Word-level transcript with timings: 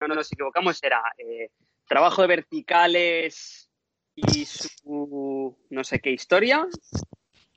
no 0.00 0.14
nos 0.14 0.32
equivocamos, 0.32 0.82
era 0.82 1.02
eh, 1.18 1.50
trabajo 1.88 2.22
de 2.22 2.28
verticales 2.28 3.68
y 4.14 4.44
su 4.44 5.56
no 5.70 5.84
sé 5.84 6.00
qué 6.00 6.10
historia. 6.10 6.66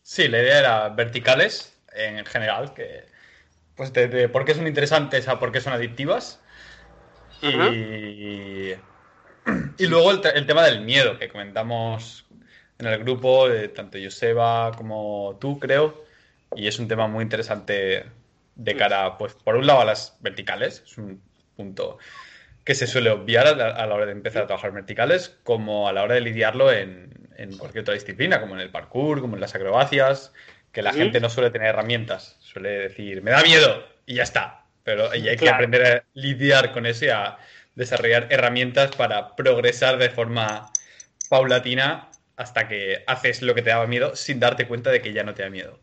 Sí, 0.01 0.27
la 0.27 0.39
idea 0.39 0.59
era 0.59 0.89
verticales 0.89 1.79
en 1.93 2.25
general, 2.25 2.73
que 2.73 3.05
pues 3.75 3.93
de, 3.93 4.27
por 4.27 4.43
qué 4.43 4.53
son 4.53 4.67
interesantes 4.67 5.27
a 5.27 5.39
por 5.39 5.51
qué 5.51 5.61
son 5.61 5.73
adictivas. 5.73 6.41
Y, 7.41 8.73
y, 9.77 9.87
luego 9.87 10.11
el, 10.11 10.45
tema 10.45 10.63
del 10.63 10.81
miedo 10.81 11.17
que 11.17 11.29
comentamos 11.29 12.25
en 12.77 12.87
el 12.87 12.99
grupo, 12.99 13.47
de 13.47 13.69
tanto 13.69 13.97
Joseba 14.03 14.73
como 14.75 15.37
tú, 15.39 15.59
creo. 15.59 16.03
Y 16.55 16.67
es 16.67 16.79
un 16.79 16.89
tema 16.89 17.07
muy 17.07 17.23
interesante 17.23 18.05
de 18.55 18.75
cara, 18.75 19.17
pues, 19.17 19.33
por 19.35 19.55
un 19.55 19.65
lado 19.65 19.79
a 19.79 19.85
las 19.85 20.17
verticales, 20.19 20.83
es 20.85 20.97
un 20.97 21.21
punto 21.55 21.99
que 22.69 22.75
se 22.75 22.85
suele 22.85 23.09
obviar 23.09 23.47
a 23.47 23.55
la, 23.55 23.95
hora 23.95 24.05
de 24.05 24.11
empezar 24.11 24.43
a 24.43 24.45
trabajar 24.45 24.71
verticales, 24.71 25.35
como 25.41 25.87
a 25.87 25.91
la 25.91 26.03
hora 26.03 26.13
de 26.13 26.21
lidiarlo 26.21 26.71
en, 26.71 27.09
cualquier 27.57 27.81
otra 27.81 27.95
disciplina, 27.95 28.39
como 28.39 28.53
en 28.53 28.61
el 28.61 28.69
parkour, 28.69 29.21
como 29.21 29.33
en 29.33 29.41
las 29.41 29.55
acrobacias, 29.55 30.33
que 30.71 30.83
la 30.83 30.93
gente 30.93 31.19
no 31.19 31.31
suele 31.31 31.49
tener 31.49 31.69
herramientas, 31.69 32.37
suele 32.41 32.69
decir, 32.69 33.23
me 33.23 33.31
da 33.31 33.41
miedo 33.41 33.83
y 34.05 34.13
ya 34.13 34.21
está. 34.21 34.65
Pero 34.83 35.09
hay 35.09 35.35
que 35.35 35.49
aprender 35.49 35.83
a 35.83 36.03
lidiar 36.13 36.71
con 36.71 36.85
eso 36.85 37.05
y 37.05 37.09
a 37.09 37.39
desarrollar 37.73 38.27
herramientas 38.29 38.95
para 38.95 39.35
progresar 39.35 39.97
de 39.97 40.11
forma 40.11 40.71
paulatina 41.27 42.11
hasta 42.35 42.67
que 42.67 43.03
haces 43.07 43.41
lo 43.41 43.55
que 43.55 43.63
te 43.63 43.71
daba 43.71 43.87
miedo 43.87 44.15
sin 44.15 44.39
darte 44.39 44.67
cuenta 44.67 44.91
de 44.91 45.01
que 45.01 45.11
ya 45.11 45.23
no 45.23 45.33
te 45.33 45.41
da 45.41 45.49
miedo. 45.49 45.79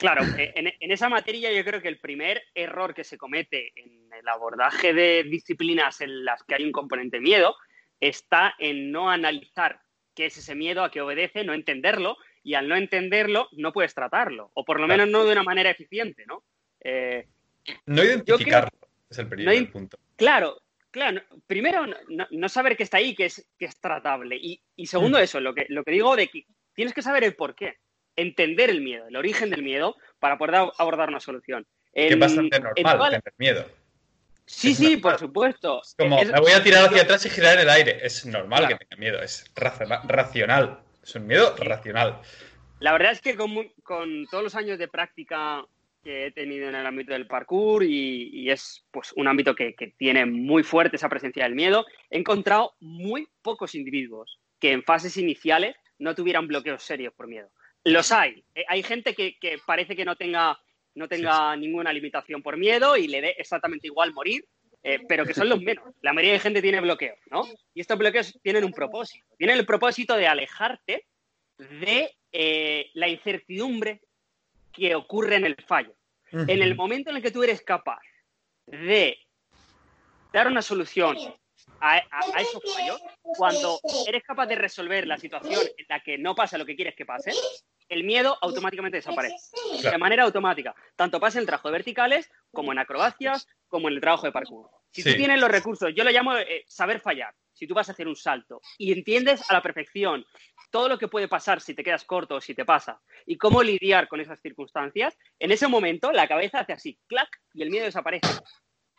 Claro, 0.00 0.24
eh, 0.38 0.54
en, 0.56 0.90
esa 0.90 1.10
materia 1.10 1.52
yo 1.52 1.62
creo 1.62 1.82
que 1.82 1.88
el 1.88 1.98
primer 1.98 2.42
error 2.54 2.94
que 2.94 3.04
se 3.04 3.18
comete 3.18 3.70
en 3.76 4.10
el 4.10 4.26
abordaje 4.28 4.94
de 4.94 5.24
disciplinas 5.24 6.00
en 6.00 6.24
las 6.24 6.42
que 6.42 6.54
hay 6.54 6.64
un 6.64 6.72
componente 6.72 7.20
miedo 7.20 7.54
está 8.00 8.54
en 8.58 8.90
no 8.90 9.10
analizar 9.10 9.82
qué 10.14 10.26
es 10.26 10.38
ese 10.38 10.54
miedo, 10.54 10.82
a 10.82 10.90
qué 10.90 11.02
obedece, 11.02 11.44
no 11.44 11.52
entenderlo, 11.52 12.16
y 12.42 12.54
al 12.54 12.66
no 12.66 12.76
entenderlo 12.76 13.48
no 13.52 13.74
puedes 13.74 13.94
tratarlo, 13.94 14.50
o 14.54 14.64
por 14.64 14.80
lo 14.80 14.88
menos 14.88 15.06
no 15.06 15.22
de 15.26 15.32
una 15.32 15.42
manera 15.42 15.68
eficiente, 15.68 16.24
¿no? 16.24 16.44
Eh, 16.80 17.28
no 17.84 18.02
identificarlo 18.02 18.70
es 19.10 19.18
el 19.18 19.28
primer 19.28 19.70
punto. 19.70 19.98
Claro, 20.16 20.62
claro. 20.90 21.20
Primero, 21.46 21.84
no, 22.30 22.48
saber 22.48 22.74
que 22.74 22.84
está 22.84 22.96
ahí, 22.96 23.14
que 23.14 23.26
es, 23.26 23.46
que 23.58 23.66
es 23.66 23.78
tratable. 23.78 24.38
Y, 24.40 24.86
segundo, 24.86 25.18
mm. 25.18 25.22
eso, 25.22 25.40
lo 25.40 25.52
que, 25.52 25.66
lo 25.68 25.84
que 25.84 25.90
digo 25.90 26.16
de 26.16 26.28
que 26.28 26.46
tienes 26.72 26.94
que 26.94 27.02
saber 27.02 27.24
el 27.24 27.34
por 27.34 27.54
qué 27.54 27.76
entender 28.16 28.70
el 28.70 28.80
miedo, 28.80 29.06
el 29.08 29.16
origen 29.16 29.50
del 29.50 29.62
miedo, 29.62 29.96
para 30.18 30.38
poder 30.38 30.56
abordar 30.78 31.08
una 31.08 31.20
solución. 31.20 31.66
que 31.92 32.08
es 32.08 32.18
bastante 32.18 32.60
normal 32.60 33.10
tener 33.10 33.34
miedo. 33.38 33.66
Sí, 34.46 34.74
sí, 34.74 34.96
por 34.96 35.16
supuesto. 35.18 35.80
como, 35.96 36.20
me 36.22 36.40
voy 36.40 36.52
a 36.52 36.62
tirar 36.62 36.84
hacia 36.86 37.02
atrás 37.02 37.24
y 37.24 37.30
girar 37.30 37.54
en 37.54 37.60
el 37.60 37.70
aire. 37.70 37.98
Es 38.02 38.26
normal 38.26 38.66
que 38.66 38.74
tenga 38.74 38.96
miedo, 38.98 39.22
es 39.22 39.44
racional. 39.54 40.80
Es 41.02 41.14
un 41.14 41.26
miedo 41.26 41.54
racional. 41.56 42.20
La 42.80 42.92
verdad 42.92 43.12
es 43.12 43.20
que 43.20 43.36
con, 43.36 44.26
todos 44.30 44.42
los 44.42 44.54
años 44.56 44.78
de 44.78 44.88
práctica 44.88 45.64
que 46.02 46.26
he 46.26 46.32
tenido 46.32 46.68
en 46.68 46.74
el 46.74 46.86
ámbito 46.86 47.12
del 47.12 47.26
parkour 47.26 47.84
y, 47.84 48.50
es 48.50 48.84
pues 48.90 49.12
un 49.16 49.28
ámbito 49.28 49.54
que, 49.54 49.74
que, 49.74 49.88
tiene 49.98 50.26
muy 50.26 50.62
fuerte 50.62 50.96
esa 50.96 51.08
presencia 51.08 51.44
del 51.44 51.54
miedo, 51.54 51.86
he 52.10 52.18
encontrado 52.18 52.74
muy 52.80 53.28
pocos 53.42 53.74
individuos 53.74 54.40
que 54.58 54.72
en 54.72 54.82
fases 54.82 55.16
iniciales 55.16 55.76
no 55.98 56.14
tuvieran 56.14 56.48
bloqueos 56.48 56.82
serios 56.82 57.14
por 57.14 57.28
miedo. 57.28 57.50
Los 57.84 58.12
hay. 58.12 58.44
Eh, 58.54 58.64
hay 58.68 58.82
gente 58.82 59.14
que, 59.14 59.36
parece 59.66 59.96
que 59.96 60.04
no 60.04 60.16
tenga, 60.16 60.58
no 60.94 61.08
tenga 61.08 61.56
ninguna 61.56 61.92
limitación 61.92 62.42
por 62.42 62.56
miedo 62.56 62.96
y 62.96 63.08
le 63.08 63.20
dé 63.20 63.30
exactamente 63.38 63.86
igual 63.86 64.12
morir, 64.12 64.44
eh, 64.82 65.00
pero 65.08 65.24
que 65.24 65.34
son 65.34 65.48
los 65.48 65.60
menos. 65.60 65.84
La 66.02 66.12
mayoría 66.12 66.34
de 66.34 66.40
gente 66.40 66.62
tiene 66.62 66.80
bloqueos, 66.80 67.18
¿no? 67.30 67.46
Y 67.74 67.80
estos 67.80 67.98
bloqueos 67.98 68.38
tienen 68.42 68.64
un 68.64 68.72
propósito. 68.72 69.26
Tienen 69.36 69.58
el 69.58 69.66
propósito 69.66 70.16
de 70.16 70.26
alejarte 70.26 71.06
de 71.58 72.10
eh, 72.32 72.90
la 72.94 73.08
incertidumbre 73.08 74.00
que 74.72 74.94
ocurre 74.94 75.36
en 75.36 75.46
el 75.46 75.56
fallo. 75.66 75.94
En 76.32 76.62
el 76.62 76.76
momento 76.76 77.10
en 77.10 77.16
el 77.16 77.22
que 77.22 77.32
tú 77.32 77.42
eres 77.42 77.60
capaz 77.60 78.00
de 78.66 79.18
dar 80.32 80.46
una 80.46 80.62
solución 80.62 81.16
a, 81.80 81.98
esos 82.38 82.62
fallos, 82.74 83.00
cuando 83.22 83.80
eres 84.06 84.22
capaz 84.22 84.46
de 84.46 84.54
resolver 84.54 85.06
la 85.06 85.18
situación 85.18 85.60
en 85.76 85.86
la 85.88 86.00
que 86.00 86.18
no 86.18 86.34
pasa 86.34 86.58
lo 86.58 86.66
que 86.66 86.76
quieres 86.76 86.94
que 86.94 87.06
pase, 87.06 87.32
el 87.88 88.04
miedo 88.04 88.36
automáticamente 88.40 88.98
desaparece. 88.98 89.36
De 89.82 89.98
manera 89.98 90.24
automática. 90.24 90.74
Tanto 90.96 91.18
pasa 91.18 91.38
en 91.38 91.42
el 91.42 91.46
trabajo 91.46 91.68
de 91.68 91.72
verticales, 91.72 92.30
como 92.52 92.72
en 92.72 92.78
acrobacias, 92.78 93.46
como 93.68 93.88
en 93.88 93.94
el 93.94 94.00
trabajo 94.00 94.26
de 94.26 94.32
parkour. 94.32 94.70
Si 94.92 95.04
tú 95.04 95.14
tienes 95.14 95.40
los 95.40 95.50
recursos, 95.50 95.92
yo 95.94 96.04
lo 96.04 96.10
llamo 96.10 96.36
eh, 96.36 96.64
saber 96.66 97.00
fallar. 97.00 97.34
Si 97.52 97.66
tú 97.66 97.74
vas 97.74 97.88
a 97.88 97.92
hacer 97.92 98.08
un 98.08 98.16
salto 98.16 98.60
y 98.78 98.92
entiendes 98.92 99.48
a 99.50 99.54
la 99.54 99.62
perfección 99.62 100.24
todo 100.70 100.88
lo 100.88 100.98
que 100.98 101.08
puede 101.08 101.28
pasar 101.28 101.60
si 101.60 101.74
te 101.74 101.84
quedas 101.84 102.04
corto 102.04 102.36
o 102.36 102.40
si 102.40 102.54
te 102.54 102.64
pasa 102.64 103.00
y 103.26 103.36
cómo 103.36 103.62
lidiar 103.62 104.08
con 104.08 104.20
esas 104.20 104.40
circunstancias, 104.40 105.16
en 105.38 105.50
ese 105.50 105.68
momento 105.68 106.12
la 106.12 106.28
cabeza 106.28 106.60
hace 106.60 106.72
así, 106.72 106.98
clac, 107.06 107.28
y 107.52 107.62
el 107.62 107.70
miedo 107.70 107.84
desaparece 107.84 108.28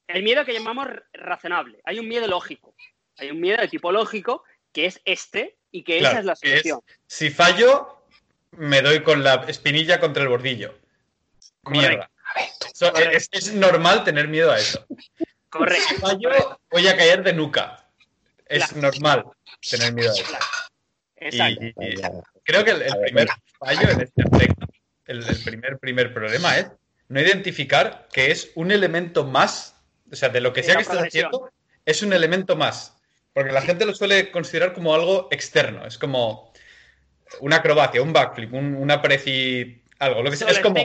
el 0.07 0.23
miedo 0.23 0.45
que 0.45 0.53
llamamos 0.53 0.87
razonable. 1.13 1.79
Hay 1.83 1.99
un 1.99 2.07
miedo 2.07 2.27
lógico. 2.27 2.75
Hay 3.17 3.31
un 3.31 3.39
miedo 3.39 3.61
de 3.61 3.67
tipo 3.67 3.91
lógico 3.91 4.43
que 4.71 4.85
es 4.85 5.01
este 5.05 5.57
y 5.71 5.83
que 5.83 5.99
esa 5.99 6.19
es 6.19 6.25
la 6.25 6.35
solución. 6.35 6.81
si 7.07 7.29
fallo, 7.29 8.05
me 8.51 8.81
doy 8.81 9.03
con 9.03 9.23
la 9.23 9.45
espinilla 9.47 9.99
contra 9.99 10.23
el 10.23 10.29
bordillo. 10.29 10.77
Mierda. 11.63 12.09
es, 13.31 13.53
normal 13.53 14.03
tener 14.03 14.27
miedo 14.27 14.51
a 14.51 14.59
eso. 14.59 14.85
Correcto. 15.49 15.87
Si 15.89 15.95
fallo, 15.95 16.59
voy 16.69 16.87
a 16.87 16.97
caer 16.97 17.23
de 17.23 17.33
nuca. 17.33 17.87
Es 18.45 18.75
normal 18.75 19.25
tener 19.69 19.93
miedo 19.93 20.11
a 20.11 20.13
eso. 20.13 20.37
Exacto. 21.17 22.23
creo 22.43 22.65
que 22.65 22.71
el, 22.71 22.97
primer 23.03 23.27
fallo 23.59 23.89
en 23.89 24.01
este 24.01 24.23
aspecto, 24.23 24.65
el, 25.05 25.23
el 25.23 25.43
primer, 25.43 25.77
primer 25.77 26.13
problema 26.13 26.57
es 26.57 26.71
no 27.09 27.21
identificar 27.21 28.07
que 28.11 28.31
es 28.31 28.51
un 28.55 28.71
elemento 28.71 29.23
más 29.23 29.75
o 30.11 30.15
sea, 30.15 30.29
de 30.29 30.41
lo 30.41 30.53
que 30.53 30.63
sea 30.63 30.75
que 30.75 30.81
estés 30.81 30.99
haciendo, 30.99 31.51
es 31.85 32.01
un 32.01 32.13
elemento 32.13 32.55
más. 32.55 32.97
Porque 33.33 33.51
la 33.51 33.61
gente 33.61 33.85
lo 33.85 33.93
suele 33.93 34.31
considerar 34.31 34.73
como 34.73 34.93
algo 34.93 35.29
externo. 35.31 35.85
Es 35.85 35.97
como 35.97 36.51
una 37.39 37.57
acrobacia, 37.57 38.01
un 38.01 38.11
backflip, 38.11 38.53
una 38.53 39.01
preci... 39.01 39.81
algo. 39.99 40.21
Lo 40.21 40.29
que 40.29 40.37
sea. 40.37 40.49
Es 40.49 40.59
como 40.59 40.75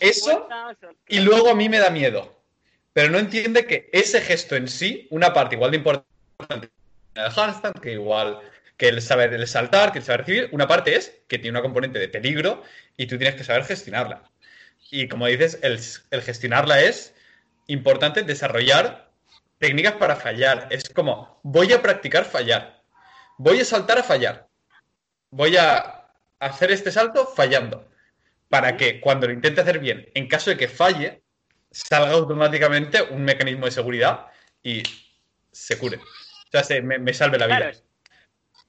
eso 0.00 0.48
y 1.06 1.20
luego 1.20 1.50
a 1.50 1.54
mí 1.54 1.68
me 1.68 1.78
da 1.78 1.90
miedo. 1.90 2.40
Pero 2.92 3.10
no 3.10 3.18
entiende 3.18 3.66
que 3.66 3.88
ese 3.92 4.20
gesto 4.20 4.56
en 4.56 4.68
sí, 4.68 5.06
una 5.10 5.32
parte 5.32 5.54
igual 5.54 5.70
de 5.70 5.76
importante 5.76 6.70
el 7.14 7.24
handstand, 7.24 7.80
que 7.80 7.92
igual 7.92 8.40
que 8.76 8.88
el 8.88 9.02
saber 9.02 9.34
el 9.34 9.46
saltar, 9.46 9.92
que 9.92 9.98
el 9.98 10.04
saber 10.04 10.20
recibir, 10.20 10.48
una 10.52 10.66
parte 10.66 10.96
es 10.96 11.20
que 11.28 11.38
tiene 11.38 11.50
una 11.50 11.62
componente 11.62 11.98
de 11.98 12.08
peligro 12.08 12.62
y 12.96 13.06
tú 13.06 13.18
tienes 13.18 13.36
que 13.36 13.44
saber 13.44 13.64
gestionarla. 13.64 14.22
Y 14.90 15.06
como 15.06 15.26
dices, 15.26 15.58
el 15.62 16.22
gestionarla 16.22 16.80
es 16.80 17.14
importante 17.72 18.22
desarrollar 18.22 19.10
técnicas 19.58 19.94
para 19.94 20.16
fallar. 20.16 20.68
Es 20.70 20.88
como, 20.88 21.40
voy 21.42 21.72
a 21.72 21.82
practicar 21.82 22.24
fallar. 22.24 22.82
Voy 23.38 23.60
a 23.60 23.64
saltar 23.64 23.98
a 23.98 24.02
fallar. 24.02 24.48
Voy 25.30 25.56
a 25.56 26.08
hacer 26.38 26.72
este 26.72 26.90
salto 26.90 27.26
fallando. 27.26 27.88
Para 28.48 28.76
que 28.76 29.00
cuando 29.00 29.28
lo 29.28 29.32
intente 29.32 29.60
hacer 29.60 29.78
bien, 29.78 30.10
en 30.14 30.26
caso 30.26 30.50
de 30.50 30.56
que 30.56 30.66
falle, 30.66 31.22
salga 31.70 32.12
automáticamente 32.12 33.00
un 33.02 33.22
mecanismo 33.22 33.66
de 33.66 33.70
seguridad 33.70 34.26
y 34.62 34.82
se 35.52 35.78
cure. 35.78 35.98
O 35.98 36.50
sea, 36.50 36.64
se, 36.64 36.82
me, 36.82 37.14
salve 37.14 37.38
la 37.38 37.46
vida. 37.46 37.72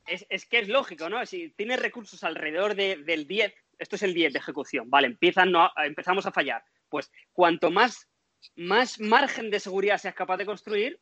es, 0.06 0.46
que 0.46 0.60
es 0.60 0.68
lógico, 0.68 1.10
¿no? 1.10 1.26
Si 1.26 1.50
tienes 1.50 1.80
recursos 1.80 2.24
alrededor 2.24 2.76
del 2.76 3.28
10, 3.28 3.54
esto 3.80 3.96
es 3.96 4.04
el 4.04 4.14
10 4.14 4.34
de 4.34 4.40
ejecución, 4.40 4.88
¿vale? 4.90 5.08
Empiezan, 5.08 5.52
no, 5.52 5.72
empezamos 5.78 6.28
a 6.28 6.32
fallar. 6.32 6.64
Pues 6.90 7.12
cuanto 7.34 7.72
más 7.72 8.08
más 8.56 9.00
margen 9.00 9.50
de 9.50 9.60
seguridad 9.60 9.98
seas 9.98 10.16
capaz 10.16 10.38
de 10.38 10.46
construir, 10.46 11.00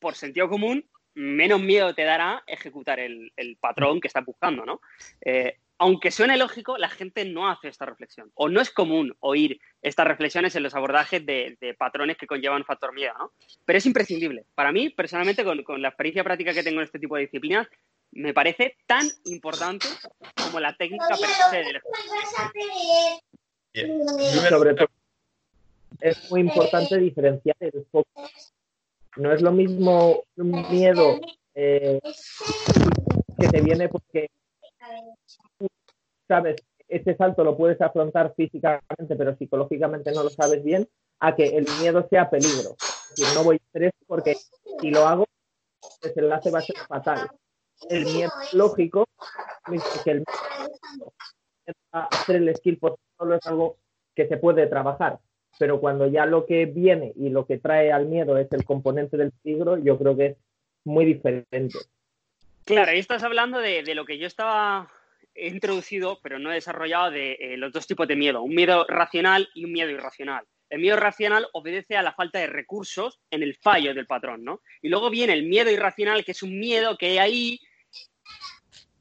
por 0.00 0.14
sentido 0.14 0.48
común, 0.48 0.88
menos 1.14 1.60
miedo 1.60 1.94
te 1.94 2.04
dará 2.04 2.42
ejecutar 2.46 3.00
el, 3.00 3.32
patrón 3.60 4.00
que 4.00 4.08
estás 4.08 4.24
buscando, 4.24 4.64
¿no? 4.64 4.80
Eh, 5.24 5.58
aunque 5.78 6.12
suene 6.12 6.36
lógico, 6.36 6.78
la 6.78 6.88
gente 6.88 7.24
no 7.24 7.50
hace 7.50 7.66
esta 7.66 7.84
reflexión. 7.84 8.30
O 8.34 8.48
no 8.48 8.60
es 8.60 8.70
común 8.70 9.16
oír 9.18 9.60
estas 9.80 10.06
reflexiones 10.06 10.54
en 10.54 10.62
los 10.62 10.76
abordajes 10.76 11.26
de, 11.26 11.74
patrones 11.76 12.16
que 12.16 12.28
conllevan 12.28 12.64
factor 12.64 12.94
miedo, 12.94 13.14
¿no? 13.18 13.32
Pero 13.64 13.78
es 13.78 13.86
imprescindible. 13.86 14.44
Para 14.54 14.70
mí, 14.70 14.90
personalmente, 14.90 15.42
con, 15.42 15.82
la 15.82 15.88
experiencia 15.88 16.22
práctica 16.22 16.54
que 16.54 16.62
tengo 16.62 16.78
en 16.78 16.84
este 16.84 17.00
tipo 17.00 17.16
de 17.16 17.22
disciplinas, 17.22 17.66
me 18.12 18.32
parece 18.32 18.76
tan 18.86 19.06
importante 19.24 19.88
como 20.36 20.60
la 20.60 20.76
técnica 20.76 21.08
per 21.08 21.28
se 21.28 21.56
del 21.56 21.80
Sobre 24.48 24.74
todo 24.74 25.01
es 26.00 26.30
muy 26.30 26.40
importante 26.40 26.98
diferenciar 26.98 27.56
el 27.60 27.86
foco. 27.90 28.28
No 29.16 29.32
es 29.32 29.42
lo 29.42 29.52
mismo 29.52 30.22
un 30.36 30.50
miedo 30.70 31.20
eh, 31.54 32.00
que 33.38 33.48
te 33.48 33.60
viene 33.60 33.88
porque 33.88 34.28
sabes 36.26 36.56
ese 36.92 37.16
salto 37.16 37.42
lo 37.42 37.56
puedes 37.56 37.80
afrontar 37.80 38.34
físicamente, 38.36 39.16
pero 39.16 39.34
psicológicamente 39.36 40.12
no 40.12 40.22
lo 40.22 40.30
sabes 40.30 40.62
bien, 40.62 40.86
a 41.20 41.34
que 41.34 41.56
el 41.56 41.66
miedo 41.80 42.06
sea 42.08 42.28
peligro. 42.28 42.76
decir, 43.16 43.34
no 43.34 43.44
voy 43.44 43.56
a 43.56 43.68
hacer 43.68 43.84
esto 43.84 44.04
porque 44.06 44.36
si 44.80 44.90
lo 44.90 45.06
hago, 45.06 45.26
el 46.02 46.12
enlace 46.16 46.50
va 46.50 46.58
a 46.58 46.62
ser 46.62 46.76
fatal. 46.86 47.30
El 47.88 48.04
miedo 48.04 48.30
lógico 48.52 49.06
que 50.04 50.10
el 50.10 50.18
miedo 50.18 51.14
hacer 51.92 52.36
el 52.36 52.56
skill 52.56 52.78
por 52.78 52.96
solo 53.18 53.36
es 53.36 53.46
algo 53.46 53.76
que 54.14 54.28
se 54.28 54.36
puede 54.36 54.66
trabajar. 54.66 55.18
Pero 55.58 55.80
cuando 55.80 56.06
ya 56.06 56.26
lo 56.26 56.46
que 56.46 56.66
viene 56.66 57.12
y 57.16 57.28
lo 57.28 57.46
que 57.46 57.58
trae 57.58 57.92
al 57.92 58.06
miedo 58.06 58.38
es 58.38 58.50
el 58.52 58.64
componente 58.64 59.16
del 59.16 59.32
peligro, 59.32 59.76
yo 59.78 59.98
creo 59.98 60.16
que 60.16 60.26
es 60.26 60.36
muy 60.84 61.04
diferente. 61.04 61.78
Claro, 62.64 62.92
ahí 62.92 62.98
estás 62.98 63.22
hablando 63.22 63.58
de, 63.58 63.82
lo 63.94 64.04
que 64.04 64.18
yo 64.18 64.26
estaba 64.26 64.90
introducido, 65.34 66.20
pero 66.22 66.38
no 66.38 66.50
he 66.50 66.54
desarrollado, 66.54 67.10
de 67.10 67.32
eh, 67.32 67.56
los 67.56 67.72
dos 67.72 67.86
tipos 67.86 68.06
de 68.06 68.16
miedo, 68.16 68.42
un 68.42 68.54
miedo 68.54 68.86
racional 68.88 69.48
y 69.54 69.64
un 69.64 69.72
miedo 69.72 69.90
irracional. 69.90 70.46
El 70.68 70.80
miedo 70.80 70.96
racional 70.96 71.46
obedece 71.52 71.96
a 71.96 72.02
la 72.02 72.14
falta 72.14 72.38
de 72.38 72.46
recursos 72.46 73.20
en 73.30 73.42
el 73.42 73.56
fallo 73.56 73.92
del 73.94 74.06
patrón, 74.06 74.42
¿no? 74.42 74.62
Y 74.80 74.88
luego 74.88 75.10
viene 75.10 75.34
el 75.34 75.44
miedo 75.44 75.70
irracional, 75.70 76.24
que 76.24 76.32
es 76.32 76.42
un 76.42 76.58
miedo 76.58 76.96
que 76.96 77.06
hay 77.06 77.18
ahí, 77.18 77.60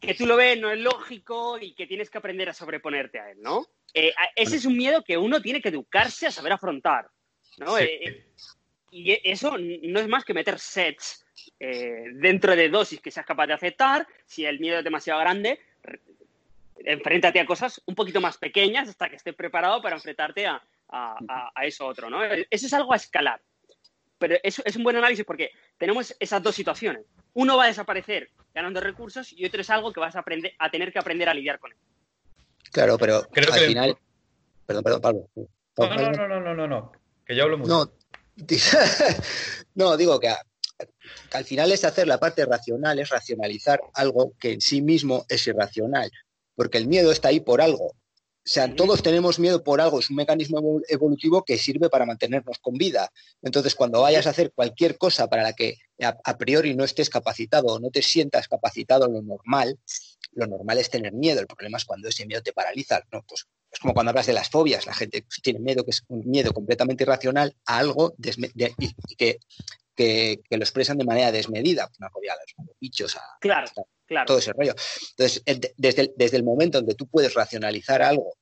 que 0.02 0.16
tú 0.16 0.26
lo 0.26 0.36
ves, 0.36 0.60
no 0.60 0.72
es 0.72 0.80
lógico 0.80 1.60
y 1.62 1.74
que 1.76 1.88
tienes 1.88 2.10
que 2.10 2.18
aprender 2.18 2.50
a 2.50 2.54
sobreponerte 2.54 3.20
a 3.20 3.32
él, 3.32 3.38
¿no? 3.42 3.68
Eh, 3.94 4.14
ese 4.36 4.56
es 4.56 4.66
un 4.66 4.78
miedo 4.78 5.04
que 5.04 5.18
uno 5.18 5.42
tiene 5.42 5.62
que 5.62 5.70
educarse 5.70 6.28
a 6.28 6.32
saber 6.32 6.54
afrontar, 6.54 7.08
¿no? 7.58 7.78
Eh, 7.78 8.26
y 8.92 9.18
eso 9.30 9.58
no 9.58 10.00
es 10.00 10.08
más 10.08 10.26
que 10.26 10.34
meter 10.34 10.60
sets 10.60 11.26
eh, 11.60 12.06
dentro 12.14 12.56
de 12.56 12.70
dosis 12.70 13.00
que 13.00 13.12
seas 13.12 13.26
capaz 13.26 13.48
de 13.48 13.54
aceptar. 13.54 14.08
Si 14.26 14.46
el 14.46 14.60
miedo 14.60 14.80
es 14.80 14.84
demasiado 14.84 15.20
grande, 15.20 15.60
enfréntate 16.78 17.40
a 17.40 17.46
cosas 17.46 17.82
un 17.86 17.96
poquito 17.96 18.22
más 18.22 18.38
pequeñas 18.38 18.90
hasta 18.90 19.10
que 19.10 19.16
estés 19.16 19.36
preparado 19.36 19.82
para 19.82 19.96
enfrentarte 19.96 20.48
a, 20.48 20.62
eso 21.64 21.86
otro, 21.86 22.10
¿no? 22.10 22.22
Eso 22.24 22.66
es 22.66 22.74
algo 22.74 22.92
a 22.92 22.98
escalar. 22.98 23.42
Pero 24.18 24.36
eso 24.44 24.62
es 24.66 24.76
un 24.76 24.84
buen 24.84 24.98
análisis 24.98 25.26
porque 25.26 25.52
tenemos 25.78 26.16
esas 26.20 26.44
dos 26.44 26.54
situaciones. 26.54 27.06
Uno 27.34 27.56
va 27.56 27.64
a 27.64 27.68
desaparecer 27.68 28.30
ganando 28.54 28.82
recursos 28.82 29.32
y 29.32 29.46
otro 29.46 29.62
es 29.62 29.70
algo 29.70 29.94
que 29.94 30.02
vas 30.02 30.16
a, 30.16 30.20
aprender, 30.20 30.54
a 30.60 30.70
tener 30.70 30.92
que 30.92 31.00
aprender 31.00 31.30
a 31.30 31.34
lidiar 31.34 31.60
con 31.60 31.72
él. 31.72 31.78
Claro, 32.72 32.98
pero 32.98 33.28
al 33.36 33.60
final... 33.60 33.98
Perdón, 34.66 34.84
perdón, 34.84 35.02
Pablo. 35.02 35.30
No, 35.36 35.96
no, 35.96 36.28
no, 36.28 36.40
no, 36.40 36.56
no, 36.56 36.68
no, 36.68 36.92
que 37.26 37.36
yo 37.36 37.44
hablo 37.44 37.58
mucho. 37.58 37.70
No, 37.70 37.92
no 39.76 39.98
digo 39.98 40.20
que 40.20 40.30
al 41.34 41.46
final 41.46 41.72
es 41.72 41.84
hacer 41.86 42.08
la 42.08 42.20
parte 42.20 42.46
racional, 42.46 43.00
es 43.00 43.10
racionalizar 43.10 43.82
algo 43.94 44.34
que 44.40 44.54
en 44.54 44.62
sí 44.62 44.82
mismo 44.82 45.26
es 45.30 45.46
irracional, 45.48 46.12
porque 46.56 46.78
el 46.78 46.88
miedo 46.88 47.12
está 47.12 47.30
ahí 47.30 47.40
por 47.40 47.62
algo. 47.62 47.96
O 48.44 48.50
sea, 48.50 48.74
todos 48.74 49.04
tenemos 49.04 49.38
miedo 49.38 49.64
por 49.64 49.82
algo, 49.82 50.00
es 50.00 50.10
un 50.10 50.16
mecanismo 50.16 50.82
evolutivo 50.88 51.44
que 51.44 51.60
sirve 51.60 51.90
para 51.90 52.08
mantenernos 52.08 52.58
con 52.58 52.74
vida. 52.74 53.12
Entonces, 53.44 53.76
cuando 53.76 54.02
vayas 54.02 54.26
a 54.26 54.32
hacer 54.32 54.52
cualquier 54.52 54.98
cosa 54.98 55.28
para 55.28 55.44
la 55.44 55.54
que 55.54 55.76
a, 56.02 56.38
priori 56.38 56.74
no 56.74 56.84
estés 56.84 57.12
capacitado 57.12 57.68
o 57.68 57.80
no 57.80 57.92
te 57.92 58.02
sientas 58.02 58.48
capacitado 58.48 59.06
en 59.06 59.14
lo 59.14 59.22
normal, 59.22 59.78
lo 60.32 60.48
normal 60.48 60.80
es 60.80 60.90
tener 60.90 61.14
miedo. 61.14 61.40
El 61.40 61.46
problema 61.46 61.78
es 61.78 61.86
cuando 61.86 62.10
ese 62.10 62.26
miedo 62.26 62.42
te 62.42 62.52
paraliza. 62.52 63.04
¿no? 63.12 63.24
Pues 63.28 63.46
es 63.72 63.80
como 63.80 63.94
cuando 63.94 64.10
hablas 64.10 64.26
de 64.26 64.34
las 64.34 64.50
fobias, 64.50 64.88
la 64.88 64.96
gente 64.96 65.24
tiene 65.44 65.60
miedo, 65.60 65.84
que 65.84 65.92
es 65.92 66.04
un 66.08 66.28
miedo 66.28 66.52
completamente 66.52 67.04
irracional 67.04 67.56
a 67.66 67.78
algo 67.78 68.16
que 69.18 69.40
que, 69.96 70.42
lo 70.50 70.64
expresan 70.64 70.98
de 70.98 71.06
manera 71.06 71.32
desmedida, 71.32 71.90
una 72.00 72.10
fobia 72.10 72.34
a 72.34 72.38
los 72.38 72.76
bichos, 72.80 73.16
a, 73.16 73.22
claro, 73.40 73.70
claro. 74.12 74.26
todo 74.26 74.40
ese 74.40 74.52
rollo. 74.52 74.76
Entonces, 75.12 75.44
desde 75.78 76.02
el, 76.02 76.14
desde 76.16 76.38
el 76.38 76.44
momento 76.44 76.78
en 76.78 76.86
que 76.86 76.96
tú 76.96 77.08
puedes 77.08 77.34
racionalizar 77.34 78.02
algo, 78.02 78.36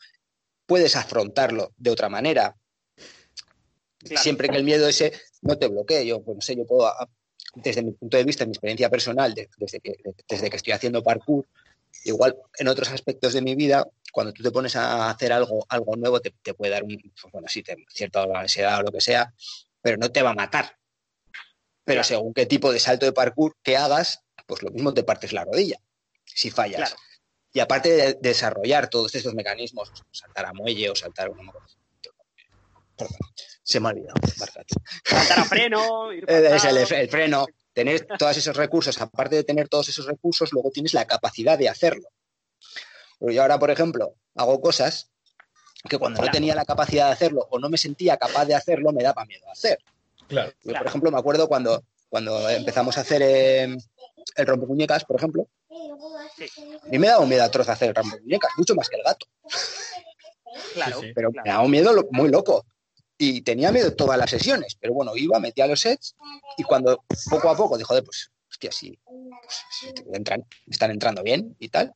puedes 0.65 0.95
afrontarlo 0.95 1.73
de 1.77 1.91
otra 1.91 2.09
manera, 2.09 2.55
siempre 4.15 4.49
que 4.49 4.57
el 4.57 4.63
miedo 4.63 4.87
ese 4.87 5.13
no 5.41 5.57
te 5.57 5.67
bloquee. 5.67 6.05
Yo, 6.05 6.23
pues, 6.23 6.35
no 6.35 6.41
sé, 6.41 6.55
yo 6.55 6.65
puedo, 6.65 6.91
desde 7.55 7.83
mi 7.83 7.91
punto 7.91 8.17
de 8.17 8.23
vista, 8.23 8.45
mi 8.45 8.51
experiencia 8.51 8.89
personal, 8.89 9.33
desde, 9.33 9.79
que, 9.79 9.93
desde 10.27 10.49
que 10.49 10.57
estoy 10.57 10.73
haciendo 10.73 11.03
parkour, 11.03 11.45
igual 12.05 12.35
en 12.57 12.67
otros 12.67 12.89
aspectos 12.89 13.33
de 13.33 13.41
mi 13.41 13.55
vida, 13.55 13.87
cuando 14.11 14.33
tú 14.33 14.41
te 14.41 14.51
pones 14.51 14.75
a 14.75 15.09
hacer 15.09 15.31
algo, 15.31 15.65
algo 15.69 15.95
nuevo, 15.95 16.19
te, 16.19 16.31
puede 16.53 16.71
dar 16.71 16.83
un, 16.83 16.97
bueno, 17.31 17.47
sí, 17.47 17.63
cierta 17.89 18.23
ansiedad 18.35 18.79
o 18.79 18.83
lo 18.83 18.91
que 18.91 19.01
sea, 19.01 19.33
pero 19.81 19.97
no 19.97 20.11
te 20.11 20.23
va 20.23 20.31
a 20.31 20.35
matar. 20.35 20.77
Pero 21.83 22.03
según 22.03 22.33
qué 22.33 22.45
tipo 22.45 22.71
de 22.71 22.79
salto 22.79 23.05
de 23.05 23.13
parkour 23.13 23.55
que 23.63 23.77
hagas, 23.77 24.21
pues 24.49 24.63
lo 24.63 24.71
mismo 24.71 24.93
te 24.93 25.03
partes 25.03 25.31
la 25.31 25.45
rodilla 25.45 25.79
si 26.25 26.49
fallas. 26.51 26.95
Y 27.53 27.59
aparte 27.59 27.89
de 27.89 28.13
desarrollar 28.21 28.89
todos 28.89 29.13
estos 29.15 29.33
mecanismos, 29.33 29.91
saltar 30.11 30.47
a 30.47 30.53
muelle 30.53 30.89
o 30.89 30.95
saltar 30.95 31.29
una... 31.29 31.51
Perdón, 32.95 33.17
se 33.63 33.79
me 33.79 33.87
ha 33.87 33.91
olvidado. 33.91 34.15
Saltar 35.03 35.39
a 35.39 35.45
freno. 35.45 36.11
Ir 36.13 36.25
es 36.27 36.65
el, 36.65 36.77
el, 36.77 37.09
freno. 37.09 37.45
Tener 37.73 38.05
todos 38.17 38.37
esos 38.37 38.55
recursos, 38.55 38.99
aparte 38.99 39.35
de 39.37 39.43
tener 39.43 39.69
todos 39.69 39.87
esos 39.89 40.05
recursos, 40.05 40.51
luego 40.51 40.69
tienes 40.71 40.93
la 40.93 41.05
capacidad 41.05 41.57
de 41.57 41.69
hacerlo. 41.69 42.09
Pero 43.19 43.31
yo 43.31 43.41
ahora, 43.41 43.57
por 43.57 43.71
ejemplo, 43.71 44.15
hago 44.35 44.59
cosas 44.59 45.11
que 45.87 45.97
cuando 45.97 46.21
no 46.21 46.29
tenía 46.29 46.55
la 46.55 46.65
capacidad 46.65 47.07
de 47.07 47.13
hacerlo 47.13 47.47
o 47.49 47.59
no 47.59 47.69
me 47.69 47.77
sentía 47.77 48.17
capaz 48.17 48.45
de 48.45 48.55
hacerlo, 48.55 48.91
me 48.91 49.03
daba 49.03 49.25
miedo 49.25 49.49
hacer. 49.49 49.79
Claro, 50.27 50.51
Por 50.63 50.87
ejemplo, 50.87 51.11
me 51.11 51.17
acuerdo 51.17 51.47
cuando, 51.47 51.83
cuando 52.09 52.49
empezamos 52.49 52.97
a 52.97 53.01
hacer 53.01 53.21
eh, 53.23 53.77
el 54.35 54.47
rompemuñecas, 54.47 55.05
por 55.05 55.17
ejemplo. 55.17 55.47
A 55.69 56.87
mí 56.89 56.99
me 56.99 57.07
daba 57.07 57.23
un 57.23 57.29
miedo 57.29 57.43
atroz 57.43 57.69
hacer 57.69 57.89
el 57.89 57.95
rompemuñecas, 57.95 58.51
mucho 58.57 58.75
más 58.75 58.89
que 58.89 58.97
el 58.97 59.03
gato. 59.03 59.25
Claro, 60.73 61.01
pero 61.13 61.31
me 61.31 61.49
daba 61.49 61.63
un 61.63 61.71
miedo 61.71 62.07
muy 62.11 62.29
loco. 62.29 62.65
Y 63.17 63.41
tenía 63.41 63.71
miedo 63.71 63.93
todas 63.93 64.17
las 64.17 64.29
sesiones, 64.29 64.77
pero 64.79 64.93
bueno, 64.93 65.11
iba, 65.15 65.39
metía 65.39 65.67
los 65.67 65.81
sets 65.81 66.15
y 66.57 66.63
cuando 66.63 67.03
poco 67.29 67.49
a 67.49 67.57
poco 67.57 67.77
dijo, 67.77 67.93
de, 67.93 68.01
pues, 68.01 68.31
hostia, 68.49 68.71
sí, 68.71 68.97
pues, 69.03 70.05
entran, 70.13 70.45
están 70.67 70.91
entrando 70.91 71.21
bien 71.21 71.53
y 71.59 71.67
tal. 71.67 71.93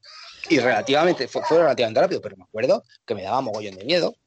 Y 0.50 0.60
relativamente, 0.60 1.30
fue, 1.30 1.42
fue 1.46 1.60
relativamente 1.60 2.02
rápido, 2.02 2.20
pero 2.20 2.36
me 2.36 2.44
acuerdo 2.44 2.84
que 3.06 3.16
me 3.16 3.24
daba 3.24 3.40
mogollón 3.40 3.76
de 3.76 3.86
miedo 3.86 4.18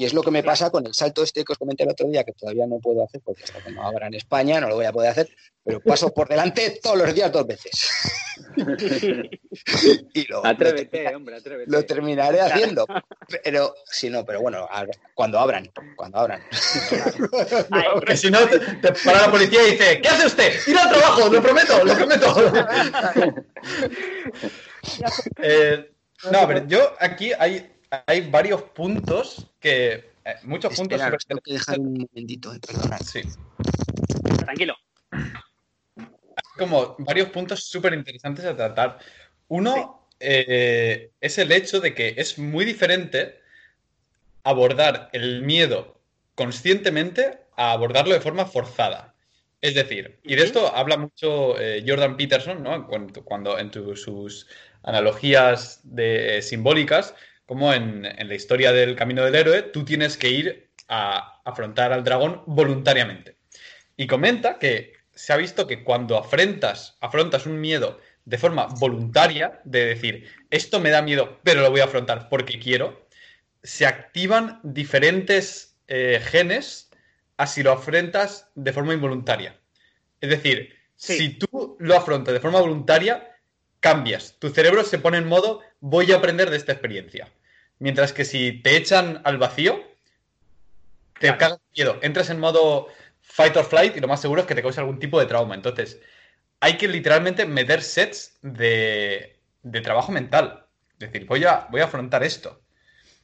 y 0.00 0.06
es 0.06 0.14
lo 0.14 0.22
que 0.22 0.30
me 0.30 0.42
pasa 0.42 0.70
con 0.70 0.86
el 0.86 0.94
salto 0.94 1.22
este 1.22 1.44
que 1.44 1.52
os 1.52 1.58
comenté 1.58 1.82
el 1.82 1.90
otro 1.90 2.08
día, 2.08 2.24
que 2.24 2.32
todavía 2.32 2.66
no 2.66 2.78
puedo 2.78 3.04
hacer 3.04 3.20
porque 3.22 3.44
hasta 3.44 3.62
que 3.62 3.70
no 3.70 3.86
abra 3.86 4.06
en 4.06 4.14
España 4.14 4.58
no 4.58 4.66
lo 4.66 4.76
voy 4.76 4.86
a 4.86 4.92
poder 4.92 5.10
hacer, 5.10 5.28
pero 5.62 5.78
paso 5.84 6.14
por 6.14 6.26
delante 6.26 6.80
todos 6.82 6.96
los 6.96 7.14
días 7.14 7.30
dos 7.30 7.46
veces. 7.46 7.70
y 10.14 10.26
lo, 10.26 10.46
atrévete, 10.46 11.14
hombre, 11.14 11.36
atrévete. 11.36 11.70
Lo 11.70 11.84
terminaré 11.84 12.40
haciendo. 12.40 12.86
Pero 13.44 13.74
si 13.84 14.08
no, 14.08 14.24
pero 14.24 14.40
bueno, 14.40 14.66
cuando 15.12 15.38
abran, 15.38 15.70
cuando 15.96 16.16
abran. 16.16 16.40
porque 17.92 18.16
si 18.16 18.30
no, 18.30 18.38
te, 18.48 18.58
para 19.04 19.26
la 19.26 19.30
policía 19.30 19.68
y 19.68 19.72
dice, 19.72 20.00
¿qué 20.00 20.08
hace 20.08 20.26
usted? 20.28 20.54
Ir 20.66 20.78
al 20.78 20.88
trabajo, 20.88 21.28
lo 21.28 21.42
prometo, 21.42 21.84
lo 21.84 21.94
prometo. 21.94 22.34
Eh, 25.42 25.92
no, 26.32 26.48
pero 26.48 26.66
yo 26.66 26.94
aquí 26.98 27.32
hay 27.38 27.79
hay 28.06 28.28
varios 28.30 28.62
puntos 28.62 29.46
que. 29.58 30.10
Eh, 30.24 30.34
muchos 30.44 30.74
puntos. 30.74 31.00
Tengo 31.26 31.40
que 31.40 31.52
dejar 31.52 31.78
un 31.78 32.06
momentito, 32.12 32.54
eh, 32.54 32.60
perdonad. 32.66 33.00
Sí. 33.00 33.22
Tranquilo. 34.38 34.76
Hay 35.10 36.58
como 36.58 36.96
varios 36.98 37.30
puntos 37.30 37.64
súper 37.64 37.94
interesantes 37.94 38.44
a 38.44 38.56
tratar. 38.56 38.98
Uno 39.48 40.08
eh, 40.20 41.10
es 41.20 41.38
el 41.38 41.50
hecho 41.52 41.80
de 41.80 41.94
que 41.94 42.14
es 42.16 42.38
muy 42.38 42.64
diferente 42.64 43.40
abordar 44.44 45.08
el 45.12 45.42
miedo 45.42 46.00
conscientemente 46.34 47.40
a 47.56 47.72
abordarlo 47.72 48.14
de 48.14 48.20
forma 48.20 48.46
forzada. 48.46 49.14
Es 49.60 49.74
decir, 49.74 50.20
y 50.22 50.36
de 50.36 50.44
esto 50.44 50.74
habla 50.74 50.96
mucho 50.96 51.56
Jordan 51.86 52.16
Peterson, 52.16 52.62
¿no? 52.62 52.86
Cuando, 52.86 53.22
cuando 53.22 53.58
en 53.58 53.70
sus 53.94 54.46
analogías 54.82 55.80
de, 55.82 56.40
simbólicas, 56.40 57.14
como 57.50 57.74
en, 57.74 58.02
la 58.02 58.34
historia 58.36 58.70
del 58.70 58.94
camino 58.94 59.24
del 59.24 59.34
héroe, 59.34 59.62
tú 59.62 59.84
tienes 59.84 60.16
que 60.16 60.30
ir 60.30 60.70
a 60.86 61.40
afrontar 61.44 61.92
al 61.92 62.04
dragón 62.04 62.44
voluntariamente. 62.46 63.38
Y 63.96 64.06
comenta 64.06 64.60
que 64.60 64.92
se 65.12 65.32
ha 65.32 65.36
visto 65.36 65.66
que 65.66 65.82
cuando 65.82 66.16
afrontas, 66.16 66.96
afrontas 67.00 67.46
un 67.46 67.60
miedo 67.60 67.98
de 68.24 68.38
forma 68.38 68.66
voluntaria, 68.78 69.60
de 69.64 69.84
decir, 69.84 70.28
esto 70.48 70.78
me 70.78 70.90
da 70.90 71.02
miedo, 71.02 71.40
pero 71.42 71.60
lo 71.60 71.72
voy 71.72 71.80
a 71.80 71.86
afrontar 71.86 72.28
porque 72.28 72.60
quiero, 72.60 73.04
se 73.64 73.84
activan 73.84 74.60
diferentes 74.62 75.76
eh, 75.88 76.22
genes 76.22 76.88
a 77.36 77.48
si 77.48 77.64
lo 77.64 77.72
afrontas 77.72 78.48
de 78.54 78.72
forma 78.72 78.94
involuntaria. 78.94 79.58
Es 80.20 80.30
decir, 80.30 80.72
si 80.94 81.30
tú 81.30 81.76
lo 81.80 81.96
afrontas 81.96 82.32
de 82.32 82.38
forma 82.38 82.60
voluntaria, 82.60 83.28
cambias. 83.80 84.36
Tu 84.38 84.50
cerebro 84.50 84.84
se 84.84 85.00
pone 85.00 85.18
en 85.18 85.26
modo 85.26 85.62
voy 85.80 86.12
a 86.12 86.18
aprender 86.18 86.48
de 86.48 86.58
esta 86.58 86.70
experiencia. 86.70 87.28
Mientras 87.80 88.12
que 88.12 88.24
si 88.24 88.52
te 88.62 88.76
echan 88.76 89.20
al 89.24 89.38
vacío, 89.38 89.82
te 91.18 91.36
cagas 91.36 91.60
miedo. 91.74 91.98
Entras 92.02 92.30
en 92.30 92.38
modo 92.38 92.88
fight 93.20 93.56
or 93.56 93.64
flight 93.64 93.96
y 93.96 94.00
lo 94.00 94.08
más 94.08 94.20
seguro 94.20 94.42
es 94.42 94.46
que 94.46 94.54
te 94.54 94.62
cause 94.62 94.80
algún 94.80 94.98
tipo 94.98 95.18
de 95.18 95.26
trauma. 95.26 95.54
Entonces, 95.54 96.00
hay 96.60 96.76
que 96.76 96.88
literalmente 96.88 97.46
meter 97.46 97.82
sets 97.82 98.38
de, 98.42 99.38
trabajo 99.82 100.12
mental. 100.12 100.66
Es 100.92 101.10
decir, 101.10 101.26
voy 101.26 101.44
a, 101.44 101.66
voy 101.70 101.80
a 101.80 101.84
afrontar 101.84 102.22
esto. 102.22 102.60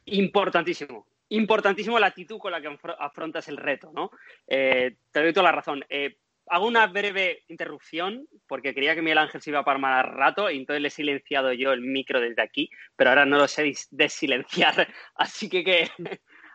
Importantísimo. 0.06 1.06
importantísimo 1.28 1.98
la 1.98 2.06
actitud 2.06 2.38
con 2.38 2.52
la 2.52 2.60
que 2.60 2.78
afrontas 2.98 3.48
el 3.48 3.58
reto, 3.58 3.90
¿no? 3.92 4.10
Eh, 4.46 4.96
te 5.10 5.22
doy 5.22 5.32
toda 5.34 5.44
la 5.44 5.52
razón. 5.52 5.84
Eh, 5.90 6.16
hago 6.48 6.66
una 6.66 6.86
breve 6.86 7.44
interrupción 7.48 8.26
porque 8.46 8.74
creía 8.74 8.94
que 8.94 9.02
Miguel 9.02 9.18
Ángel 9.18 9.40
se 9.42 9.50
iba 9.50 9.60
a 9.60 9.64
parar 9.64 10.14
rato 10.14 10.50
y 10.50 10.58
entonces 10.58 10.82
le 10.82 10.88
he 10.88 10.90
silenciado 10.90 11.52
yo 11.52 11.72
el 11.72 11.80
micro 11.80 12.20
desde 12.20 12.42
aquí, 12.42 12.70
pero 12.94 13.10
ahora 13.10 13.26
no 13.26 13.38
lo 13.38 13.48
sé 13.48 13.72
desilenciar, 13.90 14.88
así 15.16 15.48
que, 15.48 15.64
que 15.64 15.90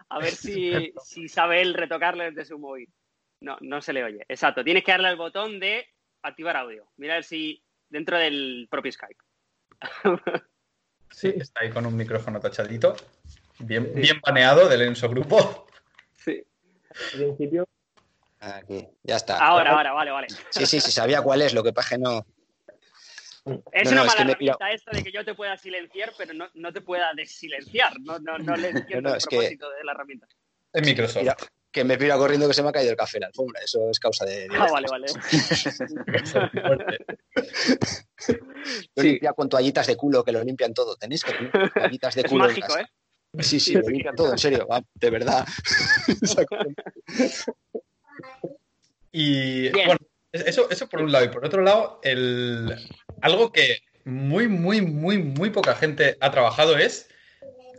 a 0.10 0.20
ver 0.20 0.32
si, 0.32 0.94
si 1.04 1.28
sabe 1.28 1.62
él 1.62 1.74
retocarle 1.74 2.32
desde 2.32 2.46
su 2.46 2.60
móvil. 2.60 2.90
No, 3.42 3.58
no 3.62 3.82
se 3.82 3.92
le 3.92 4.04
oye. 4.04 4.24
Exacto, 4.28 4.64
tienes 4.64 4.84
que 4.84 4.92
darle 4.92 5.08
al 5.08 5.18
botón 5.18 5.60
de 5.60 5.88
activar 6.22 6.58
audio. 6.58 6.88
Mira 6.98 7.14
a 7.14 7.18
ver 7.18 7.24
si 7.24 7.64
dentro 7.90 8.18
del 8.18 8.68
propio 8.70 8.92
Skype. 8.92 9.24
Sí, 11.14 11.34
está 11.36 11.62
ahí 11.62 11.70
con 11.70 11.86
un 11.86 11.96
micrófono 11.96 12.40
tachadito. 12.40 12.96
Bien, 13.60 13.92
bien 13.94 14.22
baneado 14.26 14.70
del 14.70 14.82
Enso 14.84 15.10
Grupo. 15.10 15.68
Sí. 16.14 16.42
Al 16.90 17.20
principio. 17.20 17.68
Aquí, 18.42 18.88
ya 19.04 19.18
está. 19.18 19.38
Ahora, 19.38 19.72
ahora, 19.72 19.94
vale, 19.94 20.12
vale. 20.12 20.28
Sí, 20.50 20.66
sí, 20.66 20.82
sí, 20.82 20.92
sabía 20.92 21.22
cuál 21.22 21.44
es, 21.44 21.54
lo 21.54 21.64
que 21.64 21.74
pasa 21.74 21.96
que 21.96 22.02
no. 22.02 22.26
Es 23.72 23.86
No, 23.86 23.92
una 23.92 24.02
no, 24.02 24.06
es 24.08 24.14
que 24.16 24.20
mala 24.20 24.32
herramienta 24.32 24.72
esta 24.72 24.92
de 24.92 25.04
que 25.04 25.12
yo 25.12 25.24
te 25.24 25.36
pueda 25.36 25.56
silenciar, 25.58 26.12
pero 26.18 26.34
no, 26.34 26.48
no 26.56 26.74
te 26.74 26.82
pueda 26.82 27.12
desilenciar. 27.16 27.94
No, 28.02 28.18
no, 28.20 28.38
no 28.40 28.56
le 28.56 28.70
entiendo 28.70 29.02
No, 29.02 29.10
no, 29.10 29.16
el 29.16 29.18
es 29.18 29.26
que- 29.28 29.36
propósito 29.38 29.70
de 29.70 29.84
la 29.84 29.92
herramienta. 29.92 30.28
En 30.74 30.86
Microsoft. 30.86 31.22
Mira, 31.22 31.36
que 31.72 31.84
me 31.84 31.98
pira 31.98 32.18
corriendo 32.18 32.48
que 32.48 32.54
se 32.54 32.64
me 32.64 32.70
ha 32.70 32.72
caído 32.72 32.92
el 32.92 32.98
café 32.98 33.18
en 33.18 33.22
la 33.22 33.28
alfombra. 33.28 33.62
Eso 33.64 33.90
es 33.92 34.00
causa 34.00 34.26
de. 34.26 34.48
Ah, 34.58 34.68
vale, 34.72 34.88
vale. 34.90 35.08
Fuerte. 36.52 37.06
Lo 38.96 39.04
limpia 39.04 39.34
con 39.34 39.50
toallitas 39.50 39.88
de 39.88 39.96
culo, 39.96 40.24
que 40.24 40.32
lo 40.32 40.44
limpian 40.44 40.74
todo. 40.74 40.96
Tenéis 40.96 41.24
que 41.24 41.34
tener 41.34 41.72
toallitas 41.72 42.16
de 42.16 42.22
Es 42.22 42.28
culo. 42.30 42.46
en 42.46 42.50
mágico, 42.52 42.68
casa. 42.68 42.82
¿eh? 42.82 42.88
Sí, 43.44 43.60
sí, 43.60 43.74
lo 43.76 43.88
limpian 43.88 44.16
todo, 44.16 44.32
en 44.32 44.38
serio. 44.38 44.68
va, 44.68 44.82
de 44.96 45.10
verdad. 45.10 45.46
Y 49.12 49.70
Bien. 49.70 49.88
bueno, 49.88 50.00
eso, 50.32 50.70
eso 50.70 50.88
por 50.88 51.02
un 51.02 51.12
lado. 51.12 51.26
Y 51.26 51.30
por 51.30 51.46
otro 51.46 51.62
lado, 51.62 52.00
el, 52.04 52.76
algo 53.22 53.52
que 53.52 53.80
muy, 54.06 54.48
muy, 54.48 54.82
muy, 54.82 55.18
muy 55.18 55.50
poca 55.50 55.76
gente 55.76 56.18
ha 56.22 56.32
trabajado 56.32 56.78
es 56.78 57.10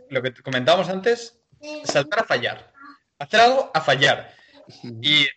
lo 0.09 0.21
que 0.21 0.33
comentábamos 0.33 0.89
antes, 0.89 1.39
saltar 1.83 2.21
a 2.21 2.23
fallar. 2.23 2.73
Hacer 3.19 3.39
algo 3.39 3.71
a 3.73 3.81
fallar. 3.81 4.35
Y 5.01 5.27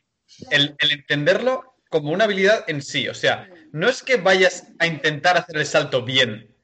el, 0.51 0.77
el 0.79 0.93
entenderlo 0.93 1.77
como 1.89 2.11
una 2.13 2.25
habilidad 2.25 2.65
en 2.69 2.83
sí. 2.83 3.09
O 3.09 3.15
sea, 3.15 3.49
no 3.73 3.89
es 3.89 4.03
que 4.03 4.17
vayas 4.17 4.69
a 4.79 4.87
intentar 4.87 5.37
hacer 5.37 5.57
el 5.57 5.67
salto 5.67 6.03
bien. 6.03 6.55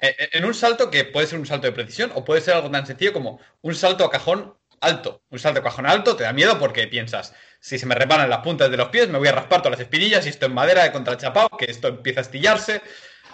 Eh, 0.00 0.14
eh, 0.18 0.28
En 0.32 0.44
un 0.44 0.54
salto 0.54 0.90
que 0.90 1.04
puede 1.04 1.26
ser 1.26 1.38
un 1.38 1.46
salto 1.46 1.66
de 1.66 1.72
precisión 1.72 2.10
o 2.14 2.24
puede 2.24 2.40
ser 2.40 2.54
algo 2.54 2.70
tan 2.70 2.86
sencillo 2.86 3.12
como 3.12 3.40
un 3.62 3.74
salto 3.74 4.04
a 4.04 4.10
cajón 4.10 4.54
alto. 4.80 5.22
Un 5.30 5.38
salto 5.38 5.60
a 5.60 5.62
cajón 5.62 5.86
alto 5.86 6.16
te 6.16 6.24
da 6.24 6.32
miedo 6.32 6.58
porque 6.58 6.86
piensas, 6.86 7.34
si 7.66 7.80
se 7.80 7.86
me 7.86 7.96
reparan 7.96 8.30
las 8.30 8.44
puntas 8.44 8.70
de 8.70 8.76
los 8.76 8.90
pies, 8.90 9.08
me 9.08 9.18
voy 9.18 9.26
a 9.26 9.32
raspar 9.32 9.60
todas 9.60 9.76
las 9.76 9.80
espinillas 9.80 10.24
y 10.24 10.28
esto 10.28 10.46
en 10.46 10.54
madera 10.54 10.84
de 10.84 10.92
contrachapado, 10.92 11.48
que 11.58 11.64
esto 11.64 11.88
empieza 11.88 12.20
a 12.20 12.22
estillarse. 12.22 12.80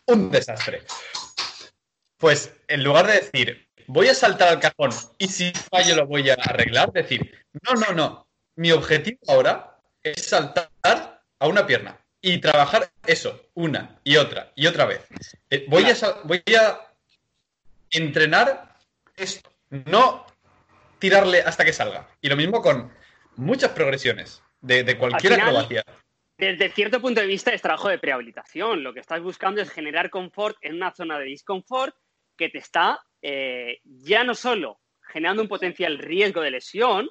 Un 0.07 0.31
desastre. 0.31 0.85
Pues 2.17 2.55
en 2.67 2.83
lugar 2.83 3.09
de 3.09 3.12
decir, 3.12 3.69
voy 3.89 4.09
a 4.09 4.15
saltar 4.15 4.49
al 4.49 4.59
cajón 4.59 4.91
y 5.19 5.29
si 5.29 5.53
fallo 5.53 5.97
lo 5.97 6.07
voy 6.07 6.31
a 6.31 6.35
arreglar, 6.35 6.91
decir, 6.93 7.45
no, 7.61 7.75
no, 7.75 7.93
no. 7.93 8.27
Mi 8.57 8.73
objetivo 8.73 9.19
ahora 9.29 9.79
es 10.03 10.25
saltar 10.25 10.71
a 10.83 11.47
una 11.47 11.67
pierna 11.67 12.01
y 12.23 12.39
trabajar 12.39 12.91
eso 13.07 13.39
una 13.53 14.01
y 14.03 14.17
otra 14.17 14.51
y 14.55 14.67
otra 14.67 14.87
vez. 14.87 15.03
Eh, 15.51 15.67
voy, 15.69 15.85
a, 15.85 15.95
voy 16.25 16.43
a 16.59 16.81
entrenar 17.91 18.79
esto, 19.15 19.53
no 19.69 20.25
tirarle 20.99 21.43
hasta 21.43 21.67
que 21.67 21.75
salga. 21.75 22.09
Y 22.23 22.31
lo 22.31 22.37
mismo 22.37 22.62
con 22.62 22.91
muchas 23.37 23.71
progresiones 23.71 24.43
de, 24.61 24.85
de 24.85 24.97
cualquier 24.99 25.35
final, 25.35 25.49
acrobacia. 25.49 25.85
Desde 26.39 26.71
cierto 26.71 27.01
punto 27.01 27.21
de 27.21 27.27
vista 27.27 27.53
es 27.53 27.62
trabajo 27.62 27.89
de 27.89 27.99
prehabilitación. 27.99 28.83
Lo 28.83 28.93
que 28.95 29.01
estás 29.01 29.21
buscando 29.21 29.61
es 29.61 29.71
generar 29.71 30.11
confort 30.11 30.57
en 30.61 30.75
una 30.75 30.93
zona 30.93 31.19
de 31.19 31.27
disconfort 31.27 31.95
que 32.37 32.49
te 32.49 32.59
está 32.59 33.01
eh, 33.21 33.79
ya 33.85 34.25
no 34.25 34.35
solo 34.35 34.81
generando 35.12 35.43
un 35.43 35.49
potencial 35.49 35.99
riesgo 35.99 36.41
de 36.41 36.51
lesión, 36.51 37.09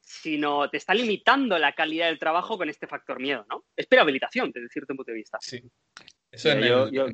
sino 0.00 0.68
te 0.68 0.76
está 0.76 0.92
limitando 0.92 1.56
la 1.58 1.72
calidad 1.72 2.06
del 2.08 2.18
trabajo 2.18 2.58
con 2.58 2.68
este 2.68 2.86
factor 2.86 3.20
miedo, 3.20 3.46
¿no? 3.48 3.64
Es 3.76 3.86
prehabilitación 3.86 4.50
desde 4.52 4.68
cierto 4.68 4.94
punto 4.94 5.12
de 5.12 5.16
vista. 5.18 5.38
Sí. 5.40 5.62
Eso 6.30 6.50
en 6.50 6.60
yo- 6.62 6.84
el 6.86 6.92
yo- 6.92 7.06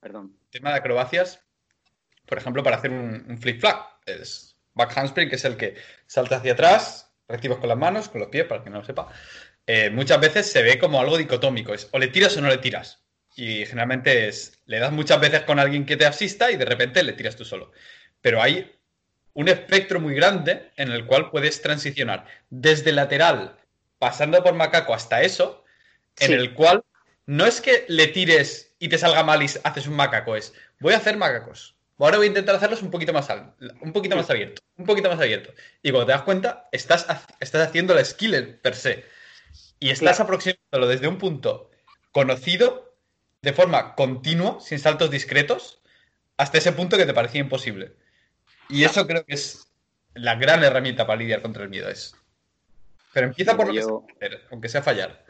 Perdón. 0.00 0.36
tema 0.50 0.70
de 0.70 0.76
acrobacias, 0.76 1.42
por 2.26 2.36
ejemplo, 2.38 2.62
para 2.62 2.76
hacer 2.76 2.90
un, 2.90 3.24
un 3.28 3.38
flip 3.38 3.60
flap, 3.60 4.00
es 4.06 4.58
back 4.74 4.96
handspring, 4.98 5.28
que 5.30 5.36
es 5.36 5.44
el 5.44 5.56
que 5.56 5.76
salta 6.06 6.36
hacia 6.36 6.52
atrás, 6.52 7.09
reactivas 7.30 7.58
con 7.58 7.68
las 7.68 7.78
manos, 7.78 8.08
con 8.08 8.20
los 8.20 8.28
pies, 8.28 8.44
para 8.44 8.62
que 8.62 8.70
no 8.70 8.78
lo 8.78 8.84
sepa. 8.84 9.08
Eh, 9.66 9.90
muchas 9.90 10.20
veces 10.20 10.50
se 10.50 10.62
ve 10.62 10.78
como 10.78 11.00
algo 11.00 11.16
dicotómico, 11.16 11.72
es 11.72 11.88
o 11.92 11.98
le 11.98 12.08
tiras 12.08 12.36
o 12.36 12.40
no 12.40 12.48
le 12.48 12.58
tiras. 12.58 13.02
Y 13.36 13.64
generalmente 13.64 14.28
es, 14.28 14.58
le 14.66 14.78
das 14.78 14.92
muchas 14.92 15.20
veces 15.20 15.42
con 15.42 15.58
alguien 15.58 15.86
que 15.86 15.96
te 15.96 16.04
asista 16.06 16.50
y 16.50 16.56
de 16.56 16.64
repente 16.64 17.02
le 17.02 17.12
tiras 17.12 17.36
tú 17.36 17.44
solo. 17.44 17.72
Pero 18.20 18.42
hay 18.42 18.76
un 19.32 19.48
espectro 19.48 20.00
muy 20.00 20.14
grande 20.14 20.70
en 20.76 20.90
el 20.90 21.06
cual 21.06 21.30
puedes 21.30 21.62
transicionar 21.62 22.26
desde 22.50 22.92
lateral, 22.92 23.56
pasando 23.98 24.42
por 24.42 24.54
macaco 24.54 24.92
hasta 24.92 25.22
eso, 25.22 25.64
en 26.18 26.28
Sí. 26.28 26.32
el 26.34 26.52
cual 26.54 26.82
no 27.26 27.46
es 27.46 27.60
que 27.60 27.84
le 27.88 28.08
tires 28.08 28.74
y 28.80 28.88
te 28.88 28.98
salga 28.98 29.22
mal 29.22 29.42
y 29.42 29.46
haces 29.62 29.86
un 29.86 29.94
macaco, 29.94 30.34
es 30.34 30.52
voy 30.80 30.94
a 30.94 30.96
hacer 30.96 31.16
macacos. 31.16 31.76
Ahora 32.00 32.16
voy 32.16 32.26
a 32.26 32.28
intentar 32.28 32.54
hacerlos 32.56 32.82
un 32.82 32.90
poquito 32.90 33.12
más 33.12 33.28
al- 33.30 33.54
un 33.80 33.92
poquito 33.92 34.16
más 34.16 34.28
abierto, 34.30 34.62
un 34.76 34.86
poquito 34.86 35.08
más 35.08 35.20
abierto. 35.20 35.52
Y 35.82 35.90
cuando 35.90 36.06
te 36.06 36.12
das 36.12 36.22
cuenta, 36.22 36.68
estás, 36.72 37.06
estás 37.40 37.68
haciendo 37.68 37.94
la 37.94 38.04
skill 38.04 38.58
per 38.62 38.74
se. 38.74 39.04
Y 39.78 39.90
estás 39.90 40.16
Claro. 40.16 40.24
aproximándolo 40.24 40.88
desde 40.88 41.08
un 41.08 41.18
punto 41.18 41.70
conocido, 42.12 42.96
de 43.42 43.52
forma 43.52 43.94
continua, 43.94 44.60
sin 44.60 44.78
saltos 44.78 45.10
discretos, 45.10 45.80
hasta 46.36 46.58
ese 46.58 46.72
punto 46.72 46.96
que 46.96 47.06
te 47.06 47.14
parecía 47.14 47.40
imposible. 47.40 47.96
Y 48.68 48.84
eso 48.84 49.06
creo 49.06 49.24
que 49.24 49.34
es 49.34 49.66
la 50.14 50.34
gran 50.36 50.62
herramienta 50.64 51.06
para 51.06 51.18
lidiar 51.18 51.42
contra 51.42 51.62
el 51.62 51.68
miedo. 51.68 51.88
Es. 51.88 52.14
Pero 53.12 53.26
empieza 53.28 53.56
por 53.56 53.66
lo 53.66 53.72
que 53.74 53.82
sea 53.82 54.38
aunque 54.50 54.68
sea 54.68 54.82
fallar. 54.82 55.24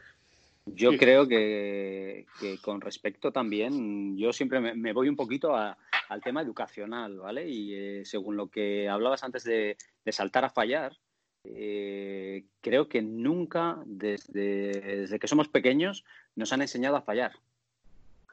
Yo 0.74 0.90
Sí. 0.92 0.98
creo 0.98 1.26
que, 1.28 2.26
que 2.38 2.58
con 2.58 2.80
respecto 2.80 3.32
también, 3.32 4.16
yo 4.16 4.32
siempre 4.32 4.60
me, 4.60 4.74
me 4.74 4.92
voy 4.92 5.08
un 5.08 5.16
poquito 5.16 5.54
a- 5.56 5.76
al 6.08 6.20
tema 6.22 6.42
educacional, 6.42 7.18
¿vale? 7.18 7.48
Y 7.48 7.74
eh, 7.74 8.04
según 8.04 8.36
lo 8.36 8.48
que 8.48 8.88
hablabas 8.88 9.22
antes 9.24 9.44
de, 9.44 9.76
de 10.04 10.12
saltar 10.12 10.44
a 10.44 10.50
fallar, 10.50 10.96
eh, 11.44 12.44
creo 12.60 12.88
que 12.88 13.00
nunca, 13.02 13.78
desde, 13.86 14.80
desde 14.80 15.18
que 15.18 15.28
somos 15.28 15.48
pequeños, 15.48 16.04
nos 16.36 16.52
han 16.52 16.62
enseñado 16.62 16.96
a 16.96 17.02
fallar. 17.02 17.32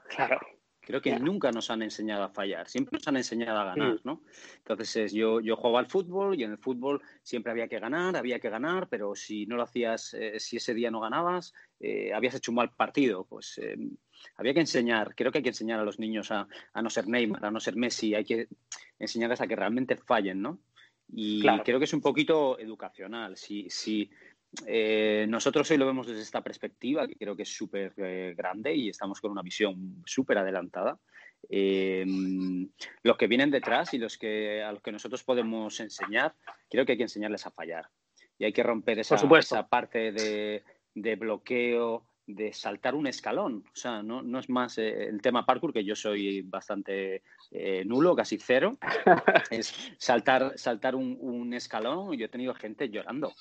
Claro. 0.09 0.39
Creo 0.87 1.01
que 1.01 1.09
Ya. 1.09 1.19
nunca 1.19 1.51
nos 1.51 1.69
han 1.69 1.81
enseñado 1.81 2.23
a 2.23 2.29
fallar, 2.29 2.69
siempre 2.69 2.93
nos 2.97 3.05
han 3.09 3.17
enseñado 3.17 3.59
a 3.59 3.65
ganar, 3.65 3.95
Mm. 3.95 3.99
¿no? 4.05 4.21
Entonces 4.59 4.95
es, 4.95 5.11
yo, 5.11 5.41
yo 5.41 5.57
jugaba 5.57 5.79
al 5.79 5.87
fútbol 5.87 6.39
y 6.39 6.43
en 6.45 6.51
el 6.51 6.57
fútbol 6.57 7.01
siempre 7.21 7.51
había 7.51 7.67
que 7.67 7.77
ganar, 7.77 8.15
había 8.15 8.39
que 8.39 8.49
ganar, 8.49 8.87
pero 8.87 9.13
si 9.13 9.45
no 9.47 9.57
lo 9.57 9.63
hacías, 9.63 10.13
eh, 10.13 10.39
si 10.39 10.55
ese 10.55 10.73
día 10.73 10.89
no 10.89 11.01
ganabas, 11.01 11.53
eh, 11.81 12.13
habías 12.13 12.35
hecho 12.35 12.51
un 12.51 12.55
mal 12.55 12.71
partido. 12.71 13.25
Pues 13.25 13.57
eh, 13.57 13.75
había 14.37 14.53
que 14.53 14.61
enseñar, 14.61 15.13
creo 15.13 15.29
que 15.29 15.39
hay 15.39 15.43
que 15.43 15.49
enseñar 15.49 15.81
a 15.81 15.83
los 15.83 15.99
niños 15.99 16.31
a, 16.31 16.47
a 16.71 16.81
no 16.81 16.89
ser 16.89 17.05
Neymar, 17.09 17.43
a 17.43 17.51
no 17.51 17.59
ser 17.59 17.75
Messi, 17.75 18.15
hay 18.15 18.23
que 18.23 18.47
enseñarles 18.97 19.41
a 19.41 19.47
que 19.47 19.57
realmente 19.57 19.97
fallen, 19.97 20.41
¿no? 20.41 20.59
Y 21.09 21.41
Claro. 21.41 21.63
creo 21.65 21.79
que 21.79 21.85
es 21.85 21.93
un 21.93 22.01
poquito 22.01 22.57
educacional. 22.59 23.35
Si, 23.35 23.69
si 23.69 24.09
eh, 24.65 25.25
nosotros 25.29 25.69
hoy 25.71 25.77
lo 25.77 25.85
vemos 25.85 26.07
desde 26.07 26.21
esta 26.21 26.41
perspectiva, 26.41 27.07
que 27.07 27.15
creo 27.15 27.35
que 27.35 27.43
es 27.43 27.55
súper 27.55 27.93
eh, 27.97 28.33
grande 28.35 28.73
y 28.75 28.89
estamos 28.89 29.19
con 29.19 29.31
una 29.31 29.41
visión 29.41 30.01
súper 30.05 30.37
adelantada. 30.37 30.99
Eh, 31.49 32.05
los 33.03 33.17
que 33.17 33.27
vienen 33.27 33.51
detrás 33.51 33.93
y 33.93 33.97
los 33.97 34.17
que 34.17 34.63
a 34.63 34.71
los 34.71 34.81
que 34.81 34.91
nosotros 34.91 35.23
podemos 35.23 35.79
enseñar, 35.79 36.33
creo 36.69 36.85
que 36.85 36.93
hay 36.93 36.97
que 36.97 37.03
enseñarles 37.03 37.45
a 37.45 37.51
fallar. 37.51 37.89
Y 38.39 38.45
hay 38.45 38.53
que 38.53 38.63
romper 38.63 38.99
esa, 38.99 39.15
esa 39.15 39.67
parte 39.67 40.11
de, 40.11 40.63
de 40.93 41.15
bloqueo, 41.15 42.05
de 42.27 42.53
saltar 42.53 42.93
un 42.93 43.07
escalón. 43.07 43.63
O 43.71 43.75
sea, 43.75 44.03
no, 44.03 44.21
no 44.21 44.39
es 44.39 44.49
más 44.49 44.77
eh, 44.77 45.05
el 45.05 45.21
tema 45.21 45.45
parkour, 45.45 45.73
que 45.73 45.83
yo 45.83 45.95
soy 45.95 46.41
bastante 46.41 47.23
eh, 47.51 47.83
nulo, 47.85 48.15
casi 48.15 48.37
cero. 48.37 48.77
es 49.49 49.73
saltar, 49.97 50.53
saltar 50.57 50.95
un, 50.95 51.17
un 51.19 51.53
escalón. 51.53 52.15
Yo 52.17 52.25
he 52.25 52.29
tenido 52.29 52.53
gente 52.53 52.89
llorando, 52.89 53.33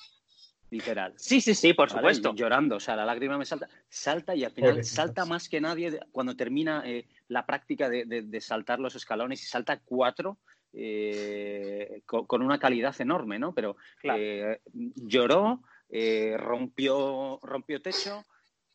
literal. 0.69 1.13
Sí, 1.17 1.39
sí, 1.41 1.53
sí, 1.55 1.73
por 1.73 1.89
¿vale? 1.89 1.99
supuesto. 1.99 2.33
Llorando, 2.35 2.75
o 2.75 2.79
sea, 2.79 2.95
la 2.95 3.05
lágrima 3.05 3.37
me 3.37 3.45
salta. 3.45 3.67
Salta 3.89 4.35
y 4.35 4.43
al 4.43 4.51
final 4.51 4.83
salta 4.83 5.25
más 5.25 5.47
que 5.49 5.61
nadie 5.61 5.91
de- 5.91 5.99
cuando 6.11 6.35
termina 6.35 6.83
eh, 6.85 7.07
la 7.27 7.45
práctica 7.45 7.89
de, 7.89 8.05
de- 8.05 8.21
de 8.23 8.41
saltar 8.41 8.79
los 8.79 8.95
escalones 8.95 9.41
y 9.43 9.45
salta 9.45 9.79
cuatro 9.79 10.39
eh, 10.73 12.01
co- 12.05 12.27
con, 12.27 12.41
una 12.41 12.59
calidad 12.59 12.99
enorme, 12.99 13.39
¿no? 13.39 13.53
Pero 13.53 13.77
Claro. 14.01 14.19
eh, 14.21 14.61
lloró, 14.73 15.61
eh, 15.89 16.35
rompió, 16.37 17.39
rompió 17.41 17.81
techo 17.81 18.25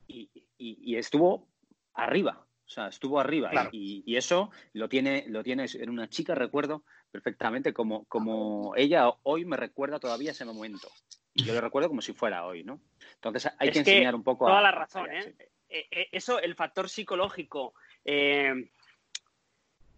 y, 0.06 0.30
y- 0.58 0.78
y 0.92 0.96
estuvo 0.96 1.49
arriba. 1.94 2.46
O 2.64 2.68
sea, 2.75 2.88
estuvo 2.88 3.20
arriba 3.20 3.50
y, 3.72 4.16
eso 4.16 4.50
lo 4.72 4.88
tiene, 4.88 5.26
lo 5.28 5.42
tiene 5.42 5.66
en 5.75 5.90
una 5.90 6.08
chica, 6.08 6.34
recuerdo 6.34 6.84
perfectamente 7.12 7.73
como, 7.73 8.04
como 8.07 8.75
ella 8.76 9.12
hoy 9.23 9.45
me 9.45 9.57
recuerda 9.57 10.00
todavía 10.00 10.33
ese 10.33 10.45
momento. 10.45 10.88
Yo 11.35 11.54
lo 11.54 11.61
recuerdo 11.61 11.88
como 11.88 12.02
si 12.02 12.12
fuera 12.12 12.45
hoy, 12.45 12.64
¿no? 12.64 12.81
Entonces 13.14 13.52
hay 13.59 13.71
que, 13.71 13.78
enseñar 13.78 14.14
un 14.14 14.25
poco 14.25 14.47
toda 14.47 14.59
a... 14.59 14.61
Toda 14.61 14.71
la 14.71 14.78
razón, 14.78 15.11
¿eh? 15.12 15.35
Eh, 15.69 15.87
¿eh? 15.90 16.09
Eso, 16.12 16.40
el 16.40 16.54
factor 16.54 16.88
psicológico, 16.88 17.75
eh, 18.04 18.71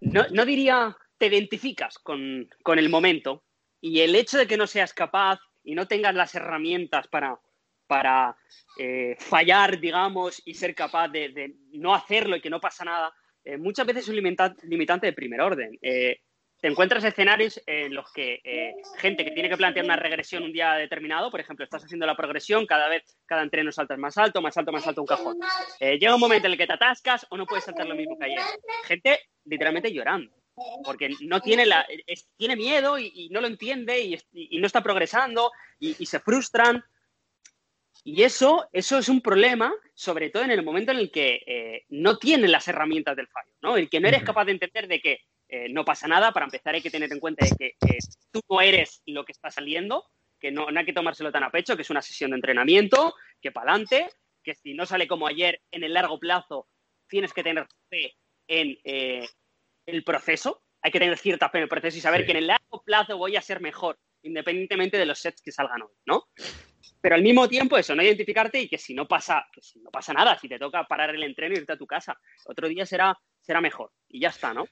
no, 0.00 0.25
no, 0.30 0.44
diría 0.44 0.97
te 1.16 1.26
identificas 1.26 1.99
con, 1.99 2.49
con 2.62 2.78
el 2.78 2.88
momento 2.88 3.42
y 3.80 4.00
el 4.00 4.14
hecho 4.14 4.37
de 4.37 4.47
que 4.47 4.56
no 4.56 4.66
seas 4.66 4.92
capaz 4.92 5.40
y 5.62 5.75
no 5.75 5.88
tengas 5.88 6.14
las 6.14 6.35
herramientas 6.35 7.09
para 7.09 7.38
para 7.87 8.37
eh, 8.78 9.16
fallar, 9.18 9.78
digamos, 9.78 10.42
y 10.44 10.54
ser 10.54 10.75
capaz 10.75 11.09
de, 11.09 11.54
no 11.73 11.94
hacerlo 11.94 12.37
y 12.37 12.40
que 12.40 12.50
no 12.50 12.61
pasa 12.61 12.85
nada, 12.85 13.12
eh, 13.44 13.56
muchas 13.56 13.87
veces 13.87 14.04
es 14.04 14.09
un 14.09 14.16
limitante 14.16 15.06
de 15.06 15.12
primer 15.12 15.40
orden. 15.40 15.78
Eh, 15.83 16.21
te 16.64 16.71
encuentras 16.71 17.04
escenarios 17.04 17.61
en 17.66 17.94
los 17.94 18.11
que 18.11 18.73
gente 18.97 19.23
que 19.23 19.33
tiene 19.33 19.50
que 19.50 19.56
plantear 19.59 19.85
una 19.85 19.97
regresión 19.97 20.44
un 20.44 20.52
día 20.54 20.73
determinado, 20.73 21.30
por 21.30 21.38
ejemplo, 21.38 21.62
estás 21.62 21.85
haciendo 21.85 22.06
la 22.06 22.16
progresión, 22.16 22.64
cada 22.64 22.88
vez 22.88 23.18
cada 23.26 23.42
entreno 23.42 23.71
saltas 23.71 23.99
más 23.99 24.16
alto, 24.16 24.40
más 24.40 24.56
alto, 24.56 24.73
más 24.73 24.87
alto 24.87 25.02
un 25.02 25.06
cajón. 25.06 25.37
llega 25.78 26.14
un 26.14 26.21
momento 26.23 26.47
en 26.47 26.52
el 26.52 26.59
que 26.59 26.66
te 26.66 26.73
atascas 26.73 27.26
o 27.28 27.37
no 27.37 27.44
puedes 27.44 27.66
saltar 27.66 27.87
lo 27.87 27.94
mismo 27.94 28.18
que 28.18 28.25
ayer. 28.25 28.40
Gente 28.87 29.21
literalmente 29.44 29.92
llorando 29.92 30.33
porque 30.83 31.11
no 31.21 31.42
tiene 31.42 31.66
la 31.66 31.87
tiene 32.38 32.56
miedo 32.56 32.99
y, 32.99 33.28
no 33.30 33.42
lo 33.42 33.47
entiende 33.47 34.00
y, 34.33 34.59
no 34.59 34.66
está 34.66 34.83
progresando 34.83 35.52
y, 35.78 36.06
se 36.06 36.18
frustran 36.21 36.83
y 38.04 38.23
eso, 38.23 38.71
eso 38.73 38.97
es 38.97 39.11
un 39.11 39.21
problema, 39.21 39.71
sobre 39.92 40.30
todo 40.30 40.42
en 40.42 40.50
el 40.50 40.64
momento 40.64 40.92
en 40.92 40.99
el 40.99 41.11
que 41.11 41.42
eh, 41.47 41.85
no 41.90 42.16
tienes 42.16 42.50
las 42.50 42.66
herramientas 42.68 43.16
del 43.16 43.28
fallo, 43.28 43.52
¿no? 43.61 43.76
El 43.76 43.90
que 43.90 44.00
no 44.00 44.09
eres 44.09 44.23
capaz 44.23 44.47
de 44.47 44.52
entender 44.52 44.88
de 44.88 45.00
que 45.00 45.21
eh, 45.56 45.68
no 45.68 45.84
pasa 45.84 46.08
nada, 46.08 46.32
para 46.32 46.46
empezar 46.46 46.75
hay 46.75 46.82
que 46.82 46.90
tener 46.90 47.12
en 47.12 47.20
cuenta 47.20 47.46
que 47.56 47.76
tú 48.32 48.40
no 48.50 48.61
eres 48.61 49.02
lo 49.06 49.25
que 49.25 49.30
está 49.30 49.52
saliendo, 49.52 50.04
que 50.40 50.50
no, 50.50 50.68
no 50.68 50.80
hay 50.80 50.84
que 50.84 50.92
tomárselo 50.92 51.30
tan 51.30 51.44
a 51.44 51.50
pecho, 51.52 51.76
que 51.76 51.82
es 51.82 51.90
una 51.90 52.02
sesión 52.02 52.32
de 52.32 52.38
entrenamiento, 52.38 53.14
que 53.40 53.52
para 53.52 53.70
adelante, 53.70 54.11
que 54.42 54.56
si 54.56 54.75
no 54.75 54.84
sale 54.84 55.06
como 55.06 55.28
ayer 55.28 55.62
en 55.70 55.84
el 55.84 55.94
largo 55.94 56.18
plazo, 56.18 56.66
tienes 57.06 57.32
que 57.32 57.44
tener 57.44 57.68
fe 57.88 58.16
en 58.49 58.76
eh, 58.82 59.28
el 59.87 60.02
proceso, 60.02 60.64
hay 60.82 60.90
que 60.90 60.99
tener 60.99 61.16
cierta 61.18 61.49
fe 61.49 61.58
en 61.58 61.62
el 61.62 61.68
proceso 61.68 61.99
y 61.99 62.00
saber 62.00 62.26
que 62.26 62.32
en 62.32 62.38
el 62.38 62.49
largo 62.49 62.82
plazo 62.84 63.16
voy 63.16 63.37
a 63.37 63.40
ser 63.40 63.61
mejor, 63.61 63.96
independientemente 64.23 64.99
de 64.99 65.06
los 65.06 65.20
sets 65.20 65.40
que 65.40 65.52
salgan 65.52 65.82
hoy, 65.82 65.94
¿no? 66.04 66.25
Pero 67.00 67.14
al 67.14 67.23
mismo 67.23 67.49
tiempo 67.49 67.78
eso, 67.78 67.94
no 67.94 68.02
identificarte 68.02 68.61
y 68.61 68.68
que 68.68 68.78
si 68.78 68.92
no 68.92 69.06
pasa, 69.06 69.46
que 69.52 69.62
si 69.62 69.78
no 69.78 69.92
pasa 69.92 70.12
nada, 70.12 70.37
si 70.37 70.49
te 70.49 70.58
toca 70.58 70.82
parar 70.82 71.14
el 71.14 71.23
entreno 71.23 71.54
y 71.54 71.58
irte 71.58 71.75
a 71.75 71.78
tu 71.78 71.87
casa, 71.87 72.18
otro 72.46 72.66
día 72.66 72.84
será, 72.84 73.16
será 73.40 73.61
mejor. 73.61 73.92
Y 74.08 74.18
ya 74.18 74.30
está, 74.30 74.52
¿no? 74.52 74.66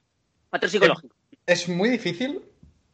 Psicológico. 0.61 1.15
Es, 1.45 1.67
muy 1.67 1.89
difícil, 1.89 2.41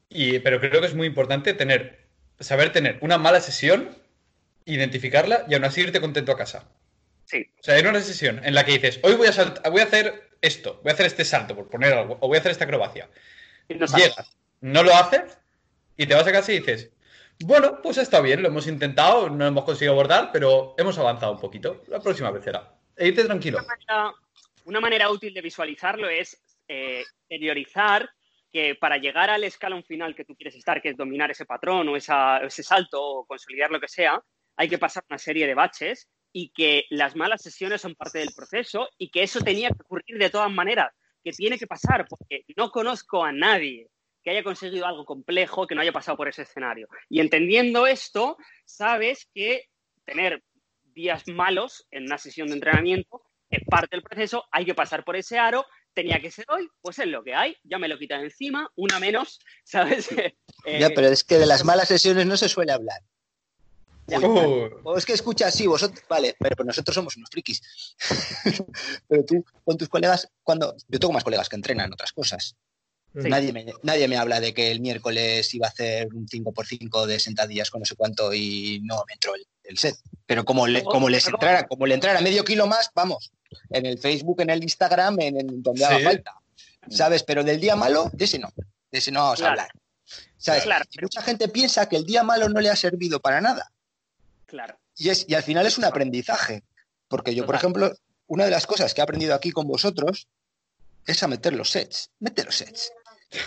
y, 0.10 0.40
pero 0.40 0.60
creo 0.60 0.82
que 0.82 0.88
es 0.88 0.96
muy 0.96 1.08
importante 1.08 1.54
tener, 1.54 2.08
saber 2.40 2.72
tener 2.72 2.98
una 3.02 3.18
mala 3.18 3.42
sesión, 3.42 3.96
identificarla 4.66 5.46
y 5.48 5.54
aún 5.54 5.66
así 5.66 5.82
irte 5.82 6.02
contento 6.02 6.32
a 6.32 6.38
casa. 6.38 6.70
Sí. 7.26 7.48
O 7.60 7.64
sea, 7.64 7.78
en 7.78 7.88
una 7.88 8.02
sesión 8.02 8.44
en 8.44 8.56
la 8.56 8.66
que 8.66 8.74
dices, 8.74 9.00
hoy 9.04 9.16
voy 9.16 9.28
a, 9.28 9.70
voy 9.70 9.82
a 9.82 9.84
hacer 9.84 10.30
esto, 10.42 10.80
voy 10.84 10.92
a 10.92 10.94
hacer 10.94 11.06
este 11.06 11.26
salto, 11.26 11.56
por 11.56 11.70
poner 11.70 11.94
algo, 11.94 12.18
o 12.22 12.28
voy 12.28 12.38
a 12.38 12.40
hacer 12.40 12.52
esta 12.52 12.66
acrobacia. 12.66 13.10
no 13.70 13.86
Llegas, 13.86 14.36
no 14.62 14.84
lo 14.84 14.94
haces 14.96 15.38
y 15.98 16.08
te 16.08 16.16
vas 16.16 16.26
a 16.26 16.32
casa 16.32 16.52
y 16.52 16.60
dices, 16.60 16.92
bueno, 17.42 17.82
pues 17.82 17.98
está 17.98 18.20
bien, 18.20 18.42
lo 18.42 18.50
hemos 18.50 18.68
intentado, 18.68 19.30
no 19.30 19.46
hemos 19.46 19.64
conseguido 19.64 19.94
abordar, 19.94 20.32
pero 20.34 20.76
hemos 20.78 20.98
avanzado 20.98 21.32
un 21.32 21.40
poquito. 21.40 21.84
La 21.88 22.00
próxima 22.00 22.32
vez 22.32 22.44
será. 22.44 22.74
E 22.98 23.08
irte 23.08 23.24
tranquilo. 23.24 23.60
Una 24.66 24.82
manera, 24.82 25.10
útil 25.10 25.34
de 25.34 25.42
visualizarlo 25.42 26.10
es 26.10 26.38
eh, 26.70 27.04
que 28.52 28.76
para 28.76 28.98
llegar 28.98 29.30
al 29.30 29.44
escalón 29.44 29.84
final 29.84 30.16
que 30.16 30.26
tú 30.26 30.36
quieres 30.36 30.56
estar, 30.56 30.82
que 30.82 30.90
es 30.90 30.98
dominar 30.98 31.30
ese 31.30 31.46
patrón 31.46 31.90
o 31.90 31.96
ese 31.96 32.64
salto 32.64 33.02
o 33.02 33.26
consolidar 33.26 33.70
lo 33.70 33.80
que 33.80 33.88
sea, 33.88 34.20
hay 34.56 34.70
que 34.70 34.78
pasar 34.78 35.04
una 35.10 35.18
serie 35.20 35.46
de 35.48 35.54
baches 35.54 36.10
y 36.32 36.50
que 36.50 36.86
las 36.90 37.16
malas 37.16 37.42
sesiones 37.42 37.82
son 37.82 37.96
parte 37.96 38.20
del 38.20 38.34
proceso 38.36 38.90
y 38.98 39.10
que 39.10 39.24
eso 39.24 39.42
tenía 39.42 39.70
que 39.70 39.82
ocurrir 39.82 40.18
de 40.18 40.30
todas 40.30 40.52
maneras, 40.52 40.92
que 41.24 41.32
tiene 41.32 41.58
que 41.58 41.68
pasar, 41.68 42.08
porque 42.08 42.44
no 42.56 42.72
conozco 42.72 43.24
a 43.24 43.32
nadie 43.32 43.88
que 44.24 44.32
haya 44.32 44.44
conseguido 44.44 44.86
algo 44.86 45.06
complejo, 45.06 45.66
que 45.66 45.76
no 45.76 45.82
haya 45.82 45.94
pasado 45.94 46.18
por 46.18 46.28
ese 46.28 46.42
escenario. 46.42 46.88
Y 47.08 47.22
entendiendo 47.22 47.88
esto, 47.88 48.38
sabes 48.66 49.30
que 49.34 49.66
tener 50.06 50.44
días 50.84 51.24
malos 51.28 51.88
en 51.92 52.04
una 52.04 52.18
sesión 52.18 52.48
de 52.48 52.56
entrenamiento 52.56 53.24
es 53.50 53.64
parte 53.66 53.96
del 53.96 54.04
proceso, 54.04 54.46
hay 54.52 54.66
que 54.66 54.76
pasar 54.76 55.04
por 55.04 55.16
ese 55.16 55.40
aro, 55.40 55.66
tenía 55.94 56.20
que 56.20 56.32
ser 56.32 56.46
hoy, 56.50 56.70
pues 56.82 57.00
es 57.00 57.08
lo 57.08 57.24
que 57.24 57.36
hay, 57.36 57.56
ya 57.64 57.78
me 57.78 57.88
lo 57.88 57.98
quitan 57.98 58.22
encima, 58.22 58.72
una 58.76 59.00
menos, 59.00 59.40
¿sabes? 59.64 60.10
ya, 60.10 60.24
eh, 60.66 60.92
pero 60.96 61.08
es 61.08 61.24
que 61.24 61.38
de 61.38 61.46
las 61.46 61.64
malas 61.66 61.88
sesiones 61.88 62.26
no 62.26 62.38
se 62.38 62.50
suele 62.50 62.72
hablar. 62.72 63.02
O 64.84 64.98
es 64.98 65.06
que 65.06 65.14
escucha 65.14 65.48
así, 65.48 65.68
vosotros, 65.68 66.04
vale, 66.10 66.36
pero 66.40 66.56
pues 66.56 66.68
nosotros 66.68 66.96
somos 66.96 67.16
unos 67.18 67.30
frikis. 67.30 67.62
pero 69.08 69.24
tú, 69.26 69.46
con 69.64 69.78
tus 69.78 69.90
colegas, 69.90 70.28
cuando. 70.44 70.76
Yo 70.88 71.00
tengo 71.00 71.14
más 71.14 71.24
colegas 71.24 71.50
que 71.50 71.56
entrenan 71.56 71.94
otras 71.94 72.12
cosas. 72.12 72.56
Nadie, 73.14 73.52
me, 73.52 73.66
nadie 73.82 74.08
me 74.08 74.18
habla 74.18 74.40
de 74.40 74.54
que 74.54 74.72
el 74.72 74.82
miércoles 74.82 75.52
iba 75.54 75.68
a 75.68 75.70
hacer 75.70 76.14
un 76.14 76.28
5x5 76.28 77.06
de 77.06 77.20
sentadillas 77.20 77.72
con 77.72 77.80
no 77.80 77.86
sé 77.86 77.96
cuánto 77.96 78.34
y 78.34 78.82
no 78.84 79.04
me 79.08 79.14
entró 79.14 79.34
el, 79.64 79.78
set. 79.78 79.96
Pero 80.26 80.46
como, 80.46 80.68
le, 80.68 80.84
como 80.84 81.10
les 81.10 81.28
entrara, 81.28 81.68
como 81.68 81.88
le 81.88 81.96
entrara 81.96 82.22
medio 82.22 82.44
kilo 82.44 82.68
más, 82.68 82.92
vamos, 82.94 83.32
en 83.72 83.86
el 83.86 83.98
Facebook, 83.98 84.42
en 84.42 84.52
el 84.52 84.62
Instagram, 84.62 85.20
en, 85.22 85.64
donde 85.64 85.86
haga 85.86 86.00
falta. 86.00 86.36
¿Sabes? 86.90 87.24
Pero 87.24 87.44
del 87.44 87.60
día 87.60 87.76
malo, 87.76 88.10
de 88.14 88.26
ese 88.26 88.40
no. 88.40 88.52
De 88.92 89.00
ese 89.00 89.12
no 89.12 89.22
vamos 89.22 89.42
a 89.42 89.50
hablar. 89.50 89.70
¿Sabes? 90.38 90.66
Mucha 91.02 91.22
gente 91.22 91.50
piensa 91.50 91.90
que 91.90 91.98
el 91.98 92.06
día 92.06 92.24
malo 92.24 92.48
no 92.48 92.62
le 92.62 92.70
ha 92.70 92.76
servido 92.76 93.20
para 93.20 93.42
nada. 93.42 93.72
Claro. 94.46 94.80
Y, 94.96 95.10
es, 95.10 95.26
y 95.28 95.36
al 95.36 95.44
final 95.44 95.66
es 95.66 95.78
un 95.78 95.86
aprendizaje. 95.86 96.64
Porque 97.08 97.34
yo, 97.34 97.46
por 97.46 97.56
ejemplo, 97.56 97.94
una 98.28 98.46
de 98.46 98.52
las 98.52 98.68
cosas 98.68 98.94
que 98.94 99.02
he 99.02 99.04
aprendido 99.04 99.34
aquí 99.34 99.52
con 99.52 99.68
vosotros 99.68 100.28
es 101.06 101.24
a 101.24 101.28
meter 101.28 101.54
los 101.54 101.72
sets. 101.72 102.12
Mete 102.20 102.44
los 102.44 102.56
sets. 102.56 102.92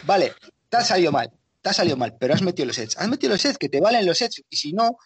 Vale, 0.04 0.34
te 0.68 0.76
ha 0.76 0.82
salido 0.82 1.12
mal, 1.12 1.30
te 1.60 1.70
ha 1.70 1.72
salido 1.72 1.96
mal, 1.96 2.16
pero 2.18 2.34
has 2.34 2.42
metido 2.42 2.66
los 2.66 2.76
sets. 2.76 2.96
Has 2.98 3.08
metido 3.08 3.32
los 3.32 3.40
sets 3.40 3.58
que 3.58 3.68
te 3.68 3.80
valen 3.80 4.06
los 4.06 4.18
sets. 4.18 4.42
Y 4.48 4.56
si 4.56 4.72
no, 4.72 4.96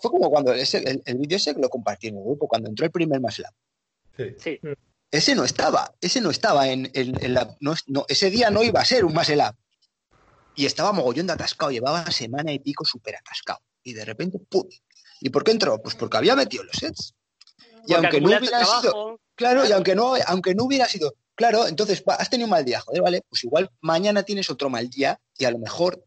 fue 0.00 0.10
como 0.10 0.30
cuando 0.30 0.52
ese, 0.52 1.02
el, 1.04 1.18
vídeo 1.18 1.36
ese 1.36 1.54
lo 1.54 1.68
compartí 1.68 2.08
en 2.08 2.16
el 2.16 2.24
grupo, 2.24 2.48
cuando 2.48 2.68
entró 2.68 2.86
el 2.86 2.92
primer 2.92 3.20
más 3.20 3.42
Sí. 4.38 4.60
Ese 5.10 5.34
no 5.34 5.44
estaba, 5.44 5.94
ese 6.00 6.20
no 6.20 6.30
estaba 6.30 6.68
en, 6.68 6.90
la. 7.34 7.56
No, 7.60 7.74
ese 8.08 8.30
día 8.30 8.50
no 8.50 8.62
iba 8.62 8.80
a 8.80 8.84
ser 8.84 9.04
un 9.04 9.12
más 9.12 9.30
Y 10.54 10.66
estaba 10.66 10.92
mogollón 10.92 11.26
de 11.26 11.32
atascado, 11.32 11.70
llevaba 11.72 12.10
semana 12.10 12.52
y 12.52 12.58
pico 12.58 12.84
súper 12.84 13.16
atascado. 13.16 13.60
Y 13.82 13.92
de 13.92 14.04
repente, 14.04 14.38
¡pum! 14.38 14.68
¿Y 15.20 15.30
por 15.30 15.44
qué 15.44 15.52
entró? 15.52 15.80
Pues 15.82 15.94
porque 15.94 16.16
había 16.16 16.36
metido 16.36 16.64
los 16.64 16.76
sets. 16.76 17.14
Y 17.86 17.94
aunque 17.94 18.20
no 18.20 18.28
hubiera 18.28 18.64
sido. 18.64 19.20
Claro, 19.34 19.66
y 19.68 19.72
aunque 19.72 19.94
no, 19.94 20.14
aunque 20.26 20.54
no 20.54 20.64
hubiera 20.64 20.86
sido 20.86 21.14
Claro, 21.34 21.66
entonces 21.66 22.02
has 22.06 22.30
tenido 22.30 22.46
un 22.46 22.50
mal 22.50 22.64
día, 22.64 22.80
joder, 22.80 23.02
vale, 23.02 23.22
pues 23.28 23.42
igual 23.44 23.70
mañana 23.80 24.22
tienes 24.22 24.50
otro 24.50 24.70
mal 24.70 24.88
día 24.88 25.18
y 25.36 25.44
a 25.44 25.50
lo 25.50 25.58
mejor 25.58 26.04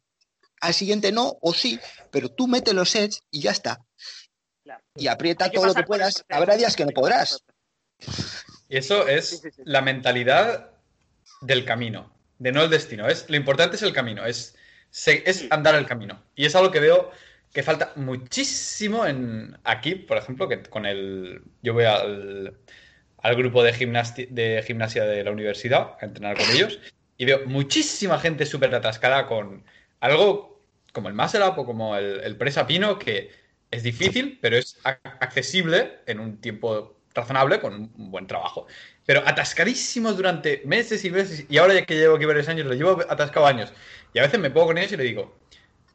al 0.61 0.73
siguiente 0.73 1.11
no, 1.11 1.37
o 1.41 1.53
sí, 1.53 1.79
pero 2.11 2.29
tú 2.29 2.47
mete 2.47 2.73
los 2.73 2.89
sets 2.89 3.23
y 3.29 3.41
ya 3.41 3.51
está. 3.51 3.81
Y 4.95 5.07
aprieta 5.07 5.51
todo 5.51 5.65
lo 5.65 5.73
que 5.73 5.83
puedas. 5.83 6.25
Habrá 6.29 6.57
días 6.57 6.75
que 6.75 6.85
no 6.85 6.91
podrás. 6.91 7.43
Y 8.67 8.77
eso 8.77 9.07
es 9.07 9.41
la 9.63 9.81
mentalidad 9.81 10.71
del 11.41 11.63
camino, 11.65 12.11
de 12.39 12.51
no 12.51 12.63
el 12.63 12.69
destino. 12.69 13.07
Es, 13.07 13.29
lo 13.29 13.37
importante 13.37 13.75
es 13.75 13.83
el 13.83 13.93
camino, 13.93 14.25
es, 14.25 14.55
es 15.05 15.45
andar 15.51 15.75
el 15.75 15.85
camino. 15.85 16.21
Y 16.35 16.45
es 16.45 16.55
algo 16.55 16.71
que 16.71 16.79
veo 16.79 17.11
que 17.53 17.63
falta 17.63 17.93
muchísimo 17.95 19.05
en 19.05 19.57
aquí, 19.63 19.95
por 19.95 20.17
ejemplo, 20.17 20.49
que 20.49 20.63
con 20.63 20.85
el. 20.85 21.41
Yo 21.61 21.73
voy 21.73 21.85
al 21.85 22.57
al 23.17 23.35
grupo 23.35 23.63
de, 23.63 23.71
de 24.29 24.63
gimnasia 24.65 25.05
de 25.05 25.23
la 25.23 25.31
universidad 25.31 25.97
a 25.99 26.05
entrenar 26.05 26.37
con 26.37 26.49
ellos 26.49 26.79
y 27.17 27.25
veo 27.25 27.45
muchísima 27.45 28.19
gente 28.19 28.45
súper 28.45 28.73
atascada 28.73 29.25
con 29.25 29.63
algo 29.99 30.61
como 30.93 31.09
el 31.09 31.15
muscle 31.15 31.45
up 31.45 31.57
o 31.57 31.65
como 31.65 31.95
el, 31.95 32.21
el 32.21 32.37
presa 32.37 32.67
pino 32.67 32.97
que 32.99 33.31
es 33.71 33.83
difícil, 33.83 34.39
pero 34.41 34.57
es 34.57 34.79
accesible 34.83 35.99
en 36.05 36.19
un 36.19 36.39
tiempo 36.39 36.97
razonable 37.13 37.59
con 37.59 37.73
un 37.73 38.11
buen 38.11 38.27
trabajo. 38.27 38.67
Pero 39.05 39.23
atascadísimos 39.25 40.15
durante 40.15 40.61
meses 40.65 41.03
y 41.03 41.11
meses, 41.11 41.45
y 41.49 41.57
ahora 41.57 41.73
ya 41.73 41.85
que 41.85 41.95
llevo 41.95 42.15
aquí 42.15 42.25
varios 42.25 42.47
años, 42.47 42.65
lo 42.67 42.73
llevo 42.73 43.01
atascado 43.09 43.45
años. 43.45 43.73
Y 44.13 44.19
a 44.19 44.21
veces 44.21 44.39
me 44.39 44.51
pongo 44.51 44.67
con 44.67 44.77
ellos 44.77 44.93
y 44.93 44.97
le 44.97 45.03
digo, 45.03 45.37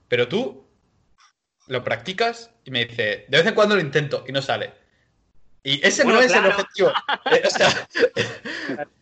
pero 0.08 0.28
tú 0.28 0.66
lo 1.68 1.84
practicas 1.84 2.50
y 2.64 2.70
me 2.70 2.84
dice, 2.84 3.24
de 3.28 3.38
vez 3.38 3.46
en 3.46 3.54
cuando 3.54 3.76
lo 3.76 3.80
intento 3.80 4.24
y 4.28 4.32
no 4.32 4.42
sale. 4.42 4.81
Y 5.64 5.86
ese 5.86 6.04
no 6.04 6.20
es 6.20 6.32
el 6.32 6.46
objetivo. 6.46 6.92
Eh, 7.30 7.42
o 7.46 7.50
sea, 7.50 7.88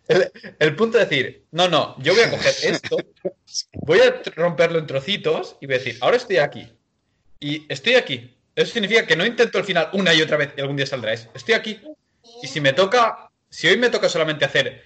el, 0.59 0.77
punto 0.77 0.99
de 0.99 1.05
decir, 1.05 1.45
no, 1.53 1.69
no, 1.69 1.97
yo 1.99 2.15
voy 2.15 2.23
a 2.23 2.31
coger 2.31 2.55
esto, 2.63 2.99
voy 3.73 4.01
a 4.01 4.23
romperlo 4.37 4.79
en 4.79 4.87
trocitos 4.87 5.57
y 5.61 5.67
voy 5.67 5.77
a 5.77 5.79
decir, 5.79 5.97
ahora 6.01 6.19
estoy 6.19 6.37
aquí. 6.37 6.71
Y 7.41 7.65
estoy 7.73 7.95
aquí. 7.95 8.37
Eso 8.55 8.73
significa 8.73 9.07
que 9.07 9.17
no 9.17 9.25
intento 9.25 9.57
al 9.57 9.65
final 9.65 9.89
una 9.95 10.13
y 10.13 10.21
otra 10.21 10.37
vez 10.37 10.53
y 10.57 10.61
algún 10.61 10.77
día 10.77 10.87
saldrá. 10.87 11.13
estoy 11.13 11.55
aquí. 11.55 11.81
Y 12.43 12.47
si 12.47 12.61
me 12.61 12.75
toca 12.75 13.31
si 13.51 13.67
hoy 13.67 13.77
me 13.77 13.91
toca 13.91 14.09
solamente 14.09 14.45
hacer 14.45 14.85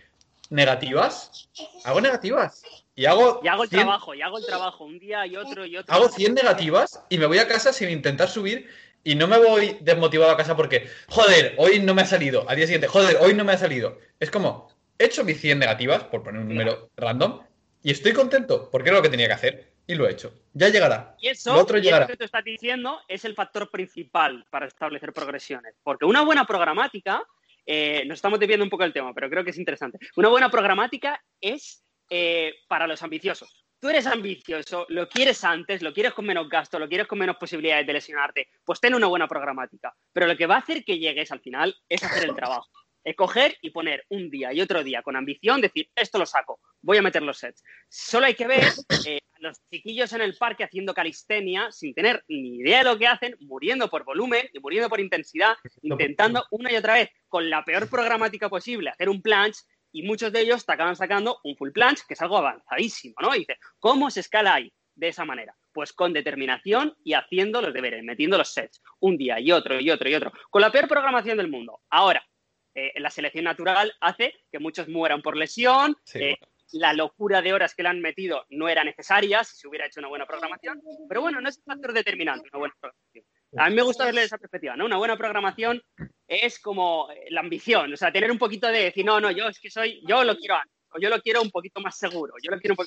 negativas, 0.50 1.48
hago 1.84 2.00
negativas. 2.00 2.62
Y 2.96 3.06
hago, 3.06 3.40
y 3.42 3.48
hago 3.48 3.64
el 3.64 3.70
trabajo, 3.70 4.14
y 4.14 4.22
hago 4.22 4.38
el 4.38 4.46
trabajo, 4.46 4.84
un 4.84 4.98
día 4.98 5.26
y 5.26 5.36
otro 5.36 5.66
y 5.66 5.76
otro. 5.76 5.92
Hago 5.92 6.08
100 6.08 6.34
negativas 6.34 7.02
y 7.08 7.18
me 7.18 7.26
voy 7.26 7.38
a 7.38 7.48
casa 7.48 7.72
sin 7.72 7.90
intentar 7.90 8.28
subir 8.28 8.68
y 9.04 9.14
no 9.14 9.28
me 9.28 9.38
voy 9.38 9.76
desmotivado 9.82 10.32
a 10.32 10.36
casa 10.36 10.56
porque, 10.56 10.88
joder, 11.08 11.54
hoy 11.58 11.78
no 11.78 11.94
me 11.94 12.02
ha 12.02 12.06
salido. 12.06 12.48
Al 12.48 12.56
día 12.56 12.66
siguiente, 12.66 12.88
joder, 12.88 13.18
hoy 13.20 13.34
no 13.34 13.44
me 13.44 13.52
ha 13.52 13.58
salido. 13.58 13.98
Es 14.18 14.30
como, 14.30 14.68
he 14.98 15.04
hecho 15.04 15.24
mis 15.24 15.40
100 15.40 15.58
negativas, 15.58 16.04
por 16.04 16.22
poner 16.22 16.40
un 16.40 16.48
número 16.48 16.90
random, 16.96 17.42
y 17.82 17.90
estoy 17.90 18.12
contento 18.12 18.70
porque 18.70 18.88
era 18.88 18.96
lo 18.96 19.02
que 19.02 19.10
tenía 19.10 19.26
que 19.26 19.34
hacer 19.34 19.74
y 19.86 19.94
lo 19.94 20.08
he 20.08 20.12
hecho. 20.12 20.34
Ya 20.54 20.70
llegará. 20.70 21.14
Y 21.20 21.28
eso, 21.28 21.54
otro 21.54 21.78
llegará. 21.78 22.06
que 22.06 22.16
tú 22.16 22.24
estás 22.24 22.42
diciendo 22.42 23.00
es 23.06 23.26
el 23.26 23.34
factor 23.34 23.70
principal 23.70 24.46
para 24.50 24.66
establecer 24.66 25.12
progresiones. 25.12 25.74
Porque 25.82 26.06
una 26.06 26.22
buena 26.22 26.46
programática, 26.46 27.22
eh, 27.66 28.04
nos 28.06 28.16
estamos 28.16 28.40
desviando 28.40 28.64
un 28.64 28.70
poco 28.70 28.84
del 28.84 28.94
tema, 28.94 29.12
pero 29.12 29.28
creo 29.28 29.44
que 29.44 29.50
es 29.50 29.58
interesante. 29.58 29.98
Una 30.16 30.30
buena 30.30 30.50
programática 30.50 31.22
es 31.40 31.84
eh, 32.08 32.54
para 32.68 32.86
los 32.86 33.02
ambiciosos. 33.02 33.63
Tú 33.84 33.90
eres 33.90 34.06
ambicioso, 34.06 34.86
lo 34.88 35.06
quieres 35.10 35.44
antes, 35.44 35.82
lo 35.82 35.92
quieres 35.92 36.14
con 36.14 36.24
menos 36.24 36.48
gasto, 36.48 36.78
lo 36.78 36.88
quieres 36.88 37.06
con 37.06 37.18
menos 37.18 37.36
posibilidades 37.36 37.86
de 37.86 37.92
lesionarte, 37.92 38.48
pues 38.64 38.80
ten 38.80 38.94
una 38.94 39.08
buena 39.08 39.28
programática. 39.28 39.94
Pero 40.10 40.26
lo 40.26 40.38
que 40.38 40.46
va 40.46 40.54
a 40.54 40.60
hacer 40.60 40.82
que 40.86 40.98
llegues 40.98 41.30
al 41.30 41.40
final 41.40 41.76
es 41.86 42.02
hacer 42.02 42.24
el 42.24 42.34
trabajo. 42.34 42.66
Escoger 43.04 43.58
y 43.60 43.68
poner 43.68 44.06
un 44.08 44.30
día 44.30 44.54
y 44.54 44.62
otro 44.62 44.82
día 44.82 45.02
con 45.02 45.16
ambición, 45.16 45.60
decir, 45.60 45.90
esto 45.94 46.16
lo 46.16 46.24
saco, 46.24 46.60
voy 46.80 46.96
a 46.96 47.02
meter 47.02 47.20
los 47.20 47.36
sets. 47.36 47.62
Solo 47.90 48.24
hay 48.24 48.34
que 48.34 48.46
ver 48.46 48.72
eh, 49.06 49.20
a 49.34 49.40
los 49.40 49.60
chiquillos 49.70 50.10
en 50.14 50.22
el 50.22 50.34
parque 50.34 50.64
haciendo 50.64 50.94
calistenia 50.94 51.70
sin 51.70 51.92
tener 51.92 52.24
ni 52.26 52.60
idea 52.60 52.78
de 52.78 52.84
lo 52.84 52.96
que 52.96 53.06
hacen, 53.06 53.36
muriendo 53.40 53.90
por 53.90 54.04
volumen 54.04 54.48
y 54.54 54.60
muriendo 54.60 54.88
por 54.88 54.98
intensidad, 54.98 55.56
intentando 55.82 56.46
una 56.52 56.72
y 56.72 56.76
otra 56.76 56.94
vez 56.94 57.10
con 57.28 57.50
la 57.50 57.62
peor 57.66 57.90
programática 57.90 58.48
posible 58.48 58.88
hacer 58.88 59.10
un 59.10 59.20
planche 59.20 59.60
y 59.94 60.02
muchos 60.02 60.32
de 60.32 60.40
ellos 60.40 60.66
te 60.66 60.72
acaban 60.72 60.96
sacando 60.96 61.38
un 61.44 61.56
full 61.56 61.70
planche, 61.70 62.02
que 62.06 62.14
es 62.14 62.20
algo 62.20 62.36
avanzadísimo, 62.36 63.14
¿no? 63.22 63.32
Y 63.34 63.40
dice, 63.40 63.58
¿cómo 63.78 64.10
se 64.10 64.20
escala 64.20 64.54
ahí? 64.54 64.72
De 64.96 65.08
esa 65.08 65.24
manera. 65.24 65.56
Pues 65.72 65.92
con 65.92 66.12
determinación 66.12 66.96
y 67.04 67.14
haciendo 67.14 67.62
los 67.62 67.72
deberes, 67.72 68.02
metiendo 68.02 68.36
los 68.36 68.52
sets, 68.52 68.82
un 68.98 69.16
día 69.16 69.38
y 69.38 69.52
otro 69.52 69.78
y 69.78 69.90
otro 69.90 70.10
y 70.10 70.14
otro, 70.16 70.32
con 70.50 70.62
la 70.62 70.72
peor 70.72 70.88
programación 70.88 71.36
del 71.36 71.48
mundo. 71.48 71.80
Ahora, 71.90 72.26
eh, 72.74 72.92
la 72.96 73.08
selección 73.08 73.44
natural 73.44 73.92
hace 74.00 74.34
que 74.50 74.58
muchos 74.58 74.88
mueran 74.88 75.22
por 75.22 75.36
lesión, 75.36 75.96
eh, 76.14 76.38
la 76.72 76.92
locura 76.92 77.42
de 77.42 77.52
horas 77.52 77.74
que 77.74 77.82
le 77.82 77.90
han 77.90 78.00
metido 78.00 78.44
no 78.50 78.68
era 78.68 78.84
necesaria 78.84 79.44
si 79.44 79.56
se 79.56 79.68
hubiera 79.68 79.86
hecho 79.86 80.00
una 80.00 80.08
buena 80.08 80.26
programación, 80.26 80.80
pero 81.08 81.20
bueno, 81.20 81.40
no 81.40 81.48
es 81.48 81.58
un 81.58 81.64
factor 81.64 81.92
determinante 81.92 82.48
una 82.52 82.58
buena 82.58 82.74
programación. 82.80 83.24
A 83.56 83.70
mí 83.70 83.76
me 83.76 83.82
gusta 83.82 84.04
verle 84.06 84.24
esa 84.24 84.38
perspectiva, 84.38 84.76
¿no? 84.76 84.86
Una 84.86 84.96
buena 84.96 85.16
programación 85.16 85.80
es 86.26 86.58
como 86.58 87.08
eh, 87.10 87.26
la 87.30 87.40
ambición, 87.40 87.92
o 87.92 87.96
sea, 87.96 88.12
tener 88.12 88.30
un 88.30 88.38
poquito 88.38 88.66
de 88.66 88.84
decir, 88.84 89.04
no, 89.04 89.20
no, 89.20 89.30
yo 89.30 89.48
es 89.48 89.60
que 89.60 89.70
soy, 89.70 90.02
yo 90.08 90.24
lo 90.24 90.36
quiero 90.36 90.56
antes, 90.56 90.74
o 90.90 90.98
yo 90.98 91.08
lo 91.08 91.20
quiero 91.20 91.42
un 91.42 91.50
poquito 91.50 91.80
más 91.80 91.96
seguro, 91.96 92.34
yo 92.42 92.50
lo 92.50 92.58
quiero 92.58 92.74
un 92.76 92.86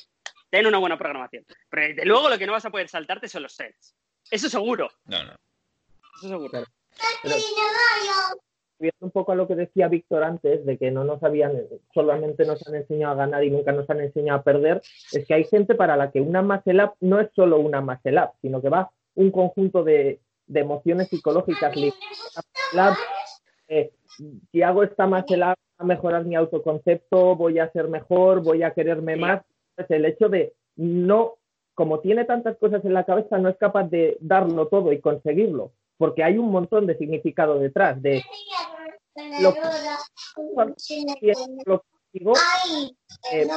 Ten 0.50 0.66
una 0.66 0.78
buena 0.78 0.98
programación. 0.98 1.46
Pero 1.70 1.88
desde 1.88 2.06
luego 2.06 2.30
lo 2.30 2.38
que 2.38 2.46
no 2.46 2.54
vas 2.54 2.66
a 2.66 2.70
poder 2.70 2.88
saltarte 2.88 3.28
son 3.28 3.44
los 3.44 3.54
sets. 3.54 3.96
Eso 4.32 4.50
seguro. 4.50 4.90
No, 5.06 5.24
no. 5.24 5.36
Eso 6.20 6.30
seguro 6.30 6.64
viendo 8.80 8.98
un 9.02 9.12
poco 9.12 9.32
a 9.32 9.36
lo 9.36 9.48
que 9.48 9.56
decía 9.56 9.88
Víctor 9.88 10.24
antes, 10.24 10.66
de 10.66 10.78
que 10.78 10.92
no 10.92 11.04
nos 11.04 11.24
habían, 11.24 11.54
solamente 11.94 12.46
nos 12.46 12.66
han 12.68 12.76
enseñado 12.76 13.14
a 13.14 13.26
ganar 13.26 13.44
y 13.44 13.50
nunca 13.50 13.72
nos 13.72 13.90
han 13.90 14.02
enseñado 14.02 14.40
a 14.40 14.44
perder, 14.44 14.82
es 15.12 15.26
que 15.26 15.34
hay 15.34 15.44
gente 15.46 15.76
para 15.76 15.98
la 15.98 16.12
que 16.12 16.22
una 16.22 16.42
muscle 16.42 16.84
up 16.84 16.94
no 17.00 17.20
es 17.20 17.30
solo 17.36 17.60
una 17.60 17.82
muscle 17.82 18.20
up, 18.22 18.32
sino 18.42 18.62
que 18.62 18.70
va 18.70 18.92
un 19.16 19.32
conjunto 19.32 19.84
de, 19.84 20.20
emociones 20.54 21.10
psicológicas. 21.10 21.76
Eh, 23.70 23.92
si 24.52 24.62
hago 24.62 24.84
esta 24.84 25.08
muscle 25.08 25.44
up, 25.44 25.56
a 25.80 25.84
mejorar 25.84 26.26
mi 26.26 26.36
autoconcepto, 26.36 27.36
voy 27.36 27.60
a 27.60 27.72
ser 27.72 27.88
mejor, 27.88 28.42
voy 28.42 28.64
a 28.64 28.74
quererme 28.74 29.16
más. 29.16 29.44
Pues 29.76 29.90
el 29.92 30.06
hecho 30.06 30.28
de 30.28 30.54
no, 30.76 31.36
como 31.76 32.00
tiene 32.00 32.26
tantas 32.26 32.58
cosas 32.58 32.84
en 32.84 32.94
la 32.94 33.04
cabeza, 33.04 33.38
no 33.38 33.50
es 33.50 33.58
capaz 33.58 33.84
de 33.84 34.18
darlo 34.20 34.68
todo 34.68 34.92
y 34.92 35.00
conseguirlo 35.00 35.72
porque 35.98 36.24
hay 36.24 36.38
un 36.38 36.52
montón 36.52 36.86
de 36.86 36.98
significado 36.98 37.60
detrás 37.60 38.02
de 38.02 38.24
lo 39.42 39.54
que, 39.54 41.34
lo 41.66 41.84
digo, 42.14 42.34
eh, 43.32 43.48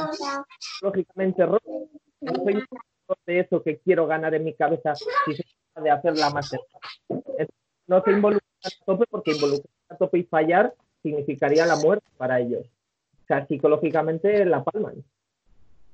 lógicamente 0.83 1.47
no 1.47 1.59
soy 2.45 2.65
de 3.27 3.41
eso 3.41 3.63
que 3.63 3.79
quiero 3.79 4.07
ganar 4.07 4.35
en 4.35 4.45
mi 4.45 4.55
cabeza 4.55 4.95
si 4.95 5.35
se 5.35 5.43
trata 5.43 5.85
de 5.85 5.91
hacer 5.91 6.17
la 6.17 6.31
más 6.31 6.51
no 7.87 8.03
se 8.05 8.11
involucra 8.13 8.47
a 8.65 8.85
tope 8.85 9.05
porque 9.11 9.33
involucrar 9.33 9.75
a 9.89 9.97
tope 9.97 10.19
y 10.19 10.23
fallar 10.23 10.75
significaría 11.03 11.67
la 11.67 11.77
muerte 11.77 12.07
para 12.17 12.39
ellos. 12.39 12.65
O 13.25 13.27
sea, 13.27 13.47
psicológicamente 13.47 14.45
la 14.45 14.63
palman. 14.63 15.05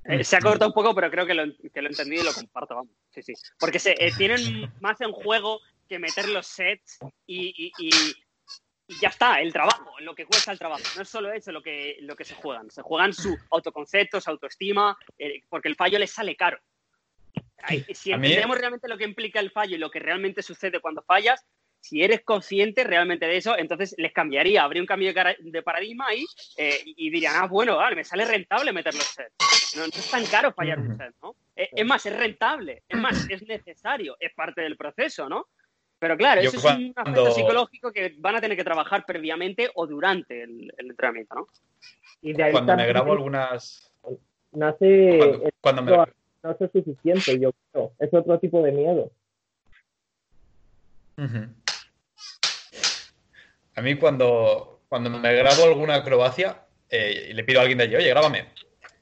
Eh, 0.03 0.23
se 0.23 0.35
ha 0.37 0.39
cortado 0.39 0.69
un 0.69 0.73
poco, 0.73 0.93
pero 0.93 1.09
creo 1.09 1.25
que 1.25 1.33
lo, 1.33 1.43
que 1.73 1.81
lo 1.81 1.87
he 1.87 1.91
entendido 1.91 2.21
y 2.21 2.25
lo 2.25 2.33
comparto, 2.33 2.75
vamos. 2.75 2.93
Sí, 3.09 3.21
sí. 3.23 3.33
Porque 3.59 3.79
se, 3.79 3.91
eh, 3.91 4.11
tienen 4.17 4.71
más 4.79 5.01
en 5.01 5.11
juego 5.11 5.59
que 5.89 5.99
meter 5.99 6.29
los 6.29 6.45
sets 6.45 6.99
y, 7.25 7.73
ya 8.87 9.09
está, 9.09 9.41
el 9.41 9.51
trabajo, 9.51 9.91
lo 9.99 10.15
que 10.15 10.25
cuesta 10.25 10.51
el 10.51 10.59
trabajo. 10.59 10.83
No 10.95 11.01
es 11.01 11.09
solo 11.09 11.31
eso 11.31 11.51
lo 11.51 11.61
que, 11.61 11.97
lo 12.01 12.15
que 12.15 12.23
se 12.23 12.35
juegan, 12.35 12.69
se 12.69 12.81
juegan 12.81 13.13
su 13.13 13.37
autoconcepto, 13.51 14.21
su 14.21 14.29
autoestima, 14.29 14.97
eh, 15.17 15.41
porque 15.49 15.67
el 15.67 15.75
fallo 15.75 15.99
les 15.99 16.11
sale 16.11 16.35
caro. 16.35 16.59
Si 17.93 18.11
entendemos 18.11 18.57
realmente 18.57 18.87
lo 18.87 18.97
que 18.97 19.03
implica 19.03 19.39
el 19.39 19.51
fallo 19.51 19.75
y 19.75 19.79
lo 19.79 19.89
que 19.89 19.99
realmente 19.99 20.41
sucede 20.41 20.79
cuando 20.79 21.01
fallas, 21.01 21.45
si 21.79 22.03
eres 22.03 22.21
consciente 22.23 22.83
realmente 22.83 23.25
de 23.25 23.37
eso, 23.37 23.57
entonces 23.57 23.95
les 23.97 24.13
cambiaría, 24.13 24.63
habría 24.63 24.81
un 24.81 24.87
cambio 24.87 25.13
de 25.13 25.63
paradigma 25.63 26.07
ahí 26.07 26.25
eh, 26.57 26.81
y 26.85 27.09
dirían, 27.09 27.35
ah, 27.35 27.47
bueno, 27.47 27.77
vale, 27.77 27.95
me 27.95 28.03
sale 28.03 28.25
rentable 28.25 28.73
meter 28.73 28.93
los 28.93 29.03
sets. 29.03 29.75
No, 29.75 29.83
es 29.85 30.11
tan 30.11 30.25
caro 30.25 30.53
fallar 30.53 30.79
un 30.79 30.97
set, 30.97 31.13
¿no? 31.21 31.35
Eh, 31.55 31.69
es 31.71 31.85
más, 31.85 32.05
es 32.05 32.15
rentable, 32.15 32.83
es 32.87 32.97
más, 32.97 33.29
es 33.29 33.43
necesario, 33.43 34.17
es 34.19 34.33
parte 34.33 34.61
del 34.61 34.77
proceso, 34.77 35.29
¿no? 35.29 35.47
Pero 35.99 36.15
claro, 36.15 36.41
eso 36.41 36.57
es 36.57 36.63
un 36.63 36.93
aspecto 36.95 37.31
psicológico 37.31 37.91
que 37.91 38.15
van 38.19 38.35
a 38.35 38.41
tener 38.41 38.55
que 38.55 38.63
trabajar 38.63 39.03
previamente 39.05 39.69
o 39.73 39.87
durante 39.87 40.43
el, 40.43 40.71
entrenamiento, 40.77 41.35
¿no? 41.35 41.47
Y 42.21 42.33
de 42.33 42.43
ahí 42.43 42.51
cuando 42.51 42.75
me 42.75 42.87
grabo 42.87 43.13
algunas... 43.13 43.91
Nace... 44.51 45.51
Cuando, 45.61 45.81
me... 45.81 45.91
No 46.43 46.51
es 46.51 46.71
suficiente, 46.71 47.39
yo 47.39 47.51
creo. 47.71 47.91
Es 47.99 48.13
otro 48.13 48.39
tipo 48.39 48.61
de 48.61 48.71
miedo. 48.71 49.11
A 53.75 53.81
mí 53.81 53.95
cuando, 53.95 54.81
cuando 54.87 55.09
me 55.09 55.33
grabo 55.33 55.63
alguna 55.65 55.95
acrobacia 55.95 56.63
eh, 56.89 57.29
y 57.31 57.33
le 57.33 57.43
pido 57.43 57.59
a 57.59 57.63
alguien 57.63 57.79
de 57.79 57.85
allí, 57.85 57.95
oye, 57.95 58.09
grábame. 58.09 58.45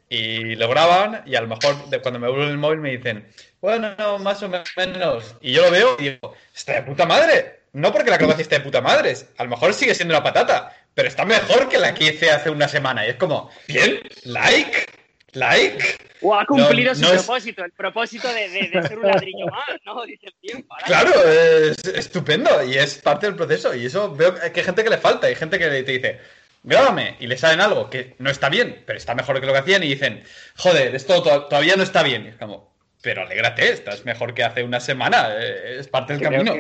Y 0.08 0.56
lo 0.56 0.70
graban 0.70 1.24
y 1.26 1.36
a 1.36 1.42
lo 1.42 1.48
mejor 1.48 1.90
de 1.90 2.02
cuando 2.02 2.20
me 2.20 2.30
vuelvo 2.30 2.46
el 2.46 2.58
móvil 2.58 2.80
me 2.80 2.92
dicen, 2.92 3.28
bueno, 3.66 4.20
más 4.20 4.44
o 4.44 4.50
menos. 4.50 5.36
Y 5.42 5.54
yo 5.54 5.64
lo 5.64 5.72
veo 5.72 5.96
y 5.98 6.04
digo, 6.04 6.36
está 6.54 6.74
de 6.74 6.84
puta 6.84 7.08
madre. 7.08 7.62
No 7.74 7.92
porque 7.92 8.12
la 8.12 8.18
acrobacia 8.18 8.44
esté 8.44 8.60
de 8.60 8.64
puta 8.64 8.80
madre, 8.80 9.16
a 9.38 9.44
lo 9.44 9.50
mejor 9.50 9.74
sigue 9.74 9.96
siendo 9.96 10.14
una 10.14 10.24
patata, 10.24 10.72
pero 10.94 11.08
está 11.08 11.26
mejor 11.26 11.68
que 11.68 11.80
la 11.80 11.96
que 11.96 12.06
hice 12.06 12.30
hace 12.30 12.52
una 12.52 12.68
semana. 12.68 13.06
Y 13.06 13.10
es 13.10 13.16
como, 13.16 13.50
bien, 13.68 14.02
like, 14.24 14.86
like. 15.34 15.84
O 16.22 16.36
ha 16.36 16.46
cumplido 16.46 16.94
su 16.94 17.10
propósito, 17.10 17.66
el 17.66 17.72
propósito 17.72 18.28
de, 18.32 18.70
ser 18.88 19.00
un 19.00 19.08
ladrillo 19.08 19.48
más, 19.48 19.80
¿no? 19.84 20.06
Dicen 20.06 20.32
bien, 20.44 20.68
Claro, 20.86 21.12
es 21.28 21.84
estupendo 21.86 22.64
y 22.64 22.78
es 22.78 23.00
parte 23.00 23.26
del 23.26 23.36
proceso. 23.36 23.74
Y 23.74 23.88
eso 23.88 24.16
veo 24.16 24.36
que 24.36 24.60
hay 24.60 24.66
gente 24.66 24.84
que 24.84 24.92
le 24.92 25.00
falta, 25.00 25.26
hay 25.26 25.36
gente 25.36 25.58
que 25.58 25.68
te 25.68 25.92
dice, 25.92 26.20
grábame, 26.62 27.16
y 27.20 27.26
le 27.26 27.36
salen 27.36 27.62
algo 27.62 27.90
que 27.90 28.16
no 28.20 28.30
está 28.30 28.48
bien, 28.48 28.84
pero 28.86 28.98
está 28.98 29.16
mejor 29.16 29.40
que 29.40 29.48
lo 29.48 29.54
que 29.54 29.60
hacían, 29.60 29.82
y 29.82 29.88
dicen, 29.88 30.24
joder, 30.56 30.94
esto 30.94 31.24
todavía 31.24 31.76
no 31.76 31.84
está 31.84 32.04
bien. 32.04 32.26
Y 32.26 32.30
es 32.30 32.36
como, 32.36 32.75
pero 33.06 33.22
alégrate, 33.22 33.72
estás 33.72 34.04
mejor 34.04 34.34
que 34.34 34.44
hace 34.44 34.64
una 34.64 34.80
semana, 34.80 35.28
eh, 35.40 35.78
es 35.78 35.88
parte 35.88 36.14
del 36.14 36.24
camino. 36.24 36.56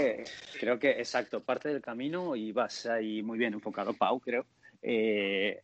creo 0.60 0.78
que, 0.78 0.92
exacto, 0.92 1.44
parte 1.44 1.70
del 1.70 1.82
camino 1.82 2.36
y 2.36 2.52
vas 2.52 2.86
ahí 2.86 3.24
muy 3.24 3.40
bien 3.40 3.56
enfocado, 3.56 3.94
Pau, 3.94 4.20
creo. 4.20 4.46
Eh, 4.84 5.60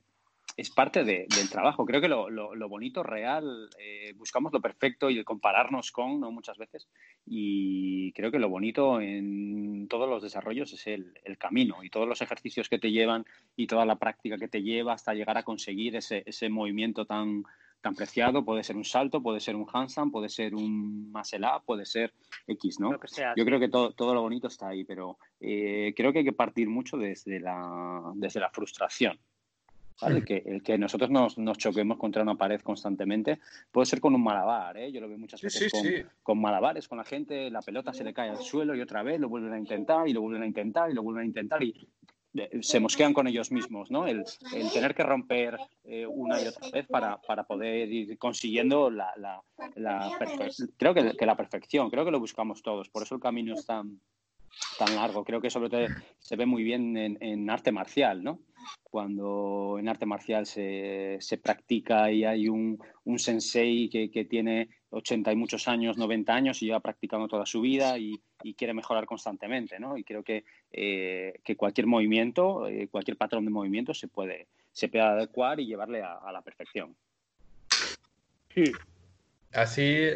es 0.58 0.72
parte 0.72 1.04
del 1.04 1.50
trabajo. 1.52 1.86
Creo 1.86 2.02
que 2.02 2.08
lo, 2.08 2.67
bonito, 2.67 3.04
real, 3.04 3.70
eh, 3.78 4.13
buscamos 4.15 4.52
lo 4.52 4.60
perfecto 4.60 5.12
y 5.12 5.20
el 5.20 5.24
compararnos 5.24 5.91
con, 5.91 6.20
¿no? 6.20 6.32
Muchas 6.32 6.58
veces. 6.58 6.88
Y 7.28 8.12
creo 8.13 8.32
que 8.32 8.39
lo 8.39 8.50
bonito 8.50 9.00
en 9.00 9.88
todos 9.88 10.10
los 10.10 10.24
desarrollos 10.24 10.74
es 10.74 10.88
el, 10.88 11.13
camino 11.38 11.84
y 11.84 11.91
todos 11.91 12.08
los 12.08 12.24
ejercicios 12.24 12.70
que 12.70 12.80
te 12.80 12.91
llevan 12.91 13.24
y 13.56 13.67
toda 13.67 13.86
la 13.86 13.98
práctica 13.98 14.38
que 14.38 14.48
te 14.48 14.63
lleva 14.63 14.94
hasta 14.94 15.13
llegar 15.13 15.38
a 15.38 15.44
conseguir 15.44 15.96
ese, 15.96 16.24
ese 16.26 16.50
movimiento 16.50 17.06
tan, 17.06 17.44
tan 17.82 17.96
preciado. 17.96 18.46
Puede 18.46 18.63
ser 18.63 18.78
un 18.78 18.86
salto, 18.86 19.22
puede 19.22 19.39
ser 19.39 19.56
un 19.56 19.67
handstand, 19.72 20.12
puede 20.12 20.30
ser 20.30 20.56
un 20.56 21.12
muscle 21.12 21.48
puede 21.65 21.86
ser 21.86 22.13
X, 22.48 22.80
¿no? 22.80 22.91
Yo 23.36 23.46
creo 23.46 23.60
que 23.60 23.70
todo, 23.70 23.91
todo 23.91 24.13
lo 24.13 24.22
bonito 24.22 24.48
está 24.48 24.70
ahí, 24.70 24.84
pero 24.84 25.17
eh, 25.39 25.94
creo 25.96 26.13
que 26.13 26.20
hay 26.20 26.26
que 26.26 26.34
partir 26.34 26.70
mucho 26.70 26.98
desde 26.98 27.39
la, 27.39 28.12
desde 28.15 28.39
la 28.39 28.50
frustración. 28.50 29.20
¿vale? 30.02 30.24
Que, 30.24 30.41
el 30.46 30.63
que 30.63 30.78
nosotros 30.80 31.12
nos, 31.12 31.38
nos, 31.38 31.60
choquemos 31.60 31.98
contra 31.98 32.24
una 32.24 32.36
pared 32.36 32.60
constantemente 32.62 33.39
puede 33.72 33.86
ser 33.86 34.00
con 34.00 34.15
un 34.15 34.24
malabar, 34.24 34.76
¿eh? 34.78 34.91
yo 34.91 35.00
lo 35.00 35.08
veo 35.08 35.17
muchas 35.17 35.41
veces 35.41 35.72
con, 35.72 35.84
con, 36.24 36.41
malabares, 36.41 36.88
con 36.88 36.98
la 36.98 37.04
gente, 37.04 37.52
la 37.52 37.62
pelota 37.62 37.94
se 37.94 38.04
le 38.04 38.12
cae 38.12 38.32
al 38.32 38.38
suelo 38.38 38.74
y 38.76 38.82
otra 38.82 39.04
vez 39.04 39.20
lo 39.20 39.30
vuelven 39.30 39.54
a 39.54 39.60
intentar 39.60 40.08
y 40.08 40.13
lo 40.13 40.22
vuelven 40.22 40.41
a 40.41 40.48
intentar 40.48 40.89
y 40.89 40.96
lo 40.96 41.04
vuelven 41.04 41.24
a 41.24 41.28
intentar 41.28 41.62
y 41.62 41.88
se 42.62 42.80
mosquean 42.80 43.13
con 43.13 43.28
ellos 43.28 43.52
mismos, 43.52 43.91
¿no? 43.91 44.08
El, 44.08 44.24
tener 44.74 44.96
que 44.96 45.04
romper 45.04 45.58
eh, 45.84 46.06
una 46.06 46.41
y 46.41 46.48
otra 46.48 46.70
vez 46.70 46.88
para, 46.88 47.17
poder 47.44 47.91
ir 47.91 48.17
consiguiendo 48.17 48.89
la, 48.89 49.12
la, 49.17 49.41
creo 50.78 50.94
que, 50.94 51.26
la 51.26 51.36
perfección, 51.36 51.89
creo 51.89 52.06
que 52.06 52.12
lo 52.12 52.20
buscamos 52.20 52.62
todos, 52.62 52.89
por 52.89 53.04
eso 53.04 53.15
el 53.15 53.22
camino 53.22 53.54
es 53.54 53.65
tan, 53.65 54.00
tan 54.78 54.96
largo. 54.96 55.24
Creo 55.24 55.41
que 55.41 55.50
sobre 55.50 55.70
todo 55.70 55.88
se 56.20 56.36
ve 56.36 56.46
muy 56.46 56.63
bien 56.63 56.98
en, 56.98 57.50
arte 57.50 57.72
marcial, 57.72 58.24
¿no? 58.24 58.39
Cuando 58.84 59.78
en 59.80 59.88
arte 59.88 60.06
marcial 60.06 60.45
se, 60.45 61.19
practica 61.41 62.12
y 62.12 62.26
hay 62.26 62.47
un, 62.47 62.80
sensei 63.17 63.89
que, 63.89 64.26
tiene 64.26 64.69
80 64.89 65.32
y 65.32 65.36
muchos 65.36 65.67
años, 65.67 65.97
90 65.97 66.34
años 66.34 66.62
y 66.62 66.67
lleva 66.67 66.80
practicando 66.80 67.28
toda 67.28 67.45
su 67.45 67.62
vida 67.62 67.97
y, 67.97 68.21
quiere 68.58 68.74
mejorar 68.74 69.06
constantemente, 69.06 69.80
¿no? 69.80 69.97
Y 69.97 70.04
creo 70.04 70.24
que, 70.24 70.45
eh, 70.71 71.39
que 71.43 71.56
cualquier 71.56 71.86
movimiento, 71.86 72.67
eh, 72.67 72.88
cualquier 72.89 73.15
patrón 73.15 73.45
de 73.45 73.52
movimiento 73.52 73.93
se 73.93 74.08
puede, 74.08 74.47
se 74.71 74.89
puede 74.89 75.04
adecuar 75.04 75.60
y 75.60 75.67
llevarle 75.67 76.02
a, 76.02 76.32
la 76.32 76.41
perfección. 76.41 76.95
Así, 79.54 80.08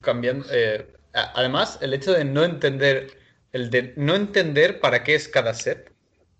cambiando, 0.00 0.44
eh, 0.52 0.86
además, 1.12 1.78
el 1.82 1.94
hecho 1.94 2.12
de 2.12 2.24
no 2.24 2.44
entender, 2.44 3.18
el 3.52 3.70
de 3.70 3.94
no 3.96 4.16
entender 4.16 4.80
para 4.80 5.04
qué 5.04 5.14
es 5.14 5.28
cada 5.28 5.54
set, 5.54 5.91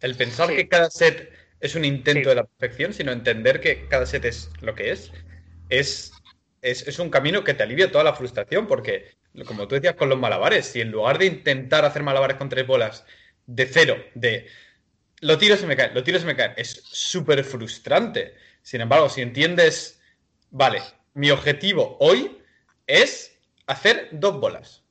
el 0.02 0.16
pensar 0.16 0.48
que 0.48 0.68
cada 0.68 0.90
set 0.90 1.32
es 1.60 1.74
un 1.74 1.84
intento 1.84 2.28
de 2.28 2.34
la 2.34 2.44
perfección, 2.44 2.92
sino 2.92 3.12
entender 3.12 3.60
que 3.60 3.88
cada 3.88 4.04
set 4.04 4.24
es 4.24 4.50
lo 4.60 4.74
que 4.74 4.90
es, 4.90 5.12
es, 5.68 6.12
es, 6.60 6.98
un 6.98 7.08
camino 7.08 7.44
que 7.44 7.54
te 7.54 7.62
alivia 7.62 7.90
toda 7.90 8.04
la 8.04 8.14
frustración, 8.14 8.66
porque, 8.66 9.16
como 9.46 9.66
tú 9.68 9.76
decías 9.76 9.94
con 9.94 10.08
los 10.08 10.18
malabares, 10.18 10.66
si 10.66 10.80
en 10.80 10.90
lugar 10.90 11.18
de 11.18 11.26
intentar 11.26 11.84
hacer 11.84 12.02
malabares 12.02 12.36
con 12.36 12.48
tres 12.48 12.66
bolas 12.66 13.04
de 13.46 13.66
cero, 13.66 13.96
de 14.14 14.48
lo 15.20 15.38
tiro 15.38 15.56
se 15.56 15.68
me 15.68 15.76
cae, 15.76 15.94
lo 15.94 16.02
tiro 16.02 16.18
se 16.18 16.26
me 16.26 16.34
cae, 16.34 16.52
es 16.56 16.82
súper 16.84 17.44
frustrante. 17.44 18.34
Sin 18.60 18.80
embargo, 18.80 19.08
si 19.08 19.22
entiendes, 19.22 20.00
vale, 20.50 20.82
mi 21.14 21.30
objetivo 21.30 21.96
hoy 22.00 22.38
es 22.88 23.38
hacer 23.68 24.08
dos 24.10 24.40
bolas. 24.40 24.82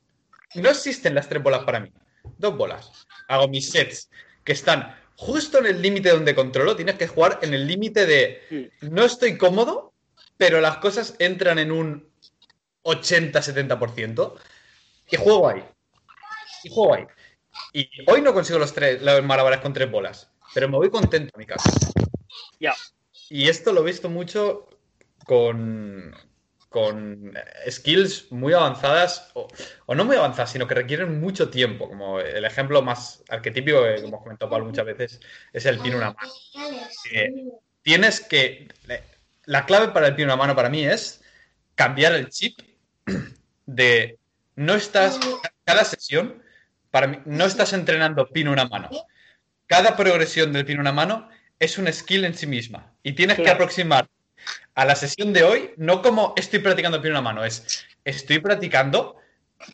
No 0.54 0.70
existen 0.70 1.14
las 1.14 1.28
tres 1.28 1.42
bolas 1.42 1.64
para 1.64 1.80
mí. 1.80 1.92
Dos 2.38 2.56
bolas. 2.56 3.06
Hago 3.28 3.48
mis 3.48 3.70
sets 3.70 4.10
que 4.44 4.52
están 4.52 5.01
justo 5.16 5.58
en 5.58 5.66
el 5.66 5.82
límite 5.82 6.10
donde 6.10 6.34
controlo. 6.34 6.76
Tienes 6.76 6.96
que 6.96 7.06
jugar 7.06 7.38
en 7.42 7.54
el 7.54 7.66
límite 7.66 8.06
de 8.06 8.70
no 8.80 9.04
estoy 9.04 9.36
cómodo, 9.36 9.92
pero 10.36 10.60
las 10.60 10.78
cosas 10.78 11.14
entran 11.18 11.58
en 11.58 11.72
un 11.72 12.08
80-70%. 12.84 14.34
Y 15.10 15.16
juego 15.16 15.48
ahí. 15.48 15.64
Y 16.64 16.70
juego 16.70 16.94
ahí. 16.94 17.06
Y 17.72 17.88
hoy 18.06 18.22
no 18.22 18.32
consigo 18.32 18.58
los 18.58 18.72
tres 18.72 19.02
los 19.02 19.22
malabares 19.22 19.60
con 19.60 19.72
tres 19.72 19.90
bolas, 19.90 20.30
pero 20.54 20.68
me 20.68 20.76
voy 20.76 20.90
contento 20.90 21.32
a 21.34 21.38
mi 21.38 21.46
casa. 21.46 21.70
Ya. 22.58 22.74
Y 23.28 23.48
esto 23.48 23.72
lo 23.72 23.82
he 23.82 23.84
visto 23.84 24.08
mucho 24.08 24.68
con, 25.24 26.14
con 26.72 27.32
skills 27.70 28.32
muy 28.32 28.52
avanzadas, 28.52 29.30
o, 29.34 29.94
no 29.94 30.04
muy 30.04 30.16
avanzadas, 30.16 30.50
sino 30.50 30.66
que 30.66 30.74
requieren 30.74 31.20
mucho 31.20 31.50
tiempo. 31.50 31.88
Como 31.88 32.18
el 32.18 32.44
ejemplo 32.44 32.82
más 32.82 33.22
arquetípico, 33.28 33.82
que 33.84 34.00
hemos 34.00 34.22
comentado 34.22 34.50
Pablo 34.50 34.66
muchas 34.66 34.86
veces, 34.86 35.20
es 35.52 35.66
el 35.66 35.78
pino 35.78 35.98
una 35.98 36.14
mano. 36.14 36.32
tienes 37.82 38.20
que. 38.20 38.68
La 39.44 39.66
clave 39.66 39.88
para 39.88 40.08
el 40.08 40.16
pino 40.16 40.26
una 40.26 40.36
mano 40.36 40.56
para 40.56 40.68
mí 40.68 40.84
es 40.84 41.22
cambiar 41.76 42.14
el 42.14 42.28
chip 42.30 42.58
de 43.66 44.18
no 44.56 44.74
estás. 44.74 45.20
Cada 45.64 45.84
sesión, 45.84 46.42
para 46.90 47.06
mí, 47.06 47.18
no 47.24 47.44
estás 47.44 47.72
entrenando 47.72 48.28
pino 48.28 48.50
una 48.50 48.66
mano. 48.66 48.90
Cada 49.68 49.96
progresión 49.96 50.52
del 50.52 50.64
pino 50.64 50.80
una 50.80 50.92
mano 50.92 51.28
es 51.60 51.78
un 51.78 51.92
skill 51.92 52.24
en 52.24 52.34
sí 52.34 52.48
misma. 52.48 52.92
Y 53.04 53.12
tienes 53.12 53.36
que 53.36 53.48
aproximar 53.48 54.08
a 54.74 54.84
la 54.84 54.94
sesión 54.94 55.32
de 55.32 55.44
hoy, 55.44 55.70
no 55.76 56.02
como 56.02 56.34
estoy 56.36 56.60
practicando 56.60 56.96
el 56.96 57.02
pino 57.02 57.14
en 57.14 57.20
una 57.20 57.30
mano, 57.30 57.44
es 57.44 57.86
estoy 58.04 58.38
practicando 58.38 59.16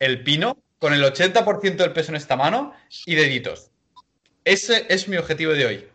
el 0.01 0.23
pino 0.23 0.57
con 0.79 0.93
el 0.93 1.03
80% 1.03 1.77
del 1.77 1.93
peso 1.93 2.13
en 2.13 2.17
esta 2.17 2.37
mano 2.37 2.75
y 3.07 3.15
deditos. 3.15 3.71
Ese 4.45 4.87
es 4.89 5.09
mi 5.09 5.17
objetivo 5.17 5.53
de 5.53 5.67
hoy. 5.67 5.89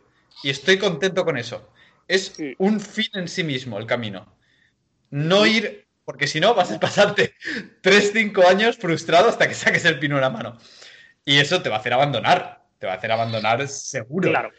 Y 0.44 0.50
estoy 0.50 0.78
contento 0.78 1.24
con 1.26 1.38
eso. 1.38 1.70
Es 2.08 2.36
un 2.58 2.80
fin 2.80 3.10
en 3.14 3.28
sí 3.28 3.44
mismo 3.44 3.78
el 3.78 3.86
camino. 3.86 4.36
No 5.10 5.46
ir, 5.46 5.88
porque 6.06 6.28
si 6.28 6.40
no 6.40 6.54
vas 6.54 6.72
a 6.72 6.80
pasarte 6.80 7.36
3-5 7.82 8.46
años 8.46 8.78
frustrado 8.78 9.30
hasta 9.30 9.48
que 9.48 9.54
saques 9.54 9.86
el 9.86 10.00
pino 10.00 10.16
en 10.16 10.22
la 10.22 10.30
mano. 10.30 10.58
Y 11.26 11.38
eso 11.38 11.62
te 11.62 11.70
va 11.70 11.78
a 11.78 11.80
hacer 11.80 11.94
abandonar. 11.94 12.64
Te 12.78 12.88
va 12.88 12.94
a 12.94 12.98
hacer 12.98 13.12
abandonar 13.12 13.68
seguro. 13.68 14.30
Claro. 14.30 14.52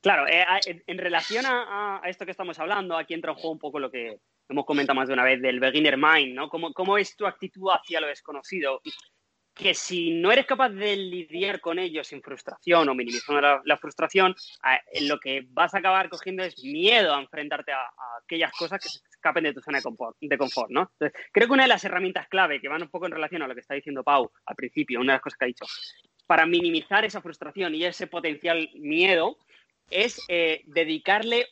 Claro, 0.00 0.28
eh, 0.28 0.44
en, 0.86 0.98
relación 0.98 1.44
a, 1.46 2.00
esto 2.04 2.24
que 2.24 2.30
estamos 2.30 2.58
hablando, 2.58 2.96
aquí 2.96 3.14
entra 3.14 3.32
en 3.32 3.36
juego 3.36 3.52
un 3.52 3.58
poco 3.58 3.80
lo 3.80 3.90
que 3.90 4.20
hemos 4.48 4.64
comentado 4.64 4.94
más 4.96 5.08
de 5.08 5.14
una 5.14 5.24
vez 5.24 5.42
del 5.42 5.58
beginner 5.58 5.96
mind, 5.96 6.34
¿no? 6.34 6.48
¿Cómo, 6.48 6.98
es 6.98 7.16
tu 7.16 7.26
actitud 7.26 7.68
hacia 7.70 8.00
lo 8.00 8.06
desconocido? 8.06 8.80
Que 9.52 9.74
si 9.74 10.12
no 10.12 10.30
eres 10.30 10.46
capaz 10.46 10.68
de 10.68 10.96
lidiar 10.96 11.60
con 11.60 11.80
ello 11.80 12.04
sin 12.04 12.22
frustración 12.22 12.88
o 12.88 12.94
minimizando 12.94 13.60
la, 13.64 13.76
frustración, 13.76 14.36
lo 15.02 15.18
que 15.18 15.44
vas 15.48 15.74
a 15.74 15.78
acabar 15.78 16.08
cogiendo 16.08 16.44
es 16.44 16.62
miedo 16.62 17.12
a 17.12 17.20
enfrentarte 17.20 17.72
a, 17.72 17.82
aquellas 18.22 18.52
cosas 18.52 18.80
que 18.80 18.88
se 18.88 19.00
escapen 19.10 19.42
de 19.42 19.52
tu 19.52 19.60
zona 19.60 19.78
de 19.78 19.82
confort, 19.82 20.16
de 20.20 20.38
confort, 20.38 20.70
¿no? 20.70 20.92
Entonces, 20.92 21.20
creo 21.32 21.48
que 21.48 21.54
una 21.54 21.64
de 21.64 21.70
las 21.70 21.84
herramientas 21.84 22.28
clave 22.28 22.60
que 22.60 22.68
van 22.68 22.82
un 22.82 22.88
poco 22.88 23.06
en 23.06 23.12
relación 23.12 23.42
a 23.42 23.48
lo 23.48 23.54
que 23.54 23.60
está 23.60 23.74
diciendo 23.74 24.04
Pau 24.04 24.30
al 24.46 24.54
principio, 24.54 25.00
una 25.00 25.14
de 25.14 25.16
las 25.16 25.22
cosas 25.22 25.38
que 25.38 25.44
ha 25.44 25.48
dicho, 25.48 25.66
para 26.28 26.46
minimizar 26.46 27.04
esa 27.04 27.22
frustración 27.22 27.74
y 27.74 27.84
ese 27.84 28.06
potencial 28.06 28.70
miedo, 28.74 29.38
es 29.90 30.22
eh, 30.28 30.62
dedicarle 30.66 31.46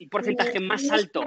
un 0.00 0.08
porcentaje 0.08 0.60
más 0.60 0.90
alto 0.90 1.24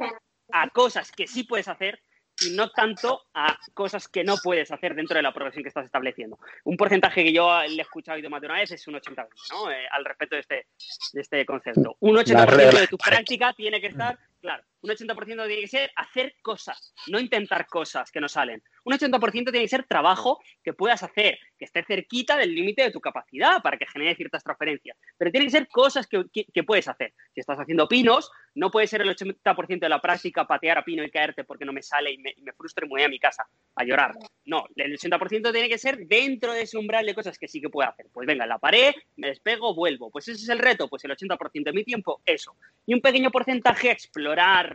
a 0.52 0.70
cosas 0.70 1.12
que 1.12 1.28
sí 1.28 1.44
puedes 1.44 1.68
hacer 1.68 2.02
y 2.42 2.52
no 2.52 2.72
tanto 2.72 3.22
a 3.34 3.58
cosas 3.74 4.08
que 4.08 4.24
no 4.24 4.36
puedes 4.44 4.72
hacer 4.72 4.96
dentro 4.96 5.16
de 5.16 5.22
la 5.22 5.34
progresión 5.34 5.64
que 5.64 5.70
estás 5.70 5.86
estableciendo. 5.86 6.40
Un 6.64 6.78
porcentaje 6.78 7.24
que 7.24 7.34
yo 7.34 7.62
le 7.64 7.76
he 7.76 7.82
escuchado 7.82 8.18
y 8.18 8.22
de 8.22 8.30
más 8.30 8.42
de 8.42 8.48
una 8.48 8.60
vez 8.60 8.72
es 8.72 8.88
un 8.88 8.96
80 8.96 9.28
¿no? 9.52 9.72
Eh, 9.72 9.88
al 9.92 10.06
respecto 10.06 10.36
de 10.36 10.42
este, 10.42 10.68
de 11.14 11.22
este 11.22 11.46
concepto. 11.46 11.96
Un 12.00 12.16
80% 12.16 12.80
de 12.80 12.88
tu 12.88 12.98
práctica 12.98 13.54
tiene 13.54 13.80
que 13.80 13.88
estar, 13.88 14.18
claro, 14.40 14.64
un 14.82 14.90
80% 14.90 15.26
tiene 15.26 15.62
que 15.62 15.68
ser 15.68 15.92
hacer 15.96 16.36
cosas, 16.42 16.94
no 17.08 17.20
intentar 17.20 17.68
cosas 17.68 18.12
que 18.12 18.20
no 18.20 18.28
salen. 18.28 18.64
Un 18.84 18.94
80% 18.94 19.32
tiene 19.32 19.62
que 19.62 19.68
ser 19.68 19.86
trabajo 19.86 20.40
que 20.64 20.74
puedas 20.74 21.04
hacer, 21.04 21.38
que 21.58 21.66
esté 21.66 21.84
cerquita 21.84 22.38
del 22.38 22.54
límite 22.54 22.84
de 22.84 22.92
tu 22.92 23.00
capacidad 23.00 23.62
para 23.62 23.78
que 23.78 23.86
genere 23.86 24.16
ciertas 24.16 24.44
transferencias. 24.44 24.98
Pero 25.18 25.32
tiene 25.32 25.46
que 25.46 25.52
ser 25.52 25.68
cosas 25.68 26.08
que, 26.08 26.64
puedes 26.64 26.88
hacer. 26.88 27.14
Si 27.34 27.40
estás 27.40 27.60
haciendo 27.60 27.88
pinos, 27.88 28.32
no 28.56 28.72
puede 28.72 28.88
ser 28.88 29.02
el 29.02 29.16
80% 29.16 29.80
de 29.80 29.90
la 29.90 30.02
práctica 30.02 30.46
patear 30.46 30.80
a 30.80 30.84
pino 30.84 31.04
y 31.04 31.12
caerte 31.12 31.44
porque 31.44 31.66
no 31.66 31.74
me 31.74 31.82
sale 31.82 32.12
y 32.12 32.18
me, 32.18 32.32
y 32.32 32.44
frustro 32.58 32.86
y 32.86 32.90
me 32.90 32.94
voy 32.94 33.04
a 33.04 33.10
mi 33.10 33.20
casa 33.20 33.48
a 33.76 33.84
llorar. 33.84 34.14
No, 34.46 34.66
el 34.76 34.98
80% 34.98 35.52
tiene 35.52 35.70
que 35.70 35.78
ser 35.78 35.98
dentro 36.08 36.54
de 36.54 36.64
ese 36.64 36.78
umbral 36.78 37.06
de 37.06 37.16
cosas 37.16 37.38
que 37.38 37.48
sí 37.48 37.62
que 37.62 37.70
puedo 37.70 37.88
hacer. 37.88 38.08
Pues 38.12 38.28
venga, 38.28 38.46
la 38.46 38.58
pared, 38.58 38.94
me 39.18 39.28
despego, 39.28 39.76
vuelvo. 39.76 40.10
Pues 40.10 40.28
ese 40.28 40.42
es 40.42 40.50
el 40.50 40.60
reto, 40.60 40.88
pues 40.88 41.04
el 41.06 41.12
80% 41.12 41.64
de 41.64 41.74
mi 41.74 41.84
tiempo, 41.84 42.22
eso. 42.26 42.56
Y 42.86 42.94
un 42.94 43.02
pequeño 43.02 43.32
porcentaje 43.32 43.92
explorar 43.92 44.71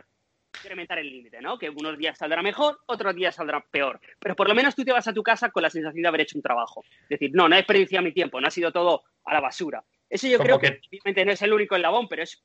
incrementar 0.57 0.99
el 0.99 1.09
límite, 1.09 1.41
¿no? 1.41 1.57
Que 1.57 1.69
unos 1.69 1.97
días 1.97 2.17
saldrá 2.17 2.41
mejor, 2.41 2.79
otros 2.85 3.15
días 3.15 3.35
saldrá 3.35 3.63
peor. 3.71 3.99
Pero 4.19 4.35
por 4.35 4.47
lo 4.47 4.55
menos 4.55 4.75
tú 4.75 4.83
te 4.83 4.91
vas 4.91 5.07
a 5.07 5.13
tu 5.13 5.23
casa 5.23 5.49
con 5.49 5.63
la 5.63 5.69
sensación 5.69 6.01
de 6.01 6.07
haber 6.07 6.21
hecho 6.21 6.37
un 6.37 6.41
trabajo. 6.41 6.83
Es 7.03 7.09
decir, 7.09 7.31
no, 7.33 7.47
no 7.47 7.55
he 7.55 7.59
desperdiciado 7.59 8.03
mi 8.03 8.11
tiempo, 8.11 8.41
no 8.41 8.47
ha 8.47 8.51
sido 8.51 8.71
todo 8.71 9.03
a 9.25 9.33
la 9.33 9.39
basura. 9.39 9.83
Eso 10.09 10.27
yo 10.27 10.39
creo 10.39 10.59
que... 10.59 10.79
obviamente 10.89 11.25
no 11.25 11.31
es 11.31 11.41
el 11.41 11.53
único 11.53 11.75
eslabón, 11.75 12.07
pero 12.07 12.23
es 12.23 12.43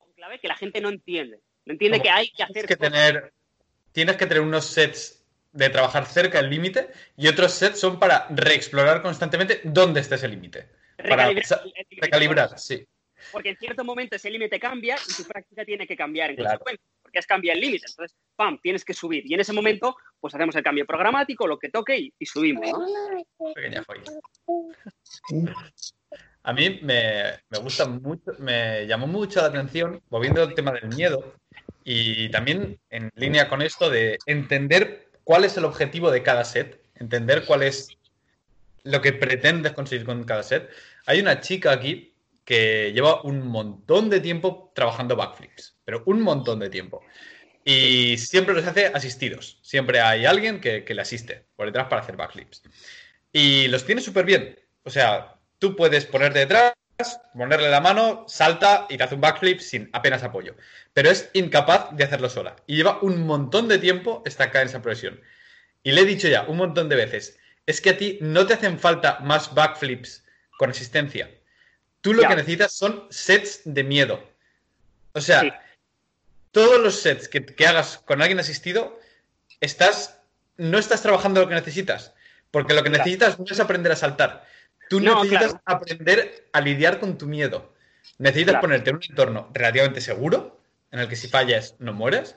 un 0.00 0.12
clave 0.14 0.38
que 0.40 0.48
la 0.48 0.56
gente 0.56 0.80
no 0.80 0.88
entiende. 0.88 1.40
No 1.64 1.72
entiende 1.72 2.00
que 2.00 2.10
hay 2.10 2.30
que 2.30 2.42
hacer. 2.42 2.66
Que 2.66 2.76
tener, 2.76 3.32
tienes 3.92 4.16
que 4.16 4.26
tener 4.26 4.42
unos 4.42 4.66
sets 4.66 5.24
de 5.52 5.70
trabajar 5.70 6.06
cerca 6.06 6.40
del 6.40 6.50
límite 6.50 6.88
y 7.16 7.28
otros 7.28 7.52
sets 7.52 7.80
son 7.80 7.98
para 7.98 8.26
reexplorar 8.30 9.02
constantemente 9.02 9.60
dónde 9.64 10.00
está 10.00 10.14
ese 10.14 10.28
límite. 10.28 10.68
Recalibrar, 10.98 11.62
recalibrar 11.90 12.58
sí. 12.58 12.86
Porque 13.32 13.50
en 13.50 13.56
cierto 13.56 13.84
momento 13.84 14.16
ese 14.16 14.30
límite 14.30 14.60
cambia 14.60 14.96
y 15.08 15.14
tu 15.14 15.24
práctica 15.24 15.64
tiene 15.64 15.86
que 15.86 15.96
cambiar 15.96 16.30
en 16.30 16.36
consecuencia, 16.36 16.84
porque 17.16 17.20
has 17.20 17.26
cambiado 17.26 17.56
el 17.56 17.60
límite. 17.64 17.86
Entonces, 17.88 18.16
¡pam!, 18.36 18.58
tienes 18.62 18.84
que 18.84 18.92
subir. 18.92 19.24
Y 19.26 19.34
en 19.34 19.40
ese 19.40 19.52
momento, 19.52 19.96
pues 20.20 20.34
hacemos 20.34 20.54
el 20.56 20.62
cambio 20.62 20.86
programático, 20.86 21.46
lo 21.46 21.58
que 21.58 21.70
toque 21.70 22.12
y, 22.18 22.26
subimos. 22.26 22.66
Pequeña 23.54 23.82
A 26.42 26.52
mí 26.52 26.80
me, 26.82 27.38
gusta 27.62 27.86
mucho, 27.86 28.32
me 28.38 28.86
llamó 28.86 29.06
mucho 29.06 29.40
la 29.40 29.48
atención, 29.48 30.02
volviendo 30.10 30.42
al 30.42 30.54
tema 30.54 30.72
del 30.72 30.88
miedo, 30.88 31.34
y 31.84 32.28
también 32.30 32.78
en 32.90 33.10
línea 33.14 33.48
con 33.48 33.62
esto 33.62 33.88
de 33.88 34.18
entender 34.26 35.08
cuál 35.24 35.44
es 35.44 35.56
el 35.56 35.64
objetivo 35.64 36.10
de 36.10 36.22
cada 36.22 36.44
set, 36.44 36.80
entender 36.96 37.44
cuál 37.46 37.62
es 37.62 37.96
lo 38.82 39.00
que 39.00 39.12
pretendes 39.12 39.72
conseguir 39.72 40.04
con 40.04 40.22
cada 40.24 40.42
set. 40.42 40.68
Hay 41.06 41.20
una 41.20 41.40
chica 41.40 41.72
aquí 41.72 42.12
que 42.46 42.92
lleva 42.94 43.22
un 43.22 43.46
montón 43.46 44.08
de 44.08 44.20
tiempo 44.20 44.72
trabajando 44.74 45.16
backflips, 45.16 45.76
pero 45.84 46.04
un 46.06 46.22
montón 46.22 46.60
de 46.60 46.70
tiempo. 46.70 47.02
Y 47.64 48.16
siempre 48.18 48.54
los 48.54 48.64
hace 48.64 48.86
asistidos. 48.86 49.58
Siempre 49.62 50.00
hay 50.00 50.24
alguien 50.24 50.60
que, 50.60 50.84
le 50.88 51.02
asiste 51.02 51.46
por 51.56 51.66
detrás 51.66 51.88
para 51.88 52.02
hacer 52.02 52.16
backflips. 52.16 52.62
Y 53.32 53.66
los 53.66 53.84
tiene 53.84 54.00
súper 54.00 54.24
bien. 54.24 54.56
O 54.84 54.90
sea, 54.90 55.34
tú 55.58 55.74
puedes 55.74 56.06
ponerte 56.06 56.38
detrás, 56.38 56.72
ponerle 57.34 57.68
la 57.68 57.80
mano, 57.80 58.24
salta 58.28 58.86
y 58.88 58.96
te 58.96 59.02
hace 59.02 59.16
un 59.16 59.20
backflip 59.20 59.58
sin 59.58 59.90
apenas 59.92 60.22
apoyo. 60.22 60.54
Pero 60.92 61.10
es 61.10 61.28
incapaz 61.32 61.96
de 61.96 62.04
hacerlo 62.04 62.28
sola. 62.28 62.54
Y 62.68 62.76
lleva 62.76 63.00
un 63.02 63.26
montón 63.26 63.66
de 63.66 63.78
tiempo 63.78 64.22
estancada 64.24 64.62
en 64.62 64.68
esa 64.68 64.82
progresión. 64.82 65.20
Y 65.82 65.90
le 65.90 66.02
he 66.02 66.06
dicho 66.06 66.28
ya 66.28 66.42
un 66.42 66.58
montón 66.58 66.88
de 66.88 66.94
veces, 66.94 67.40
es 67.66 67.80
que 67.80 67.90
a 67.90 67.98
ti 67.98 68.18
no 68.20 68.46
te 68.46 68.54
hacen 68.54 68.78
falta 68.78 69.18
más 69.18 69.52
backflips 69.52 70.24
con 70.56 70.70
existencia. 70.70 71.28
Tú 72.06 72.14
lo 72.14 72.22
que 72.22 72.36
necesitas 72.36 72.72
son 72.72 73.04
sets 73.10 73.62
de 73.64 73.82
miedo. 73.82 74.22
O 75.10 75.20
sea, 75.20 75.60
todos 76.52 76.80
los 76.80 77.00
sets 77.00 77.28
que, 77.28 77.44
que, 77.44 77.66
hagas 77.66 77.98
con 78.04 78.22
alguien 78.22 78.38
asistido, 78.38 78.96
estás, 79.60 80.16
no 80.56 80.78
estás 80.78 81.02
trabajando 81.02 81.40
lo 81.40 81.48
que 81.48 81.56
necesitas. 81.56 82.14
Porque 82.52 82.74
lo 82.74 82.84
que 82.84 82.90
necesitas 82.90 83.40
no 83.40 83.44
es 83.50 83.58
aprender 83.58 83.90
a 83.90 83.96
saltar. 83.96 84.46
Tú 84.88 85.00
necesitas 85.00 85.56
aprender 85.64 86.48
a 86.52 86.60
lidiar 86.60 87.00
con 87.00 87.18
tu 87.18 87.26
miedo. 87.26 87.74
Necesitas 88.18 88.60
ponerte 88.60 88.90
en 88.90 88.96
un 88.96 89.02
entorno 89.02 89.50
relativamente 89.52 90.00
seguro, 90.00 90.60
en 90.92 91.00
el 91.00 91.08
que 91.08 91.16
si 91.16 91.26
fallas 91.26 91.74
no 91.80 91.92
mueres, 91.92 92.36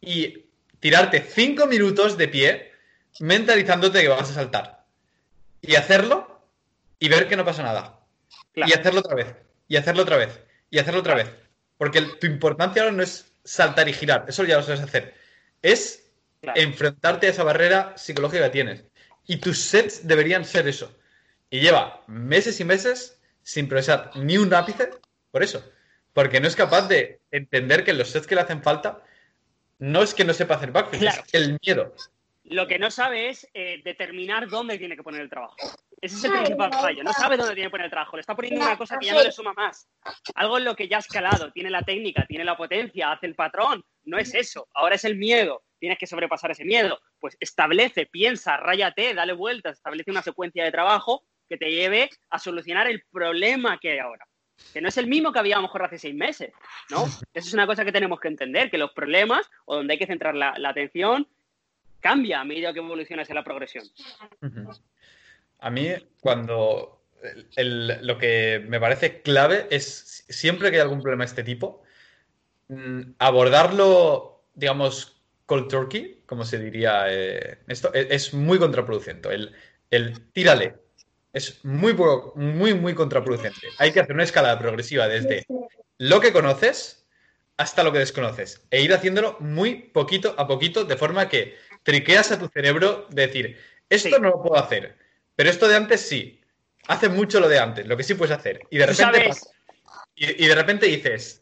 y 0.00 0.46
tirarte 0.80 1.20
cinco 1.20 1.66
minutos 1.66 2.16
de 2.16 2.28
pie 2.28 2.72
mentalizándote 3.20 4.00
que 4.00 4.08
vas 4.08 4.30
a 4.30 4.32
saltar. 4.32 4.86
Y 5.60 5.74
hacerlo 5.74 6.40
y 6.98 7.10
ver 7.10 7.28
que 7.28 7.36
no 7.36 7.44
pasa 7.44 7.62
nada. 7.62 7.97
Y 8.54 8.72
hacerlo 8.72 9.00
otra 9.00 9.14
vez. 9.14 9.34
Y 9.68 9.76
hacerlo 9.76 10.02
otra 10.02 10.16
vez. 10.16 10.40
Y 10.70 10.78
hacerlo 10.78 11.00
otra 11.00 11.14
vez. 11.14 11.30
Porque 11.76 12.02
tu 12.02 12.26
importancia 12.26 12.82
ahora 12.82 12.94
no 12.94 13.02
es 13.02 13.26
saltar 13.44 13.88
y 13.88 13.92
girar. 13.92 14.24
Eso 14.28 14.44
ya 14.44 14.56
lo 14.56 14.62
sabes 14.62 14.80
hacer. 14.80 15.14
Es 15.62 16.10
enfrentarte 16.42 17.26
a 17.26 17.30
esa 17.30 17.44
barrera 17.44 17.94
psicológica 17.96 18.44
que 18.44 18.50
tienes. 18.50 18.84
Y 19.26 19.36
tus 19.36 19.58
sets 19.58 20.06
deberían 20.06 20.44
ser 20.44 20.68
eso. 20.68 20.96
Y 21.50 21.60
lleva 21.60 22.02
meses 22.06 22.60
y 22.60 22.64
meses 22.64 23.18
sin 23.42 23.68
progresar 23.68 24.10
ni 24.14 24.38
un 24.38 24.52
ápice 24.52 24.90
por 25.30 25.42
eso. 25.42 25.62
Porque 26.12 26.40
no 26.40 26.48
es 26.48 26.56
capaz 26.56 26.88
de 26.88 27.20
entender 27.30 27.84
que 27.84 27.92
los 27.92 28.10
sets 28.10 28.26
que 28.26 28.34
le 28.34 28.42
hacen 28.42 28.62
falta 28.62 29.02
no 29.78 30.02
es 30.02 30.14
que 30.14 30.24
no 30.24 30.34
sepa 30.34 30.56
hacer 30.56 30.72
backflip, 30.72 31.02
es 31.02 31.34
el 31.34 31.58
miedo. 31.64 31.94
Lo 32.50 32.66
que 32.66 32.78
no 32.78 32.90
sabe 32.90 33.28
es 33.28 33.48
eh, 33.54 33.80
determinar 33.84 34.48
dónde 34.48 34.78
tiene 34.78 34.96
que 34.96 35.02
poner 35.02 35.20
el 35.20 35.30
trabajo. 35.30 35.56
Ese 36.00 36.16
es 36.16 36.24
el 36.24 36.32
principal 36.32 36.72
fallo. 36.72 37.02
No 37.02 37.12
sabe 37.12 37.36
dónde 37.36 37.54
tiene 37.54 37.68
que 37.68 37.72
poner 37.72 37.86
el 37.86 37.90
trabajo. 37.90 38.16
Le 38.16 38.20
está 38.20 38.34
poniendo 38.34 38.64
una 38.64 38.78
cosa 38.78 38.98
que 38.98 39.06
ya 39.06 39.14
no 39.14 39.22
le 39.22 39.32
suma 39.32 39.52
más. 39.52 39.88
Algo 40.34 40.58
en 40.58 40.64
lo 40.64 40.76
que 40.76 40.88
ya 40.88 40.96
ha 40.96 41.00
escalado. 41.00 41.52
Tiene 41.52 41.70
la 41.70 41.82
técnica, 41.82 42.24
tiene 42.26 42.44
la 42.44 42.56
potencia, 42.56 43.12
hace 43.12 43.26
el 43.26 43.34
patrón. 43.34 43.84
No 44.04 44.18
es 44.18 44.34
eso. 44.34 44.68
Ahora 44.74 44.94
es 44.94 45.04
el 45.04 45.16
miedo. 45.16 45.62
Tienes 45.78 45.98
que 45.98 46.06
sobrepasar 46.06 46.50
ese 46.50 46.64
miedo. 46.64 46.98
Pues 47.18 47.36
establece, 47.40 48.06
piensa, 48.06 48.56
ráyate, 48.56 49.14
dale 49.14 49.32
vueltas, 49.32 49.76
establece 49.76 50.10
una 50.10 50.22
secuencia 50.22 50.64
de 50.64 50.72
trabajo 50.72 51.24
que 51.48 51.56
te 51.56 51.70
lleve 51.70 52.10
a 52.30 52.38
solucionar 52.38 52.86
el 52.88 53.02
problema 53.10 53.78
que 53.78 53.92
hay 53.92 53.98
ahora. 53.98 54.26
Que 54.72 54.80
no 54.80 54.88
es 54.88 54.98
el 54.98 55.06
mismo 55.06 55.32
que 55.32 55.38
había 55.38 55.56
a 55.56 55.58
lo 55.58 55.68
mejor 55.68 55.84
hace 55.84 55.98
seis 55.98 56.14
meses, 56.14 56.52
¿no? 56.90 57.04
Eso 57.04 57.48
es 57.48 57.54
una 57.54 57.66
cosa 57.66 57.84
que 57.84 57.92
tenemos 57.92 58.18
que 58.18 58.28
entender, 58.28 58.70
que 58.70 58.78
los 58.78 58.90
problemas 58.92 59.48
o 59.64 59.76
donde 59.76 59.94
hay 59.94 59.98
que 59.98 60.06
centrar 60.06 60.34
la, 60.34 60.54
atención 60.64 61.28
cambia 62.00 62.40
a 62.40 62.44
medida 62.44 62.72
que 62.72 62.80
evoluciona 62.80 63.22
hacia 63.22 63.34
la 63.34 63.44
progresión. 63.44 63.84
A 65.60 65.70
mí, 65.70 65.88
cuando 66.20 67.02
lo 67.56 68.18
que 68.18 68.64
me 68.68 68.80
parece 68.80 69.22
clave 69.22 69.66
es 69.70 70.24
siempre 70.28 70.70
que 70.70 70.76
hay 70.76 70.82
algún 70.82 71.02
problema 71.02 71.24
de 71.24 71.28
este 71.28 71.42
tipo, 71.42 71.82
mm, 72.68 73.00
abordarlo, 73.18 74.44
digamos, 74.54 75.20
cold 75.46 75.68
turkey, 75.68 76.22
como 76.26 76.44
se 76.44 76.58
diría 76.58 77.06
eh, 77.08 77.58
esto, 77.66 77.90
e, 77.94 78.08
es, 78.10 78.34
muy 78.34 78.58
contraproducente. 78.58 79.28
El, 79.30 79.54
el 79.90 80.30
tírale, 80.32 80.76
es 81.32 81.64
muy, 81.64 81.94
muy, 82.34 82.74
muy 82.74 82.94
contraproducente. 82.94 83.68
Hay 83.78 83.92
que 83.92 84.00
hacer 84.00 84.14
una 84.14 84.24
escalada 84.24 84.58
progresiva 84.58 85.08
desde 85.08 85.46
lo 85.98 86.20
que 86.20 86.32
conoces 86.32 87.06
hasta 87.56 87.82
lo 87.82 87.92
que 87.92 87.98
desconoces 87.98 88.62
e 88.70 88.82
ir 88.82 88.94
haciéndolo 88.94 89.36
muy 89.40 89.74
poquito 89.74 90.34
a 90.38 90.46
poquito 90.46 90.84
de 90.84 90.96
forma 90.96 91.28
que 91.28 91.56
triqueas 91.88 92.30
a 92.32 92.38
tu 92.38 92.48
cerebro 92.48 93.06
de 93.08 93.26
decir, 93.28 93.58
esto 93.88 94.18
no 94.18 94.28
lo 94.28 94.42
puedo 94.42 94.62
hacer, 94.62 94.94
pero 95.34 95.48
esto 95.48 95.66
de 95.66 95.76
antes 95.76 96.02
sí. 96.02 96.38
Hace 96.86 97.08
mucho 97.08 97.40
lo 97.40 97.48
de 97.48 97.58
antes, 97.58 97.86
lo 97.86 97.96
que 97.96 98.02
sí 98.02 98.12
puedes 98.12 98.36
hacer. 98.36 98.60
Y 98.68 98.76
de 98.76 98.84
repente, 98.84 99.30
y, 100.14 100.46
de 100.46 100.54
repente 100.54 100.84
dices, 100.84 101.40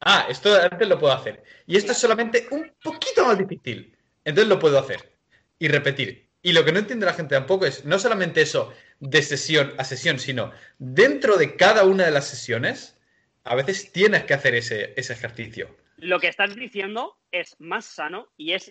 ah, 0.00 0.26
esto 0.28 0.54
de 0.54 0.68
antes 0.70 0.88
lo 0.88 1.00
puedo 1.00 1.12
hacer. 1.12 1.42
Y 1.66 1.76
esto 1.76 1.90
es 1.90 1.98
solamente 1.98 2.46
un 2.52 2.72
poquito 2.80 3.26
más 3.26 3.38
difícil. 3.38 3.96
Entonces 4.24 4.48
lo 4.48 4.60
puedo 4.60 4.78
hacer. 4.78 5.16
Y 5.58 5.66
repetir. 5.66 6.28
Y 6.42 6.52
lo 6.52 6.64
que 6.64 6.70
no 6.70 6.78
entiende 6.78 7.04
la 7.04 7.14
gente 7.14 7.34
tampoco 7.34 7.66
es 7.66 7.84
no 7.84 7.98
solamente 7.98 8.40
eso 8.40 8.72
de 9.00 9.20
sesión 9.20 9.74
a 9.78 9.84
sesión, 9.84 10.20
sino 10.20 10.52
dentro 10.78 11.36
de 11.38 11.56
cada 11.56 11.82
una 11.82 12.04
de 12.04 12.12
las 12.12 12.28
sesiones, 12.28 12.96
a 13.42 13.56
veces 13.56 13.90
tienes 13.90 14.22
que 14.24 14.34
hacer 14.34 14.54
ese, 14.54 14.94
ejercicio. 14.96 15.76
Lo 15.98 16.18
que 16.20 16.28
estás 16.28 16.54
diciendo 16.54 17.18
es 17.30 17.56
más 17.60 17.84
sano 17.84 18.28
y 18.36 18.52
es 18.52 18.70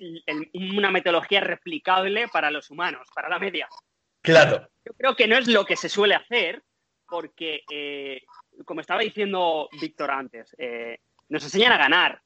una 0.53 0.91
metodología 0.91 1.41
replicable 1.41 2.27
para 2.27 2.51
los 2.51 2.69
humanos, 2.69 3.07
para 3.13 3.29
la 3.29 3.39
media. 3.39 3.67
Claro. 4.21 4.67
Yo 4.85 4.93
creo 4.93 5.15
que 5.15 5.27
no 5.27 5.37
es 5.37 5.47
lo 5.47 5.65
que 5.65 5.75
se 5.75 5.89
suele 5.89 6.15
hacer 6.15 6.63
porque, 7.07 7.61
eh, 7.69 8.23
como 8.65 8.81
estaba 8.81 9.01
diciendo 9.01 9.69
Víctor 9.79 10.11
antes, 10.11 10.55
eh, 10.57 10.99
nos 11.29 11.43
enseñan 11.43 11.73
a 11.73 11.77
ganar, 11.77 12.21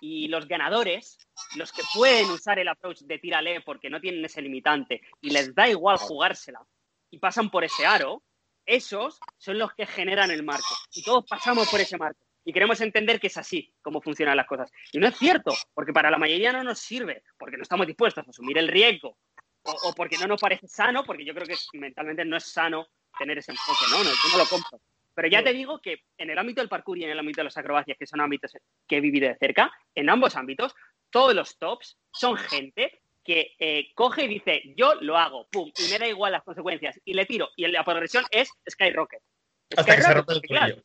y 0.00 0.28
los 0.28 0.46
ganadores, 0.46 1.16
los 1.56 1.72
que 1.72 1.82
pueden 1.94 2.30
usar 2.30 2.58
el 2.58 2.68
approach 2.68 3.00
de 3.00 3.18
tírale 3.18 3.60
porque 3.60 3.90
no 3.90 4.00
tienen 4.00 4.24
ese 4.24 4.42
limitante 4.42 5.00
y 5.20 5.30
les 5.30 5.54
da 5.54 5.68
igual 5.68 5.96
jugársela 5.96 6.60
y 7.10 7.18
pasan 7.18 7.50
por 7.50 7.64
ese 7.64 7.86
aro, 7.86 8.22
esos 8.66 9.18
son 9.38 9.58
los 9.58 9.72
que 9.74 9.86
generan 9.86 10.30
el 10.30 10.42
marco. 10.42 10.74
Y 10.92 11.02
todos 11.02 11.24
pasamos 11.28 11.68
por 11.70 11.80
ese 11.80 11.96
marco. 11.96 12.23
Y 12.44 12.52
queremos 12.52 12.80
entender 12.80 13.18
que 13.18 13.28
es 13.28 13.36
así 13.36 13.72
como 13.80 14.00
funcionan 14.00 14.36
las 14.36 14.46
cosas. 14.46 14.70
Y 14.92 14.98
no 14.98 15.08
es 15.08 15.16
cierto, 15.16 15.52
porque 15.72 15.92
para 15.92 16.10
la 16.10 16.18
mayoría 16.18 16.52
no 16.52 16.62
nos 16.62 16.78
sirve, 16.78 17.22
porque 17.38 17.56
no 17.56 17.62
estamos 17.62 17.86
dispuestos 17.86 18.26
a 18.26 18.30
asumir 18.30 18.58
el 18.58 18.68
riesgo, 18.68 19.16
o, 19.62 19.94
porque 19.94 20.18
no 20.18 20.26
nos 20.26 20.40
parece 20.40 20.68
sano, 20.68 21.04
porque 21.04 21.24
yo 21.24 21.34
creo 21.34 21.46
que 21.46 21.56
mentalmente 21.78 22.24
no 22.24 22.36
es 22.36 22.44
sano 22.44 22.88
tener 23.18 23.38
ese 23.38 23.52
enfoque, 23.52 23.86
¿no? 23.90 23.98
no 23.98 24.10
yo 24.10 24.32
no 24.32 24.38
lo 24.38 24.46
compro. 24.46 24.80
Pero 25.14 25.28
ya 25.28 25.42
te 25.42 25.52
digo 25.52 25.80
que 25.80 26.02
en 26.18 26.30
el 26.30 26.38
ámbito 26.38 26.60
del 26.60 26.68
parkour 26.68 26.98
y 26.98 27.04
en 27.04 27.10
el 27.10 27.18
ámbito 27.18 27.40
de 27.40 27.44
las 27.44 27.56
acrobacias, 27.56 27.96
que 27.96 28.06
son 28.06 28.20
ámbitos 28.20 28.52
que 28.86 28.96
he 28.96 29.00
vivido 29.00 29.28
de 29.28 29.36
cerca, 29.36 29.72
en 29.94 30.10
ambos 30.10 30.36
ámbitos, 30.36 30.74
todos 31.10 31.34
los 31.34 31.56
tops 31.56 31.96
son 32.12 32.36
gente 32.36 33.00
que 33.22 33.54
eh, 33.58 33.92
coge 33.94 34.24
y 34.24 34.28
dice, 34.28 34.62
yo 34.76 34.96
lo 35.00 35.16
hago, 35.16 35.48
pum, 35.50 35.70
y 35.78 35.90
me 35.90 35.98
da 35.98 36.06
igual 36.06 36.32
las 36.32 36.42
consecuencias, 36.42 37.00
y 37.04 37.14
le 37.14 37.24
tiro, 37.24 37.48
y 37.56 37.66
la 37.68 37.84
progresión 37.84 38.24
es 38.30 38.50
Skyrocket. 38.68 39.22
Hasta 39.76 39.96
que 39.96 40.02
se 40.02 40.14
rompe 40.14 40.34
el 40.34 40.42
claro. 40.42 40.76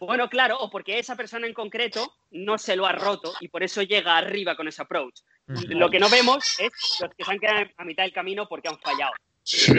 Bueno, 0.00 0.28
claro, 0.28 0.58
o 0.58 0.70
porque 0.70 0.98
esa 0.98 1.16
persona 1.16 1.46
en 1.46 1.54
concreto 1.54 2.14
no 2.30 2.58
se 2.58 2.76
lo 2.76 2.86
ha 2.86 2.92
roto 2.92 3.32
y 3.40 3.48
por 3.48 3.62
eso 3.62 3.82
llega 3.82 4.16
arriba 4.16 4.56
con 4.56 4.68
ese 4.68 4.82
approach. 4.82 5.20
Lo 5.46 5.90
que 5.90 5.98
no 5.98 6.08
vemos 6.08 6.58
es 6.58 6.72
los 7.00 7.14
que 7.14 7.24
se 7.24 7.30
han 7.30 7.38
quedado 7.38 7.66
a 7.76 7.84
mitad 7.84 8.02
del 8.02 8.12
camino 8.12 8.48
porque 8.48 8.68
han 8.68 8.78
fallado. 8.78 9.12
Eso 9.44 9.74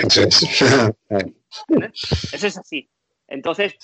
es 2.47 2.57
así. 2.57 2.89
Entonces, 3.27 3.75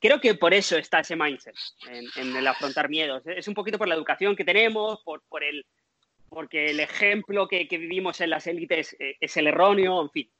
creo 0.00 0.20
que 0.20 0.36
por 0.36 0.54
eso 0.54 0.76
está 0.76 1.00
ese 1.00 1.16
mindset 1.16 1.54
en, 1.88 2.36
el 2.36 2.46
afrontar 2.46 2.88
miedos. 2.88 3.22
Es 3.26 3.48
un 3.48 3.54
poquito 3.54 3.78
por 3.78 3.88
la 3.88 3.96
educación 3.96 4.36
que 4.36 4.44
tenemos, 4.44 5.02
por, 5.02 5.22
por 5.28 5.42
el, 5.42 5.66
porque 6.28 6.66
el 6.66 6.80
ejemplo 6.80 7.48
que, 7.48 7.66
vivimos 7.70 8.20
en 8.20 8.30
las 8.30 8.46
élites 8.46 8.94
eh, 9.00 9.16
es 9.20 9.36
el 9.36 9.48
erróneo, 9.48 10.00
en 10.02 10.10
fin. 10.10 10.30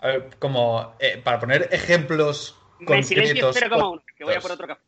A 0.00 0.08
ver, 0.08 0.36
como 0.38 0.96
eh, 0.98 1.20
para 1.22 1.38
poner 1.38 1.68
ejemplos 1.70 2.58
concretos... 2.78 3.06
silencio 3.06 3.50
uno, 3.76 4.02
que 4.16 4.24
voy 4.24 4.34
a 4.34 4.40
por 4.40 4.52
otro 4.52 4.66
café. 4.66 4.82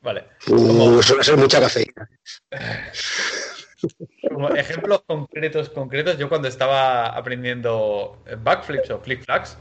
Vale. 0.00 0.24
Uh, 0.46 1.02
suele 1.02 1.24
ser 1.24 1.36
mucha 1.36 1.60
cafeína. 1.60 2.08
Como 4.28 4.50
ejemplos 4.50 5.02
concretos, 5.06 5.70
concretos, 5.70 6.18
yo 6.18 6.28
cuando 6.28 6.48
estaba 6.48 7.06
aprendiendo 7.06 8.22
backflips 8.38 8.90
o 8.90 9.00
flip 9.00 9.22
flags, 9.22 9.56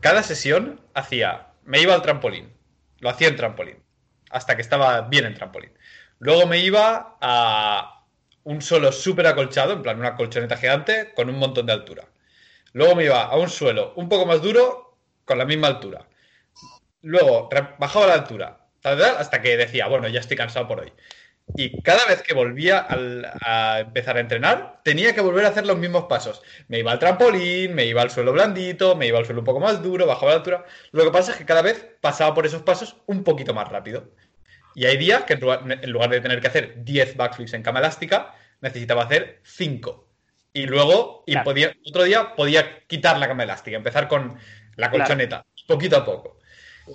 cada 0.00 0.22
sesión 0.22 0.80
hacía 0.94 1.54
me 1.64 1.80
iba 1.80 1.94
al 1.94 2.02
trampolín. 2.02 2.52
Lo 2.98 3.10
hacía 3.10 3.28
en 3.28 3.36
trampolín. 3.36 3.82
Hasta 4.30 4.56
que 4.56 4.62
estaba 4.62 5.02
bien 5.02 5.24
en 5.26 5.34
trampolín. 5.34 5.72
Luego 6.18 6.46
me 6.46 6.58
iba 6.58 7.16
a 7.20 8.04
un 8.44 8.60
suelo 8.62 8.92
súper 8.92 9.26
acolchado, 9.26 9.72
en 9.72 9.82
plan 9.82 9.98
una 9.98 10.16
colchoneta 10.16 10.56
gigante, 10.56 11.12
con 11.14 11.28
un 11.28 11.38
montón 11.38 11.66
de 11.66 11.72
altura. 11.72 12.04
Luego 12.72 12.94
me 12.94 13.04
iba 13.04 13.22
a 13.22 13.36
un 13.36 13.48
suelo 13.48 13.92
un 13.96 14.08
poco 14.08 14.26
más 14.26 14.42
duro, 14.42 14.96
con 15.24 15.38
la 15.38 15.44
misma 15.44 15.68
altura. 15.68 16.06
Luego 17.04 17.48
bajaba 17.78 18.06
la 18.06 18.14
altura, 18.14 18.66
hasta 18.82 19.40
que 19.40 19.56
decía, 19.56 19.86
bueno, 19.88 20.08
ya 20.08 20.20
estoy 20.20 20.36
cansado 20.36 20.66
por 20.66 20.80
hoy. 20.80 20.92
Y 21.56 21.82
cada 21.82 22.06
vez 22.06 22.22
que 22.22 22.32
volvía 22.32 22.86
a 22.88 23.80
empezar 23.80 24.16
a 24.16 24.20
entrenar, 24.20 24.80
tenía 24.82 25.14
que 25.14 25.20
volver 25.20 25.44
a 25.44 25.48
hacer 25.48 25.66
los 25.66 25.76
mismos 25.76 26.04
pasos. 26.04 26.42
Me 26.68 26.78
iba 26.78 26.90
al 26.90 26.98
trampolín, 26.98 27.74
me 27.74 27.84
iba 27.84 28.00
al 28.00 28.10
suelo 28.10 28.32
blandito, 28.32 28.96
me 28.96 29.06
iba 29.06 29.18
al 29.18 29.26
suelo 29.26 29.42
un 29.42 29.44
poco 29.44 29.60
más 29.60 29.82
duro, 29.82 30.06
bajaba 30.06 30.32
la 30.32 30.38
altura. 30.38 30.64
Lo 30.92 31.04
que 31.04 31.10
pasa 31.10 31.32
es 31.32 31.36
que 31.36 31.44
cada 31.44 31.60
vez 31.60 31.86
pasaba 32.00 32.34
por 32.34 32.46
esos 32.46 32.62
pasos 32.62 32.96
un 33.06 33.22
poquito 33.22 33.52
más 33.52 33.68
rápido. 33.68 34.10
Y 34.74 34.86
hay 34.86 34.96
días 34.96 35.24
que 35.24 35.34
en 35.34 35.90
lugar 35.92 36.10
de 36.10 36.20
tener 36.20 36.40
que 36.40 36.48
hacer 36.48 36.82
10 36.82 37.16
backflips 37.16 37.52
en 37.52 37.62
cama 37.62 37.80
elástica, 37.80 38.34
necesitaba 38.60 39.04
hacer 39.04 39.40
5. 39.44 40.08
Y 40.54 40.66
luego, 40.66 41.24
y 41.26 41.36
podía, 41.38 41.74
otro 41.86 42.04
día 42.04 42.34
podía 42.34 42.86
quitar 42.86 43.18
la 43.18 43.28
cama 43.28 43.42
elástica, 43.42 43.76
empezar 43.76 44.08
con 44.08 44.38
la 44.76 44.90
colchoneta, 44.90 45.44
poquito 45.66 45.96
a 45.98 46.04
poco. 46.04 46.33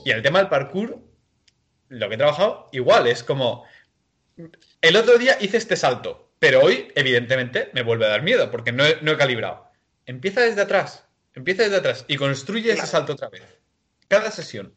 Y 0.06 0.12
el 0.12 0.22
tema 0.22 0.40
del 0.40 0.50
parkour, 0.50 1.00
lo 1.90 2.10
que 2.10 2.16
he 2.16 2.18
trabajado, 2.18 2.68
igual, 2.72 3.08
es 3.08 3.24
como, 3.24 3.66
el 4.82 4.96
otro 4.96 5.18
día 5.18 5.38
hice 5.40 5.58
este 5.58 5.76
salto, 5.76 6.32
pero 6.40 6.62
hoy, 6.62 6.92
evidentemente, 6.96 7.70
me 7.74 7.84
vuelve 7.84 8.06
a 8.06 8.10
dar 8.10 8.24
miedo 8.24 8.50
porque 8.52 8.72
no 8.72 8.86
he, 8.86 9.18
calibrado. 9.18 9.68
Empieza 10.06 10.42
desde 10.42 10.62
atrás, 10.62 11.08
empieza 11.34 11.64
desde 11.64 11.78
atrás 11.78 12.06
y 12.08 12.16
construye 12.16 12.72
ese 12.72 12.88
salto 12.88 13.14
otra 13.14 13.30
vez. 13.30 13.44
Cada 14.08 14.32
sesión, 14.32 14.76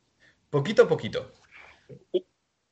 poquito 0.51 0.83
a 0.83 0.89
poquito. 0.89 1.33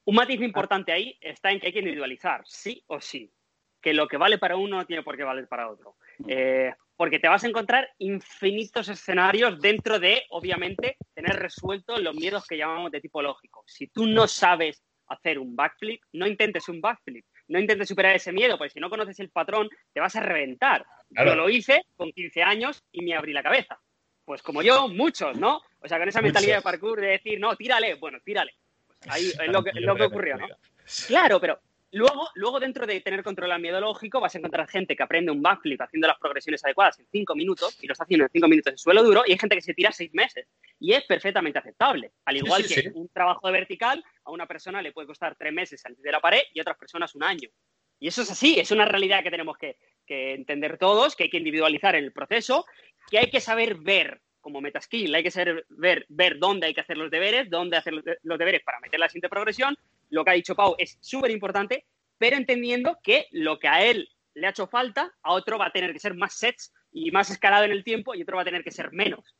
Un 0.04 0.14
matiz 0.14 0.40
importante 0.40 0.92
ahí 0.92 1.16
está 1.20 1.50
en 1.50 1.60
que 1.60 1.68
hay 1.68 1.72
que 1.72 1.78
individualizar, 1.78 2.42
sí 2.44 2.82
o 2.88 3.00
sí. 3.00 3.32
Que 3.80 3.94
lo 3.94 4.08
que 4.08 4.16
vale 4.16 4.38
para 4.38 4.56
uno 4.56 4.78
no 4.78 4.86
tiene 4.86 5.02
por 5.02 5.16
qué 5.16 5.22
valer 5.22 5.46
para 5.46 5.70
otro. 5.70 5.96
Eh, 6.26 6.74
porque 7.00 7.18
te 7.18 7.28
vas 7.28 7.42
a 7.44 7.48
encontrar 7.48 7.88
infinitos 7.96 8.90
escenarios 8.90 9.58
dentro 9.58 9.98
de, 9.98 10.24
obviamente, 10.28 10.98
tener 11.14 11.34
resuelto 11.34 11.96
los 11.96 12.14
miedos 12.14 12.46
que 12.46 12.58
llamamos 12.58 12.92
de 12.92 13.00
tipo 13.00 13.22
lógico. 13.22 13.64
Si 13.66 13.86
tú 13.86 14.06
no 14.06 14.28
sabes 14.28 14.84
hacer 15.06 15.38
un 15.38 15.56
backflip, 15.56 16.02
no 16.12 16.26
intentes 16.26 16.68
un 16.68 16.82
backflip, 16.82 17.24
no 17.48 17.58
intentes 17.58 17.88
superar 17.88 18.14
ese 18.16 18.32
miedo, 18.32 18.58
porque 18.58 18.74
si 18.74 18.80
no 18.80 18.90
conoces 18.90 19.18
el 19.18 19.30
patrón, 19.30 19.70
te 19.94 20.00
vas 20.00 20.14
a 20.14 20.20
reventar. 20.20 20.84
Yo 21.08 21.34
lo 21.34 21.48
hice 21.48 21.86
con 21.96 22.12
15 22.12 22.42
años 22.42 22.84
y 22.92 23.00
me 23.00 23.14
abrí 23.14 23.32
la 23.32 23.42
cabeza. 23.42 23.80
Pues 24.26 24.42
como 24.42 24.60
yo, 24.60 24.86
muchos, 24.88 25.38
¿no? 25.38 25.62
O 25.80 25.88
sea, 25.88 25.98
con 25.98 26.06
esa 26.10 26.20
mentalidad 26.20 26.56
de 26.56 26.62
parkour 26.62 27.00
de 27.00 27.06
decir, 27.06 27.40
no, 27.40 27.56
tírale, 27.56 27.94
bueno, 27.94 28.18
tírale. 28.22 28.52
Pues 28.86 29.10
ahí 29.10 29.28
es 29.28 29.48
lo 29.50 29.64
que, 29.64 29.72
lo 29.80 29.96
que 29.96 30.04
ocurrió, 30.04 30.36
¿no? 30.36 30.48
Claro, 31.06 31.40
pero 31.40 31.62
Luego, 31.92 32.28
luego, 32.34 32.60
dentro 32.60 32.86
de 32.86 33.00
tener 33.00 33.24
control 33.24 33.50
al 33.50 33.60
miedo 33.60 33.80
lógico, 33.80 34.20
vas 34.20 34.32
a 34.34 34.38
encontrar 34.38 34.68
gente 34.68 34.94
que 34.94 35.02
aprende 35.02 35.32
un 35.32 35.42
backflip 35.42 35.80
haciendo 35.80 36.06
las 36.06 36.18
progresiones 36.18 36.64
adecuadas 36.64 37.00
en 37.00 37.06
cinco 37.10 37.34
minutos 37.34 37.76
y 37.82 37.88
lo 37.88 37.92
está 37.92 38.04
haciendo 38.04 38.26
en 38.26 38.30
cinco 38.30 38.46
minutos 38.46 38.72
en 38.72 38.78
suelo 38.78 39.02
duro, 39.02 39.22
y 39.26 39.32
hay 39.32 39.38
gente 39.38 39.56
que 39.56 39.62
se 39.62 39.74
tira 39.74 39.90
seis 39.90 40.14
meses. 40.14 40.46
Y 40.78 40.92
es 40.92 41.04
perfectamente 41.04 41.58
aceptable. 41.58 42.12
Al 42.24 42.36
igual 42.36 42.64
que 42.64 42.92
un 42.94 43.08
trabajo 43.08 43.44
de 43.48 43.52
vertical, 43.52 44.04
a 44.24 44.30
una 44.30 44.46
persona 44.46 44.80
le 44.80 44.92
puede 44.92 45.08
costar 45.08 45.34
tres 45.36 45.52
meses 45.52 45.80
salir 45.80 45.98
de 45.98 46.12
la 46.12 46.20
pared 46.20 46.42
y 46.54 46.60
a 46.60 46.62
otras 46.62 46.78
personas 46.78 47.14
un 47.16 47.24
año. 47.24 47.48
Y 47.98 48.06
eso 48.06 48.22
es 48.22 48.30
así, 48.30 48.58
es 48.58 48.70
una 48.70 48.84
realidad 48.84 49.22
que 49.22 49.30
tenemos 49.30 49.58
que, 49.58 49.76
entender 50.06 50.76
todos, 50.78 51.14
que 51.14 51.24
hay 51.24 51.30
que 51.30 51.36
individualizar 51.36 51.94
el 51.94 52.12
proceso, 52.12 52.66
que 53.10 53.18
hay 53.18 53.30
que 53.30 53.40
saber 53.40 53.76
ver 53.76 54.20
como 54.40 54.60
metaskill, 54.60 55.14
hay 55.14 55.22
que 55.22 55.30
saber 55.30 55.66
ver, 55.68 56.06
ver 56.08 56.38
dónde 56.38 56.66
hay 56.66 56.74
que 56.74 56.80
hacer 56.80 56.96
los 56.96 57.10
deberes, 57.10 57.50
dónde 57.50 57.76
hacer 57.76 57.92
los 57.94 58.38
deberes 58.38 58.62
para 58.62 58.80
meter 58.80 58.98
la 58.98 59.08
siguiente 59.08 59.28
progresión 59.28 59.76
lo 60.10 60.24
que 60.24 60.30
ha 60.30 60.34
dicho 60.34 60.54
Pau 60.54 60.74
es 60.78 60.98
súper 61.00 61.30
importante, 61.30 61.86
pero 62.18 62.36
entendiendo 62.36 62.98
que 63.02 63.26
lo 63.30 63.58
que 63.58 63.68
a 63.68 63.84
él 63.84 64.08
le 64.34 64.46
ha 64.46 64.50
hecho 64.50 64.66
falta, 64.66 65.12
a 65.22 65.32
otro 65.32 65.58
va 65.58 65.66
a 65.66 65.72
tener 65.72 65.92
que 65.92 65.98
ser 65.98 66.14
más 66.14 66.34
sets 66.34 66.72
y 66.92 67.10
más 67.10 67.30
escalado 67.30 67.64
en 67.64 67.72
el 67.72 67.84
tiempo 67.84 68.14
y 68.14 68.22
otro 68.22 68.36
va 68.36 68.42
a 68.42 68.44
tener 68.44 68.62
que 68.62 68.70
ser 68.70 68.92
menos. 68.92 69.36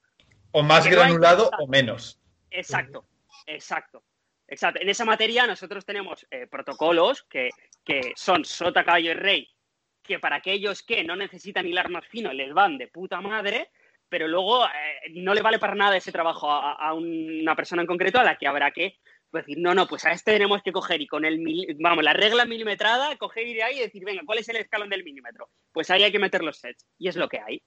O 0.53 0.63
más 0.63 0.87
granulado 0.87 1.51
o 1.59 1.67
menos. 1.67 2.19
Exacto, 2.51 3.05
exacto. 3.47 4.03
Exacto. 4.51 4.81
En 4.83 4.89
esa 4.89 5.05
materia 5.05 5.47
nosotros 5.47 5.87
tenemos 5.87 6.27
eh, 6.29 6.49
protocolos 6.49 7.23
que, 7.23 7.51
son 8.17 8.45
sota, 8.45 8.85
caballo 8.85 9.13
y 9.13 9.15
rey, 9.15 9.49
que 10.03 10.19
para 10.19 10.37
aquellos 10.37 10.83
que 10.83 11.05
no 11.05 11.15
necesitan 11.15 11.67
hilar 11.67 11.89
más 11.89 12.05
fino 12.07 12.33
les 12.33 12.53
van 12.53 12.77
de 12.77 12.89
puta 12.89 13.21
madre, 13.21 13.71
pero 14.09 14.27
luego 14.27 14.67
eh, 14.67 15.11
no 15.15 15.35
le 15.35 15.43
vale 15.43 15.61
para 15.61 15.77
nada 15.77 15.97
ese 15.97 16.11
trabajo 16.11 16.51
a, 16.51 16.93
una 16.95 17.55
persona 17.55 17.83
en 17.83 17.87
concreto 17.87 18.19
a 18.19 18.25
la 18.25 18.37
que 18.37 18.49
habrá 18.49 18.73
que 18.73 18.99
decir, 19.39 19.59
no, 19.59 19.75
no, 19.75 19.87
pues 19.87 20.05
a 20.05 20.13
este 20.13 20.33
tenemos 20.33 20.63
que 20.63 20.73
coger 20.73 21.01
y 21.01 21.07
con 21.07 21.25
el, 21.25 21.45
vamos, 21.81 22.05
la 22.05 22.13
regla 22.13 22.45
milimetrada, 22.45 23.17
coger 23.17 23.47
y 23.47 23.55
de 23.55 23.63
ahí 23.63 23.77
y 23.79 23.81
decir, 23.81 24.05
venga, 24.05 24.23
¿cuál 24.27 24.39
es 24.39 24.49
el 24.49 24.57
escalón 24.57 24.91
del 24.91 25.05
milímetro? 25.05 25.49
Pues 25.73 25.91
ahí 25.91 26.03
hay 26.03 26.13
que 26.13 26.19
meter 26.19 26.43
los 26.43 26.59
sets 26.59 26.87
y 26.99 27.09
es 27.09 27.17
lo 27.17 27.29
que 27.29 27.41
hay. 27.41 27.63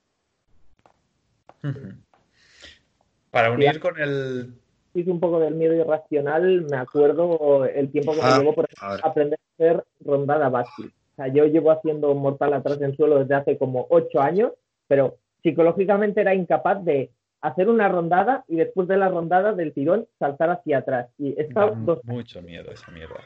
Para 3.31 3.51
unir 3.51 3.79
con 3.79 3.99
el... 3.99 4.53
Hice 4.95 5.09
un 5.09 5.19
poco 5.19 5.39
del 5.39 5.55
miedo 5.55 5.73
irracional, 5.73 6.67
me 6.69 6.77
acuerdo 6.77 7.65
el 7.65 7.91
tiempo 7.91 8.13
que 8.13 8.21
me 8.21 8.27
ah, 8.27 8.37
llevó 8.37 8.53
por 8.53 8.69
aprender 9.01 9.39
a 9.39 9.53
hacer 9.53 9.83
rondada 10.01 10.49
básica. 10.49 10.93
O 11.13 11.15
sea, 11.15 11.27
yo 11.29 11.45
llevo 11.45 11.71
haciendo 11.71 12.13
mortal 12.13 12.53
atrás 12.53 12.79
en 12.79 12.95
suelo 12.95 13.17
desde 13.19 13.33
hace 13.33 13.57
como 13.57 13.87
ocho 13.89 14.21
años, 14.21 14.51
pero 14.87 15.17
psicológicamente 15.41 16.21
era 16.21 16.35
incapaz 16.35 16.83
de 16.85 17.11
hacer 17.43 17.69
una 17.69 17.89
rondada 17.89 18.45
y 18.47 18.55
después 18.55 18.87
de 18.87 18.97
la 18.97 19.09
rondada 19.09 19.51
del 19.51 19.73
tirón 19.73 20.07
saltar 20.17 20.49
hacia 20.49 20.79
atrás. 20.79 21.09
Y 21.17 21.39
he 21.39 21.49
dos, 21.53 21.99
mucho 22.05 22.41
miedo 22.41 22.71
esa 22.71 22.89
mierda. 22.91 23.19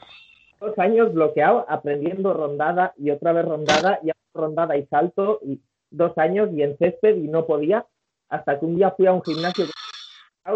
Dos 0.59 0.78
años 0.80 1.13
bloqueado 1.13 1.65
aprendiendo 1.70 2.34
rondada 2.34 2.93
y 2.97 3.11
otra 3.11 3.32
vez 3.32 3.45
rondada 3.45 3.99
y 4.03 4.09
rondada 4.34 4.76
y 4.76 4.88
salto 4.88 5.39
y 5.43 5.61
dos 5.91 6.18
años 6.18 6.49
y 6.51 6.63
en 6.63 6.76
césped 6.78 7.15
y 7.15 7.28
no 7.28 7.45
podía 7.45 7.86
hasta 8.30 8.59
que 8.59 8.65
un 8.65 8.76
día 8.76 8.91
fui 8.91 9.05
a 9.05 9.13
un 9.13 9.24
gimnasio 9.24 9.65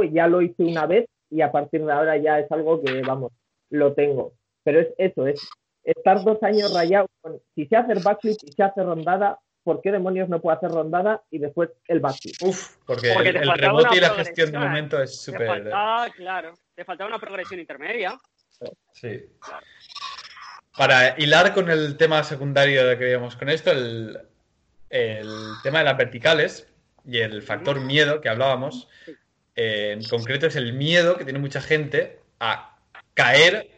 y 0.03 0.11
ya 0.11 0.27
lo 0.27 0.41
hice 0.41 0.63
una 0.63 0.87
vez 0.87 1.07
y 1.29 1.41
a 1.41 1.51
partir 1.51 1.85
de 1.85 1.91
ahora 1.91 2.17
ya 2.17 2.39
es 2.39 2.51
algo 2.51 2.81
que, 2.81 3.01
vamos, 3.03 3.31
lo 3.69 3.93
tengo. 3.93 4.33
Pero 4.63 4.79
es 4.79 4.87
eso, 4.97 5.27
es 5.27 5.47
estar 5.83 6.23
dos 6.23 6.41
años 6.41 6.73
rayado. 6.73 7.07
si 7.53 7.67
sé 7.67 7.75
hacer 7.75 8.01
backflip 8.03 8.37
y 8.43 8.51
se 8.51 8.63
hace 8.63 8.81
rondada, 8.81 9.39
¿por 9.63 9.81
qué 9.81 9.91
demonios 9.91 10.29
no 10.29 10.41
puedo 10.41 10.55
hacer 10.55 10.71
rondada 10.71 11.23
y 11.29 11.39
después 11.39 11.69
el 11.87 11.99
backflip? 11.99 12.35
Uf, 12.41 12.77
porque, 12.85 13.11
el, 13.11 13.57
rebote 13.57 13.97
y 13.97 13.99
la 13.99 14.09
gestión 14.11 14.51
de 14.51 14.59
momento 14.59 15.01
es 15.01 15.21
súper. 15.21 15.71
Ah, 15.73 16.07
claro. 16.15 16.53
Te 16.75 16.85
faltaba 16.85 17.09
una 17.09 17.19
progresión 17.19 17.59
intermedia. 17.59 18.19
Sí. 18.93 19.25
Para 20.77 21.19
hilar 21.19 21.53
con 21.53 21.69
el 21.69 21.97
tema 21.97 22.23
secundario 22.23 22.81
que 22.97 23.03
veíamos 23.03 23.35
con 23.35 23.49
esto, 23.49 23.71
el, 23.71 24.17
tema 25.63 25.79
de 25.79 25.85
las 25.85 25.97
verticales 25.97 26.67
y 27.05 27.19
el 27.19 27.41
factor 27.41 27.79
miedo 27.79 28.21
que 28.21 28.29
hablábamos, 28.29 28.87
eh, 29.55 29.91
en 29.93 30.03
concreto 30.03 30.47
es 30.47 30.55
el 30.55 30.73
miedo 30.73 31.17
que 31.17 31.23
tiene 31.23 31.39
mucha 31.39 31.61
gente 31.61 32.19
a 32.39 32.77
caer 33.13 33.69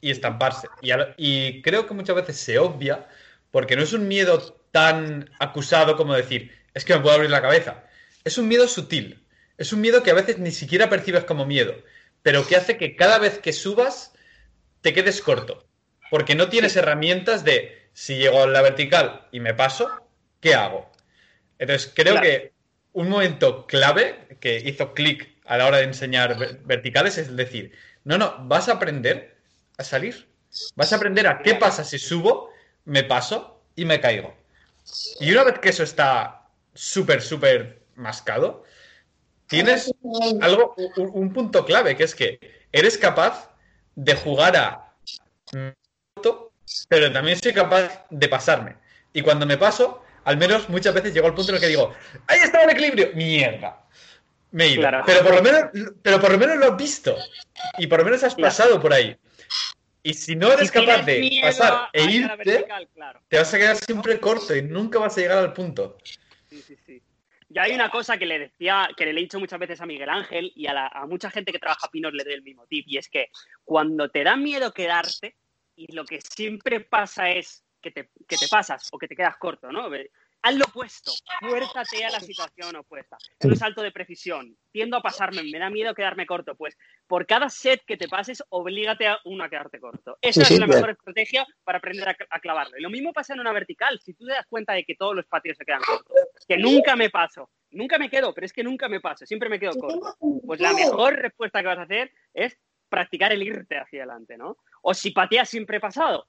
y 0.00 0.10
estamparse. 0.10 0.68
Y, 0.82 0.90
y 1.16 1.62
creo 1.62 1.86
que 1.86 1.94
muchas 1.94 2.16
veces 2.16 2.36
se 2.36 2.58
obvia 2.58 3.06
porque 3.50 3.76
no 3.76 3.82
es 3.82 3.92
un 3.92 4.06
miedo 4.06 4.55
tan 4.72 5.30
acusado 5.38 5.96
como 5.96 6.14
decir, 6.14 6.52
es 6.74 6.84
que 6.84 6.94
me 6.94 7.00
puedo 7.00 7.14
abrir 7.14 7.30
la 7.30 7.42
cabeza. 7.42 7.84
Es 8.24 8.38
un 8.38 8.48
miedo 8.48 8.68
sutil. 8.68 9.24
Es 9.58 9.72
un 9.72 9.80
miedo 9.80 10.02
que 10.02 10.10
a 10.10 10.14
veces 10.14 10.38
ni 10.38 10.50
siquiera 10.50 10.90
percibes 10.90 11.24
como 11.24 11.46
miedo, 11.46 11.74
pero 12.22 12.46
que 12.46 12.56
hace 12.56 12.76
que 12.76 12.96
cada 12.96 13.18
vez 13.18 13.38
que 13.38 13.52
subas 13.52 14.12
te 14.82 14.92
quedes 14.92 15.22
corto. 15.22 15.66
Porque 16.10 16.34
no 16.34 16.48
tienes 16.48 16.76
herramientas 16.76 17.44
de 17.44 17.88
si 17.92 18.16
llego 18.16 18.42
a 18.42 18.46
la 18.46 18.62
vertical 18.62 19.26
y 19.32 19.40
me 19.40 19.54
paso, 19.54 19.88
¿qué 20.40 20.54
hago? 20.54 20.90
Entonces 21.58 21.90
creo 21.94 22.20
que 22.20 22.52
un 22.92 23.08
momento 23.08 23.66
clave 23.66 24.36
que 24.40 24.56
hizo 24.58 24.92
clic 24.92 25.36
a 25.46 25.56
la 25.56 25.66
hora 25.66 25.78
de 25.78 25.84
enseñar 25.84 26.36
verticales 26.64 27.18
es 27.18 27.34
decir, 27.34 27.72
no, 28.04 28.18
no, 28.18 28.36
vas 28.46 28.68
a 28.68 28.72
aprender 28.72 29.36
a 29.78 29.84
salir. 29.84 30.28
Vas 30.74 30.92
a 30.92 30.96
aprender 30.96 31.26
a 31.26 31.40
qué 31.40 31.54
pasa 31.54 31.84
si 31.84 31.98
subo, 31.98 32.50
me 32.84 33.02
paso 33.04 33.62
y 33.74 33.84
me 33.84 34.00
caigo. 34.00 34.34
Y 35.20 35.32
una 35.32 35.44
vez 35.44 35.58
que 35.58 35.70
eso 35.70 35.82
está 35.82 36.48
súper, 36.74 37.22
súper 37.22 37.82
mascado, 37.94 38.64
tienes 39.46 39.92
algo, 40.40 40.74
un, 40.96 41.32
punto 41.32 41.64
clave, 41.64 41.96
que 41.96 42.04
es 42.04 42.14
que 42.14 42.38
eres 42.72 42.98
capaz 42.98 43.50
de 43.94 44.14
jugar 44.14 44.56
a 44.56 44.82
pero 46.88 47.12
también 47.12 47.38
soy 47.38 47.52
capaz 47.52 48.06
de 48.10 48.28
pasarme. 48.28 48.76
Y 49.12 49.22
cuando 49.22 49.46
me 49.46 49.56
paso, 49.56 50.02
al 50.24 50.36
menos 50.36 50.68
muchas 50.68 50.94
veces 50.94 51.14
llego 51.14 51.26
al 51.26 51.34
punto 51.34 51.50
en 51.50 51.56
el 51.56 51.60
que 51.60 51.68
digo, 51.68 51.92
ahí 52.26 52.40
está 52.42 52.64
el 52.64 52.70
equilibrio, 52.70 53.10
mierda. 53.14 53.82
Me 54.50 54.64
he 54.64 54.68
ido. 54.70 54.88
Pero, 55.04 55.22
por 55.22 55.34
lo 55.34 55.42
menos, 55.42 55.62
pero 56.02 56.20
por 56.20 56.32
lo 56.32 56.38
menos 56.38 56.56
lo 56.56 56.72
has 56.72 56.76
visto. 56.76 57.16
Y 57.78 57.86
por 57.86 57.98
lo 57.98 58.04
menos 58.04 58.22
has 58.24 58.34
pasado 58.34 58.80
por 58.80 58.92
ahí. 58.92 59.16
Y 60.06 60.14
si 60.14 60.36
no 60.36 60.52
eres 60.52 60.70
capaz 60.70 61.02
de 61.02 61.40
pasar 61.42 61.88
e 61.92 62.04
irte, 62.04 62.64
te 63.26 63.38
vas 63.38 63.52
a 63.52 63.58
quedar 63.58 63.76
siempre 63.76 64.20
corto 64.20 64.54
y 64.54 64.62
nunca 64.62 65.00
vas 65.00 65.18
a 65.18 65.20
llegar 65.20 65.38
al 65.38 65.52
punto. 65.52 65.98
Sí, 66.48 66.62
sí, 66.62 66.76
sí. 66.86 67.02
Y 67.48 67.58
hay 67.58 67.72
una 67.72 67.90
cosa 67.90 68.16
que 68.16 68.24
le 68.24 68.38
decía, 68.38 68.88
que 68.96 69.04
le 69.04 69.10
he 69.10 69.14
dicho 69.14 69.40
muchas 69.40 69.58
veces 69.58 69.80
a 69.80 69.86
Miguel 69.86 70.08
Ángel 70.08 70.52
y 70.54 70.68
a, 70.68 70.86
a 70.86 71.06
mucha 71.06 71.28
gente 71.28 71.50
que 71.50 71.58
trabaja 71.58 71.90
pinos 71.90 72.12
le 72.12 72.22
doy 72.22 72.34
el 72.34 72.42
mismo 72.42 72.68
tip, 72.68 72.84
y 72.86 72.98
es 72.98 73.08
que 73.08 73.30
cuando 73.64 74.08
te 74.08 74.22
da 74.22 74.36
miedo 74.36 74.72
quedarte, 74.72 75.34
y 75.74 75.92
lo 75.92 76.04
que 76.04 76.20
siempre 76.20 76.78
pasa 76.78 77.32
es 77.32 77.64
que 77.82 77.90
te, 77.90 78.10
que 78.28 78.36
te 78.36 78.46
pasas 78.46 78.88
o 78.92 78.98
que 78.98 79.08
te 79.08 79.16
quedas 79.16 79.36
corto, 79.38 79.72
¿no? 79.72 79.90
Haz 80.46 80.54
lo 80.54 80.64
opuesto, 80.66 81.12
fuérzate 81.40 82.04
a 82.04 82.10
la 82.10 82.20
situación 82.20 82.76
opuesta. 82.76 83.16
un 83.42 83.56
salto 83.56 83.82
de 83.82 83.90
precisión, 83.90 84.56
tiendo 84.70 84.96
a 84.96 85.02
pasarme, 85.02 85.42
me 85.42 85.58
da 85.58 85.70
miedo 85.70 85.94
quedarme 85.94 86.26
corto. 86.26 86.54
Pues 86.54 86.76
por 87.06 87.26
cada 87.26 87.48
set 87.48 87.82
que 87.84 87.96
te 87.96 88.08
pases, 88.08 88.42
oblígate 88.50 89.08
a 89.08 89.18
uno 89.24 89.44
a 89.44 89.48
quedarte 89.48 89.80
corto. 89.80 90.18
Esa 90.20 90.42
es 90.42 90.58
la 90.58 90.66
mejor 90.66 90.90
estrategia 90.90 91.46
para 91.64 91.78
aprender 91.78 92.08
a, 92.08 92.40
clavarlo. 92.40 92.78
Y 92.78 92.82
lo 92.82 92.90
mismo 92.90 93.12
pasa 93.12 93.34
en 93.34 93.40
una 93.40 93.52
vertical. 93.52 93.98
Si 94.00 94.14
tú 94.14 94.24
te 94.24 94.32
das 94.32 94.46
cuenta 94.48 94.74
de 94.74 94.84
que 94.84 94.94
todos 94.94 95.16
los 95.16 95.26
patios 95.26 95.56
se 95.56 95.64
quedan 95.64 95.82
cortos, 95.82 96.14
que 96.46 96.56
nunca 96.56 96.94
me 96.94 97.10
paso, 97.10 97.50
nunca 97.70 97.98
me 97.98 98.08
quedo, 98.08 98.32
pero 98.32 98.44
es 98.44 98.52
que 98.52 98.62
nunca 98.62 98.88
me 98.88 99.00
paso, 99.00 99.26
siempre 99.26 99.48
me 99.48 99.58
quedo 99.58 99.72
corto. 99.72 100.16
Pues 100.46 100.60
la 100.60 100.72
mejor 100.72 101.16
respuesta 101.16 101.60
que 101.60 101.66
vas 101.66 101.78
a 101.78 101.82
hacer 101.82 102.12
es 102.32 102.56
practicar 102.88 103.32
el 103.32 103.42
irte 103.42 103.78
hacia 103.78 104.02
adelante, 104.02 104.36
¿no? 104.36 104.58
O 104.82 104.94
si 104.94 105.10
pateas 105.10 105.48
siempre 105.48 105.80
pasado, 105.80 106.28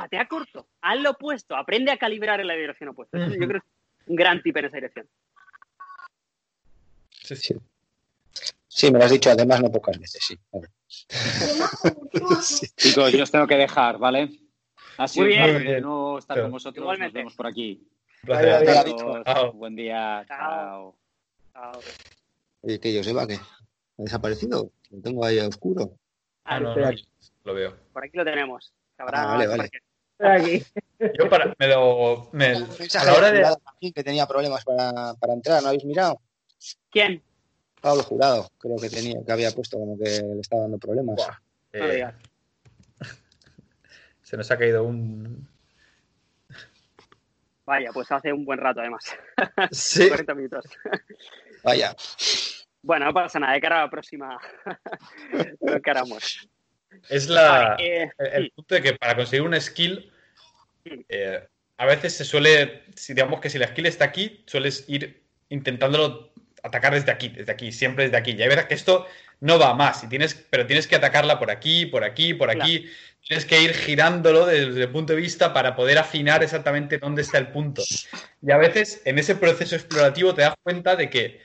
patea 0.00 0.26
corto, 0.26 0.66
haz 0.80 0.98
lo 0.98 1.10
opuesto, 1.10 1.54
aprende 1.54 1.90
a 1.90 1.98
calibrar 1.98 2.40
en 2.40 2.46
la 2.46 2.54
dirección 2.54 2.88
opuesta. 2.88 3.18
Yo 3.18 3.36
creo 3.36 3.48
que 3.48 3.56
es 3.58 3.62
un 4.06 4.16
gran 4.16 4.42
tip 4.42 4.56
en 4.56 4.64
esa 4.64 4.76
dirección. 4.76 5.06
Sí, 7.22 7.36
sí. 7.36 7.54
Sí, 8.66 8.90
me 8.90 8.98
lo 8.98 9.04
has 9.04 9.10
dicho 9.10 9.30
además 9.30 9.60
no 9.60 9.70
pocas 9.70 9.98
veces, 9.98 10.24
sí. 10.24 10.38
Chicos, 12.76 13.12
yo 13.12 13.24
os 13.24 13.30
tengo 13.30 13.46
que 13.46 13.56
dejar, 13.56 13.98
¿vale? 13.98 14.30
Ha 14.96 15.06
sido 15.06 15.26
bien, 15.26 15.82
no 15.82 16.18
estar 16.18 16.40
con 16.40 16.50
vosotros. 16.50 16.98
Nos 16.98 17.12
vemos 17.12 17.34
por 17.34 17.46
aquí. 17.46 17.86
Buen 19.52 19.76
día. 19.76 20.24
Chao. 20.26 20.96
Chao. 21.52 21.80
Oye, 22.62 22.80
que 22.80 22.96
Joseba, 22.96 23.26
¿qué? 23.26 23.34
¿Ha 23.34 24.02
desaparecido? 24.02 24.72
Lo 24.90 25.02
tengo 25.02 25.24
ahí 25.24 25.38
a 25.38 25.48
oscuro. 25.48 25.98
Ah, 26.44 26.58
no, 26.58 26.74
lo 27.44 27.54
veo. 27.54 27.76
Por 27.92 28.04
aquí 28.04 28.16
lo 28.16 28.24
tenemos. 28.24 28.72
Ah, 28.98 29.26
vale, 29.36 29.46
vale. 29.46 29.70
Aquí. 30.22 30.62
Yo 31.18 31.28
para, 31.28 31.54
me 31.58 31.66
lo. 31.66 32.28
Me, 32.32 32.48
a 32.48 33.04
la 33.04 33.14
hora 33.14 33.32
de. 33.32 33.92
Que 33.92 34.04
tenía 34.04 34.26
problemas 34.26 34.64
para, 34.64 35.14
para 35.14 35.32
entrar, 35.32 35.62
¿no 35.62 35.68
habéis 35.68 35.84
mirado? 35.84 36.20
¿Quién? 36.90 37.22
Pablo 37.80 38.02
Jurado, 38.02 38.50
creo 38.58 38.76
que 38.76 38.90
tenía, 38.90 39.24
que 39.24 39.32
había 39.32 39.50
puesto 39.52 39.78
como 39.78 39.96
que 39.96 40.04
le 40.04 40.40
estaba 40.40 40.62
dando 40.62 40.78
problemas. 40.78 41.20
Eh, 41.72 42.04
se 44.22 44.36
nos 44.36 44.50
ha 44.50 44.58
caído 44.58 44.84
un. 44.84 45.48
Vaya, 47.64 47.90
pues 47.92 48.10
hace 48.10 48.32
un 48.32 48.44
buen 48.44 48.58
rato 48.58 48.80
además. 48.80 49.04
Sí. 49.70 50.08
40 50.08 50.34
minutos. 50.34 50.64
Vaya. 51.62 51.94
Bueno, 52.82 53.06
no 53.06 53.14
pasa 53.14 53.38
nada, 53.38 53.52
de 53.52 53.60
cara 53.60 53.80
a 53.80 53.84
la 53.84 53.90
próxima 53.90 54.38
lo 55.60 55.76
encaramos. 55.76 56.48
Es 57.08 57.28
la, 57.28 57.76
eh, 57.78 58.10
el, 58.18 58.50
punto 58.50 58.74
de 58.74 58.82
que 58.82 58.92
para 58.94 59.16
conseguir 59.16 59.42
un 59.42 59.60
skill, 59.60 60.10
eh, 61.08 61.46
a 61.76 61.86
veces 61.86 62.14
se 62.14 62.24
suele, 62.24 62.82
si 62.94 63.14
digamos 63.14 63.40
que 63.40 63.50
si 63.50 63.58
la 63.58 63.68
skill 63.68 63.86
está 63.86 64.04
aquí, 64.04 64.42
sueles 64.46 64.84
ir 64.88 65.22
intentándolo 65.48 66.32
atacar 66.62 66.94
desde 66.94 67.10
aquí, 67.10 67.28
desde 67.28 67.50
aquí, 67.52 67.72
siempre 67.72 68.04
desde 68.04 68.16
aquí. 68.16 68.32
Y 68.32 68.42
hay 68.42 68.48
verdad 68.48 68.66
que 68.66 68.74
esto 68.74 69.06
no 69.40 69.58
va 69.58 69.74
más, 69.74 70.04
y 70.04 70.08
tienes, 70.08 70.34
pero 70.50 70.66
tienes 70.66 70.86
que 70.86 70.96
atacarla 70.96 71.38
por 71.38 71.50
aquí, 71.50 71.86
por 71.86 72.04
aquí, 72.04 72.34
por 72.34 72.50
aquí. 72.50 72.90
Tienes 73.26 73.44
que 73.44 73.62
ir 73.62 73.74
girándolo 73.74 74.46
desde 74.46 74.82
el 74.82 74.88
punto 74.88 75.12
de 75.12 75.20
vista 75.20 75.52
para 75.52 75.76
poder 75.76 75.98
afinar 75.98 76.42
exactamente 76.42 76.98
dónde 76.98 77.22
está 77.22 77.38
el 77.38 77.48
punto. 77.48 77.82
Y 78.42 78.50
a 78.50 78.56
veces 78.56 79.02
en 79.04 79.18
ese 79.18 79.36
proceso 79.36 79.76
explorativo 79.76 80.34
te 80.34 80.42
das 80.42 80.54
cuenta 80.62 80.96
de 80.96 81.10
que 81.10 81.40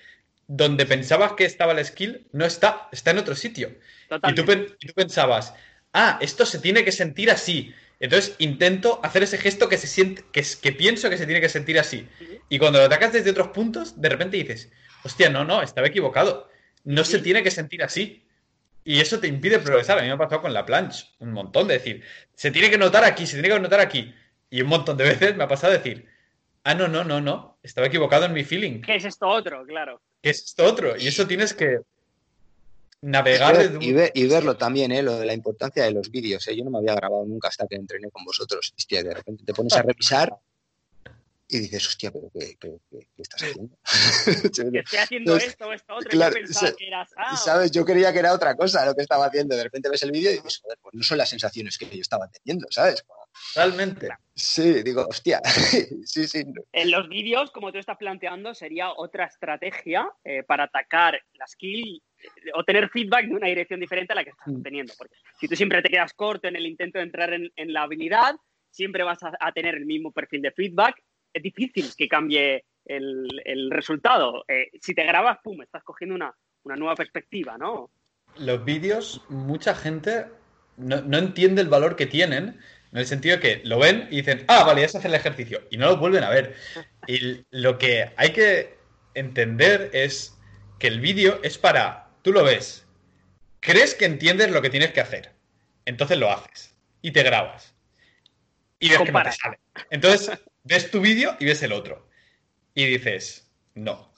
donde 0.47 0.85
pensabas 0.85 1.33
que 1.33 1.45
estaba 1.45 1.73
la 1.73 1.83
skill 1.83 2.27
no 2.31 2.45
está, 2.45 2.87
está 2.91 3.11
en 3.11 3.17
otro 3.17 3.35
sitio. 3.35 3.75
Y 4.27 4.33
tú, 4.35 4.45
pensabas, 4.95 5.53
ah, 5.93 6.17
esto 6.21 6.45
se 6.45 6.59
tiene 6.59 6.83
que 6.83 6.91
sentir 6.91 7.31
así. 7.31 7.73
Entonces 7.99 8.35
intento 8.39 8.99
hacer 9.03 9.23
ese 9.23 9.37
gesto 9.37 9.69
que 9.69 9.77
se 9.77 9.87
siente, 9.87 10.23
que, 10.31 10.43
que 10.61 10.71
pienso 10.71 11.09
que 11.09 11.17
se 11.17 11.25
tiene 11.25 11.41
que 11.41 11.49
sentir 11.49 11.79
así. 11.79 12.07
Y 12.49 12.59
cuando 12.59 12.79
lo 12.79 12.85
atacas 12.85 13.13
desde 13.13 13.31
otros 13.31 13.49
puntos, 13.49 13.99
de 13.99 14.09
repente 14.09 14.37
dices, 14.37 14.71
hostia, 15.03 15.29
no, 15.29 15.45
no, 15.45 15.61
estaba 15.61 15.87
equivocado. 15.87 16.49
No 16.83 17.03
se 17.03 17.19
tiene 17.19 17.41
que 17.41 17.51
sentir 17.51 17.83
así. 17.83 18.25
Y 18.83 18.99
eso 18.99 19.19
te 19.19 19.27
impide 19.27 19.57
progresar. 19.57 19.97
A 19.97 20.01
mí 20.01 20.07
me 20.07 20.13
ha 20.13 20.17
pasado 20.17 20.41
con 20.41 20.53
la 20.53 20.65
planche 20.65 21.07
un 21.17 21.31
montón 21.31 21.67
de 21.67 21.75
decir, 21.75 22.03
se 22.35 22.51
tiene 22.51 22.69
que 22.69 22.77
notar 22.77 23.03
aquí, 23.03 23.25
se 23.25 23.33
tiene 23.33 23.49
que 23.49 23.59
notar 23.59 23.79
aquí. 23.79 24.13
Y 24.51 24.61
un 24.61 24.67
montón 24.67 24.95
de 24.95 25.05
veces 25.05 25.35
me 25.35 25.43
ha 25.43 25.47
pasado 25.47 25.73
decir, 25.73 26.07
ah, 26.63 26.75
no, 26.75 26.87
no, 26.87 27.03
no, 27.03 27.19
no, 27.21 27.57
estaba 27.63 27.87
equivocado 27.87 28.25
en 28.25 28.33
mi 28.33 28.43
feeling. 28.43 28.81
¿Qué 28.81 28.97
es 28.97 29.05
esto 29.05 29.27
otro? 29.27 29.65
Claro. 29.65 30.01
¿Qué 30.25 30.31
es 30.31 30.43
esto 30.43 30.65
otro? 30.65 30.97
Y 30.97 31.05
eso 31.05 31.27
tienes 31.27 31.53
que 31.53 31.81
navegar. 32.99 33.77
Y, 33.79 34.25
verlo 34.25 34.57
también, 34.57 34.91
¿eh? 34.91 35.03
lo 35.03 35.19
de 35.19 35.25
la 35.27 35.33
importancia 35.33 35.83
de 35.83 35.91
los 35.91 36.09
vídeos. 36.09 36.47
¿eh? 36.47 36.55
Yo 36.57 36.63
no 36.63 36.71
me 36.71 36.79
había 36.79 36.95
grabado 36.95 37.23
nunca 37.25 37.49
hasta 37.49 37.67
que 37.67 37.75
entrené 37.75 38.09
con 38.09 38.25
vosotros. 38.25 38.73
Hostia, 38.75 39.03
de 39.03 39.13
repente 39.13 39.43
te 39.45 39.53
pones 39.53 39.73
a 39.73 39.81
revisar 39.83 40.35
y 41.47 41.59
dices, 41.59 41.87
hostia, 41.87 42.09
pero 42.11 42.31
¿qué, 42.33 42.57
qué, 42.59 42.75
qué, 42.89 43.07
estás 43.21 43.43
haciendo? 43.43 43.77
que 44.71 44.79
estoy 44.79 44.97
haciendo 44.97 45.37
esto, 45.37 45.71
esto, 45.71 45.93
otro. 45.93 46.09
Claro, 46.09 46.35
yo 46.37 46.41
pensaba 46.41 46.71
que 46.71 46.87
eras. 46.87 47.09
Ah, 47.15 47.37
¿Sabes? 47.37 47.69
Yo 47.69 47.85
creía 47.85 48.11
que 48.11 48.17
era 48.17 48.33
otra 48.33 48.55
cosa 48.55 48.83
lo 48.83 48.95
que 48.95 49.03
estaba 49.03 49.27
haciendo. 49.27 49.55
De 49.55 49.61
repente 49.61 49.89
ves 49.89 50.01
el 50.01 50.11
vídeo 50.11 50.31
y 50.31 50.37
dices, 50.37 50.57
joder, 50.57 50.79
pues 50.81 50.95
no 50.95 51.03
son 51.03 51.19
las 51.19 51.29
sensaciones 51.29 51.77
que 51.77 51.85
yo 51.85 52.01
estaba 52.01 52.27
teniendo, 52.31 52.65
¿sabes? 52.71 53.05
Realmente. 53.55 54.09
Sí, 54.33 54.83
digo, 54.83 55.05
hostia. 55.07 55.41
sí, 56.05 56.27
sí. 56.27 56.43
En 56.73 56.91
los 56.91 57.07
vídeos, 57.07 57.51
como 57.51 57.71
tú 57.71 57.77
estás 57.77 57.97
planteando, 57.97 58.53
sería 58.53 58.91
otra 58.91 59.25
estrategia 59.25 60.09
eh, 60.23 60.43
para 60.43 60.65
atacar 60.65 61.19
la 61.33 61.47
skill 61.47 62.01
eh, 62.21 62.27
o 62.53 62.63
tener 62.63 62.89
feedback 62.89 63.27
de 63.27 63.35
una 63.35 63.47
dirección 63.47 63.79
diferente 63.79 64.13
a 64.13 64.15
la 64.15 64.23
que 64.23 64.31
estás 64.31 64.47
mm. 64.47 64.61
teniendo. 64.61 64.93
Porque 64.97 65.15
si 65.39 65.47
tú 65.47 65.55
siempre 65.55 65.81
te 65.81 65.89
quedas 65.89 66.13
corto 66.13 66.47
en 66.47 66.55
el 66.55 66.65
intento 66.65 66.97
de 66.97 67.05
entrar 67.05 67.33
en, 67.33 67.73
la 67.73 67.83
habilidad, 67.83 68.35
siempre 68.69 69.03
vas 69.03 69.19
a, 69.23 69.51
tener 69.53 69.75
el 69.75 69.85
mismo 69.85 70.11
perfil 70.11 70.41
de 70.41 70.51
feedback 70.51 71.01
es 71.35 71.43
difícil 71.43 71.85
que 71.97 72.07
cambie 72.07 72.63
el, 72.85 73.69
resultado. 73.69 74.45
Eh, 74.47 74.69
si 74.81 74.95
te 74.95 75.03
grabas, 75.03 75.39
pum, 75.43 75.61
estás 75.61 75.83
cogiendo 75.83 76.15
una, 76.15 76.33
nueva 76.63 76.95
perspectiva, 76.95 77.57
¿no? 77.57 77.91
Los 78.37 78.63
vídeos, 78.63 79.21
mucha 79.29 79.75
gente 79.75 80.25
no, 80.77 81.17
entiende 81.17 81.61
el 81.61 81.67
valor 81.67 81.95
que 81.95 82.05
tienen, 82.05 82.59
en 82.95 82.99
el 82.99 83.07
sentido 83.07 83.41
que 83.41 83.59
lo 83.65 83.77
ven 83.77 84.07
y 84.09 84.17
dicen, 84.17 84.45
ah, 84.47 84.63
vale, 84.63 84.79
ya 84.79 84.87
se 84.87 84.99
hace 84.99 85.09
el 85.09 85.15
ejercicio, 85.15 85.61
y 85.69 85.75
no 85.75 85.87
lo 85.87 85.97
vuelven 85.97 86.23
a 86.23 86.29
ver. 86.29 86.55
Y 87.07 87.45
lo 87.51 87.77
que 87.77 88.09
hay 88.15 88.31
que 88.31 88.79
entender 89.13 89.91
es 89.93 90.39
que 90.79 90.87
el 90.87 91.01
vídeo 91.01 91.39
es 91.43 91.57
para, 91.59 92.07
tú 92.23 92.31
lo 92.31 92.43
ves, 92.43 92.87
crees 93.59 93.93
que 93.93 94.05
entiendes 94.05 94.49
lo 94.49 94.61
que 94.61 94.71
tienes 94.71 94.91
que 94.91 95.01
hacer, 95.01 95.33
entonces 95.85 96.17
lo 96.17 96.31
haces 96.31 96.73
y 97.01 97.11
te 97.11 97.21
grabas. 97.21 97.75
Y 98.79 98.89
ves 98.89 98.99
que 99.01 99.11
no 99.11 99.23
te 99.23 99.31
sale. 99.33 99.59
Entonces, 99.91 100.31
ves 100.63 100.89
tu 100.89 101.01
vídeo 101.01 101.35
y 101.39 101.45
ves 101.45 101.61
el 101.61 101.73
otro. 101.73 102.09
Y 102.73 102.85
dices, 102.85 103.51
no. 103.75 104.11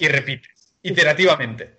Y 0.00 0.08
repites, 0.08 0.74
iterativamente. 0.82 1.76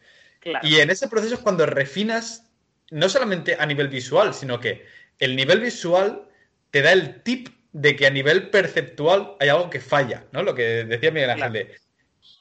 Y 0.61 0.79
en 0.79 0.89
ese 0.89 1.09
proceso 1.09 1.35
es 1.35 1.41
cuando 1.41 1.65
refinas, 1.65 2.49
no 2.91 3.09
solamente 3.09 3.57
a 3.59 3.65
nivel 3.65 3.89
visual, 3.89 4.33
sino 4.33 4.59
que 4.59 4.85
el 5.19 5.35
nivel 5.35 5.59
visual 5.59 6.29
te 6.75 6.81
da 6.81 6.91
el 6.91 7.21
tip 7.21 7.47
de 7.71 7.95
que 7.95 8.05
a 8.05 8.09
nivel 8.09 8.49
perceptual 8.49 9.37
hay 9.39 9.47
algo 9.47 9.69
que 9.69 9.79
falla, 9.79 10.25
¿no? 10.33 10.43
Lo 10.43 10.53
que 10.53 10.83
decía 10.83 11.09
Miguel 11.09 11.29
Ángel 11.29 11.69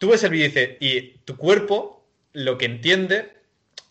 tú 0.01 0.09
ves 0.09 0.24
el 0.24 0.30
vídeo 0.30 0.47
y 0.47 0.49
dices, 0.49 0.70
y 0.80 1.18
tu 1.18 1.37
cuerpo 1.37 2.05
lo 2.32 2.59
que 2.59 2.64
entiende 2.64 3.32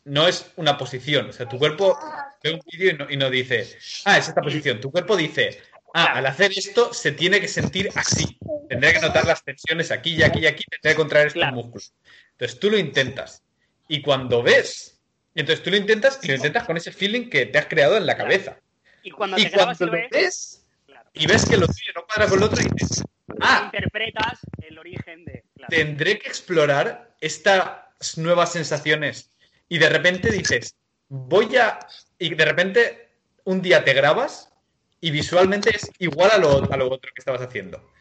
no 0.04 0.28
es 0.28 0.52
una 0.58 0.78
posición, 0.78 1.30
o 1.30 1.32
sea, 1.32 1.48
tu 1.48 1.58
cuerpo 1.58 1.98
ve 2.44 2.56
un 2.56 2.60
vídeo 2.70 3.08
y 3.10 3.16
no 3.16 3.30
dice, 3.30 3.70
ah, 4.04 4.18
es 4.18 4.28
esta 4.28 4.41
posición, 4.41 4.82
tu 4.82 4.91
cuerpo 4.91 5.16
dice, 5.16 5.62
ah, 5.94 6.12
al 6.16 6.26
hacer 6.26 6.52
esto 6.54 6.94
se 6.94 7.14
tiene 7.14 7.39
que 7.39 7.48
sentir 7.48 7.89
así. 7.96 8.38
Tendría 8.68 8.91
que 8.91 9.00
notar 9.00 9.26
las 9.26 9.46
tensiones 9.46 9.91
aquí 9.91 10.14
y 10.14 10.24
aquí 10.24 10.39
y 10.39 10.48
aquí, 10.48 10.66
tendría 10.70 10.91
que 10.91 10.98
contraer 10.98 11.28
estos 11.28 11.54
músculos. 11.54 11.94
Entonces 12.32 12.60
tú 12.60 12.70
lo 12.70 12.78
intentas. 12.78 13.44
Y 13.88 14.02
cuando 14.02 14.44
ves, 14.44 15.00
entonces 15.36 15.64
tú 15.64 15.70
lo 15.70 15.78
intentas 15.78 16.20
y 16.22 16.28
lo 16.28 16.36
intentas 16.36 16.66
con 16.66 16.76
ese 16.76 16.91
feeling 16.91 17.30
que 17.30 17.46
te 17.46 17.60
has 17.60 17.68
creado 17.68 17.96
en 17.96 18.06
la 18.06 18.18
cabeza. 18.18 18.60
Y 19.04 19.12
cuando, 19.12 19.38
te 19.38 19.86
lo 19.86 19.91
ves, 19.91 20.66
y 21.14 21.28
ves 21.28 21.45
que 21.45 21.58
lo 21.58 21.68
tuyo 21.68 21.91
no 21.95 22.06
cuadra 22.06 22.28
con 22.28 22.39
lo 22.39 22.45
otro 22.47 22.62
y 22.62 22.70
dices, 22.74 23.04
ah, 23.41 23.70
interpretas 23.72 24.39
el 24.62 24.80
origen 24.80 25.26
de... 25.26 25.43
Tendré 25.70 26.20
que 26.20 26.28
explorar 26.28 27.16
estas 27.22 28.18
nuevas 28.18 28.51
sensaciones. 28.51 29.30
Y 29.70 29.78
de 29.78 29.89
repente 29.89 30.32
dices, 30.32 30.76
voy 31.10 31.56
a... 31.58 31.80
Y 32.18 32.34
de 32.34 32.45
repente 32.45 33.10
un 33.43 33.62
día 33.62 33.84
te 33.84 33.93
grabas 33.93 34.51
y 35.01 35.12
visualmente 35.12 35.76
es 35.76 35.91
igual 35.99 36.32
a 36.32 36.38
lo, 36.38 36.72
a 36.72 36.78
lo 36.78 36.89
otro 36.89 37.12
que 37.14 37.20
estabas 37.20 37.41
haciendo. 37.41 37.91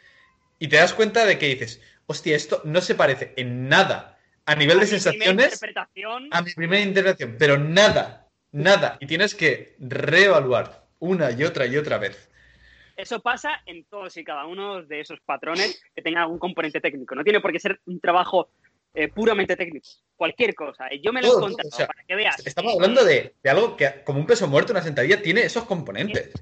Y 0.58 0.68
te 0.68 0.76
das 0.76 0.94
cuenta 0.94 1.26
de 1.26 1.38
que 1.38 1.48
dices, 1.48 1.80
hostia, 2.06 2.36
esto 2.36 2.62
no 2.64 2.80
se 2.80 2.94
parece 2.94 3.34
en 3.36 3.68
nada 3.68 4.18
a 4.46 4.54
nivel 4.54 4.80
de 4.80 4.86
sensaciones 4.86 5.60
a 6.30 6.42
mi 6.42 6.52
primera 6.54 6.82
interpretación, 6.82 7.36
pero 7.38 7.58
nada, 7.58 8.28
nada. 8.52 8.96
Y 9.00 9.06
tienes 9.06 9.34
que 9.34 9.76
reevaluar 9.80 10.81
una 11.02 11.32
y 11.32 11.42
otra 11.44 11.66
y 11.66 11.76
otra 11.76 11.98
vez. 11.98 12.30
Eso 12.96 13.20
pasa 13.20 13.60
en 13.66 13.84
todos 13.84 14.16
y 14.16 14.24
cada 14.24 14.46
uno 14.46 14.82
de 14.82 15.00
esos 15.00 15.20
patrones 15.20 15.82
que 15.94 16.02
tengan 16.02 16.22
algún 16.22 16.38
componente 16.38 16.80
técnico. 16.80 17.14
No 17.14 17.24
tiene 17.24 17.40
por 17.40 17.52
qué 17.52 17.58
ser 17.58 17.80
un 17.86 17.98
trabajo 17.98 18.50
eh, 18.94 19.08
puramente 19.08 19.56
técnico. 19.56 19.88
Cualquier 20.14 20.54
cosa. 20.54 20.88
Yo 21.02 21.12
me 21.12 21.20
lo 21.20 21.28
he 21.28 21.40
contado 21.40 21.70
para 21.70 22.04
que 22.06 22.14
veas. 22.14 22.46
Estamos 22.46 22.74
hablando 22.74 23.04
de, 23.04 23.34
de, 23.42 23.50
algo 23.50 23.76
que, 23.76 24.02
como 24.04 24.20
un 24.20 24.26
peso 24.26 24.46
muerto, 24.46 24.72
una 24.72 24.82
sentadilla, 24.82 25.20
tiene 25.20 25.42
esos 25.42 25.64
componentes 25.64 26.32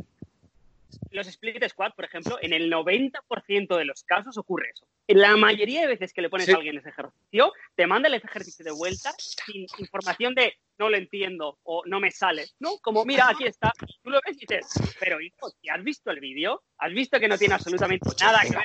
los 1.10 1.26
split 1.26 1.66
squad, 1.68 1.92
por 1.94 2.04
ejemplo, 2.04 2.38
en 2.40 2.52
el 2.52 2.70
90% 2.70 3.76
de 3.76 3.84
los 3.84 4.04
casos 4.04 4.36
ocurre 4.38 4.70
eso. 4.72 4.86
En 5.06 5.20
la 5.20 5.36
mayoría 5.36 5.82
de 5.82 5.88
veces 5.88 6.12
que 6.12 6.22
le 6.22 6.30
pones 6.30 6.48
a 6.48 6.56
alguien 6.56 6.78
ese 6.78 6.90
ejercicio, 6.90 7.52
te 7.74 7.86
manda 7.86 8.08
el 8.08 8.14
ejercicio 8.14 8.64
de 8.64 8.70
vuelta 8.70 9.12
sin 9.18 9.66
información 9.78 10.34
de 10.34 10.54
no 10.80 10.88
lo 10.88 10.96
entiendo 10.96 11.58
o 11.64 11.82
no 11.84 12.00
me 12.00 12.10
sale, 12.10 12.46
¿no? 12.58 12.78
Como 12.78 13.04
mira, 13.04 13.28
aquí 13.28 13.44
está, 13.44 13.70
tú 14.02 14.08
lo 14.08 14.18
ves 14.26 14.34
y 14.38 14.46
dices, 14.46 14.66
pero 14.98 15.20
hijo, 15.20 15.52
¿has 15.70 15.84
visto 15.84 16.10
el 16.10 16.20
vídeo? 16.20 16.64
¿Has 16.78 16.92
visto 16.92 17.20
que 17.20 17.28
no 17.28 17.36
tiene 17.36 17.54
absolutamente 17.54 18.08
nada 18.18 18.40
que 18.40 18.56
ver? 18.56 18.64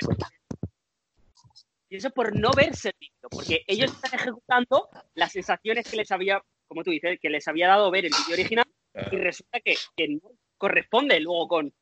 Y 1.90 1.96
eso 1.96 2.10
por 2.10 2.34
no 2.34 2.52
verse 2.56 2.88
el 2.88 2.94
vídeo, 2.98 3.28
porque 3.30 3.64
ellos 3.66 3.92
están 3.92 4.18
ejecutando 4.18 4.88
las 5.14 5.30
sensaciones 5.30 5.86
que 5.88 5.98
les 5.98 6.10
había, 6.10 6.42
como 6.66 6.82
tú 6.82 6.90
dices, 6.90 7.18
que 7.20 7.28
les 7.28 7.46
había 7.48 7.68
dado 7.68 7.90
ver 7.90 8.06
el 8.06 8.12
vídeo 8.12 8.34
original 8.34 8.66
y 9.12 9.16
resulta 9.16 9.60
que, 9.60 9.76
que 9.94 10.08
no 10.08 10.22
corresponde 10.56 11.20
luego 11.20 11.48
con, 11.48 11.74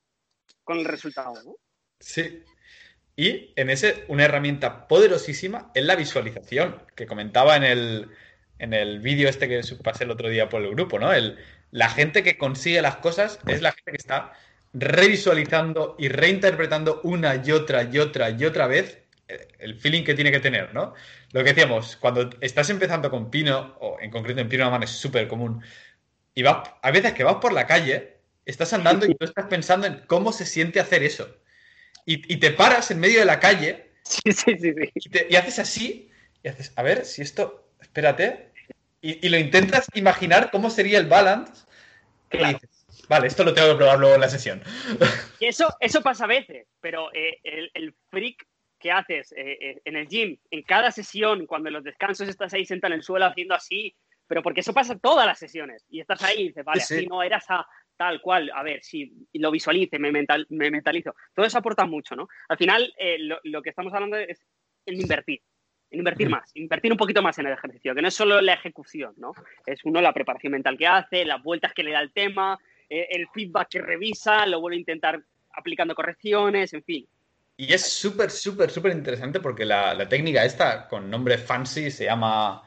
con 0.64 0.78
el 0.78 0.84
resultado, 0.84 1.40
¿no? 1.44 1.54
Sí. 2.00 2.42
Y 3.14 3.52
en 3.54 3.70
ese, 3.70 4.04
una 4.08 4.24
herramienta 4.24 4.88
poderosísima 4.88 5.70
es 5.74 5.84
la 5.84 5.94
visualización, 5.94 6.82
que 6.96 7.06
comentaba 7.06 7.56
en 7.56 7.62
el, 7.62 8.10
en 8.58 8.72
el 8.72 9.00
vídeo 9.00 9.28
este 9.28 9.48
que 9.48 9.60
pasé 9.82 10.04
el 10.04 10.10
otro 10.10 10.28
día 10.28 10.48
por 10.48 10.62
el 10.62 10.70
grupo, 10.70 10.98
¿no? 10.98 11.12
El, 11.12 11.38
la 11.70 11.88
gente 11.88 12.22
que 12.22 12.38
consigue 12.38 12.80
las 12.82 12.96
cosas 12.96 13.38
es 13.46 13.60
la 13.60 13.72
gente 13.72 13.90
que 13.90 13.96
está 13.96 14.32
revisualizando 14.72 15.96
y 15.98 16.08
reinterpretando 16.08 17.00
una 17.04 17.42
y 17.44 17.52
otra 17.52 17.84
y 17.84 17.98
otra 17.98 18.30
y 18.30 18.44
otra 18.44 18.66
vez 18.66 18.98
eh, 19.28 19.48
el 19.58 19.76
feeling 19.76 20.04
que 20.04 20.14
tiene 20.14 20.30
que 20.30 20.40
tener, 20.40 20.74
¿no? 20.74 20.94
Lo 21.32 21.42
que 21.42 21.50
decíamos, 21.50 21.96
cuando 21.96 22.30
estás 22.40 22.68
empezando 22.70 23.10
con 23.10 23.30
Pino, 23.30 23.76
o 23.80 23.98
en 24.00 24.10
concreto 24.10 24.40
en 24.40 24.48
Pino 24.48 24.66
Aman 24.66 24.82
es 24.82 24.90
súper 24.90 25.28
común, 25.28 25.62
y 26.34 26.42
vas, 26.42 26.70
a 26.82 26.90
veces 26.90 27.12
que 27.14 27.24
vas 27.24 27.36
por 27.36 27.52
la 27.52 27.66
calle, 27.66 28.18
estás 28.44 28.72
andando 28.72 29.06
y 29.06 29.14
tú 29.14 29.24
estás 29.24 29.46
pensando 29.46 29.86
en 29.86 30.02
cómo 30.06 30.32
se 30.32 30.44
siente 30.44 30.80
hacer 30.80 31.02
eso. 31.02 31.28
Y, 32.06 32.36
te 32.36 32.50
paras 32.50 32.90
en 32.90 33.00
medio 33.00 33.20
de 33.20 33.24
la 33.24 33.40
calle 33.40 33.90
sí, 34.04 34.20
sí, 34.32 34.58
sí, 34.58 34.74
y, 35.30 35.36
haces 35.36 35.58
así, 35.58 36.10
y 36.42 36.48
haces, 36.48 36.72
a 36.76 36.82
ver, 36.82 37.06
si 37.06 37.22
esto, 37.22 37.63
espérate, 37.84 38.50
y, 39.00 39.28
lo 39.28 39.38
intentas 39.38 39.86
imaginar 39.94 40.50
cómo 40.50 40.70
sería 40.70 40.98
el 40.98 41.06
balance. 41.06 41.66
vale, 43.08 43.26
esto 43.26 43.44
lo 43.44 43.52
tengo 43.52 43.68
que 43.68 43.76
probar 43.76 43.98
luego 43.98 44.14
en 44.14 44.20
la 44.22 44.28
sesión. 44.28 44.62
Y 45.40 45.46
eso, 45.46 45.68
eso 45.78 46.00
pasa 46.00 46.24
a 46.24 46.28
veces, 46.28 46.66
pero 46.80 47.12
eh, 47.12 47.38
el, 47.42 47.70
el, 47.74 47.94
freak 48.08 48.46
que 48.78 48.90
haces 48.90 49.32
eh, 49.32 49.58
eh, 49.60 49.80
en 49.84 49.96
el 49.96 50.08
gym, 50.08 50.38
en 50.50 50.62
cada 50.62 50.90
sesión, 50.90 51.46
cuando 51.46 51.68
en 51.68 51.74
los 51.74 51.84
descansos 51.84 52.28
estás 52.28 52.54
ahí 52.54 52.64
sentado 52.64 52.94
en 52.94 53.00
el 53.00 53.04
suelo 53.04 53.26
haciendo 53.26 53.54
así, 53.54 53.94
pero 54.26 54.42
porque 54.42 54.60
eso 54.60 54.72
pasa 54.72 54.98
todas 54.98 55.26
las 55.26 55.38
sesiones, 55.38 55.84
y 55.90 56.00
estás 56.00 56.22
ahí 56.22 56.40
y 56.40 56.48
dices, 56.48 56.64
vale, 56.64 56.80
así 56.80 57.06
no 57.06 57.22
eras 57.22 57.44
a 57.50 57.66
tal 57.98 58.22
cual, 58.22 58.50
a 58.54 58.62
ver, 58.62 58.82
si 58.82 59.12
lo 59.34 59.50
visualice, 59.50 59.98
me, 59.98 60.10
mental, 60.10 60.46
me 60.48 60.70
mentalizo, 60.70 61.14
todo 61.34 61.44
eso 61.44 61.58
aporta 61.58 61.84
mucho, 61.84 62.16
¿no? 62.16 62.26
Al 62.48 62.56
final, 62.56 62.92
lo, 63.18 63.38
lo, 63.44 63.60
que 63.60 63.70
estamos 63.70 63.92
hablando 63.92 64.16
es 64.16 64.40
en 64.86 65.00
invertir, 65.00 65.42
en 65.90 65.98
invertir 65.98 66.28
más, 66.28 66.50
invertir 66.54 66.92
un 66.92 66.98
poquito 66.98 67.22
más 67.22 67.38
en 67.38 67.46
el 67.46 67.52
ejercicio, 67.52 67.94
que 67.94 68.02
no 68.02 68.08
es 68.08 68.14
solo 68.14 68.40
la 68.40 68.54
ejecución, 68.54 69.14
¿no? 69.16 69.32
Es 69.66 69.84
uno 69.84 70.00
la 70.00 70.12
preparación 70.12 70.52
mental 70.52 70.76
que 70.76 70.86
hace, 70.86 71.24
las 71.24 71.42
vueltas 71.42 71.72
que 71.72 71.84
le 71.84 71.92
da 71.92 72.00
el 72.00 72.12
tema, 72.12 72.58
eh, 72.88 73.08
el 73.10 73.28
feedback 73.32 73.68
que 73.68 73.80
revisa, 73.80 74.46
lo 74.46 74.60
vuelve 74.60 74.76
a 74.76 74.80
intentar 74.80 75.22
aplicando 75.52 75.94
correcciones, 75.94 76.72
en 76.74 76.82
fin. 76.82 77.06
Y 77.56 77.72
es 77.72 77.86
súper, 77.86 78.30
súper, 78.30 78.70
súper 78.70 78.92
interesante 78.92 79.38
porque 79.38 79.64
la, 79.64 80.08
técnica 80.08 80.44
esta, 80.44 80.88
con 80.88 81.08
nombre 81.08 81.38
fancy, 81.38 81.90
se 81.90 82.06
llama 82.06 82.62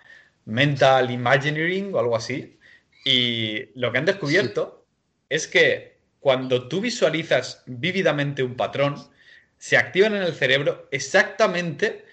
Mental 0.46 1.12
Imagineering 1.12 1.94
o 1.94 2.00
algo 2.00 2.16
así. 2.16 2.58
Y 3.04 3.78
lo 3.80 3.92
que 3.92 3.98
han 3.98 4.06
descubierto 4.06 4.86
es 5.30 5.48
que 5.48 5.98
cuando 6.20 6.68
tú 6.70 6.80
visualizas 6.80 7.64
vívidamente 7.66 8.44
un 8.44 8.56
patrón, 8.56 8.96
se 9.58 9.76
activan 9.76 10.16
en 10.16 10.24
el 10.24 10.34
cerebro 10.34 10.88
exactamente 10.92 12.06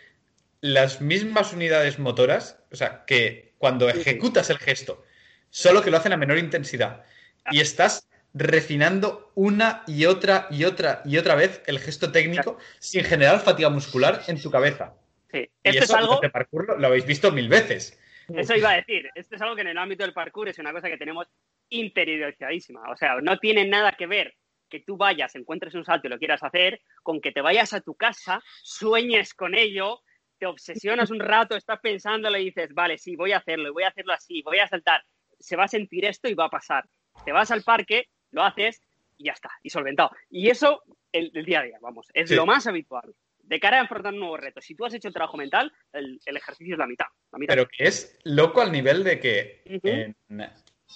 las 0.65 1.03
mismas 1.03 1.53
unidades 1.53 1.99
motoras, 1.99 2.59
o 2.73 2.77
sea, 2.77 3.05
que 3.05 3.53
cuando 3.59 3.87
ejecutas 3.91 4.49
el 4.49 4.57
gesto, 4.57 5.05
solo 5.51 5.83
que 5.83 5.91
lo 5.91 5.99
hacen 5.99 6.15
a 6.15 6.17
menor 6.17 6.39
intensidad. 6.39 7.05
Y 7.51 7.61
estás 7.61 8.09
refinando 8.33 9.31
una 9.35 9.85
y 9.87 10.07
otra 10.07 10.47
y 10.51 10.65
otra 10.65 11.03
y 11.05 11.19
otra 11.19 11.35
vez 11.35 11.63
el 11.67 11.79
gesto 11.79 12.11
técnico 12.13 12.57
sin 12.79 13.05
generar 13.05 13.41
fatiga 13.41 13.69
muscular 13.69 14.23
en 14.27 14.41
tu 14.41 14.51
cabeza. 14.51 14.95
Sí, 15.31 15.51
esto 15.63 15.85
es 15.85 15.91
algo... 15.91 16.15
Este 16.15 16.31
parkour 16.31 16.81
lo, 16.81 16.87
habéis 16.87 17.05
visto 17.05 17.31
mil 17.31 17.51
veces. 17.51 18.01
Eso 18.35 18.57
iba 18.57 18.71
a 18.71 18.77
decir, 18.77 19.11
esto 19.15 19.37
es 19.37 19.43
algo 19.43 19.57
que 19.57 19.61
en 19.61 19.69
el 19.69 19.77
ámbito 19.77 20.03
del 20.03 20.15
parkour 20.15 20.49
es 20.49 20.59
una 20.59 20.73
cosa 20.73 20.89
que 20.89 20.97
tenemos 20.97 21.27
interiorizadísima. 21.69 22.91
O 22.91 22.97
sea, 22.97 23.17
no 23.21 23.39
tiene 23.39 23.67
nada 23.67 23.93
que 23.93 24.07
ver 24.07 24.35
que 24.71 24.81
tú 24.81 24.97
vayas, 24.97 25.35
encuentres 25.35 25.75
un 25.75 25.85
salto 25.85 26.07
y 26.07 26.11
lo 26.11 26.19
quieras 26.19 26.43
hacer, 26.43 26.81
con 27.03 27.21
que 27.21 27.33
te 27.33 27.43
vayas 27.43 27.75
a 27.75 27.83
tu 27.83 27.95
casa, 27.95 28.43
sueñes 28.63 29.35
con 29.35 29.55
ello, 29.55 30.01
te 30.39 30.47
obsesionas 30.47 31.11
un 31.11 31.21
rato, 31.21 31.57
estás 31.57 31.81
pensándolo 31.81 32.39
y 32.39 32.47
dices, 32.47 32.73
vale, 32.75 32.99
sí, 32.99 33.17
voy 33.17 33.33
a 33.33 33.39
hacerlo, 33.39 33.73
voy 33.73 33.85
a 33.85 33.89
hacerlo 33.89 34.13
así, 34.13 34.43
voy 34.43 34.59
a 34.59 34.69
saltar, 34.69 35.03
se 35.39 35.57
va 35.57 35.65
a 35.65 35.69
sentir 35.69 36.05
esto 36.05 36.29
y 36.29 36.35
va 36.35 36.47
a 36.47 36.51
pasar. 36.51 36.85
Te 37.25 37.33
vas 37.33 37.51
al 37.51 37.63
parque, 37.63 38.09
lo 38.31 38.43
haces 38.43 38.81
y 39.17 39.25
ya 39.25 39.33
está, 39.33 39.51
y 39.63 39.71
solventado. 39.71 40.11
Y 40.31 40.51
eso, 40.51 40.83
el, 41.13 41.31
día 41.45 41.61
a 41.61 41.65
día, 41.65 41.79
vamos, 41.81 42.09
es 42.15 42.31
lo 42.31 42.47
más 42.47 42.67
habitual. 42.67 43.15
De 43.39 43.61
cara 43.61 43.79
a 43.79 43.83
enfrentar 43.83 44.15
un 44.15 44.21
nuevo 44.21 44.37
reto, 44.39 44.61
si 44.61 44.75
tú 44.75 44.87
has 44.87 44.95
hecho 44.95 45.09
el 45.09 45.15
trabajo 45.15 45.37
mental, 45.37 45.71
el, 45.93 46.19
ejercicio 46.25 46.75
es 46.75 46.79
la 46.79 46.87
mitad, 46.87 47.07
Pero 47.47 47.69
que 47.69 47.85
es 47.85 48.19
loco 48.25 48.63
al 48.63 48.73
nivel 48.73 49.05
de 49.05 49.21
que 49.21 50.15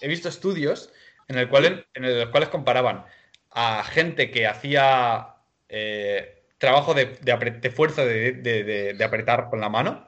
he 0.00 0.08
visto 0.08 0.28
estudios 0.28 0.92
en, 1.28 1.38
el 1.38 1.48
cual, 1.48 1.86
en 1.92 2.18
los 2.18 2.30
cuales 2.30 2.48
comparaban 2.48 3.04
a 3.50 3.84
gente 3.84 4.30
que 4.30 4.46
hacía 4.46 5.34
eh, 5.68 6.37
trabajo 6.58 6.92
de, 6.92 7.16
de, 7.22 7.70
fuerza 7.70 8.04
de, 8.04 8.96
apretar 9.02 9.48
con 9.48 9.60
la 9.60 9.68
mano. 9.68 10.06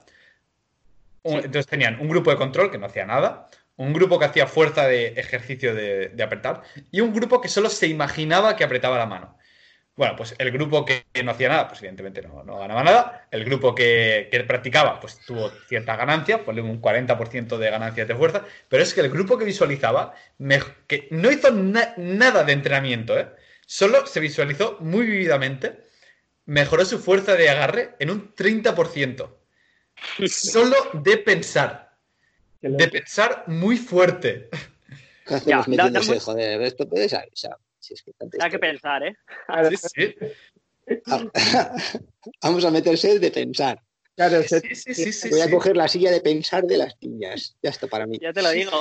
Entonces 1.23 1.67
tenían 1.67 2.01
un 2.01 2.09
grupo 2.09 2.31
de 2.31 2.37
control 2.37 2.71
que 2.71 2.79
no 2.79 2.87
hacía 2.87 3.07
nada, 3.07 3.49
un 3.77 3.93
grupo 3.93 4.19
que 4.19 4.25
hacía 4.25 4.47
fuerza 4.47 4.87
de 4.87 5.09
ejercicio 5.09 5.75
de, 5.75 6.13
apretar 6.23 6.63
y 6.91 7.01
un 7.01 7.15
grupo 7.15 7.41
que 7.41 7.49
solo 7.49 7.69
se 7.71 7.87
imaginaba 7.87 8.57
que 8.57 8.65
apretaba 8.65 8.99
la 8.99 9.07
mano. 9.07 9.37
Bueno, 9.97 10.17
pues 10.17 10.35
el 10.39 10.51
grupo 10.51 10.87
que 10.87 11.05
no 11.23 11.33
hacía 11.33 11.51
nada, 11.51 11.69
pues 11.69 11.81
evidentemente 11.81 12.23
no, 12.23 12.59
ganaba 12.59 12.83
nada. 12.83 13.29
El 13.31 13.45
grupo 13.45 13.75
que, 13.75 14.31
practicaba, 14.47 14.99
pues 14.99 15.19
tuvo 15.27 15.51
cierta 15.69 15.95
ganancia, 15.95 16.43
ponle 16.43 16.63
un 16.63 16.81
40% 16.81 17.59
de 17.59 17.71
ganancias 17.71 18.09
de 18.09 18.15
fuerza. 18.15 18.45
Pero 18.69 18.83
es 18.83 18.95
que 18.95 19.03
el 19.03 19.11
grupo 19.11 19.37
que 19.37 19.45
visualizaba, 19.45 20.15
que 20.87 21.09
no 21.11 21.31
hizo 21.31 21.51
nada 21.51 22.45
de 22.45 22.53
entrenamiento, 22.53 23.19
¿eh? 23.19 23.29
solo 23.67 24.07
se 24.07 24.21
visualizó 24.21 24.79
muy 24.81 25.05
vividamente 25.05 25.90
mejoró 26.51 26.85
su 26.85 26.99
fuerza 26.99 27.37
de 27.37 27.49
agarre 27.49 27.95
en 28.01 28.11
un 28.11 28.35
30%. 28.35 29.31
Solo 30.27 30.77
de 30.95 31.17
pensar. 31.19 31.97
De 32.61 32.89
pensar 32.89 33.45
muy 33.47 33.77
fuerte. 33.77 34.49
Ya, 35.47 35.63
joder, 35.63 36.61
esto 36.63 36.89
puede 36.89 37.09
ser. 37.09 37.31
Si 37.79 37.95
es 37.95 38.03
que 38.03 38.13
Hay 38.41 38.51
que 38.51 38.59
pensar, 38.59 39.01
¿eh? 39.05 39.15
Sí, 39.95 40.17
Vamos 42.43 42.65
a 42.65 42.71
meterse 42.73 43.17
de 43.21 43.31
pensar. 43.31 43.81
Claro, 44.17 44.43
sí, 44.43 44.75
sí, 44.75 45.13
sí, 45.13 45.31
Voy 45.31 45.43
a 45.43 45.49
coger 45.49 45.77
la 45.77 45.87
silla 45.87 46.11
de 46.11 46.21
pensar 46.21 46.65
de 46.65 46.79
las 46.79 46.97
niñas. 47.01 47.57
Ya 47.63 47.71
está 47.71 47.87
para 47.87 48.09
mí. 48.09 48.19
Ya 48.21 48.33
te 48.33 48.43
lo 48.43 48.51
digo. 48.51 48.73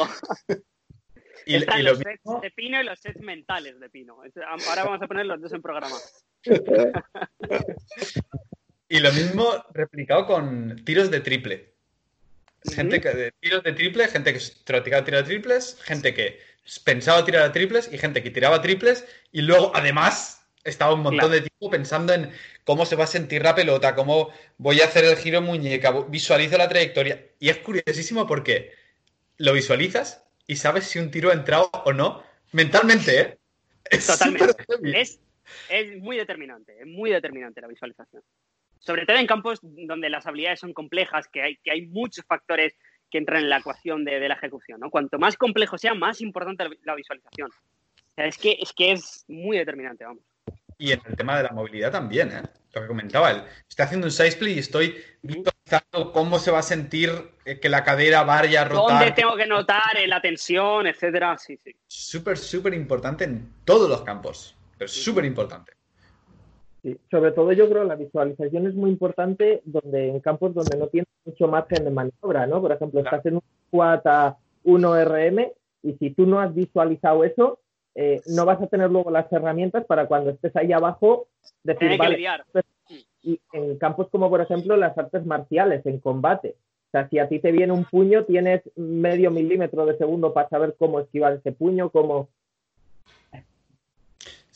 y, 1.46 1.58
Están 1.58 1.84
los 1.84 2.00
sets 2.00 2.42
de 2.42 2.50
Pino 2.50 2.82
y 2.82 2.84
los 2.84 3.00
sets 3.00 3.22
mentales 3.22 3.80
de 3.80 3.90
Pino. 3.92 4.18
Ahora 4.68 4.86
vamos 4.86 5.04
a 5.04 5.08
poner 5.08 5.28
los 5.28 5.40
dos 5.40 5.54
en 5.54 5.62
programa. 5.62 5.98
Y 8.90 9.00
lo 9.00 9.12
mismo 9.14 9.66
replicado 9.74 10.26
con 10.26 10.84
tiros 10.86 11.12
de 11.12 11.20
triple. 11.22 11.74
Gente 12.74 13.00
que 13.00 13.10
de 13.10 13.32
tiros 13.40 13.64
de 13.64 13.74
triple, 13.74 14.08
gente 14.08 14.34
que 14.34 14.42
practicaba 14.66 15.06
tiros 15.06 15.22
de 15.22 15.28
triples, 15.28 15.78
gente 15.82 16.14
que 16.14 16.40
pensaba 16.84 17.26
tirar 17.26 17.44
a 17.44 17.52
triples 17.52 17.90
y 17.92 17.98
gente 17.98 18.22
que 18.22 18.32
tiraba 18.32 18.62
triples 18.62 19.06
y 19.32 19.42
luego 19.42 19.72
además 19.74 20.46
estaba 20.64 20.94
un 20.94 21.02
montón 21.02 21.32
de 21.32 21.42
tiempo 21.42 21.70
pensando 21.70 22.14
en 22.14 22.32
cómo 22.66 22.86
se 22.86 22.96
va 22.96 23.06
a 23.06 23.08
sentir 23.08 23.44
la 23.44 23.56
pelota, 23.56 23.96
cómo 23.96 24.30
voy 24.58 24.82
a 24.82 24.86
hacer 24.86 25.06
el 25.06 25.16
giro 25.16 25.42
muñeca, 25.42 25.92
visualizo 26.10 26.58
la 26.58 26.68
trayectoria. 26.68 27.26
Y 27.40 27.50
es 27.50 27.58
curiosísimo 27.58 28.28
porque 28.28 28.74
lo 29.38 29.54
visualizas 29.54 30.24
y 30.48 30.58
sabes 30.58 30.86
si 30.86 31.00
un 31.00 31.12
tiro 31.12 31.30
ha 31.30 31.34
entrado 31.34 31.70
o 31.86 31.94
no 31.94 32.24
mentalmente, 32.52 33.22
¿eh? 33.22 33.38
Totalmente. 34.06 34.56
Es 34.84 35.20
es 35.70 35.98
muy 36.02 36.18
determinante, 36.18 36.76
es 36.80 36.88
muy 36.88 37.12
determinante 37.12 37.62
la 37.62 37.68
visualización. 37.68 38.24
Sobre 38.80 39.06
todo 39.06 39.18
en 39.18 39.28
campos 39.28 39.60
donde 39.62 40.10
las 40.10 40.26
habilidades 40.26 40.60
son 40.62 40.74
complejas, 40.74 41.28
que 41.28 41.42
hay, 41.42 41.58
que 41.58 41.72
hay 41.72 41.88
muchos 41.88 42.26
factores 42.26 42.76
que 43.10 43.18
entran 43.18 43.44
en 43.44 43.50
la 43.50 43.58
ecuación 43.58 44.06
de, 44.06 44.20
la 44.28 44.36
ejecución. 44.36 44.80
¿no? 44.80 44.90
Cuanto 44.90 45.20
más 45.20 45.36
complejo 45.36 45.78
sea, 45.78 45.94
más 45.94 46.22
importante 46.22 46.66
la, 46.84 46.96
visualización. 46.96 47.50
es, 48.16 48.38
que, 48.38 48.58
es 48.60 48.72
que 48.74 48.92
es 48.94 49.26
muy 49.28 49.58
determinante, 49.58 50.06
vamos. 50.06 50.24
Y 50.78 50.94
en 50.94 51.02
el 51.06 51.16
tema 51.18 51.38
de 51.38 51.44
la 51.44 51.52
movilidad 51.52 51.92
también, 51.92 52.32
¿eh? 52.32 52.42
Lo 52.74 52.82
que 52.82 52.88
comentaba 52.88 53.32
él. 53.32 53.44
Estoy 53.68 53.86
haciendo 53.86 54.08
un 54.08 54.12
side 54.12 54.30
split 54.30 54.56
y 54.56 54.60
estoy 54.60 54.96
visualizando 55.22 56.14
cómo 56.14 56.40
se 56.40 56.52
va 56.52 56.60
a 56.60 56.64
sentir 56.64 57.12
eh, 57.44 57.60
que 57.60 57.68
la 57.68 57.84
cadera 57.84 58.24
vaya 58.24 58.62
a 58.62 58.66
rotar. 58.66 59.00
Dónde 59.00 59.12
tengo 59.12 59.36
que 59.36 59.48
notar 59.48 59.98
eh, 59.98 60.08
la 60.08 60.22
tensión, 60.22 60.88
etcétera. 60.88 61.38
Sí, 61.38 61.58
sí. 61.64 61.76
Súper, 61.88 62.38
súper 62.38 62.74
importante 62.76 63.26
en 63.26 63.52
todos 63.66 63.90
los 63.90 64.04
campos. 64.04 64.56
Es 64.80 64.92
súper 64.92 65.26
importante. 65.26 65.74
Sí, 66.82 66.98
sobre 67.12 67.32
todo 67.32 67.52
yo 67.52 67.70
creo 67.70 67.84
que 67.84 67.90
la 67.90 67.96
visualización 67.96 68.68
es 68.68 68.74
muy 68.74 68.90
importante 68.90 69.62
donde 69.66 70.10
en 70.10 70.20
campos 70.22 70.54
donde 70.54 70.78
no 70.78 70.88
tienes 70.88 71.10
mucho 71.26 71.48
margen 71.48 71.84
de 71.84 71.92
maniobra, 71.92 72.48
¿no? 72.48 72.62
Por 72.62 72.72
ejemplo, 72.72 73.02
estás 73.02 73.26
en 73.26 73.36
un 73.36 73.44
squat 73.68 74.06
a 74.08 74.38
1RM 74.64 75.52
y 75.84 75.94
si 75.94 76.12
tú 76.12 76.26
no 76.26 76.40
has 76.40 76.54
visualizado 76.56 77.24
eso, 77.24 77.60
eh, 77.96 78.22
no 78.28 78.46
vas 78.46 78.62
a 78.62 78.68
tener 78.68 78.90
luego 78.90 79.12
las 79.12 79.32
herramientas 79.32 79.86
para 79.86 80.08
cuando 80.08 80.30
estés 80.30 80.56
ahí 80.56 80.72
abajo 80.72 81.28
decir, 81.64 81.98
vale, 81.98 82.18
y 83.22 83.40
en 83.52 83.78
campos 83.78 84.08
como 84.10 84.30
por 84.30 84.40
ejemplo 84.40 84.78
las 84.78 84.98
artes 84.98 85.26
marciales, 85.26 85.86
en 85.86 86.00
combate. 86.00 86.56
O 86.88 86.92
sea, 86.92 87.10
si 87.10 87.20
a 87.20 87.28
ti 87.28 87.40
te 87.40 87.52
viene 87.52 87.74
un 87.74 87.86
puño, 87.86 88.26
tienes 88.26 88.62
medio 88.76 89.32
milímetro 89.32 89.86
de 89.86 89.98
segundo 89.98 90.34
para 90.34 90.50
saber 90.50 90.76
cómo 90.80 91.00
esquivar 91.00 91.34
ese 91.34 91.52
puño, 91.52 91.90
cómo 91.90 92.30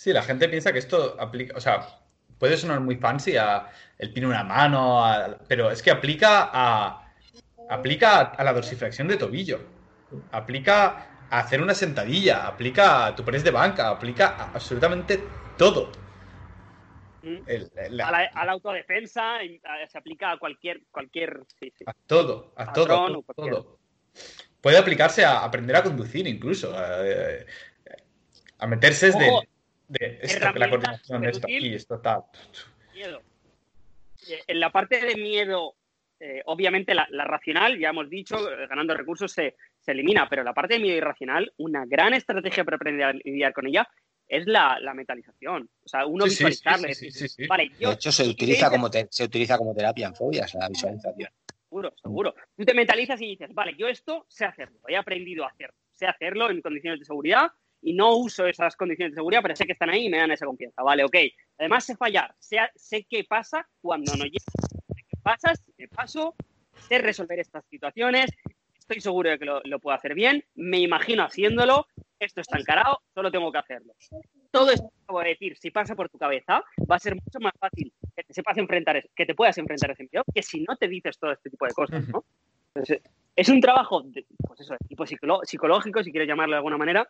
Sí, 0.03 0.11
la 0.11 0.21
gente 0.21 0.49
piensa 0.49 0.73
que 0.73 0.79
esto 0.79 1.15
aplica, 1.17 1.55
o 1.55 1.61
sea, 1.61 1.87
puede 2.37 2.57
sonar 2.57 2.81
muy 2.81 2.97
fancy 2.97 3.37
a 3.37 3.69
el 3.97 4.11
pino 4.11 4.27
una 4.27 4.43
mano, 4.43 5.01
pero 5.47 5.71
es 5.71 5.81
que 5.81 5.91
aplica 5.91 6.49
a 6.51 7.09
aplica 7.69 8.19
a 8.19 8.43
la 8.43 8.51
dorsiflexión 8.51 9.07
de 9.07 9.15
tobillo, 9.15 9.61
aplica 10.33 11.25
a 11.29 11.39
hacer 11.39 11.61
una 11.61 11.73
sentadilla, 11.73 12.45
aplica 12.45 13.05
a 13.05 13.15
tu 13.15 13.23
press 13.23 13.45
de 13.45 13.51
banca, 13.51 13.87
aplica 13.87 14.35
a 14.35 14.51
absolutamente 14.51 15.23
todo. 15.57 15.89
Mm. 17.21 18.01
a, 18.01 18.11
la, 18.45 18.51
autodefensa, 18.51 19.37
se 19.87 19.97
aplica 19.97 20.33
a 20.33 20.37
cualquier. 20.37 20.81
cualquier 20.91 21.45
A 21.85 21.93
todo, 21.93 22.51
a 22.57 22.73
todo. 22.73 23.23
todo, 23.33 23.79
Puede 24.59 24.77
aplicarse 24.77 25.23
a 25.23 25.45
aprender 25.45 25.77
a 25.77 25.83
conducir 25.83 26.27
incluso, 26.27 26.75
a, 28.59 28.67
meterse 28.67 29.07
de, 29.87 30.19
la 30.55 30.69
coordinación 30.69 31.21
de 31.21 31.29
esto 31.29 31.47
aquí, 31.47 31.73
esto 31.73 31.99
tal. 31.99 32.23
Miedo. 32.93 33.21
En 34.47 34.59
la 34.59 34.71
parte 34.71 35.03
de 35.05 35.15
miedo, 35.15 35.75
eh, 36.19 36.41
obviamente 36.45 36.93
la, 36.93 37.07
racional, 37.25 37.77
ya 37.77 37.89
hemos 37.89 38.09
dicho, 38.09 38.49
eh, 38.49 38.67
ganando 38.67 38.93
recursos 38.95 39.31
se, 39.31 39.55
se, 39.79 39.91
elimina, 39.91 40.27
pero 40.29 40.43
la 40.43 40.53
parte 40.53 40.75
de 40.75 40.79
miedo 40.79 40.97
irracional, 40.97 41.51
una 41.57 41.85
gran 41.85 42.13
estrategia 42.13 42.63
para 42.63 42.77
aprender 42.77 43.05
a 43.05 43.13
lidiar 43.13 43.53
con 43.53 43.67
ella 43.67 43.87
es 44.27 44.47
la, 44.47 44.79
la 44.79 44.93
metalización. 44.93 45.69
O 45.83 45.87
sea, 45.87 46.05
uno 46.05 46.25
visualizarle. 46.25 46.93
vale, 47.47 47.71
de 47.77 47.91
hecho, 47.91 48.11
se 48.11 48.27
utiliza, 48.27 48.69
como 48.69 48.89
se 48.89 49.23
utiliza 49.23 49.57
como 49.57 49.75
terapia 49.75 50.07
en 50.07 50.15
fobias, 50.15 50.53
la 50.55 50.69
visualización. 50.69 51.29
Seguro, 51.69 51.93
seguro. 52.01 52.35
Tú 52.55 52.65
te 52.65 52.73
mentalizas 52.73 53.19
y 53.21 53.27
dices, 53.27 53.53
vale, 53.53 53.75
yo 53.77 53.87
esto 53.87 54.25
sé 54.29 54.45
hacerlo, 54.45 54.79
he 54.87 54.95
aprendido 54.95 55.43
a 55.43 55.49
hacerlo, 55.49 55.75
sé 55.91 56.05
hacerlo 56.05 56.49
en 56.49 56.61
condiciones 56.61 56.99
de 56.99 57.05
seguridad 57.05 57.51
y 57.83 57.93
no 57.93 58.15
uso 58.15 58.47
esas 58.47 58.75
condiciones 58.75 59.11
de 59.11 59.19
seguridad, 59.19 59.41
pero 59.41 59.55
sé 59.55 59.65
que 59.65 59.73
están 59.73 59.89
ahí 59.89 60.05
y 60.05 60.09
me 60.09 60.17
dan 60.17 60.31
esa 60.31 60.45
confianza. 60.45 60.81
Vale, 60.81 61.03
ok. 61.03 61.15
Además, 61.59 61.85
sé 61.85 61.95
fallar, 61.95 62.33
sé, 62.39 62.57
sé 62.75 63.05
qué 63.09 63.25
pasa 63.25 63.67
cuando 63.81 64.15
no 64.15 64.23
llega. 64.23 64.39
Sé 64.39 65.03
qué 65.09 65.17
pasa, 65.21 65.53
qué 65.77 65.87
paso, 65.87 66.35
sé 66.87 66.97
resolver 66.99 67.39
estas 67.39 67.65
situaciones, 67.67 68.31
estoy 68.77 69.01
seguro 69.01 69.29
de 69.29 69.39
que 69.39 69.45
lo, 69.45 69.61
lo, 69.63 69.79
puedo 69.79 69.95
hacer 69.95 70.13
bien, 70.13 70.43
me 70.55 70.79
imagino 70.79 71.23
haciéndolo, 71.23 71.87
esto 72.19 72.41
está 72.41 72.59
encarado, 72.59 73.01
solo 73.13 73.31
tengo 73.31 73.51
que 73.51 73.57
hacerlo. 73.57 73.93
Todo 74.51 74.71
esto 74.71 74.89
que 74.89 75.03
acabo 75.03 75.19
de 75.21 75.29
decir, 75.29 75.57
si 75.57 75.71
pasa 75.71 75.95
por 75.95 76.09
tu 76.09 76.17
cabeza, 76.17 76.63
va 76.89 76.95
a 76.95 76.99
ser 76.99 77.15
mucho 77.15 77.39
más 77.39 77.53
fácil 77.59 77.93
que 78.15 78.23
te 78.23 78.33
sepas 78.33 78.57
enfrentar, 78.57 79.03
que 79.15 79.25
te 79.25 79.35
puedas 79.35 79.57
enfrentar 79.57 79.89
a 79.89 79.93
ese 79.93 80.07
miedo, 80.11 80.23
que 80.33 80.43
si 80.43 80.61
no 80.61 80.75
te 80.77 80.87
dices 80.87 81.17
todo 81.17 81.31
este 81.31 81.49
tipo 81.49 81.65
de 81.65 81.73
cosas, 81.73 82.07
¿no? 82.07 82.23
Entonces, 82.75 83.01
es 83.35 83.49
un 83.49 83.61
trabajo, 83.61 84.01
de, 84.03 84.25
pues 84.47 84.59
eso, 84.61 84.73
de 84.73 84.87
tipo 84.87 85.05
psicológico, 85.05 86.03
si 86.03 86.11
quieres 86.11 86.27
llamarlo 86.27 86.53
de 86.53 86.57
alguna 86.57 86.77
manera, 86.77 87.07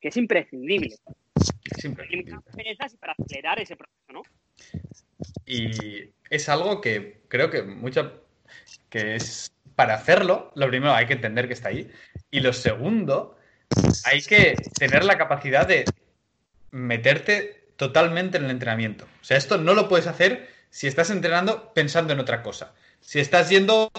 que 0.00 0.08
es 0.08 0.16
imprescindible. 0.16 0.94
Es 1.36 1.84
imprescindible. 1.84 2.38
Y 2.56 2.96
para 2.96 3.12
acelerar 3.12 3.60
ese 3.60 3.76
proceso, 3.76 4.12
¿no? 4.12 4.22
Y 5.46 6.10
es 6.28 6.48
algo 6.48 6.80
que 6.80 7.22
creo 7.28 7.50
que 7.50 7.62
mucha 7.62 8.12
que 8.88 9.16
es 9.16 9.52
para 9.76 9.94
hacerlo, 9.94 10.52
lo 10.56 10.68
primero 10.68 10.92
hay 10.92 11.06
que 11.06 11.14
entender 11.14 11.46
que 11.46 11.54
está 11.54 11.68
ahí. 11.68 11.90
Y 12.30 12.40
lo 12.40 12.52
segundo, 12.52 13.36
hay 14.04 14.22
que 14.22 14.56
tener 14.78 15.04
la 15.04 15.18
capacidad 15.18 15.66
de 15.66 15.84
meterte 16.70 17.72
totalmente 17.76 18.38
en 18.38 18.44
el 18.44 18.50
entrenamiento. 18.50 19.06
O 19.20 19.24
sea, 19.24 19.36
esto 19.36 19.58
no 19.58 19.74
lo 19.74 19.88
puedes 19.88 20.06
hacer 20.06 20.48
si 20.70 20.86
estás 20.86 21.10
entrenando 21.10 21.72
pensando 21.72 22.12
en 22.12 22.20
otra 22.20 22.42
cosa. 22.42 22.74
Si 23.00 23.20
estás 23.20 23.48
yendo 23.48 23.90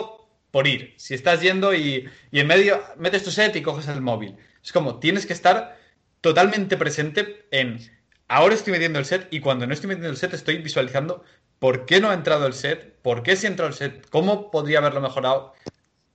por 0.51 0.67
ir, 0.67 0.93
si 0.97 1.13
estás 1.15 1.41
yendo 1.41 1.73
y, 1.73 2.07
y 2.31 2.39
en 2.39 2.47
medio 2.47 2.81
metes 2.97 3.23
tu 3.23 3.31
set 3.31 3.55
y 3.55 3.61
coges 3.61 3.87
el 3.87 4.01
móvil. 4.01 4.37
Es 4.63 4.71
como, 4.71 4.99
tienes 4.99 5.25
que 5.25 5.33
estar 5.33 5.80
totalmente 6.21 6.77
presente 6.77 7.45
en 7.51 7.79
ahora 8.27 8.55
estoy 8.55 8.71
metiendo 8.71 8.99
el 8.99 9.05
set 9.05 9.27
y 9.31 9.41
cuando 9.41 9.67
no 9.67 9.73
estoy 9.73 9.89
metiendo 9.89 10.09
el 10.09 10.17
set 10.17 10.33
estoy 10.33 10.57
visualizando 10.59 11.23
por 11.59 11.85
qué 11.85 11.99
no 11.99 12.09
ha 12.09 12.15
entrado 12.15 12.47
el 12.47 12.53
set, 12.53 12.95
por 13.03 13.21
qué 13.21 13.35
si 13.35 13.45
ha 13.45 13.49
entrado 13.49 13.69
el 13.69 13.75
set, 13.75 14.09
cómo 14.09 14.49
podría 14.49 14.79
haberlo 14.79 14.99
mejorado. 14.99 15.53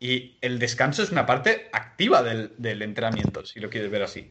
Y 0.00 0.36
el 0.40 0.58
descanso 0.58 1.02
es 1.02 1.12
una 1.12 1.24
parte 1.24 1.68
activa 1.72 2.22
del, 2.22 2.82
entrenamiento, 2.82 3.46
si 3.46 3.60
lo 3.60 3.70
quieres 3.70 3.90
ver 3.90 4.02
así. 4.02 4.30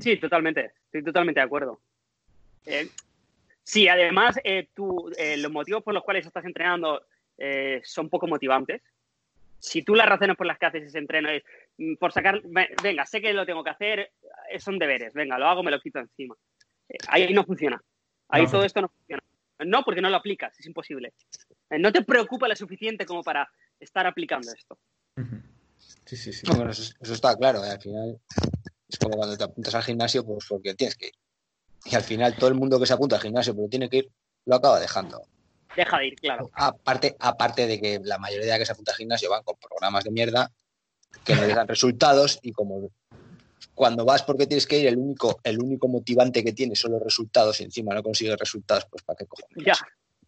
Sí, 0.00 0.16
totalmente. 0.16 0.72
Estoy 0.86 1.04
totalmente 1.04 1.40
de 1.40 1.44
acuerdo. 1.44 1.80
Eh, 2.64 2.88
sí, 3.62 3.86
además, 3.86 4.40
eh, 4.44 4.68
eh, 5.18 5.36
los 5.36 5.52
motivos 5.52 5.82
por 5.82 5.92
los 5.92 6.02
cuales 6.02 6.24
estás 6.24 6.46
entrenando 6.46 7.02
son 7.82 8.08
poco 8.08 8.26
motivantes. 8.26 8.80
Si 9.58 9.82
tú 9.82 9.94
las 9.94 10.08
razones 10.08 10.36
por 10.36 10.46
las 10.46 10.58
que 10.58 10.66
haces 10.66 10.84
ese 10.84 10.98
entreno 10.98 11.28
es 11.28 11.42
por 11.98 12.12
sacar, 12.12 12.40
venga, 12.82 13.06
sé 13.06 13.20
que 13.20 13.32
lo 13.32 13.46
tengo 13.46 13.64
que 13.64 13.70
hacer, 13.70 14.12
son 14.58 14.78
deberes, 14.78 15.14
venga, 15.14 15.38
lo 15.38 15.48
hago, 15.48 15.62
me 15.62 15.70
lo 15.70 15.80
quito 15.80 15.98
encima. 15.98 16.34
ahí 17.08 17.32
no 17.32 17.44
funciona. 17.44 17.80
Ahí 18.28 18.46
todo 18.46 18.64
esto 18.64 18.80
no 18.80 18.88
funciona. 18.88 19.22
No, 19.64 19.82
porque 19.84 20.00
no 20.00 20.10
lo 20.10 20.16
aplicas, 20.16 20.58
es 20.58 20.66
imposible. 20.66 21.12
Eh, 21.70 21.78
no 21.78 21.92
te 21.92 22.02
preocupa 22.02 22.48
lo 22.48 22.56
suficiente 22.56 23.06
como 23.06 23.22
para 23.22 23.48
estar 23.78 24.06
aplicando 24.06 24.50
esto. 24.52 24.78
Sí, 26.06 26.16
sí, 26.16 26.32
sí. 26.32 26.46
eso, 26.46 27.12
está 27.12 27.36
claro. 27.36 27.64
¿eh? 27.64 27.70
Al 27.70 27.80
final 27.80 28.20
es 28.88 28.98
como 28.98 29.16
cuando 29.16 29.36
te 29.36 29.44
apuntas 29.44 29.74
al 29.74 29.82
gimnasio, 29.82 30.24
pues 30.24 30.46
porque 30.48 30.74
tienes 30.74 30.96
que 30.96 31.06
ir. 31.06 31.12
Y 31.84 31.94
al 31.94 32.02
final 32.02 32.36
todo 32.36 32.48
el 32.48 32.54
mundo 32.54 32.78
que 32.78 32.86
se 32.86 32.92
apunta 32.92 33.16
al 33.16 33.22
gimnasio, 33.22 33.54
pero 33.54 33.68
tiene 33.68 33.88
que 33.88 33.98
ir, 33.98 34.10
lo 34.46 34.56
acaba 34.56 34.80
dejando. 34.80 35.22
Deja 35.76 35.98
de 35.98 36.06
ir, 36.08 36.16
claro. 36.16 36.50
Aparte, 36.54 37.16
aparte 37.18 37.66
de 37.66 37.80
que 37.80 38.00
la 38.02 38.18
mayoría 38.18 38.52
de 38.52 38.58
que 38.58 38.66
se 38.66 38.72
apunta 38.72 38.92
al 38.92 38.98
gimnasio 38.98 39.30
van 39.30 39.42
con 39.42 39.56
programas 39.56 40.04
de 40.04 40.10
mierda 40.10 40.50
que 41.24 41.34
no 41.34 41.46
les 41.46 41.54
dan 41.54 41.68
resultados 41.68 42.38
y 42.42 42.52
como 42.52 42.90
cuando 43.74 44.04
vas 44.04 44.22
porque 44.22 44.46
tienes 44.46 44.66
que 44.66 44.78
ir, 44.78 44.86
el 44.86 44.98
único, 44.98 45.40
el 45.44 45.58
único 45.60 45.88
motivante 45.88 46.44
que 46.44 46.52
tienes 46.52 46.78
son 46.78 46.92
los 46.92 47.02
resultados 47.02 47.58
y 47.60 47.64
encima 47.64 47.94
no 47.94 48.02
consigues 48.02 48.38
resultados, 48.38 48.86
pues 48.90 49.02
¿para 49.02 49.16
qué 49.16 49.24
cojones? 49.26 49.64
Ya, 49.64 49.74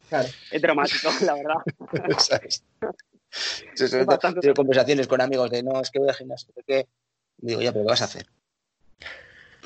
claro. 0.09 0.29
es 0.51 0.63
dramático, 0.63 1.11
la 1.21 1.35
verdad. 1.35 1.57
Tengo 4.41 4.55
conversaciones 4.55 5.09
con 5.09 5.21
amigos 5.21 5.51
de, 5.51 5.63
no, 5.63 5.79
es 5.81 5.91
que 5.91 5.99
voy 5.99 6.09
al 6.09 6.15
gimnasio, 6.15 6.55
qué? 6.67 6.89
Digo, 7.37 7.61
ya, 7.61 7.73
pero 7.73 7.85
¿qué 7.85 7.91
vas 7.91 8.03
a 8.03 8.07
hacer? 8.07 8.27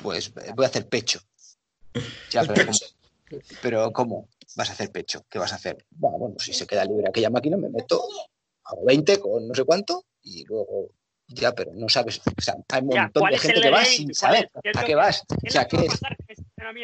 Pues 0.01 0.27
eh, 0.27 0.51
voy 0.55 0.65
a 0.65 0.69
hacer 0.69 0.87
pecho. 0.87 1.19
Ya, 2.31 2.43
pero, 2.43 2.65
¿cómo? 2.65 2.77
pero 3.61 3.91
¿cómo 3.91 4.29
vas 4.55 4.69
a 4.69 4.73
hacer 4.73 4.91
pecho? 4.91 5.25
¿Qué 5.29 5.39
vas 5.39 5.53
a 5.53 5.55
hacer? 5.55 5.85
Bueno, 5.91 6.35
si 6.39 6.53
se 6.53 6.65
queda 6.65 6.85
libre 6.85 7.07
aquella 7.07 7.29
máquina, 7.29 7.57
me 7.57 7.69
meto, 7.69 8.01
hago 8.63 8.85
20 8.85 9.19
con 9.19 9.47
no 9.47 9.53
sé 9.53 9.63
cuánto 9.63 10.05
y 10.21 10.45
luego 10.45 10.89
ya, 11.29 11.53
pero 11.53 11.71
no 11.73 11.87
sabes. 11.89 12.19
O 12.19 12.41
sea, 12.41 12.55
hay 12.69 12.81
un 12.81 12.87
montón 12.87 13.29
de 13.29 13.37
gente 13.37 13.61
que 13.61 13.69
va 13.69 13.85
sin 13.85 14.13
saber 14.13 14.49
a 14.75 14.83
qué 14.83 14.95
vas. 14.95 15.23
O 15.29 15.49
sea, 15.49 15.67
¿qué 15.67 15.77
es, 15.77 15.99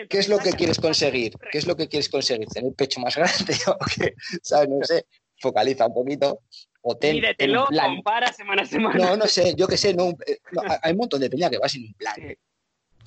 ¿qué 0.10 0.20
es 0.20 0.30
lo 0.30 0.38
que 0.38 0.52
quieres 0.54 0.80
conseguir? 0.80 1.34
¿Qué 1.52 1.58
es 1.58 1.68
lo 1.68 1.76
que 1.76 1.88
quieres 1.88 2.10
conseguir? 2.10 2.48
¿Tener 2.48 2.70
el 2.70 2.76
pecho 2.76 3.00
más 3.00 3.16
grande 3.18 3.58
o 3.68 3.78
qué? 3.96 4.14
¿Sabes? 4.42 4.70
No 4.70 4.84
sé. 4.84 5.06
Focaliza 5.40 5.88
un 5.88 5.94
poquito. 5.94 6.42
O 6.82 6.96
ten, 6.96 7.20
plan. 7.38 7.96
compara 7.96 8.32
semana 8.32 8.62
a 8.62 8.66
semana. 8.66 9.04
No, 9.04 9.18
no 9.18 9.26
sé, 9.26 9.56
yo 9.58 9.68
qué 9.68 9.76
sé. 9.76 9.96
No, 9.96 10.10
eh, 10.28 10.38
hay 10.84 10.92
un 10.92 11.00
montón 11.00 11.20
de 11.20 11.30
peña 11.30 11.50
que 11.50 11.58
va 11.58 11.68
sin 11.68 11.88
un 11.88 11.94
plan. 11.96 12.16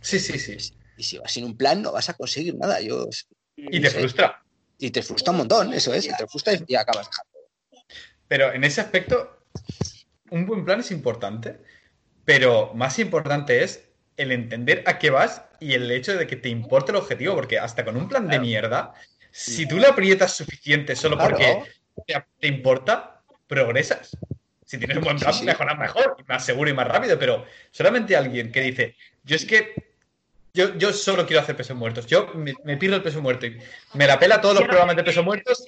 Sí, 0.03 0.19
sí, 0.19 0.39
sí. 0.39 0.75
Y 0.97 1.05
si 1.05 1.19
vas 1.19 1.33
sin 1.33 1.45
un 1.45 1.57
plan, 1.57 1.81
no 1.81 1.93
vas 1.93 2.09
a 2.09 2.15
conseguir 2.15 2.57
nada. 2.57 2.81
Yo, 2.81 3.09
y 3.57 3.81
te 3.81 3.91
frustra. 3.91 4.43
Y 4.79 4.91
te 4.91 5.03
frustra 5.03 5.31
un 5.31 5.39
montón, 5.39 5.73
eso 5.73 5.95
es. 5.95 6.07
Y 6.07 6.09
te 6.09 6.27
frustra 6.27 6.55
y 6.67 6.75
acabas 6.75 7.09
dejando. 7.09 7.87
Pero 8.27 8.53
en 8.53 8.65
ese 8.65 8.81
aspecto, 8.81 9.39
un 10.31 10.47
buen 10.47 10.65
plan 10.65 10.81
es 10.81 10.91
importante, 10.91 11.59
pero 12.25 12.73
más 12.75 12.99
importante 12.99 13.65
es 13.65 13.89
el 14.17 14.33
entender 14.33 14.83
a 14.87 14.99
qué 14.99 15.11
vas 15.11 15.43
y 15.61 15.75
el 15.75 15.91
hecho 15.91 16.17
de 16.17 16.27
que 16.27 16.37
te 16.37 16.49
importe 16.49 16.93
el 16.93 16.97
objetivo, 16.97 17.35
porque 17.35 17.59
hasta 17.59 17.85
con 17.85 17.97
un 17.97 18.09
plan 18.09 18.29
de 18.29 18.39
mierda, 18.39 18.93
si 19.31 19.67
tú 19.67 19.79
le 19.79 19.87
aprietas 19.87 20.35
suficiente 20.37 20.97
solo 20.97 21.17
porque 21.17 21.63
te, 22.41 22.49
importa, 22.49 23.23
progresas. 23.47 24.17
Si 24.65 24.77
tienes 24.77 24.99
un 24.99 25.05
buen 25.05 25.19
plan, 25.19 25.35
mejoras 25.45 25.79
mejor, 25.79 26.17
más 26.27 26.45
seguro 26.45 26.69
y 26.69 26.75
más 26.75 26.87
rápido, 26.87 27.19
pero 27.19 27.47
solamente 27.71 28.17
alguien 28.17 28.53
que 28.53 28.61
dice, 28.61 28.97
yo 29.25 29.37
es 29.37 29.45
que 29.47 29.73
yo, 30.53 30.77
yo 30.77 30.93
solo 30.93 31.27
quiero 31.27 31.41
hacer 31.41 31.57
pesos 31.57 31.77
muertos, 31.77 32.07
yo 32.07 32.33
me, 32.35 32.77
pierdo 32.77 32.97
el 32.97 33.03
peso 33.03 33.23
muerto 33.23 33.47
y 33.47 33.59
me 33.95 34.07
la 34.07 34.19
pela 34.19 34.41
todos 34.41 34.57
los 34.57 34.65
programas 34.65 34.97
de 34.97 35.05
peso 35.05 35.23
muertos, 35.23 35.65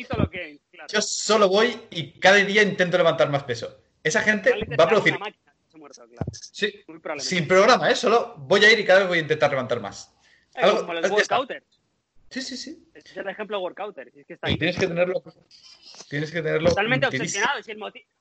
yo 0.88 1.00
solo 1.00 1.48
voy 1.48 1.80
y 1.90 2.18
cada 2.18 2.36
día 2.36 2.62
intento 2.62 2.98
levantar 2.98 3.30
más 3.30 3.44
peso. 3.44 3.80
Esa 4.02 4.22
gente 4.22 4.52
va 4.78 4.84
a 4.84 4.88
producir. 4.88 5.18
Sí, 6.32 6.84
sin 7.18 7.46
programa, 7.46 7.90
¿eh? 7.90 7.96
Solo 7.96 8.34
voy 8.38 8.64
a 8.64 8.72
ir 8.72 8.78
y 8.80 8.84
cada 8.84 9.00
vez 9.00 9.08
voy 9.08 9.18
a 9.18 9.22
intentar 9.22 9.50
levantar 9.50 9.80
más. 9.80 10.14
como 10.54 10.94
los 10.94 11.10
workouters. 11.10 11.80
Sí, 12.30 12.42
sí, 12.42 12.56
sí. 12.56 12.86
es 12.94 13.16
el 13.16 13.28
ejemplo 13.28 13.60
workouter. 13.60 14.06
Es 14.14 14.24
que 14.24 14.34
está 14.34 14.46
ahí. 14.46 14.56
tienes 14.56 14.78
que 14.78 14.86
tenerlo. 14.86 15.20
Tienes 16.08 16.30
que 16.30 16.42
tenerlo. 16.42 16.68
Totalmente 16.68 17.08
obsesionado. 17.08 17.60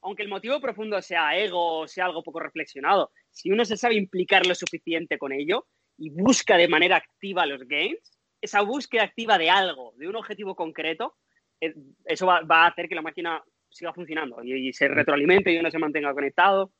aunque 0.01 0.23
el 0.23 0.29
motivo 0.29 0.59
profundo 0.59 0.99
sea 1.01 1.37
ego 1.37 1.81
o 1.81 1.87
sea 1.87 2.05
algo 2.05 2.23
poco 2.23 2.39
reflexionado, 2.39 3.11
si 3.29 3.51
uno 3.51 3.65
se 3.65 3.77
sabe 3.77 3.95
implicar 3.95 4.47
lo 4.47 4.55
suficiente 4.55 5.19
con 5.19 5.31
ello 5.31 5.67
y 5.97 6.09
busca 6.09 6.57
de 6.57 6.67
manera 6.67 6.95
activa 6.95 7.45
los 7.45 7.67
games, 7.67 7.99
esa 8.41 8.61
búsqueda 8.61 9.03
activa 9.03 9.37
de 9.37 9.51
algo, 9.51 9.93
de 9.97 10.07
un 10.07 10.15
objetivo 10.15 10.55
concreto, 10.55 11.15
eh, 11.61 11.75
eso 12.05 12.25
va 12.25 12.63
a 12.63 12.67
hacer 12.67 12.89
que 12.89 12.95
la 12.95 13.03
máquina 13.03 13.43
siga 13.69 13.93
funcionando 13.93 14.43
y, 14.43 14.73
se 14.73 14.87
retroalimente 14.87 15.51
y 15.51 15.57
uno 15.57 15.71
se 15.71 15.79
mantenga 15.79 16.13
conectado. 16.13 16.71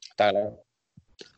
Está 0.00 0.30
claro. 0.30 0.62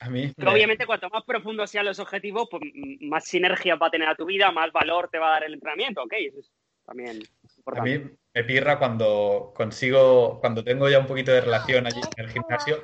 A 0.01 0.11
mí, 0.11 0.33
Pero 0.37 0.51
obviamente 0.53 0.87
cuanto 0.87 1.09
más 1.09 1.23
profundo 1.25 1.65
sean 1.67 1.87
los 1.87 2.01
objetivos, 2.01 2.49
pues 2.51 2.63
más 3.01 3.25
sinergia 3.25 3.77
va 3.77 3.87
a 3.87 3.91
tener 3.91 4.09
a 4.09 4.17
tu 4.17 4.27
vida, 4.27 4.51
más 4.51 4.73
valor 4.73 5.09
te 5.09 5.19
va 5.19 5.29
a 5.29 5.33
dar 5.35 5.45
el 5.45 5.55
entrenamiento, 5.55 6.03
¿ok? 6.03 6.15
Eso 6.19 6.41
es 6.41 6.51
también 6.85 7.21
A 7.67 7.83
mí 7.83 8.01
me 8.35 8.45
pirra 8.45 8.79
cuando 8.79 9.53
consigo, 9.55 10.41
cuando 10.41 10.65
tengo 10.65 10.89
ya 10.89 10.99
un 10.99 11.07
poquito 11.07 11.31
de 11.33 11.43
relación 11.43 11.87
allí 11.87 12.01
en 12.17 12.25
el 12.25 12.31
gimnasio. 12.31 12.83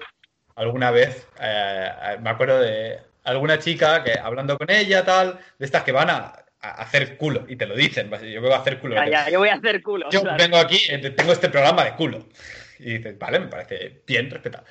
Alguna 0.57 0.91
vez 0.91 1.27
eh, 1.41 2.18
me 2.20 2.31
acuerdo 2.31 2.61
de 2.61 3.01
alguna 3.25 3.59
chica 3.59 4.05
que 4.05 4.12
hablando 4.12 4.59
con 4.59 4.70
ella, 4.70 5.05
tal, 5.05 5.39
de 5.59 5.64
estas 5.64 5.83
que 5.85 5.93
van 5.93 6.11
a, 6.11 6.43
hacer 6.71 7.17
culo 7.17 7.45
y 7.49 7.57
te 7.57 7.67
lo 7.67 7.75
dicen. 7.75 8.11
Yo 8.11 8.41
voy 8.41 8.53
a 8.53 8.57
hacer 8.57 8.81
culo. 8.81 8.97
yo 9.31 9.39
voy 9.39 9.49
a 9.49 9.55
hacer 9.55 9.83
culo. 9.83 10.11
Yo 10.11 10.23
vengo 10.37 10.57
aquí, 10.57 10.81
eh, 10.89 11.11
tengo 11.11 11.33
este 11.33 11.49
programa 11.49 11.85
de 11.85 11.95
culo. 11.95 12.27
Y 12.79 12.99
dices, 12.99 13.19
vale, 13.19 13.41
me 13.41 13.47
parece 13.47 14.03
bien, 14.07 14.31
respetado. 14.31 14.65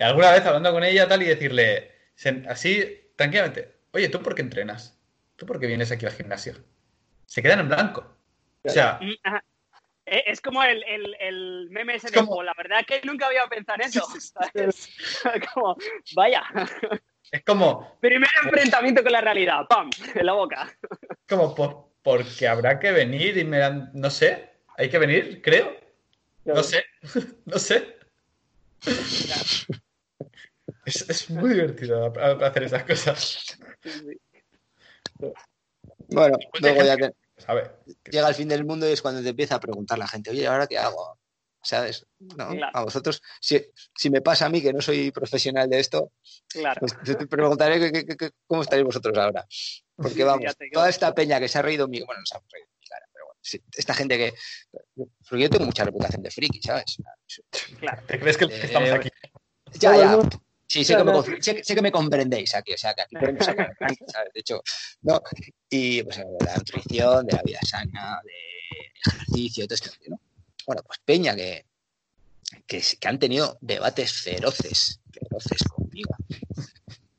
alguna 0.00 0.32
vez 0.32 0.44
hablando 0.44 0.72
con 0.72 0.84
ella, 0.84 1.08
tal, 1.08 1.22
y 1.22 1.26
decirle 1.26 1.92
así, 2.48 3.10
tranquilamente, 3.16 3.72
oye, 3.92 4.08
¿tú 4.08 4.22
por 4.22 4.34
qué 4.34 4.42
entrenas? 4.42 4.98
¿Tú 5.36 5.46
por 5.46 5.60
qué 5.60 5.66
vienes 5.66 5.90
aquí 5.92 6.04
al 6.04 6.12
gimnasio? 6.12 6.54
Se 7.26 7.42
quedan 7.42 7.60
en 7.60 7.68
blanco. 7.68 8.16
O 8.64 8.70
sea. 8.70 8.98
Mm, 9.00 9.36
e, 10.06 10.24
es 10.26 10.40
como 10.40 10.62
el, 10.62 11.68
meme 11.70 11.94
ese 11.94 12.10
de 12.10 12.22
la 12.44 12.54
verdad 12.56 12.84
que 12.86 13.00
nunca 13.04 13.26
había 13.26 13.46
pensado 13.46 13.78
en 13.80 13.88
eso. 13.88 14.02
como, 15.54 15.76
vaya. 16.14 16.42
Es 17.30 17.44
como. 17.44 17.98
Primer 18.00 18.28
enfrentamiento 18.42 19.02
con 19.02 19.12
la 19.12 19.20
realidad, 19.20 19.66
¡pam! 19.68 19.90
En 20.14 20.26
la 20.26 20.32
boca. 20.32 20.68
Como 21.28 21.54
por, 21.54 21.90
porque 22.02 22.48
habrá 22.48 22.78
que 22.78 22.90
venir 22.90 23.36
y 23.36 23.44
me 23.44 23.58
dan. 23.58 23.90
No 23.92 24.08
sé. 24.08 24.50
Hay 24.78 24.88
que 24.88 24.98
venir, 24.98 25.42
creo. 25.42 25.76
No 26.44 26.62
sé. 26.62 26.82
No 27.44 27.58
sé. 27.58 27.98
Es, 30.86 31.28
muy 31.28 31.50
divertido 31.50 32.10
hacer 32.42 32.62
esas 32.62 32.84
cosas. 32.84 33.58
Bueno, 36.08 36.38
luego 36.62 36.84
ya 36.84 36.96
que 36.96 37.12
llega 38.10 38.28
el 38.28 38.34
fin 38.34 38.48
del 38.48 38.64
mundo 38.64 38.88
y 38.88 38.92
es 38.92 39.02
cuando 39.02 39.22
te 39.22 39.28
empieza 39.28 39.56
a 39.56 39.60
preguntar 39.60 39.98
la 39.98 40.08
gente, 40.08 40.30
oye, 40.30 40.46
¿ahora 40.46 40.66
qué 40.66 40.78
hago? 40.78 41.17
¿Sabes? 41.62 42.06
¿No? 42.18 42.50
A 42.72 42.84
vosotros, 42.84 43.20
si, 43.40 44.10
me 44.10 44.20
pasa 44.20 44.46
a 44.46 44.48
mí 44.48 44.62
que 44.62 44.72
no 44.72 44.80
soy 44.80 45.10
profesional 45.10 45.68
de 45.68 45.80
esto, 45.80 46.12
pues 46.78 46.94
te 47.04 47.26
preguntaré 47.26 48.06
cómo 48.46 48.62
estaréis 48.62 48.86
vosotros 48.86 49.16
ahora. 49.18 49.46
Porque 49.96 50.22
vamos, 50.24 50.54
toda 50.72 50.88
esta 50.88 51.14
peña 51.14 51.40
que 51.40 51.48
se 51.48 51.58
ha 51.58 51.62
reído 51.62 51.88
mío, 51.88 52.04
bueno, 52.06 52.20
no 52.20 52.26
se 52.26 52.36
ha 52.36 52.40
reído 52.50 52.68
pero 53.12 53.26
bueno, 53.26 53.40
esta 53.76 53.94
gente 53.94 54.16
que. 54.16 54.34
Porque 55.28 55.42
yo 55.42 55.50
tengo 55.50 55.66
mucha 55.66 55.84
reputación 55.84 56.22
de 56.22 56.30
friki, 56.30 56.62
¿sabes? 56.62 56.96
Claro. 57.80 58.02
¿Te 58.06 58.18
crees 58.18 58.36
que, 58.36 58.44
estamos 58.44 58.90
aquí? 58.90 59.08
Ya, 59.74 59.96
ya. 59.96 60.18
Sí, 60.66 60.84
sé 60.84 60.96
que, 60.96 61.04
me, 61.04 61.42
sé, 61.42 61.74
que 61.74 61.82
me 61.82 61.90
comprendéis 61.90 62.54
aquí, 62.54 62.74
o 62.74 62.78
sea, 62.78 62.92
que 62.92 63.00
aquí 63.00 63.16
podemos 63.16 63.44
sacar, 63.44 63.74
¿sabes? 64.06 64.32
De 64.34 64.40
hecho, 64.40 64.62
¿no? 65.00 65.22
Y 65.70 66.02
pues 66.02 66.18
de 66.18 66.24
la 66.44 66.56
nutrición, 66.56 67.26
de 67.26 67.36
la 67.36 67.42
vida 67.42 67.60
sana, 67.66 68.20
de 68.22 69.12
ejercicio, 69.12 69.66
todo 69.66 69.74
esto, 69.74 69.90
¿no? 70.08 70.20
Bueno, 70.68 70.82
pues 70.82 70.98
Peña, 71.02 71.34
que, 71.34 71.64
que, 72.66 72.82
han 73.06 73.18
tenido 73.18 73.56
debates 73.62 74.12
feroces, 74.12 75.00
feroces 75.10 75.64
conmigo 75.64 76.14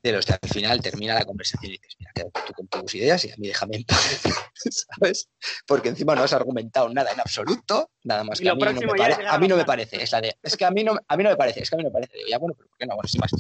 de 0.01 0.11
los 0.11 0.25
que 0.25 0.33
al 0.33 0.49
final 0.49 0.81
termina 0.81 1.13
la 1.13 1.25
conversación 1.25 1.71
y 1.71 1.77
dices, 1.77 1.95
mira, 1.99 2.11
quédate 2.13 2.41
tú 2.47 2.53
con 2.53 2.67
tus 2.67 2.95
ideas 2.95 3.23
y 3.25 3.31
a 3.31 3.35
mí 3.37 3.47
déjame 3.47 3.77
en 3.77 3.83
paz, 3.83 4.21
¿sabes? 4.55 5.29
Porque 5.67 5.89
encima 5.89 6.15
no 6.15 6.23
has 6.23 6.33
argumentado 6.33 6.89
nada 6.89 7.11
en 7.11 7.19
absoluto, 7.19 7.91
nada 8.03 8.23
más 8.23 8.39
que 8.39 8.49
a 8.49 8.55
mí, 8.55 8.61
no 8.61 8.73
me, 8.73 8.87
parece, 8.87 9.27
a 9.27 9.37
mí 9.37 9.47
no 9.47 9.57
me 9.57 9.65
parece, 9.65 10.01
es 10.01 10.11
la 10.11 10.21
de, 10.21 10.37
es 10.41 10.55
que 10.55 10.65
a 10.65 10.71
mí 10.71 10.83
no, 10.83 10.97
a 11.07 11.17
mí 11.17 11.23
no 11.23 11.29
me 11.29 11.35
parece, 11.35 11.61
es 11.61 11.69
que 11.69 11.75
a 11.75 11.77
mí 11.77 11.83
no 11.83 11.89
me 11.89 11.93
parece, 11.93 12.13
ya 12.29 12.37
bueno, 12.37 12.55
pero 12.57 12.69
¿por 12.69 12.77
qué 12.77 12.85
no? 12.85 12.95
Bueno, 12.95 13.07
sin 13.07 13.19
más, 13.19 13.31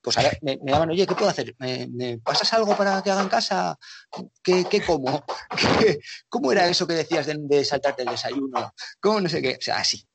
pues 0.00 0.16
ahora 0.16 0.30
me, 0.42 0.58
llaman, 0.64 0.90
oye, 0.90 1.06
¿qué 1.06 1.14
puedo 1.14 1.30
hacer? 1.30 1.54
¿Me, 1.58 2.18
pasas 2.18 2.52
algo 2.52 2.76
para 2.76 3.02
que 3.02 3.10
haga 3.10 3.22
en 3.22 3.28
casa? 3.28 3.78
¿Qué, 4.42 4.64
qué 4.70 4.82
como? 4.84 5.24
¿Cómo 6.28 6.52
era 6.52 6.68
eso 6.68 6.86
que 6.86 6.94
decías 6.94 7.26
de, 7.26 7.36
de 7.38 7.64
saltarte 7.64 8.02
el 8.02 8.08
desayuno? 8.08 8.74
¿Cómo 9.00 9.20
no 9.20 9.28
sé 9.28 9.42
qué? 9.42 9.56
O 9.58 9.62
sea, 9.62 9.78
así 9.78 10.06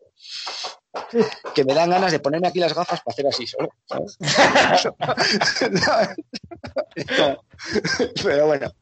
que 1.56 1.64
me 1.64 1.74
dan 1.74 1.90
ganas 1.90 2.12
de 2.12 2.20
ponerme 2.20 2.48
aquí 2.48 2.60
las 2.60 2.74
gafas 2.74 3.02
para 3.02 3.14
hacer 3.14 3.28
así 3.28 3.48
solo. 3.48 3.70
Pero 8.24 8.48
bueno, 8.48 8.74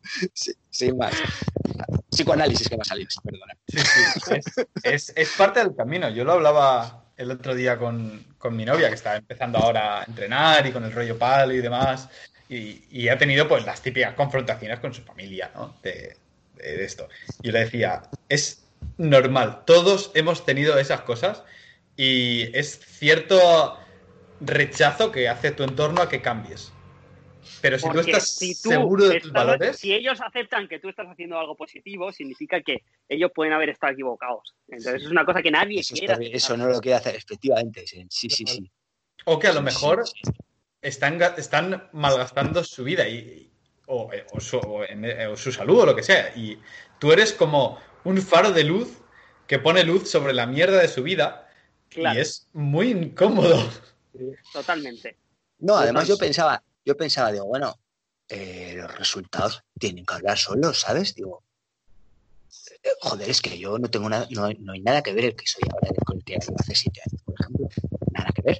sin 0.70 0.98
más. 0.98 1.14
Psicoanálisis 2.10 2.70
que 2.70 2.78
me 2.78 2.82
ha 2.82 2.86
salido, 2.86 3.10
perdona. 3.24 3.56
Es, 4.84 5.14
parte 5.38 5.60
del 5.60 5.76
camino. 5.76 6.10
Yo 6.10 6.24
lo 6.24 6.34
hablaba 6.34 7.06
el 7.18 7.32
otro 7.32 7.56
día 7.56 7.78
con, 7.78 8.26
mi 8.52 8.66
novia, 8.66 8.90
que 8.90 8.96
está 8.96 9.18
empezando 9.18 9.58
ahora 9.58 10.02
a 10.02 10.04
entrenar 10.06 10.66
y 10.66 10.72
con 10.72 10.86
el 10.86 10.94
rollo 10.94 11.18
palo 11.18 11.54
y 11.54 11.60
demás. 11.60 12.08
Y, 12.50 13.10
ha 13.10 13.18
tenido 13.18 13.46
pues 13.48 13.66
las 13.66 13.82
típicas 13.82 14.14
confrontaciones 14.14 14.80
con 14.80 14.94
su 14.94 15.02
familia, 15.02 15.52
¿no? 15.54 15.76
De, 15.84 16.16
de 16.56 16.86
esto. 16.86 17.10
Yo 17.42 17.52
le 17.52 17.60
decía, 17.60 18.04
es 18.30 18.64
normal, 18.98 19.64
todos 19.66 20.12
hemos 20.14 20.46
tenido 20.46 20.80
esas 20.80 21.02
cosas 21.02 21.44
y 21.98 22.56
es 22.56 22.80
cierto 22.80 23.78
rechazo 24.40 25.12
que 25.12 25.28
hace 25.28 25.52
tu 25.52 25.64
entorno 25.64 26.02
a 26.02 26.08
que 26.08 26.22
cambies. 26.22 26.72
Pero 27.62 27.80
si 27.80 27.90
tú 27.90 28.00
estás 28.00 28.30
seguro 28.30 29.10
de 29.10 29.20
tus 29.20 29.32
valores. 29.32 29.78
Si 29.78 29.94
ellos 29.94 30.22
aceptan 30.22 30.68
que 30.68 30.80
tú 30.80 30.90
estás 30.90 31.08
haciendo 31.08 31.40
algo 31.40 31.56
positivo, 31.56 32.12
significa 32.12 32.62
que 32.62 32.84
ellos 33.10 33.32
pueden 33.34 33.54
haber 33.54 33.70
estado 33.70 33.94
equivocados. 33.94 34.54
Entonces 34.68 35.04
es 35.04 35.10
una 35.10 35.26
cosa 35.26 35.42
que 35.42 35.50
nadie 35.50 35.80
eso 35.80 35.96
quiere. 35.96 36.36
eso 36.36 36.56
no 36.56 36.68
lo 36.68 36.80
quiere 36.80 36.98
hacer, 36.98 37.16
efectivamente. 37.16 37.86
Sí, 37.88 38.06
sí, 38.10 38.30
sí. 38.30 38.72
O 39.26 39.40
que 39.40 39.48
a 39.48 39.54
lo 39.54 39.62
mejor 39.62 40.04
Están, 40.82 41.20
están 41.38 41.90
malgastando 41.94 42.64
su 42.64 42.84
vida 42.84 43.08
y, 43.08 43.50
o, 43.88 44.10
su, 44.40 44.58
o 44.60 45.36
su 45.36 45.52
salud 45.52 45.80
o 45.80 45.86
lo 45.88 45.96
que 45.96 46.04
sea. 46.04 46.32
Y 46.36 46.60
tú 47.00 47.12
eres 47.12 47.34
como 47.34 47.80
un 48.04 48.22
faro 48.22 48.52
de 48.52 48.64
luz 48.64 49.02
que 49.48 49.58
pone 49.58 49.84
luz 49.84 50.10
sobre 50.10 50.34
la 50.34 50.46
mierda 50.46 50.80
de 50.80 50.88
su 50.88 51.02
vida 51.02 51.47
y 51.98 52.20
es 52.20 52.48
muy 52.54 52.92
incómodo. 52.92 53.58
Totalmente. 54.54 55.18
No, 55.60 55.76
además 55.76 56.08
yo 56.08 56.18
pensaba, 56.18 56.64
yo 56.86 56.96
pensaba, 56.96 57.32
digo, 57.32 57.46
bueno, 57.46 57.76
eh, 58.30 58.74
los 58.76 58.98
resultados 58.98 59.64
tienen 59.80 60.06
que 60.06 60.14
hablar 60.14 60.38
solos, 60.38 60.82
¿sabes? 60.82 61.16
Digo, 61.16 61.44
eh, 62.84 62.90
joder, 63.02 63.30
es 63.30 63.42
que 63.42 63.58
yo 63.58 63.78
no 63.80 63.90
tengo 63.90 64.10
nada, 64.10 64.28
no, 64.32 64.46
hay 64.46 64.82
nada 64.82 65.02
que 65.02 65.14
ver 65.14 65.26
el 65.26 65.36
que 65.36 65.48
soy 65.48 65.64
ahora 65.72 65.90
del 65.90 66.04
colectivo 66.04 66.56
hace 66.60 66.76
siete 66.76 67.02
años, 67.06 67.22
por 67.24 67.36
ejemplo. 67.40 67.70
Nada 68.12 68.30
que 68.34 68.42
ver. 68.42 68.60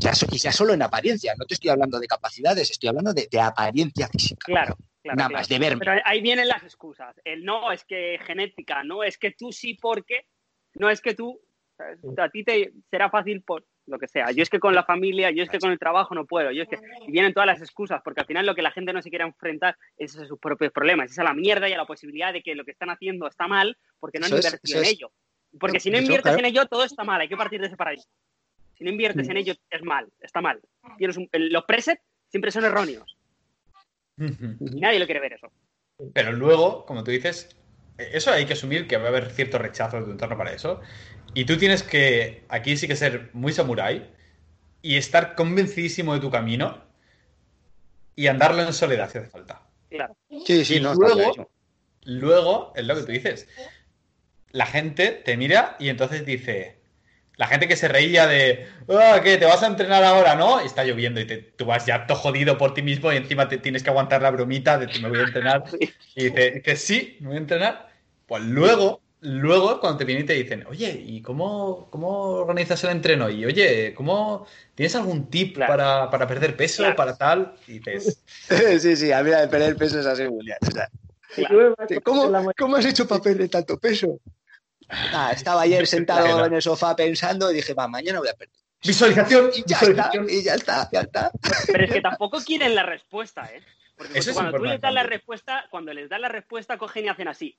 ya, 0.00 0.12
y 0.30 0.38
ya 0.38 0.52
solo 0.52 0.74
en 0.74 0.82
apariencia, 0.82 1.34
no 1.36 1.44
te 1.46 1.54
estoy 1.54 1.70
hablando 1.70 1.98
de 1.98 2.06
capacidades, 2.06 2.70
estoy 2.70 2.88
hablando 2.88 3.12
de, 3.12 3.28
apariencia 3.40 4.08
física. 4.08 4.44
Claro, 4.44 4.76
claro. 5.02 5.16
Nada 5.16 5.30
más, 5.30 5.48
de 5.48 5.58
verme. 5.58 5.80
Pero 5.80 6.00
ahí 6.04 6.20
vienen 6.20 6.48
las 6.48 6.62
excusas. 6.62 7.16
El 7.24 7.44
no 7.44 7.72
es 7.72 7.84
que 7.84 8.18
genética, 8.24 8.84
no 8.84 9.02
es 9.02 9.18
que 9.18 9.32
tú 9.32 9.52
sí 9.52 9.74
porque, 9.74 10.26
no 10.74 10.90
es 10.90 11.00
que 11.00 11.14
tú 11.14 11.40
a 11.78 12.28
ti 12.28 12.44
te 12.44 12.72
será 12.90 13.10
fácil 13.10 13.42
por 13.42 13.64
lo 13.86 13.98
que 13.98 14.08
sea. 14.08 14.30
Yo 14.32 14.42
es 14.42 14.50
que 14.50 14.58
con 14.58 14.74
la 14.74 14.84
familia, 14.84 15.30
yo 15.30 15.42
es 15.42 15.48
que 15.48 15.58
con 15.58 15.70
el 15.70 15.78
trabajo 15.78 16.14
no 16.14 16.26
puedo. 16.26 16.50
Yo 16.50 16.62
es 16.62 16.68
que 16.68 16.78
y 17.06 17.12
vienen 17.12 17.32
todas 17.32 17.46
las 17.46 17.60
excusas, 17.60 18.00
porque 18.04 18.20
al 18.20 18.26
final 18.26 18.46
lo 18.46 18.54
que 18.54 18.62
la 18.62 18.72
gente 18.72 18.92
no 18.92 19.02
se 19.02 19.10
quiere 19.10 19.24
enfrentar 19.24 19.76
es 19.96 20.16
a 20.16 20.26
sus 20.26 20.38
propios 20.38 20.72
problemas, 20.72 21.10
es 21.10 21.18
a 21.18 21.24
la 21.24 21.34
mierda 21.34 21.68
y 21.68 21.72
a 21.72 21.76
la 21.76 21.86
posibilidad 21.86 22.32
de 22.32 22.42
que 22.42 22.54
lo 22.54 22.64
que 22.64 22.72
están 22.72 22.90
haciendo 22.90 23.26
está 23.26 23.46
mal 23.46 23.76
porque 24.00 24.18
no 24.18 24.26
han 24.26 24.32
invertido 24.32 24.80
en 24.80 24.86
ello. 24.86 25.12
Porque 25.58 25.80
si 25.80 25.90
no 25.90 25.98
inviertes 25.98 26.36
en 26.36 26.44
ello, 26.44 26.66
todo 26.66 26.84
está 26.84 27.04
mal. 27.04 27.20
Hay 27.20 27.28
que 27.28 27.36
partir 27.36 27.60
de 27.60 27.68
ese 27.68 27.76
paraíso. 27.76 28.08
Si 28.74 28.84
no 28.84 28.90
inviertes 28.90 29.28
en 29.28 29.34
mm. 29.34 29.38
ello, 29.38 29.54
es 29.70 29.82
mal, 29.82 30.08
está 30.20 30.40
mal. 30.40 30.60
los 30.98 31.64
presets 31.64 32.02
siempre 32.28 32.50
son 32.50 32.64
erróneos. 32.64 33.16
Y 34.18 34.80
nadie 34.80 34.98
lo 34.98 35.06
quiere 35.06 35.20
ver 35.20 35.34
eso. 35.34 35.50
Pero 36.12 36.32
luego, 36.32 36.84
como 36.84 37.04
tú 37.04 37.10
dices, 37.10 37.56
eso 37.98 38.30
hay 38.30 38.44
que 38.44 38.52
asumir 38.52 38.86
que 38.86 38.96
va 38.96 39.04
a 39.04 39.08
haber 39.08 39.30
cierto 39.30 39.58
rechazo 39.58 39.98
de 39.98 40.04
tu 40.04 40.10
entorno 40.10 40.36
para 40.36 40.52
eso. 40.52 40.80
Y 41.36 41.44
tú 41.44 41.58
tienes 41.58 41.82
que, 41.82 42.44
aquí 42.48 42.78
sí 42.78 42.88
que 42.88 42.96
ser 42.96 43.28
muy 43.34 43.52
samurái 43.52 44.10
y 44.80 44.96
estar 44.96 45.34
convencidísimo 45.34 46.14
de 46.14 46.20
tu 46.20 46.30
camino 46.30 46.82
y 48.14 48.28
andarlo 48.28 48.62
en 48.62 48.72
soledad 48.72 49.10
si 49.10 49.18
hace 49.18 49.28
falta. 49.28 49.60
Claro. 49.90 50.16
Sí, 50.46 50.64
sí, 50.64 50.76
y 50.76 50.80
no, 50.80 50.94
luego, 50.94 51.50
luego, 52.04 52.72
es 52.74 52.86
lo 52.86 52.94
que 52.94 53.02
tú 53.02 53.12
dices, 53.12 53.48
la 54.52 54.64
gente 54.64 55.10
te 55.10 55.36
mira 55.36 55.76
y 55.78 55.90
entonces 55.90 56.24
dice, 56.24 56.78
la 57.36 57.48
gente 57.48 57.68
que 57.68 57.76
se 57.76 57.88
reía 57.88 58.26
de, 58.26 58.66
ah, 58.88 59.20
¿qué? 59.22 59.36
¿Te 59.36 59.44
vas 59.44 59.62
a 59.62 59.66
entrenar 59.66 60.04
ahora, 60.04 60.36
no? 60.36 60.62
Y 60.62 60.64
está 60.64 60.84
lloviendo 60.84 61.20
y 61.20 61.26
tú 61.26 61.66
vas 61.66 61.84
ya 61.84 62.06
todo 62.06 62.16
jodido 62.16 62.56
por 62.56 62.72
ti 62.72 62.80
mismo 62.80 63.12
y 63.12 63.16
encima 63.16 63.46
te 63.50 63.58
tienes 63.58 63.82
que 63.82 63.90
aguantar 63.90 64.22
la 64.22 64.30
bromita 64.30 64.78
de 64.78 64.86
que 64.86 65.00
me 65.00 65.10
voy 65.10 65.18
a 65.18 65.24
entrenar. 65.24 65.64
Y 66.14 66.30
dices, 66.30 66.80
sí, 66.80 67.18
me 67.20 67.26
voy 67.26 67.36
a 67.36 67.40
entrenar. 67.40 67.90
Pues 68.26 68.42
luego 68.42 69.02
luego 69.26 69.80
cuando 69.80 69.98
te 69.98 70.04
vienen 70.04 70.24
y 70.24 70.26
te 70.26 70.34
dicen, 70.34 70.64
oye, 70.68 71.02
¿y 71.04 71.20
cómo, 71.20 71.88
cómo 71.90 72.08
organizas 72.28 72.82
el 72.84 72.90
entreno? 72.90 73.28
Y 73.28 73.44
oye, 73.44 73.92
¿cómo 73.92 74.46
tienes 74.74 74.94
algún 74.94 75.28
tip 75.28 75.58
para, 75.58 76.08
perder 76.10 76.56
peso, 76.56 76.84
para 76.96 77.16
tal? 77.16 77.54
Y 77.66 77.80
dices... 77.80 78.22
sí, 78.80 78.96
sí, 78.96 79.10
a 79.10 79.22
mí 79.24 79.30
la 79.30 79.40
de 79.40 79.48
perder 79.48 79.76
peso 79.76 79.98
es 79.98 80.06
así, 80.06 80.24
Julián. 80.26 80.58
¿cómo, 82.04 82.76
has 82.76 82.84
hecho 82.84 83.08
para 83.08 83.20
perder 83.20 83.48
tanto 83.48 83.78
peso? 83.78 84.20
Ah, 84.88 85.32
estaba 85.34 85.62
ayer 85.62 85.86
sentado 85.88 86.46
en 86.46 86.54
el 86.54 86.62
sofá 86.62 86.94
pensando 86.94 87.50
y 87.50 87.56
dije, 87.56 87.74
va, 87.74 87.88
mañana 87.88 88.20
voy 88.20 88.28
a 88.28 88.34
perder. 88.34 88.56
Visualización, 88.84 89.50
y 89.52 89.64
ya 89.66 89.80
visualización. 89.80 90.24
está, 90.24 90.36
y 90.36 90.42
ya 90.44 90.54
está, 90.54 90.88
ya 90.92 91.00
está. 91.00 91.30
Pero 91.66 91.84
es 91.84 91.92
que 91.92 92.00
tampoco 92.00 92.38
quieren 92.38 92.76
la 92.76 92.84
respuesta, 92.84 93.50
¿eh? 93.52 93.60
Porque 93.96 94.18
Eso 94.18 94.30
es 94.30 94.36
cuando 94.36 94.56
tú 94.58 94.64
les 94.64 94.80
das 94.80 94.92
la 94.92 95.02
respuesta, 95.02 95.64
cuando 95.70 95.92
les 95.92 96.08
das 96.08 96.20
la 96.20 96.28
respuesta, 96.28 96.78
cogen 96.78 97.06
y 97.06 97.08
hacen 97.08 97.28
así. 97.28 97.58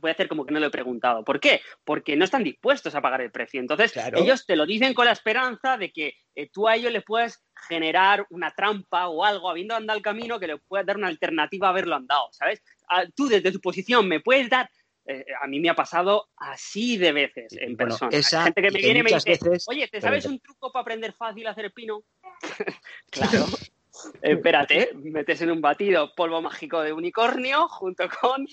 "Ah, 0.00 0.02
Voy 0.02 0.08
a 0.10 0.12
hacer 0.12 0.28
como 0.28 0.44
que 0.46 0.52
no 0.54 0.60
lo 0.60 0.66
he 0.66 0.70
preguntado. 0.70 1.22
¿Por 1.24 1.38
qué? 1.40 1.60
Porque 1.84 2.16
no 2.16 2.24
están 2.24 2.42
dispuestos 2.42 2.94
a 2.94 3.00
pagar 3.02 3.20
el 3.20 3.30
precio. 3.30 3.60
Entonces, 3.60 3.92
Claro. 3.92 4.18
ellos 4.18 4.46
te 4.46 4.56
lo 4.56 4.64
dicen 4.66 4.94
con 4.94 5.04
la 5.04 5.12
esperanza 5.12 5.76
de 5.76 5.92
que 5.92 6.14
eh, 6.34 6.48
tú 6.52 6.66
a 6.68 6.76
ellos 6.76 6.92
les 6.92 7.04
puedes 7.04 7.42
generar 7.68 8.26
una 8.30 8.50
trampa 8.52 9.08
o 9.08 9.24
algo, 9.24 9.50
habiendo 9.50 9.74
andado 9.74 9.96
el 9.98 10.02
camino, 10.02 10.40
que 10.40 10.46
le 10.46 10.56
puedas 10.58 10.86
dar 10.86 10.96
una 10.96 11.08
alternativa 11.08 11.66
a 11.68 11.70
haberlo 11.70 11.94
andado, 11.96 12.28
¿sabes? 12.32 12.62
Ah, 12.88 13.04
tú 13.14 13.28
desde 13.28 13.52
tu 13.52 13.60
posición 13.60 14.08
me 14.08 14.20
puedes 14.20 14.48
dar. 14.48 14.68
eh, 15.06 15.24
a 15.42 15.46
mí 15.48 15.58
me 15.60 15.70
ha 15.70 15.74
pasado 15.74 16.28
así 16.36 16.96
de 16.98 17.10
veces 17.12 17.52
en 17.54 17.74
Bueno, 17.74 17.88
persona. 17.98 18.10
esa 18.16 18.38
Hay 18.40 18.44
gente 18.44 18.62
que 18.62 18.70
me 18.70 18.78
viene 18.80 19.00
y 19.00 19.02
me 19.02 19.10
dice, 19.14 19.30
veces- 19.30 19.64
oye, 19.66 19.88
¿te 19.88 20.00
sabes 20.00 20.24
un 20.26 20.38
truco 20.38 20.70
para 20.70 20.82
aprender 20.82 21.12
fácil 21.14 21.46
a 21.46 21.50
hacer 21.50 21.72
pino? 21.72 22.02
claro. 23.10 23.46
Espérate, 24.22 24.92
metes 24.94 25.40
en 25.42 25.50
un 25.50 25.60
batido 25.60 26.14
polvo 26.14 26.40
mágico 26.42 26.80
de 26.80 26.92
unicornio 26.92 27.68
junto 27.68 28.04
con. 28.20 28.46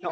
No, 0.00 0.10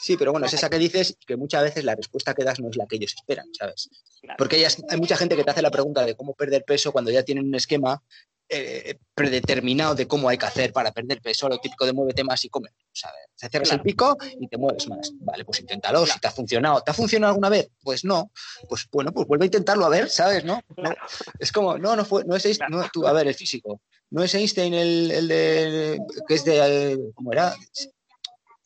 Sí, 0.00 0.16
pero 0.16 0.30
bueno, 0.32 0.46
es 0.46 0.54
esa 0.54 0.70
que 0.70 0.78
dices 0.78 1.18
que 1.26 1.36
muchas 1.36 1.62
veces 1.64 1.84
la 1.84 1.94
respuesta 1.96 2.32
que 2.34 2.44
das 2.44 2.60
no 2.60 2.70
es 2.70 2.76
la 2.76 2.86
que 2.86 2.96
ellos 2.96 3.14
esperan, 3.14 3.46
¿sabes? 3.52 3.90
claro. 4.20 4.36
Porque 4.38 4.56
ellas- 4.56 4.82
hay 4.88 4.98
mucha 4.98 5.16
gente 5.16 5.36
que 5.36 5.44
te 5.44 5.50
hace 5.50 5.62
la 5.62 5.70
pregunta 5.70 6.04
de 6.04 6.16
cómo 6.16 6.34
perder 6.34 6.64
peso 6.64 6.92
cuando 6.92 7.10
ya 7.10 7.24
tienen 7.24 7.46
un 7.46 7.54
esquema 7.54 8.02
eh, 8.48 8.98
predeterminado 9.14 9.94
de 9.94 10.06
cómo 10.06 10.28
hay 10.28 10.38
que 10.38 10.46
hacer 10.46 10.72
para 10.72 10.92
perder 10.92 11.20
peso, 11.20 11.48
lo 11.48 11.58
típico 11.58 11.84
de 11.84 11.92
muévete 11.92 12.24
más 12.24 12.44
y 12.44 12.48
come. 12.48 12.70
¿sabes? 12.92 13.20
Te 13.38 13.48
cierras 13.48 13.68
Claro. 13.68 13.82
el 13.82 13.86
pico 13.86 14.16
y 14.40 14.48
te 14.48 14.56
mueves 14.56 14.88
más. 14.88 15.12
Vale, 15.20 15.44
pues 15.44 15.60
inténtalo. 15.60 16.04
Si 16.06 16.18
te 16.18 16.26
ha 16.28 16.30
funcionado, 16.30 16.80
¿te 16.80 16.90
ha 16.90 16.94
funcionado 16.94 17.32
alguna 17.32 17.48
vez? 17.48 17.70
Pues 17.82 18.04
no. 18.04 18.30
Pues 18.68 18.88
bueno, 18.90 19.12
pues 19.12 19.26
vuelve 19.26 19.44
a 19.44 19.46
intentarlo 19.46 19.84
a 19.86 19.88
ver, 19.88 20.08
¿sabes? 20.10 20.44
¿No? 20.44 20.60
No. 20.76 20.90
Es 21.38 21.52
como, 21.52 21.78
no, 21.78 21.94
no 21.94 22.04
fue, 22.04 22.24
no 22.24 22.34
es 22.36 22.58
no, 22.68 22.88
tú, 22.92 23.06
a 23.06 23.12
ver, 23.12 23.28
el 23.28 23.34
físico. 23.34 23.80
No 24.10 24.22
es 24.22 24.34
Einstein 24.34 24.74
el, 24.74 25.10
el 25.10 25.28
de, 25.28 26.00
que 26.26 26.34
es 26.34 26.44
de, 26.44 26.92
eh, 26.92 26.98
¿cómo 27.14 27.32
era? 27.32 27.54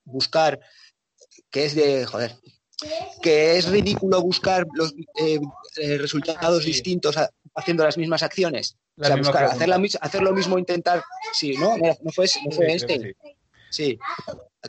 Buscar, 0.04 0.60
que 1.50 1.64
es 1.64 1.74
de, 1.74 2.06
joder, 2.06 2.36
que 3.20 3.56
es 3.56 3.68
ridículo 3.68 4.20
buscar 4.22 4.66
los 4.74 4.92
eh, 5.16 5.38
eh, 5.76 5.98
resultados 5.98 6.62
Sí. 6.62 6.68
distintos 6.70 7.16
a- 7.16 7.30
haciendo 7.54 7.84
las 7.84 7.96
mismas 7.98 8.22
acciones. 8.22 8.76
La 8.96 9.06
o 9.06 9.08
sea, 9.08 9.16
buscar, 9.16 9.44
hacer, 9.44 9.68
la 9.68 9.78
mis- 9.78 9.98
hacer 10.00 10.22
lo 10.22 10.32
mismo, 10.32 10.58
intentar, 10.58 11.02
sí, 11.32 11.54
¿no? 11.56 11.76
No, 11.78 11.96
no 12.02 12.10
fue, 12.12 12.26
no 12.44 12.50
fue 12.52 12.66
Sí, 12.66 12.72
Einstein. 12.72 13.02
sí. 13.02 13.12
Sí, 13.70 13.98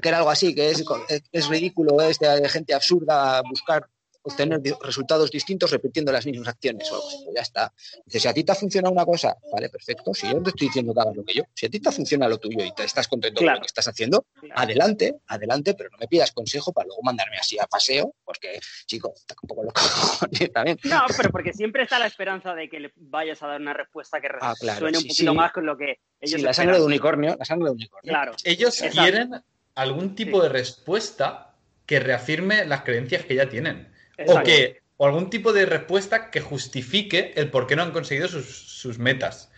que 0.01 0.09
era 0.09 0.19
algo 0.19 0.29
así, 0.29 0.55
que 0.55 0.69
es, 0.69 0.83
es 1.31 1.47
ridículo, 1.49 1.99
es 2.01 2.17
de 2.19 2.47
gente 2.47 2.73
absurda 2.73 3.41
buscar 3.41 3.85
obtener 4.25 4.61
resultados 4.81 5.29
distintos 5.31 5.69
repitiendo 5.71 6.11
las 6.11 6.25
mismas 6.25 6.47
acciones. 6.47 6.89
o 6.91 6.95
algo 6.95 7.07
así. 7.07 7.17
Pues 7.25 7.35
ya 7.35 7.41
está. 7.41 7.73
Dice, 8.05 8.19
si 8.21 8.27
a 8.27 8.33
ti 8.33 8.43
te 8.43 8.51
ha 8.51 8.55
funcionado 8.55 8.93
una 8.93 9.05
cosa, 9.05 9.35
vale, 9.51 9.69
perfecto. 9.69 10.13
Si 10.13 10.27
yo 10.27 10.35
no 10.35 10.43
te 10.43 10.49
estoy 10.51 10.67
diciendo 10.67 10.93
que 10.93 10.99
hagas 11.01 11.15
lo 11.15 11.23
que 11.25 11.33
yo, 11.33 11.43
si 11.53 11.65
a 11.65 11.69
ti 11.69 11.79
te 11.79 11.91
funciona 11.91 12.27
lo 12.27 12.37
tuyo 12.37 12.63
y 12.63 12.73
te 12.73 12.83
estás 12.83 13.07
contento 13.07 13.41
con 13.43 13.53
lo 13.53 13.59
que 13.59 13.65
estás 13.67 13.87
haciendo, 13.87 14.25
Claro. 14.39 14.53
adelante, 14.61 15.15
adelante, 15.27 15.73
pero 15.75 15.89
no 15.91 15.97
me 15.97 16.07
pidas 16.07 16.31
consejo 16.31 16.71
para 16.73 16.87
luego 16.87 17.01
mandarme 17.03 17.37
así 17.37 17.57
a 17.59 17.65
paseo, 17.67 18.15
porque, 18.25 18.59
chico, 18.85 19.13
tampoco 19.27 19.63
lo 19.63 19.71
cojones 19.73 20.51
también. 20.51 20.79
No, 20.85 21.01
pero 21.15 21.29
porque 21.31 21.53
siempre 21.53 21.83
está 21.83 21.99
la 21.99 22.07
esperanza 22.07 22.53
de 22.55 22.69
que 22.69 22.79
le 22.79 22.91
vayas 22.95 23.41
a 23.43 23.47
dar 23.47 23.61
una 23.61 23.73
respuesta 23.73 24.19
que 24.21 24.27
Ah, 24.41 24.53
claro, 24.59 24.79
suene 24.79 24.97
un 24.97 25.03
sí, 25.03 25.09
poquito 25.09 25.31
sí. 25.31 25.37
más 25.37 25.51
con 25.51 25.65
lo 25.65 25.77
que 25.77 25.99
ellos 26.19 26.39
Sí, 26.39 26.45
la 26.45 26.53
sangre 26.53 26.77
de 26.79 26.83
unicornio, 26.85 27.35
la 27.37 27.45
sangre 27.45 27.65
de 27.65 27.71
unicornio. 27.71 28.09
Claro. 28.11 28.33
Ellos 28.43 28.81
Exacto. 28.81 29.01
quieren 29.01 29.31
algún 29.75 30.15
tipo 30.15 30.41
de 30.41 30.49
respuesta 30.49 31.55
que 31.85 31.99
reafirme 31.99 32.65
las 32.65 32.81
creencias 32.83 33.25
que 33.25 33.35
ya 33.35 33.49
tienen. 33.49 33.92
O 34.27 34.41
que 34.43 34.83
o 34.97 35.05
algún 35.05 35.29
tipo 35.29 35.53
de 35.53 35.65
respuesta 35.65 36.29
que 36.29 36.39
justifique 36.39 37.33
el 37.35 37.49
por 37.49 37.65
qué 37.67 37.75
no 37.75 37.83
han 37.83 37.91
conseguido 37.91 38.27
sus, 38.27 38.45
sus 38.45 38.99
metas. 38.99 39.51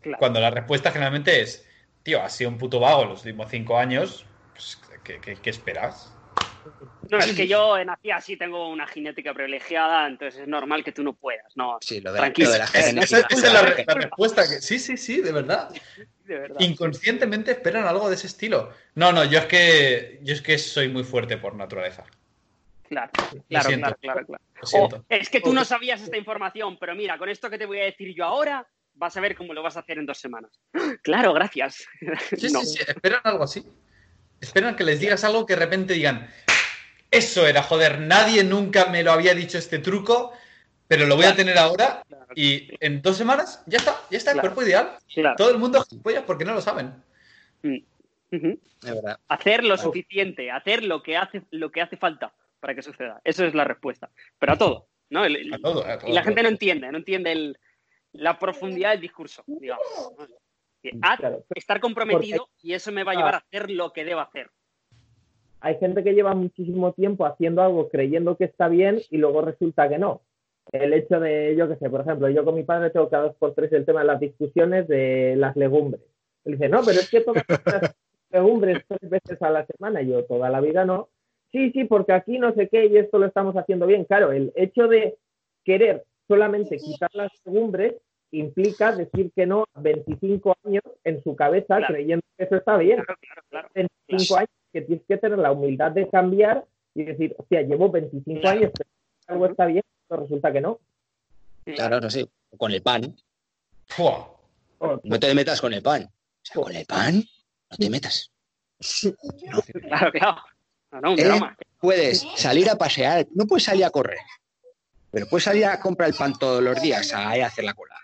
Claro. 0.00 0.18
Cuando 0.18 0.40
la 0.40 0.50
respuesta 0.50 0.92
generalmente 0.92 1.40
es, 1.40 1.66
tío, 2.02 2.22
has 2.22 2.34
sido 2.34 2.50
un 2.50 2.58
puto 2.58 2.78
vago 2.78 3.04
los 3.04 3.24
últimos 3.24 3.50
cinco 3.50 3.78
años, 3.78 4.24
pues, 4.52 4.78
¿qué, 5.02 5.20
qué- 5.20 5.34
qué 5.36 5.50
esperas? 5.50 6.12
No, 7.10 7.18
es 7.18 7.32
que 7.34 7.46
yo 7.46 7.84
nací 7.84 8.10
así, 8.10 8.36
tengo 8.36 8.68
una 8.68 8.86
genética 8.86 9.32
privilegiada, 9.34 10.06
entonces 10.06 10.42
es 10.42 10.48
normal 10.48 10.82
que 10.82 10.92
tú 10.92 11.02
no 11.02 11.12
puedas, 11.14 11.56
no, 11.56 11.78
Sí, 11.80 12.00
lo 12.00 12.12
de, 12.12 12.18
Tranquilo. 12.18 12.48
lo 12.48 12.52
de 12.52 12.58
la 12.58 12.64
Esa 12.64 12.82
genética. 12.82 13.26
esa 13.30 13.46
es 13.46 13.52
la 13.52 13.94
respuesta 13.94 14.42
que... 14.48 14.60
Sí, 14.60 14.78
sí, 14.78 14.96
sí, 14.96 15.20
de 15.20 15.32
verdad. 15.32 15.68
de 16.24 16.38
verdad. 16.38 16.60
Inconscientemente 16.60 17.52
esperan 17.52 17.86
algo 17.86 18.08
de 18.08 18.16
ese 18.16 18.26
estilo. 18.26 18.70
No, 18.94 19.12
no, 19.12 19.24
yo 19.24 19.38
es 19.38 19.46
que 19.46 20.20
yo 20.22 20.32
es 20.34 20.42
que 20.42 20.58
soy 20.58 20.88
muy 20.88 21.04
fuerte 21.04 21.36
por 21.36 21.54
naturaleza. 21.54 22.04
Claro, 22.88 23.10
claro, 23.48 23.68
siento. 23.68 23.86
claro, 23.86 23.96
claro, 24.00 24.26
claro. 24.26 24.42
Lo 24.54 24.62
O, 24.62 24.66
siento. 24.66 25.04
es 25.08 25.28
que 25.30 25.40
tú 25.40 25.52
no 25.52 25.64
sabías 25.64 26.00
esta 26.02 26.16
información, 26.16 26.76
pero 26.78 26.94
mira, 26.94 27.18
con 27.18 27.28
esto 27.28 27.50
que 27.50 27.58
te 27.58 27.66
voy 27.66 27.80
a 27.80 27.84
decir 27.84 28.14
yo 28.14 28.24
ahora, 28.24 28.66
vas 28.94 29.16
a 29.16 29.20
ver 29.20 29.36
cómo 29.36 29.52
lo 29.54 29.62
vas 29.62 29.76
a 29.76 29.80
hacer 29.80 29.98
en 29.98 30.06
dos 30.06 30.18
semanas. 30.18 30.50
Claro, 31.02 31.32
gracias. 31.32 31.86
Sí, 32.38 32.48
No. 32.52 32.60
sí, 32.60 32.78
sí, 32.78 32.84
esperan 32.86 33.20
algo 33.24 33.44
así. 33.44 33.64
Esperan 34.40 34.76
que 34.76 34.84
les 34.84 35.00
digas 35.00 35.24
algo 35.24 35.46
que 35.46 35.54
de 35.54 35.60
repente 35.60 35.94
digan, 35.94 36.30
eso 37.10 37.46
era, 37.46 37.62
joder, 37.62 38.00
nadie 38.00 38.44
nunca 38.44 38.86
me 38.86 39.02
lo 39.02 39.12
había 39.12 39.34
dicho 39.34 39.56
este 39.58 39.78
truco, 39.78 40.32
pero 40.88 41.06
lo 41.06 41.16
voy 41.16 41.24
a 41.26 41.34
tener 41.34 41.56
ahora 41.58 42.02
Claro, 42.06 42.26
y 42.34 42.68
en 42.80 43.00
dos 43.02 43.16
semanas 43.16 43.62
ya 43.66 43.78
está, 43.78 43.96
ya 44.10 44.18
está, 44.18 44.32
el 44.32 44.40
cuerpo 44.40 44.62
ideal. 44.62 44.96
claro. 45.14 45.36
Todo 45.36 45.50
el 45.50 45.58
mundo 45.58 45.82
gilipollas 45.88 46.24
porque 46.24 46.44
no 46.44 46.52
lo 46.54 46.60
saben. 46.60 46.92
Mm. 47.62 47.78
Hacer 49.28 49.64
lo 49.64 49.76
suficiente, 49.78 50.50
hacer 50.50 50.84
lo 50.84 51.02
que 51.02 51.16
hace, 51.16 51.42
lo 51.50 51.70
que 51.70 51.80
hace 51.80 51.96
falta 51.96 52.32
para 52.66 52.74
que 52.74 52.82
suceda. 52.82 53.20
Eso 53.22 53.44
es 53.44 53.54
la 53.54 53.62
respuesta. 53.62 54.10
Pero 54.40 54.52
a 54.54 54.58
todo, 54.58 54.88
¿no? 55.10 55.24
El- 55.24 55.36
el- 55.36 55.54
A 55.54 55.58
todo, 55.58 55.86
a 55.86 55.98
todo, 55.98 56.10
y 56.10 56.12
la 56.12 56.24
gente 56.24 56.42
no 56.42 56.48
entiende, 56.48 56.90
no 56.90 56.98
entiende 56.98 57.30
el- 57.30 57.56
la 58.12 58.36
profundidad 58.40 58.90
del 58.90 59.00
discurso, 59.02 59.44
digamos. 59.46 59.86
Claro. 61.18 61.44
estar 61.54 61.80
comprometido 61.80 62.48
y 62.62 62.72
eso 62.74 62.92
me 62.92 63.02
va 63.02 63.10
a 63.12 63.14
llevar 63.16 63.34
a 63.34 63.38
hacer 63.38 63.70
lo 63.70 63.92
que 63.92 64.04
debo 64.04 64.20
hacer. 64.20 64.50
Hay 65.60 65.76
gente 65.78 66.04
que 66.04 66.12
lleva 66.14 66.32
muchísimo 66.34 66.92
tiempo 66.92 67.26
haciendo 67.26 67.60
algo 67.62 67.88
creyendo 67.88 68.36
que 68.36 68.44
está 68.44 68.68
bien 68.68 69.00
y 69.10 69.16
luego 69.18 69.42
resulta 69.42 69.88
que 69.88 69.98
no. 69.98 70.22
El 70.72 70.92
hecho 70.92 71.18
de, 71.20 71.54
yo 71.56 71.68
qué 71.68 71.76
sé, 71.76 71.88
por 71.90 72.00
ejemplo, 72.02 72.28
yo 72.28 72.44
con 72.44 72.54
mi 72.54 72.62
padre 72.64 72.90
tengo 72.90 73.08
cada 73.08 73.24
dos 73.24 73.36
por 73.36 73.54
tres 73.54 73.72
el 73.72 73.84
tema 73.84 74.00
de 74.00 74.06
las 74.06 74.20
discusiones 74.20 74.86
de 74.88 75.34
las 75.36 75.56
legumbres. 75.56 76.02
Él 76.44 76.52
dice, 76.52 76.68
no, 76.68 76.80
pero 76.84 77.00
es 77.00 77.10
que 77.10 77.20
todas 77.20 77.44
las 77.48 77.96
legumbres 78.30 78.84
tres 78.86 79.10
veces 79.10 79.40
a 79.42 79.50
la 79.50 79.66
semana, 79.66 80.02
y 80.02 80.08
yo 80.08 80.24
toda 80.24 80.50
la 80.50 80.60
vida 80.60 80.84
no. 80.84 81.08
Sí, 81.56 81.70
sí, 81.72 81.84
porque 81.84 82.12
aquí 82.12 82.38
no 82.38 82.52
sé 82.54 82.68
qué 82.68 82.84
y 82.84 82.98
esto 82.98 83.16
lo 83.18 83.24
estamos 83.26 83.54
haciendo 83.56 83.86
bien. 83.86 84.04
Claro, 84.04 84.30
el 84.32 84.52
hecho 84.56 84.88
de 84.88 85.16
querer 85.64 86.04
solamente 86.28 86.76
quitar 86.76 87.08
las 87.14 87.32
legumbres 87.46 87.94
implica 88.30 88.92
decir 88.94 89.30
que 89.34 89.46
no 89.46 89.64
a 89.72 89.80
25 89.80 90.54
años 90.64 90.82
en 91.02 91.22
su 91.22 91.34
cabeza 91.34 91.78
Claro. 91.78 91.94
creyendo 91.94 92.22
que 92.36 92.44
eso 92.44 92.56
está 92.56 92.76
bien. 92.76 92.96
Claro, 93.02 93.18
claro, 93.22 93.42
claro. 93.48 93.68
25 93.74 94.36
años 94.36 94.50
que 94.70 94.80
tienes 94.82 95.06
que 95.06 95.16
tener 95.16 95.38
la 95.38 95.52
humildad 95.52 95.92
de 95.92 96.08
cambiar 96.10 96.66
y 96.94 97.04
decir, 97.04 97.34
hostia, 97.38 97.62
llevo 97.62 97.90
25 97.90 98.40
Claro. 98.42 98.58
años, 98.58 98.72
pero 98.76 98.90
algo 99.28 99.46
está 99.46 99.64
bien, 99.64 99.82
pero 100.08 100.22
resulta 100.24 100.52
que 100.52 100.60
no. 100.60 100.78
Claro, 101.64 102.00
no 102.02 102.10
sé. 102.10 102.26
Con 102.58 102.70
el 102.72 102.82
pan. 102.82 103.16
Fua. 103.86 104.30
O- 104.78 105.00
No 105.04 105.18
te 105.18 105.34
metas 105.34 105.58
con 105.60 105.72
el 105.72 105.80
pan. 105.82 106.02
O 106.02 106.08
sea, 106.42 106.62
con 106.62 106.74
el 106.76 106.84
pan, 106.84 107.14
no 107.70 107.76
te 107.78 107.88
metas. 107.88 108.30
Claro, 109.88 110.12
claro. 110.12 110.36
No, 110.96 111.02
no, 111.02 111.12
un 111.12 111.20
¿Eh? 111.20 111.24
drama. 111.24 111.56
Puedes 111.80 112.26
salir 112.36 112.70
a 112.70 112.76
pasear, 112.76 113.26
no 113.34 113.46
puedes 113.46 113.64
salir 113.64 113.84
a 113.84 113.90
correr, 113.90 114.18
pero 115.10 115.26
puedes 115.26 115.44
salir 115.44 115.66
a 115.66 115.78
comprar 115.78 116.08
el 116.08 116.14
pan 116.14 116.32
todos 116.38 116.62
los 116.62 116.80
días, 116.80 117.12
a, 117.12 117.28
a 117.30 117.46
hacer 117.46 117.64
la 117.64 117.74
cola. 117.74 117.94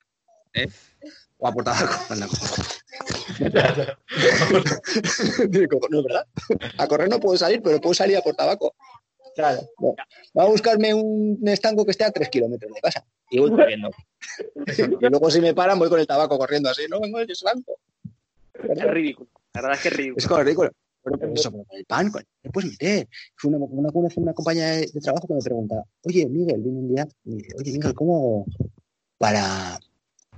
¿eh? 0.53 0.69
O 1.39 1.49
a 1.49 1.53
por 1.53 1.65
tabaco. 1.65 1.95
anda. 2.11 2.27
no 2.27 2.33
es 5.99 6.05
verdad. 6.05 6.27
A 6.79 6.87
correr 6.87 7.09
no 7.09 7.19
puedo 7.19 7.37
salir, 7.39 7.63
pero 7.63 7.81
puedo 7.81 7.95
salir 7.95 8.17
a 8.17 8.21
por 8.21 8.37
tabaco. 8.37 8.75
Claro. 9.35 9.63
Va 10.39 10.45
a 10.45 10.47
buscarme 10.47 10.93
un 10.93 11.41
estanco 11.49 11.87
que 11.87 11.93
esté 11.93 12.05
a 12.05 12.11
tres 12.11 12.29
kilómetros 12.29 12.71
de 12.73 12.81
casa. 12.81 13.05
Y 13.31 13.39
voy 13.39 13.51
corriendo. 13.51 13.91
Y 14.67 15.09
luego 15.09 15.31
si 15.31 15.41
me 15.41 15.55
paran 15.55 15.79
voy 15.79 15.89
con 15.89 15.99
el 15.99 16.07
tabaco 16.07 16.39
corriendo 16.39 16.69
así. 16.69 16.83
No 16.89 17.01
vengo 17.01 17.19
el 17.19 17.31
estanco. 17.31 17.79
Es 18.55 18.85
ridículo. 18.85 19.31
La 19.55 19.63
verdad 19.63 19.77
es 19.77 19.83
que 19.83 19.89
es 19.89 19.97
ridículo. 19.97 20.19
Es 20.19 20.29
como 20.29 20.43
ridículo. 20.43 20.71
Bueno, 21.05 21.19
pero 21.19 21.35
eso, 21.35 21.51
pero 21.51 21.65
con 21.65 21.79
el 21.79 21.85
pan, 21.85 22.11
con 22.11 22.23
el 22.43 22.51
puedes 22.53 22.71
meter. 22.71 23.09
Fue 23.37 23.51
una, 23.51 23.59
una, 23.65 23.91
una, 23.93 24.09
una 24.15 24.35
compañía 24.35 24.67
de, 24.71 24.87
de 24.87 25.01
trabajo 25.01 25.27
que 25.27 25.35
me 25.35 25.41
pregunta, 25.41 25.83
oye, 26.03 26.29
Miguel, 26.29 26.63
viene 26.63 26.79
un 26.79 26.89
día 26.95 27.09
y 27.25 27.31
me 27.31 27.37
dice, 27.37 27.57
oye, 27.59 27.73
Miguel, 27.73 27.95
¿cómo 27.95 28.47
para, 29.19 29.81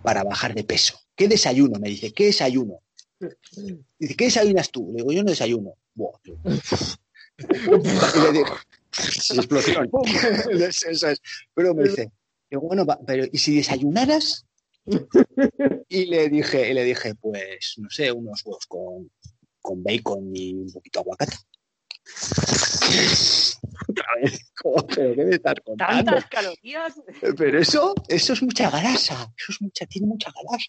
para 0.02 0.24
bajar 0.24 0.54
de 0.54 0.64
peso? 0.64 0.98
¿Qué 1.14 1.28
desayuno? 1.28 1.78
Me 1.78 1.88
dice, 1.88 2.12
¿qué 2.12 2.26
desayuno? 2.26 2.80
Dice, 3.98 4.16
¿qué 4.16 4.24
desayunas 4.24 4.70
tú? 4.70 4.88
Le 4.90 5.02
digo, 5.02 5.12
yo 5.12 5.22
no 5.22 5.30
desayuno. 5.30 5.74
Buah. 5.94 6.18
y 6.24 6.34
le 8.20 8.32
digo, 8.32 8.56
explosión. 8.98 9.90
Eso 10.50 11.08
es. 11.08 11.20
Pero 11.54 11.74
me 11.74 11.84
dice, 11.84 12.10
digo, 12.50 12.62
bueno, 12.62 12.86
pero 13.06 13.24
¿y 13.30 13.38
si 13.38 13.56
desayunaras? 13.56 14.46
Y 15.88 16.06
le 16.06 16.28
dije, 16.28 16.70
y 16.70 16.74
le 16.74 16.84
dije, 16.84 17.14
pues, 17.14 17.74
no 17.78 17.88
sé, 17.88 18.12
unos 18.12 18.44
huevos 18.44 18.66
con, 18.66 19.10
con 19.64 19.82
bacon 19.82 20.30
y 20.36 20.52
un 20.52 20.70
poquito 20.70 20.98
de 20.98 21.02
aguacate. 21.02 21.36
Otra 23.88 24.06
vez, 24.22 24.52
¿Pero 24.94 25.14
qué 25.14 25.24
me 25.24 25.34
estás 25.36 25.54
contando? 25.64 26.04
¿Tantas 26.04 26.26
calorías? 26.26 27.00
Pero 27.36 27.58
eso, 27.58 27.94
eso 28.08 28.32
es 28.34 28.42
mucha 28.42 28.68
grasa. 28.68 29.32
Eso 29.38 29.52
es 29.52 29.62
mucha, 29.62 29.86
tiene 29.86 30.06
mucha 30.06 30.30
grasa. 30.30 30.66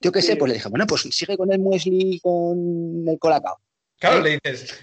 Yo 0.00 0.12
qué 0.12 0.20
sé, 0.20 0.36
pues 0.36 0.50
le 0.50 0.54
dije, 0.56 0.68
bueno, 0.68 0.86
pues 0.86 1.00
sigue 1.10 1.38
con 1.38 1.50
el 1.50 1.58
muesli 1.60 2.20
con 2.20 3.08
el 3.08 3.18
colacao. 3.18 3.58
Claro, 3.98 4.20
le 4.20 4.38
dices, 4.42 4.74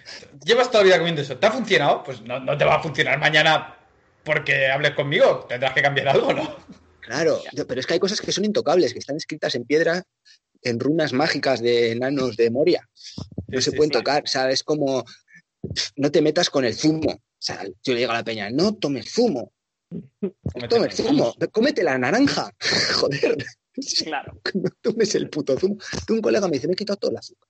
llevas 0.43 0.71
toda 0.71 0.79
la 0.79 0.87
vida 0.87 0.97
comiendo 0.97 1.21
eso, 1.21 1.37
¿te 1.37 1.45
ha 1.45 1.51
funcionado? 1.51 2.01
Pues 2.01 2.21
no, 2.21 2.39
no 2.39 2.57
te 2.57 2.65
va 2.65 2.77
a 2.77 2.81
funcionar 2.81 3.19
mañana 3.19 3.77
porque 4.23 4.67
hables 4.67 4.95
conmigo, 4.95 5.45
tendrás 5.47 5.73
que 5.73 5.83
cambiar 5.83 6.07
algo, 6.07 6.33
¿no? 6.33 6.55
Claro, 7.01 7.39
pero 7.67 7.79
es 7.79 7.85
que 7.85 7.93
hay 7.93 7.99
cosas 7.99 8.19
que 8.19 8.31
son 8.31 8.45
intocables, 8.45 8.93
que 8.93 8.99
están 8.99 9.17
escritas 9.17 9.53
en 9.53 9.65
piedra, 9.65 10.03
en 10.63 10.79
runas 10.79 11.13
mágicas 11.13 11.61
de 11.61 11.91
enanos 11.91 12.37
de 12.37 12.49
Moria. 12.49 12.89
No 13.47 13.61
se 13.61 13.71
pueden 13.71 13.91
tocar, 13.91 14.27
¿sabes? 14.27 14.63
Como 14.63 15.03
no 15.95 16.11
te 16.11 16.21
metas 16.21 16.49
con 16.49 16.65
el 16.65 16.75
zumo. 16.75 17.11
O 17.11 17.43
sea, 17.43 17.63
yo 17.83 17.93
le 17.93 17.99
digo 17.99 18.11
a 18.11 18.15
la 18.15 18.23
peña, 18.23 18.49
no 18.49 18.75
tomes 18.75 19.11
zumo. 19.11 19.51
No 19.89 20.67
tomes 20.69 20.95
zumo, 20.95 21.35
cómete 21.51 21.83
la 21.83 21.97
naranja. 21.97 22.51
Joder. 22.95 23.45
Claro. 24.03 24.39
No 24.53 24.69
tomes 24.81 25.15
el 25.15 25.29
puto 25.29 25.57
zumo. 25.57 25.77
Tú, 26.05 26.15
un 26.15 26.21
colega 26.21 26.47
me 26.47 26.53
dice, 26.53 26.67
me 26.67 26.73
he 26.73 26.75
quitado 26.75 26.97
todo 26.97 27.11
el 27.11 27.17
azúcar. 27.17 27.49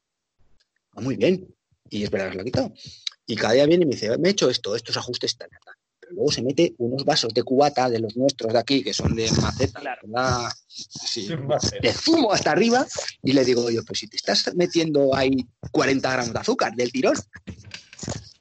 Ah, 0.92 1.02
muy 1.02 1.16
bien. 1.16 1.54
Y 1.90 2.04
es 2.04 2.12
verdad 2.12 2.32
que 2.32 2.36
lo 2.36 2.42
he 2.42 2.46
quitado. 2.46 2.74
Y 3.26 3.36
cada 3.36 3.54
día 3.54 3.66
viene 3.66 3.84
y 3.84 3.88
me 3.88 3.96
dice, 3.96 4.18
me 4.18 4.30
he 4.30 4.32
hecho 4.32 4.50
esto, 4.50 4.76
estos 4.76 4.98
ajustes 4.98 5.38
tan, 5.38 5.50
tan 5.50 5.76
luego 6.12 6.32
se 6.32 6.42
mete 6.42 6.74
unos 6.78 7.06
vasos 7.06 7.34
de 7.34 7.44
cubata 7.44 7.90
de 7.90 8.00
los 8.00 8.16
nuestros 8.16 8.54
de 8.54 8.60
aquí, 8.60 8.84
que 8.84 8.94
son 8.94 9.16
de 9.16 9.30
maceta, 9.42 9.82
de 11.82 11.94
zumo 11.94 12.32
hasta 12.32 12.52
arriba, 12.52 12.86
y 13.24 13.34
le 13.34 13.46
digo 13.46 13.70
yo, 13.70 13.84
pues 13.84 14.00
si 14.00 14.08
te 14.08 14.18
estás 14.18 14.54
metiendo 14.56 15.16
ahí 15.16 15.48
40 15.72 16.12
gramos 16.12 16.34
de 16.34 16.40
azúcar 16.40 16.74
del 16.74 16.92
tirón. 16.92 17.16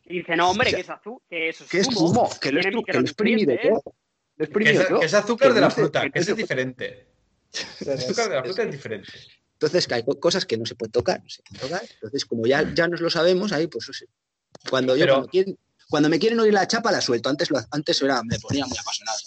Y 0.05 0.19
dice, 0.19 0.37
no, 0.37 0.51
hombre, 0.51 0.71
que 0.73 0.81
es 0.81 0.91
azúcar, 0.91 1.27
que 1.29 1.49
eso 1.49 1.65
es, 1.71 1.87
zumo, 1.87 2.29
que 2.41 2.53
lo, 2.53 2.61
he 2.61 2.99
exprimido 2.99 3.55
todo. 3.63 3.95
que 4.37 5.05
es, 5.05 5.15
azúcar 5.15 5.55
de 5.55 5.61
la 5.61 5.71
fruta, 5.71 6.11
que 6.11 6.19
eso 6.19 6.33
es 6.33 6.37
diferente. 6.37 7.07
El 7.81 7.91
azúcar 7.91 8.29
de 8.29 8.35
la 8.37 8.45
fruta 8.45 8.63
es 8.63 8.71
diferente. 8.71 9.09
Entonces, 9.53 9.87
que 9.87 9.95
hay 9.95 10.05
cosas 10.19 10.47
que 10.47 10.57
no 10.57 10.65
se 10.65 10.75
pueden 10.75 10.93
tocar, 10.93 11.23
no 11.23 11.29
se 11.29 11.43
pueden 11.43 11.69
tocar. 11.69 11.83
Entonces, 11.93 12.25
como 12.25 12.47
ya, 12.47 12.73
ya 12.75 12.89
nos 12.89 13.03
lo 13.03 13.11
sabemos, 13.11 13.53
ahí, 13.53 13.67
pues, 13.67 13.91
cuando 14.69 14.97
yo, 14.97 15.07
cuando 15.07 15.29
quieren, 15.29 15.59
cuando 15.91 16.09
me 16.09 16.19
quieren 16.19 16.41
oír 16.41 16.55
la 16.55 16.67
chapa, 16.67 16.93
la 16.93 17.01
suelto. 17.01 17.29
Antes, 17.29 17.49
antes 17.71 18.01
era, 18.01 18.23
me 18.23 18.39
ponía 18.39 18.65
muy 18.65 18.79
apasionado. 18.79 19.19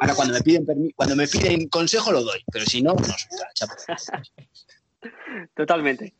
Ahora, 0.00 0.14
cuando 0.14 0.34
me, 0.34 0.42
piden 0.42 0.66
cuando 0.94 1.16
me 1.16 1.28
piden 1.28 1.68
consejo, 1.68 2.12
lo 2.12 2.22
doy. 2.22 2.44
Pero 2.52 2.66
si 2.66 2.82
no, 2.82 2.92
no 2.94 3.04
suelto 3.04 3.36
la 3.38 3.52
chapa. 3.54 3.76
Totalmente. 5.54 6.14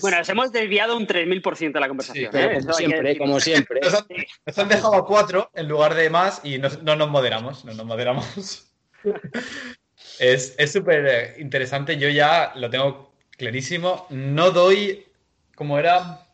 Bueno, 0.00 0.18
nos 0.18 0.28
hemos 0.28 0.52
desviado 0.52 0.96
un 0.96 1.06
3.000% 1.06 1.72
de 1.72 1.80
la 1.80 1.88
conversación. 1.88 2.30
¿eh? 2.34 2.60
como, 2.60 2.72
siempre, 2.72 3.18
como 3.18 3.40
siempre, 3.40 3.80
nos, 3.80 4.58
han, 4.58 4.68
dejado 4.68 4.94
a 4.94 5.06
cuatro 5.06 5.50
en 5.54 5.68
lugar 5.68 5.94
de 5.94 6.10
más 6.10 6.40
y 6.42 6.58
no, 6.58 6.96
nos 6.96 7.10
moderamos. 7.10 7.64
No 7.64 7.74
nos 7.74 7.86
moderamos. 7.86 8.66
es 10.18 10.72
súper 10.72 11.06
eh, 11.06 11.34
interesante. 11.38 11.96
Yo 11.98 12.08
ya 12.08 12.52
lo 12.56 12.70
tengo 12.70 13.14
clarísimo. 13.30 14.06
No 14.10 14.50
doy, 14.50 15.06
como 15.54 15.78
era, 15.78 16.26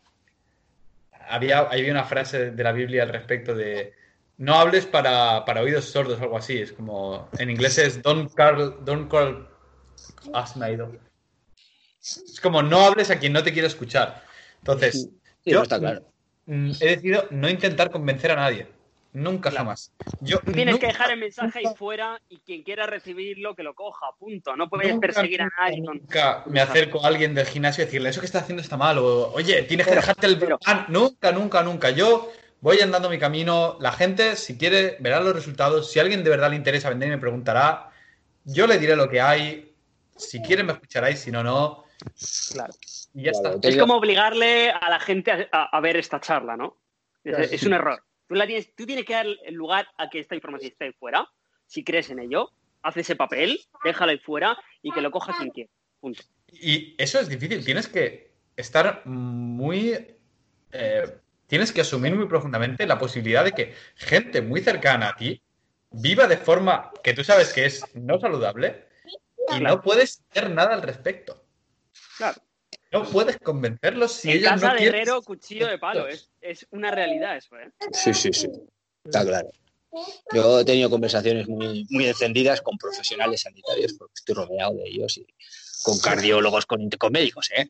había, 1.31 1.59
había 1.59 1.91
una 1.91 2.03
frase 2.03 2.51
de 2.51 2.63
la 2.63 2.71
Biblia 2.71 3.03
al 3.03 3.09
respecto 3.09 3.55
de 3.55 3.93
no 4.37 4.55
hables 4.55 4.85
para, 4.85 5.43
oídos 5.61 5.85
sordos 5.85 6.19
o 6.19 6.23
algo 6.23 6.37
así. 6.37 6.57
Es 6.57 6.73
como, 6.73 7.29
en 7.37 7.49
inglés 7.49 7.77
es 7.77 8.01
don't 8.01 8.33
call, 8.33 8.83
don't 8.83 9.09
call, 9.09 9.47
has 10.33 10.55
Es 12.01 12.39
como 12.41 12.63
no 12.63 12.81
hables 12.81 13.11
a 13.11 13.19
quien 13.19 13.33
no 13.33 13.43
te 13.43 13.53
quiere 13.53 13.67
escuchar. 13.67 14.23
Entonces, 14.59 15.09
yo 15.45 15.61
está 15.61 15.79
claro. 15.79 16.11
He 16.47 16.87
decidido 16.87 17.27
no 17.29 17.49
intentar 17.49 17.91
convencer 17.91 18.31
a 18.31 18.35
nadie. 18.35 18.67
Nunca 19.13 19.51
jamás. 19.51 19.91
Yo 20.21 20.39
Tú 20.39 20.53
tienes 20.53 20.79
que 20.79 20.87
dejar 20.87 21.11
el 21.11 21.19
mensaje 21.19 21.59
ahí 21.59 21.65
fuera 21.75 22.21
y 22.29 22.39
quien 22.39 22.63
quiera 22.63 22.87
recibirlo 22.87 23.55
que 23.55 23.63
lo 23.63 23.73
coja, 23.73 24.05
punto. 24.17 24.55
No 24.55 24.69
puedes 24.69 24.97
perseguir 24.99 25.41
a 25.41 25.49
nadie. 25.59 25.81
Nunca 25.81 26.43
me 26.47 26.61
acerco 26.61 27.03
a 27.03 27.07
alguien 27.07 27.35
del 27.35 27.45
gimnasio 27.45 27.83
y 27.83 27.85
decirle, 27.85 28.09
eso 28.09 28.21
que 28.21 28.25
estás 28.25 28.43
haciendo 28.43 28.61
está 28.61 28.77
mal, 28.77 28.99
o 28.99 29.33
oye, 29.33 29.63
tienes 29.63 29.87
que 29.87 29.95
dejarte 29.95 30.27
el... 30.27 30.39
nunca, 30.87 31.31
nunca, 31.33 31.61
nunca. 31.61 31.89
Yo 31.89 32.31
voy 32.61 32.79
andando 32.79 33.09
mi 33.09 33.19
camino, 33.19 33.77
la 33.81 33.91
gente, 33.91 34.37
si 34.37 34.57
quiere, 34.57 34.95
verá 34.99 35.19
los 35.19 35.35
resultados. 35.35 35.91
Si 35.91 35.99
a 35.99 36.03
alguien 36.03 36.23
de 36.23 36.29
verdad 36.29 36.49
le 36.49 36.55
interesa 36.55 36.89
vender 36.89 37.09
y 37.09 37.11
me 37.11 37.17
preguntará, 37.17 37.91
yo 38.45 38.65
le 38.65 38.77
diré 38.77 38.95
lo 38.95 39.09
que 39.09 39.19
hay. 39.19 39.73
Si 40.15 40.41
quieren 40.41 40.67
me 40.67 40.73
escucharáis, 40.73 41.19
si 41.19 41.31
no, 41.31 41.43
no. 41.43 41.83
Claro. 42.53 42.73
Y 43.13 43.23
ya 43.23 43.31
está. 43.31 43.55
Es 43.61 43.75
como 43.75 43.95
obligarle 43.95 44.71
a 44.71 44.89
la 44.89 45.01
gente 45.01 45.49
a, 45.51 45.79
ver 45.81 45.97
esta 45.97 46.21
charla, 46.21 46.55
¿no? 46.55 46.77
es 47.23 47.63
un 47.63 47.73
error. 47.73 48.01
Tú, 48.75 48.85
tienes, 48.85 49.05
que 49.05 49.13
dar 49.13 49.25
el 49.25 49.53
lugar 49.55 49.87
a 49.97 50.09
que 50.09 50.19
esta 50.19 50.35
información 50.35 50.71
esté 50.71 50.85
ahí 50.85 50.93
fuera. 50.93 51.29
Si 51.67 51.83
crees 51.83 52.09
en 52.09 52.19
ello, 52.19 52.49
haz 52.81 52.95
ese 52.95 53.15
papel, 53.15 53.59
déjalo 53.83 54.11
ahí 54.11 54.19
fuera 54.19 54.57
y 54.81 54.91
que 54.91 55.01
lo 55.01 55.11
coja 55.11 55.35
quien 55.37 55.49
quiera. 55.49 55.69
Punto. 55.99 56.23
Y 56.47 56.95
eso 56.97 57.19
es 57.19 57.27
difícil. 57.27 57.65
Tienes 57.65 57.87
que 57.87 58.31
estar 58.55 59.05
muy. 59.05 60.15
Eh, 60.71 61.17
tienes 61.47 61.73
que 61.73 61.81
asumir 61.81 62.15
muy 62.15 62.27
profundamente 62.27 62.87
la 62.87 62.97
posibilidad 62.97 63.43
de 63.43 63.51
que 63.51 63.75
gente 63.95 64.41
muy 64.41 64.61
cercana 64.61 65.09
a 65.09 65.15
ti 65.15 65.41
viva 65.91 66.25
de 66.27 66.37
forma 66.37 66.91
que 67.03 67.13
tú 67.13 67.25
sabes 67.25 67.51
que 67.51 67.65
es 67.65 67.83
no 67.93 68.17
saludable 68.17 68.87
y 69.53 69.59
no 69.59 69.81
puedes 69.81 70.23
hacer 70.29 70.49
nada 70.49 70.73
al 70.73 70.81
respecto. 70.81 71.43
Claro. 72.17 72.41
No 72.91 73.05
puedes 73.05 73.37
convencerlos 73.37 74.11
si 74.11 74.31
en 74.31 74.43
casa 74.43 74.73
de 74.73 74.85
herrero, 74.85 75.21
cuchillo 75.21 75.67
de 75.67 75.77
palo. 75.77 76.07
Es, 76.07 76.29
es, 76.41 76.67
una 76.71 76.91
realidad 76.91 77.37
eso, 77.37 77.57
¿eh? 77.57 77.71
Sí, 77.93 78.13
sí, 78.13 78.33
sí. 78.33 78.49
Está 79.05 79.25
claro. 79.25 79.49
Yo 80.33 80.59
he 80.59 80.65
tenido 80.65 80.89
conversaciones 80.89 81.47
muy, 81.47 81.85
muy 81.89 82.07
encendidas 82.07 82.61
con 82.61 82.77
profesionales 82.77 83.41
sanitarios, 83.41 83.93
porque 83.93 84.13
estoy 84.15 84.35
rodeado 84.35 84.73
de 84.75 84.87
ellos, 84.87 85.17
y 85.17 85.25
con 85.83 85.99
cardiólogos, 85.99 86.65
con, 86.65 86.89
con 86.91 87.11
médicos, 87.11 87.49
¿eh? 87.55 87.69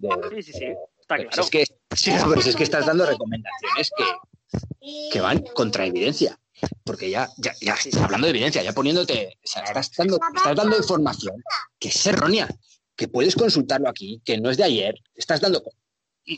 sí, 0.00 0.42
sí, 0.42 0.52
sí. 0.52 0.66
Está 1.00 1.16
claro. 1.16 1.42
Es 1.42 1.50
que, 1.50 1.64
sí, 1.96 2.10
es 2.46 2.56
que 2.56 2.62
estás 2.62 2.86
dando 2.86 3.06
recomendaciones 3.06 3.90
que, 3.96 5.10
que 5.12 5.20
van 5.20 5.40
contra 5.54 5.86
evidencia 5.86 6.38
porque 6.84 7.10
ya, 7.10 7.28
ya, 7.38 7.54
ya 7.60 7.74
estás 7.74 8.02
hablando 8.02 8.26
de 8.26 8.30
evidencia, 8.30 8.62
ya 8.62 8.72
poniéndote, 8.72 9.38
o 9.42 9.46
sea, 9.46 9.62
estás 9.62 9.90
dando, 9.96 10.20
estás 10.36 10.56
dando 10.56 10.76
información 10.76 11.42
que 11.78 11.88
es 11.88 12.06
errónea 12.06 12.48
que 12.96 13.08
puedes 13.08 13.34
consultarlo 13.34 13.88
aquí, 13.88 14.20
que 14.24 14.38
no 14.38 14.50
es 14.50 14.56
de 14.56 14.64
ayer, 14.64 14.94
estás 15.14 15.40
dando 15.40 15.62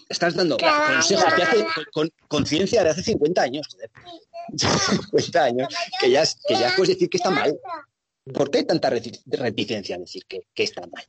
estás 0.08 0.34
dando 0.34 0.56
consejos 0.56 1.24
hace 1.24 1.66
con 1.92 2.10
conciencia 2.28 2.82
de 2.82 2.90
hace 2.90 3.02
50 3.02 3.42
años, 3.42 3.66
joder. 3.70 3.90
50 5.10 5.44
años, 5.44 5.74
que 6.00 6.10
ya, 6.10 6.22
que 6.46 6.54
ya 6.54 6.72
puedes 6.76 6.94
decir 6.94 7.08
que 7.08 7.18
está 7.18 7.30
mal. 7.30 7.58
¿Por 8.32 8.50
qué 8.50 8.58
hay 8.58 8.64
tanta 8.64 8.88
reticencia 8.88 9.96
a 9.96 9.98
decir 9.98 10.24
que, 10.26 10.46
que 10.54 10.62
está 10.62 10.80
mal? 10.86 11.04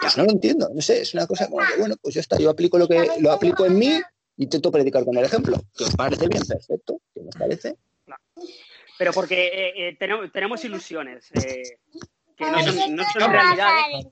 Pues 0.00 0.16
no 0.16 0.24
lo 0.24 0.30
entiendo, 0.30 0.70
no 0.72 0.80
sé, 0.80 1.02
es 1.02 1.14
una 1.14 1.26
cosa 1.26 1.48
como 1.48 1.66
que, 1.66 1.78
bueno, 1.78 1.96
pues 2.00 2.14
ya 2.14 2.20
está, 2.20 2.38
yo 2.38 2.50
aplico 2.50 2.78
lo 2.78 2.88
que 2.88 3.08
lo 3.18 3.32
aplico 3.32 3.66
en 3.66 3.78
mí, 3.78 4.00
intento 4.36 4.70
predicar 4.70 5.04
con 5.04 5.16
el 5.16 5.24
ejemplo. 5.24 5.60
¿Que 5.76 5.84
os 5.84 5.94
parece 5.94 6.26
bien? 6.28 6.42
Perfecto. 6.46 7.00
¿Qué 7.14 7.22
nos 7.22 7.34
parece? 7.34 7.76
Pero 8.98 9.12
porque 9.12 9.46
eh, 9.46 9.88
eh, 9.88 9.96
tenemos, 9.98 10.32
tenemos, 10.32 10.64
ilusiones. 10.64 11.30
Eh, 11.32 11.78
realidades. 12.40 14.06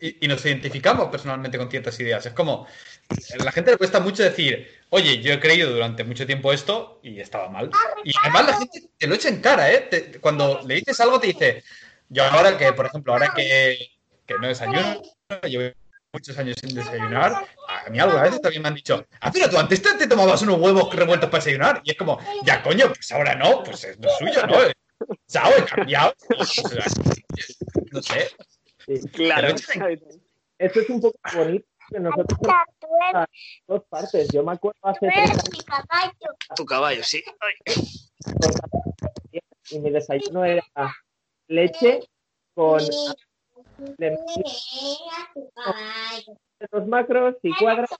y, 0.00 0.28
nos 0.28 0.44
identificamos 0.44 1.08
personalmente 1.08 1.58
con 1.58 1.70
ciertas 1.70 1.98
ideas. 2.00 2.26
Es 2.26 2.32
como, 2.32 2.66
a 3.08 3.44
la 3.44 3.52
gente 3.52 3.70
le 3.70 3.76
cuesta 3.76 4.00
mucho 4.00 4.22
decir, 4.22 4.68
oye, 4.90 5.20
yo 5.22 5.32
he 5.32 5.40
creído 5.40 5.72
durante 5.72 6.04
mucho 6.04 6.26
tiempo 6.26 6.52
esto 6.52 7.00
y 7.02 7.20
estaba 7.20 7.48
mal. 7.48 7.70
Y 8.04 8.12
además 8.22 8.46
la 8.46 8.58
gente 8.58 8.82
te 8.98 9.06
lo 9.06 9.14
echa 9.14 9.28
en 9.28 9.40
cara, 9.40 9.72
¿eh? 9.72 10.18
cuando 10.20 10.60
le 10.66 10.76
dices 10.76 11.00
algo 11.00 11.20
te 11.20 11.28
dice, 11.28 11.64
yo 12.08 12.24
ahora 12.24 12.56
que, 12.56 12.72
por 12.72 12.86
ejemplo, 12.86 13.12
ahora 13.12 13.32
que, 13.34 13.78
que 14.26 14.34
no 14.34 14.48
desayuno, 14.48 15.02
llevo 15.42 15.74
muchos 16.12 16.38
años 16.38 16.56
sin 16.58 16.74
desayunar, 16.74 17.46
a 17.68 17.90
mí 17.90 17.98
alguna 17.98 18.22
vez 18.22 18.40
también 18.40 18.62
me 18.62 18.68
han 18.68 18.74
dicho, 18.74 19.06
ah, 19.20 19.30
pero 19.30 19.50
tú 19.50 19.58
antes 19.58 19.82
te, 19.82 20.06
tomabas 20.06 20.40
unos 20.42 20.58
huevos 20.58 20.94
revueltos 20.94 21.28
para 21.28 21.44
desayunar. 21.44 21.82
Y 21.84 21.90
es 21.90 21.96
como, 21.96 22.18
ya 22.44 22.62
coño, 22.62 22.86
pues 22.88 23.12
ahora 23.12 23.34
no, 23.34 23.62
pues 23.62 23.84
es 23.84 23.98
lo 23.98 24.08
suyo, 24.18 24.46
¿no? 24.46 24.56
Chao, 25.28 25.50
he 25.56 25.64
cambiado. 25.64 26.14
no 27.92 28.02
sé. 28.02 28.30
Claro. 29.12 29.48
Esto 30.58 30.80
es 30.80 30.90
un 30.90 31.00
poco 31.00 31.18
bonito 31.34 31.66
que 31.90 32.00
nosotros 32.00 32.38
dos 33.66 33.82
partes. 33.88 34.28
Yo 34.32 34.42
me 34.42 34.52
acuerdo 34.52 34.78
hace 34.82 35.08
tres 35.08 35.30
años. 35.88 36.14
Tu 36.54 36.64
caballo, 36.64 37.02
sí. 37.02 37.22
Y 39.70 39.78
mi 39.80 39.90
desayuno 39.90 40.44
era 40.44 40.64
leche 41.48 42.00
con 42.54 42.80
los 46.70 46.86
macros 46.86 47.36
y 47.42 47.54
cuadros. 47.56 47.90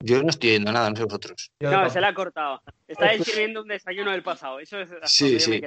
Yo 0.00 0.22
no 0.22 0.28
estoy 0.28 0.50
viendo 0.50 0.72
nada, 0.72 0.90
no 0.90 0.96
sé 0.96 1.04
vosotros. 1.04 1.50
No, 1.60 1.90
se 1.90 2.00
le 2.00 2.06
ha 2.06 2.14
cortado. 2.14 2.62
Está 2.86 3.12
describiendo 3.12 3.62
un 3.62 3.68
desayuno 3.68 4.12
del 4.12 4.22
pasado. 4.22 4.60
Eso 4.60 4.78
es 4.80 4.88
sí, 5.04 5.40
sí. 5.40 5.60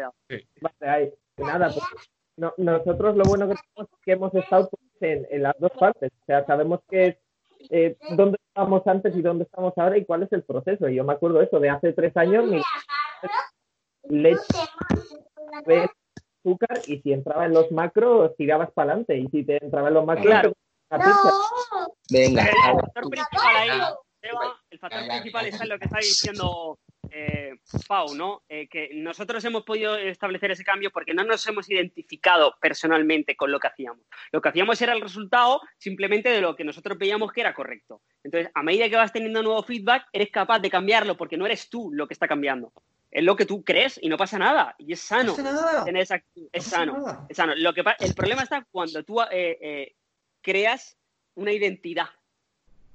Vale, 0.61 0.91
ahí. 0.91 1.13
Nada, 1.37 1.69
pues, 1.73 2.53
nosotros 2.57 3.17
lo 3.17 3.23
bueno 3.25 3.47
que 3.49 3.55
tenemos 3.55 3.91
es 3.91 3.99
que 4.03 4.11
hemos 4.13 4.33
estado 4.35 4.69
pues, 4.69 5.27
en, 5.29 5.43
las 5.43 5.57
dos 5.59 5.71
partes. 5.77 6.11
O 6.21 6.25
sea, 6.25 6.45
sabemos 6.45 6.79
que 6.89 7.17
eh, 7.69 7.97
dónde 8.15 8.37
estábamos 8.47 8.87
antes 8.87 9.15
y 9.15 9.21
dónde 9.21 9.43
estamos 9.43 9.73
ahora 9.77 9.97
y 9.97 10.05
cuál 10.05 10.23
es 10.23 10.31
el 10.31 10.43
proceso. 10.43 10.87
Y 10.87 10.95
yo 10.95 11.03
me 11.03 11.13
acuerdo 11.13 11.41
eso, 11.41 11.59
de 11.59 11.69
hace 11.69 11.91
tres 11.91 12.15
años, 12.15 12.45
mi 12.45 12.61
leche, 14.03 14.39
azúcar, 16.43 16.79
y 16.87 17.01
si 17.01 17.11
entraba 17.11 17.45
en 17.45 17.53
los 17.53 17.69
macros, 17.71 18.35
tirabas 18.37 18.71
para 18.71 18.93
adelante. 18.93 19.17
Y 19.17 19.27
si 19.27 19.43
te 19.43 19.61
entraba 19.61 19.89
en 19.89 19.93
los 19.95 20.05
macros, 20.05 20.25
claro. 20.25 20.53
Venga. 22.09 22.43
El 22.43 22.51
ahí, 23.43 23.69
Eva, 24.21 24.59
el 24.69 24.79
factor 24.79 25.07
principal 25.07 25.45
está 25.47 25.63
en 25.63 25.69
lo 25.69 25.79
que 25.79 25.85
está 25.85 25.97
diciendo 25.97 26.79
eh, 27.09 27.55
Pau, 27.87 28.15
¿no? 28.15 28.43
Eh, 28.47 28.67
que 28.69 28.91
nosotros 28.93 29.43
hemos 29.45 29.63
podido 29.63 29.97
establecer 29.97 30.51
ese 30.51 30.63
cambio 30.63 30.91
porque 30.91 31.13
no 31.13 31.23
nos 31.23 31.45
hemos 31.47 31.69
identificado 31.69 32.55
personalmente 32.61 33.35
con 33.35 33.51
lo 33.51 33.59
que 33.59 33.67
hacíamos. 33.67 34.05
Lo 34.31 34.41
que 34.41 34.49
hacíamos 34.49 34.81
era 34.81 34.93
el 34.93 35.01
resultado 35.01 35.61
simplemente 35.77 36.29
de 36.29 36.41
lo 36.41 36.55
que 36.55 36.63
nosotros 36.63 36.97
veíamos 36.97 37.31
que 37.31 37.41
era 37.41 37.53
correcto. 37.53 38.01
Entonces, 38.23 38.51
a 38.53 38.63
medida 38.63 38.89
que 38.89 38.95
vas 38.95 39.11
teniendo 39.11 39.43
nuevo 39.43 39.63
feedback, 39.63 40.05
eres 40.13 40.29
capaz 40.29 40.59
de 40.59 40.69
cambiarlo 40.69 41.17
porque 41.17 41.37
no 41.37 41.45
eres 41.45 41.69
tú 41.69 41.91
lo 41.91 42.07
que 42.07 42.13
está 42.13 42.27
cambiando. 42.27 42.71
Es 43.09 43.23
lo 43.23 43.35
que 43.35 43.45
tú 43.45 43.63
crees 43.63 43.99
y 44.01 44.07
no 44.07 44.15
pasa 44.15 44.37
nada. 44.37 44.73
Y 44.77 44.93
es 44.93 45.01
sano. 45.01 45.35
No 45.35 45.43
pasa 45.43 45.53
nada. 45.53 45.83
Es 46.53 46.63
sano. 46.63 47.27
Es 47.27 47.35
sano. 47.35 47.55
Lo 47.55 47.73
que, 47.73 47.83
el 47.99 48.13
problema 48.13 48.43
está 48.43 48.65
cuando 48.71 49.03
tú 49.03 49.19
eh, 49.21 49.57
eh, 49.61 49.95
creas 50.41 50.97
una 51.35 51.51
identidad. 51.51 52.07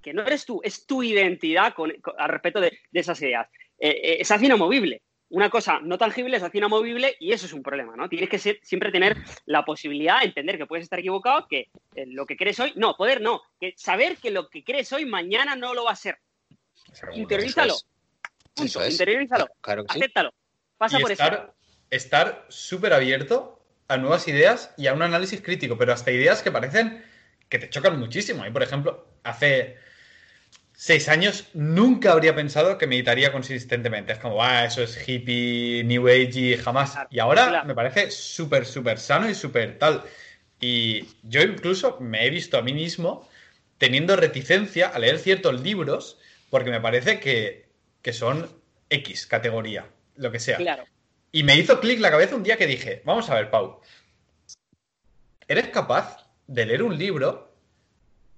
Que 0.07 0.15
no 0.15 0.23
eres 0.23 0.45
tú, 0.47 0.61
es 0.63 0.87
tu 0.87 1.03
identidad 1.03 1.75
con, 1.75 1.91
con- 2.01 2.15
al 2.17 2.29
respecto 2.29 2.61
de, 2.61 2.79
de 2.93 3.01
esas 3.01 3.21
ideas. 3.23 3.49
Eh, 3.77 4.19
eh, 4.21 4.25
se 4.25 4.35
hace 4.35 4.47
inamovible. 4.47 5.03
Una 5.31 5.51
cosa 5.51 5.81
no 5.83 5.99
tangible 5.99 6.39
se 6.39 6.47
hace 6.47 6.59
inamovible 6.59 7.17
y 7.19 7.33
eso 7.33 7.47
es 7.47 7.53
un 7.53 7.65
problema, 7.65 7.97
¿no? 7.97 8.09
Tienes 8.09 8.29
que 8.31 8.39
ser- 8.39 8.61
siempre 8.63 8.93
tener 8.93 9.17
la 9.47 9.65
posibilidad 9.65 10.21
de 10.21 10.27
entender 10.27 10.59
que 10.59 10.67
puedes 10.67 10.85
estar 10.85 11.01
equivocado, 11.01 11.49
que 11.49 11.71
eh, 11.97 12.07
lo 12.07 12.25
que 12.25 12.37
crees 12.37 12.61
hoy, 12.61 12.73
no, 12.77 12.95
poder 12.97 13.21
no, 13.21 13.43
que 13.59 13.75
saber 13.77 14.19
que 14.19 14.31
lo 14.31 14.49
que 14.49 14.63
crees 14.63 14.93
hoy 14.93 15.07
mañana 15.07 15.57
no 15.57 15.75
lo 15.75 15.83
va 15.83 15.91
a 15.91 15.97
ser. 15.97 16.19
Seguro. 16.93 17.19
Interiorízalo. 17.19 17.73
Eso 17.75 17.87
Punto. 18.55 18.65
Eso 18.65 18.83
es. 18.85 18.93
Interiorízalo. 18.93 19.49
Claro 19.61 19.85
que 19.87 19.93
sí. 19.93 19.99
Acéptalo. 19.99 20.33
Pasa 20.79 21.01
y 21.01 21.03
por 21.03 21.11
eso. 21.11 21.21
estar, 21.25 21.55
estar 21.91 22.47
súper 22.49 22.93
abierto 22.93 23.61
a 23.89 23.97
nuevas 23.97 24.29
ideas 24.29 24.73
y 24.79 24.87
a 24.87 24.93
un 24.95 25.03
análisis 25.03 25.43
crítico, 25.43 25.77
pero 25.77 25.93
hasta 25.93 26.13
ideas 26.13 26.43
que 26.45 26.53
parecen 26.53 27.05
que 27.49 27.59
te 27.59 27.69
chocan 27.71 27.99
muchísimo. 27.99 28.47
Y, 28.47 28.53
por 28.53 28.63
ejemplo, 28.63 29.09
hace 29.25 29.77
seis 30.77 31.09
años 31.09 31.49
nunca 31.55 32.13
habría 32.13 32.35
pensado 32.35 32.77
que 32.77 32.87
meditaría 32.87 33.33
consistentemente. 33.33 34.13
Es 34.13 34.19
como, 34.19 34.43
ah, 34.43 34.67
eso 34.67 34.83
es 34.83 35.09
hippie, 35.09 35.83
new 35.85 36.07
age 36.07 36.39
y 36.39 36.57
jamás. 36.57 36.99
Y 37.11 37.19
ahora 37.19 37.65
me 37.65 37.75
parece 37.75 38.11
súper, 38.11 38.67
súper 38.67 38.99
sano 38.99 39.29
y 39.29 39.35
súper 39.35 39.79
tal. 39.79 40.05
Y 40.61 41.07
yo 41.23 41.41
incluso 41.43 41.99
me 42.01 42.27
he 42.27 42.31
visto 42.31 42.59
a 42.59 42.63
mí 42.63 42.73
mismo 42.73 43.29
teniendo 43.79 44.17
reticencia 44.17 44.89
a 44.89 44.99
leer 44.99 45.19
ciertos 45.19 45.61
libros 45.63 46.19
porque 46.51 46.71
me 46.71 46.81
parece 46.81 47.21
que, 47.21 47.69
que 48.03 48.13
son 48.13 48.49
X 48.91 49.27
categoría, 49.27 49.87
lo 50.17 50.31
que 50.31 50.39
sea. 50.39 50.59
Claro. 50.59 50.85
Y 51.33 51.43
me 51.43 51.57
hizo 51.57 51.81
clic 51.81 52.01
la 52.01 52.11
cabeza 52.11 52.37
un 52.37 52.43
día 52.43 52.57
que 52.57 52.67
dije, 52.67 53.03
vamos 53.05 53.29
a 53.31 53.35
ver, 53.35 53.51
Pau, 53.51 53.81
¿eres 55.49 55.69
capaz 55.69 56.27
de 56.47 56.67
leer 56.67 56.83
un 56.83 56.97
libro 56.97 57.46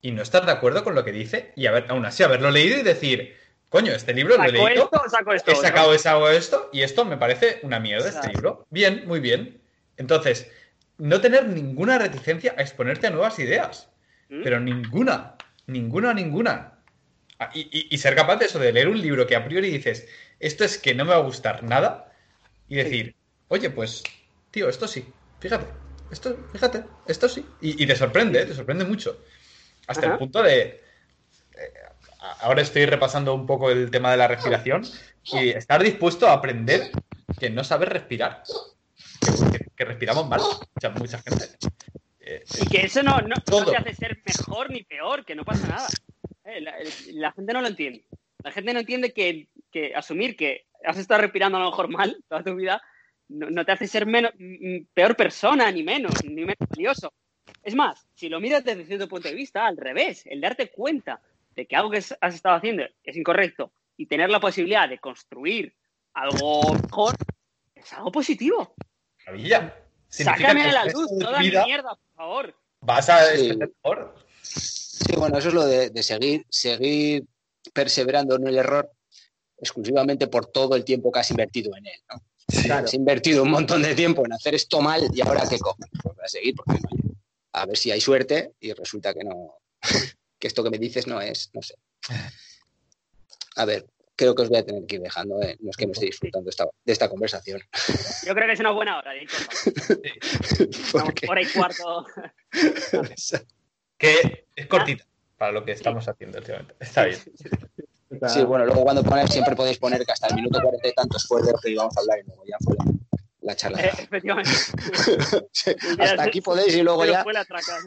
y 0.01 0.13
no 0.13 0.23
estar 0.23 0.47
de 0.47 0.53
acuerdo 0.53 0.85
con 0.85 0.95
lo 0.95 1.05
que 1.05 1.13
dice 1.13 1.53
y 1.57 1.67
haber, 1.67 1.87
aún 1.89 2.07
así 2.07 2.23
haberlo 2.23 2.51
leído 2.51 2.79
y 2.79 2.83
decir, 2.83 3.37
coño, 3.69 3.93
este 3.93 4.15
libro 4.15 4.37
lo 4.37 4.45
he 4.45 4.53
¿Saco 4.53 4.67
leído, 4.69 4.85
esto 4.85 5.03
saco 5.11 5.33
esto? 5.33 5.53
he 5.53 5.55
sacado 5.99 6.31
esto 6.31 6.71
y 6.73 6.83
esto 6.83 7.05
me 7.05 7.17
parece 7.17 7.61
una 7.63 7.81
mierda 7.81 8.09
este 8.09 8.29
libro. 8.29 8.67
Bien, 8.71 9.05
muy 9.07 9.21
bien. 9.21 9.61
Entonces, 9.97 10.51
no 10.99 11.21
tener 11.21 11.47
ninguna 11.49 11.99
reticencia 11.99 12.55
a 12.57 12.63
exponerte 12.63 13.07
a 13.07 13.11
nuevas 13.11 13.39
ideas, 13.39 13.89
¿Mm? 14.29 14.43
pero 14.43 14.61
ninguna, 14.61 15.35
ninguna, 15.67 16.15
ninguna. 16.15 16.75
Ah, 17.39 17.51
Y, 17.55 17.61
y- 17.73 17.89
y 17.95 17.99
ser 17.99 18.15
capaz 18.15 18.37
de 18.37 18.47
eso, 18.47 18.59
de 18.59 18.73
leer 18.73 18.89
un 18.89 19.01
libro 19.01 19.27
que 19.27 19.37
a 19.37 19.45
priori 19.45 19.71
dices, 19.71 20.09
esto 20.41 20.65
es 20.65 20.79
que 20.79 20.95
no 20.95 21.05
me 21.05 21.11
va 21.13 21.17
a 21.19 21.21
gustar 21.23 21.63
nada, 21.63 22.13
y 22.69 22.77
decir, 22.77 23.17
oye, 23.49 23.71
pues, 23.71 24.03
tío, 24.51 24.69
esto 24.69 24.89
sí, 24.89 25.15
fíjate, 25.41 25.75
esto, 26.11 26.47
fíjate, 26.53 26.85
esto 27.07 27.29
sí. 27.29 27.57
Y, 27.61 27.83
y 27.83 27.87
te 27.87 27.97
sorprende, 27.97 28.43
¿eh? 28.43 28.47
te 28.47 28.55
sorprende 28.55 28.85
mucho. 28.85 29.23
Hasta 29.89 30.03
Ajá. 30.07 30.13
el 30.13 30.19
punto 30.19 30.43
de. 30.43 30.61
eh, 30.63 30.81
ahora 32.41 32.63
estoy 32.63 32.87
repasando 32.87 33.35
un 33.35 33.47
poco 33.47 33.71
el 33.71 33.91
tema 33.91 34.11
de 34.13 34.17
la 34.19 34.29
respiración 34.29 34.83
y 35.25 35.49
estar 35.49 35.83
dispuesto 35.83 36.29
a 36.29 36.33
aprender 36.35 36.91
que 37.41 37.51
no 37.51 37.65
saber 37.65 37.89
respirar. 37.89 38.43
Que, 39.21 39.59
que- 39.59 39.67
que 39.77 39.85
respiramos 39.85 40.29
mal, 40.29 40.41
mucha, 40.41 40.91
mucha 40.91 41.19
gente. 41.19 41.45
Eh, 42.21 42.45
Y 42.61 42.67
que 42.69 42.85
eso 42.85 43.03
no, 43.03 43.21
no, 43.21 43.37
no 43.51 43.65
te 43.65 43.77
hace 43.77 43.95
ser 43.95 44.21
mejor 44.25 44.71
ni 44.71 44.83
peor, 44.83 45.25
que 45.25 45.35
no 45.35 45.45
pasa 45.45 45.67
nada. 45.69 45.89
Eh, 46.45 46.61
La, 47.13 47.33
gente 47.33 47.53
no 47.53 47.61
lo 47.61 47.69
entiende. 47.69 48.05
La 48.43 48.51
gente 48.53 48.73
no 48.73 48.81
entiende 48.81 49.13
que, 49.13 49.49
que 49.71 49.95
asumir 49.95 50.37
que 50.37 50.67
has 50.85 50.99
estado 50.99 51.21
respirando 51.23 51.59
a 51.59 51.61
lo 51.63 51.71
mejor 51.71 51.89
mal 51.89 52.17
toda 52.29 52.43
tu 52.45 52.55
vida 52.55 52.81
no, 53.29 53.51
no 53.51 53.65
te 53.65 53.73
hace 53.73 53.87
ser 53.87 54.07
menos, 54.07 54.33
peor 54.95 55.15
persona, 55.17 55.71
ni 55.71 55.83
menos, 55.83 56.13
ni 56.25 56.41
menos 56.43 56.57
valioso. 56.71 57.13
Es 57.63 57.75
más, 57.75 58.07
si 58.15 58.29
lo 58.29 58.41
miras 58.41 58.65
desde 58.65 58.85
cierto 58.87 59.09
punto 59.09 59.29
de 59.29 59.35
vista, 59.35 59.67
al 59.67 59.77
revés, 59.77 60.23
el 60.27 60.41
darte 60.41 60.71
cuenta 60.71 61.21
de 61.55 61.67
que 61.67 61.77
algo 61.77 61.91
que 61.91 61.99
has 61.99 62.35
estado 62.35 62.57
haciendo 62.57 62.85
es 63.03 63.17
incorrecto 63.17 63.73
y 63.97 64.07
tener 64.07 64.31
la 64.31 64.41
posibilidad 64.41 64.89
de 64.89 64.99
construir 64.99 65.75
algo 66.15 66.73
mejor 66.75 67.15
es 67.75 67.93
algo 67.93 68.11
positivo. 68.13 68.75
maravilla. 69.27 69.75
Sácame 70.09 70.63
a 70.63 70.73
la 70.73 70.85
luz 70.87 71.11
toda 71.19 71.39
mi 71.41 71.51
mierda, 71.51 71.91
por 71.95 72.15
favor. 72.17 72.55
Vas 72.81 73.09
a 73.11 73.37
Sí. 73.37 73.55
mejor. 73.57 74.15
Sí, 74.43 75.15
bueno, 75.17 75.37
eso 75.39 75.49
es 75.49 75.55
lo 75.55 75.65
de, 75.67 75.91
de 75.91 76.03
seguir, 76.03 76.47
seguir 76.49 77.25
perseverando 77.73 78.37
en 78.37 78.47
el 78.49 78.57
error 78.57 78.91
exclusivamente 79.59 80.27
por 80.29 80.47
todo 80.47 80.77
el 80.77 80.85
tiempo 80.85 81.11
que 81.13 81.21
has 81.21 81.31
invertido 81.31 81.77
en 81.77 81.87
él. 81.87 82.01
¿no? 82.11 82.23
Claro. 82.63 82.87
Has 82.87 82.95
invertido 82.95 83.43
un 83.43 83.51
montón 83.51 83.83
de 83.83 83.95
tiempo 83.95 84.25
en 84.25 84.33
hacer 84.33 84.55
esto 84.55 84.81
mal 84.81 85.03
y 85.13 85.21
ahora 85.21 85.43
qué 85.49 85.59
cojones, 85.59 85.91
pues 86.03 86.15
voy 86.17 86.25
a 86.25 86.29
seguir 86.29 86.55
porque 86.55 86.81
no 86.81 86.89
hay- 86.91 87.09
a 87.63 87.67
ver 87.67 87.77
si 87.77 87.91
hay 87.91 88.01
suerte 88.01 88.53
y 88.61 88.73
resulta 88.73 89.13
que 89.15 89.25
no, 89.25 89.55
que 90.39 90.47
esto 90.47 90.63
que 90.65 90.71
me 90.71 90.79
dices 90.79 91.07
no 91.07 91.21
es, 91.21 91.51
no 91.55 91.63
sé. 91.63 91.75
A 93.57 93.65
ver, 93.65 93.87
creo 94.15 94.35
que 94.37 94.43
os 94.43 94.49
voy 94.49 94.59
a 94.59 94.65
tener 94.65 94.87
que 94.87 94.97
ir 94.97 95.01
dejando, 95.03 95.43
¿eh? 95.43 95.57
no 95.61 95.71
es 95.71 95.77
que 95.77 95.87
no 95.87 95.93
esté 95.93 96.07
disfrutando 96.07 96.49
esta- 96.49 96.69
de 96.85 96.93
esta 96.93 97.09
conversación. 97.09 97.61
Yo 98.25 98.35
creo 98.35 98.47
que 98.47 98.53
es 98.53 98.61
una 98.61 98.71
buena 98.71 98.99
hora 98.99 99.13
de 99.13 99.27
hora 101.29 101.43
y 101.43 101.47
cuarto. 101.47 102.07
Que 103.97 104.47
es 104.55 104.67
cortita 104.67 105.05
para 105.37 105.53
lo 105.53 105.65
que 105.65 105.73
estamos 105.73 106.07
haciendo 106.09 106.39
últimamente. 106.39 106.75
Está 106.79 107.05
bien. 107.05 107.19
Sí, 108.29 108.43
bueno, 108.45 108.65
luego 108.65 108.83
cuando 108.85 109.03
ponéis, 109.03 109.31
siempre 109.31 109.55
podéis 109.57 109.79
poner 109.79 110.05
que 110.05 110.13
hasta 110.13 110.29
el 110.29 110.37
minuto 110.37 110.61
cuarenta 110.63 110.89
y 110.89 110.93
tantos 110.95 111.27
fue 111.27 111.43
de 111.43 111.53
lo 111.53 111.59
que 111.59 111.71
íbamos 111.71 111.97
a 111.97 112.01
hablar 112.01 112.19
y 112.21 112.23
luego 112.27 112.45
ya 112.47 112.57
fue 112.61 112.77
la, 113.41 113.47
la 113.53 113.57
charla. 113.57 113.81
Eh, 113.81 113.93
efectivamente. 113.99 114.51
Sí, 115.53 115.73
hasta 115.99 116.23
aquí 116.23 116.41
podéis 116.41 116.75
y 116.75 116.83
luego 116.83 117.01
Pero 117.01 117.13
ya. 117.13 117.23
fue 117.23 117.33
la 117.33 117.45
traca. 117.45 117.79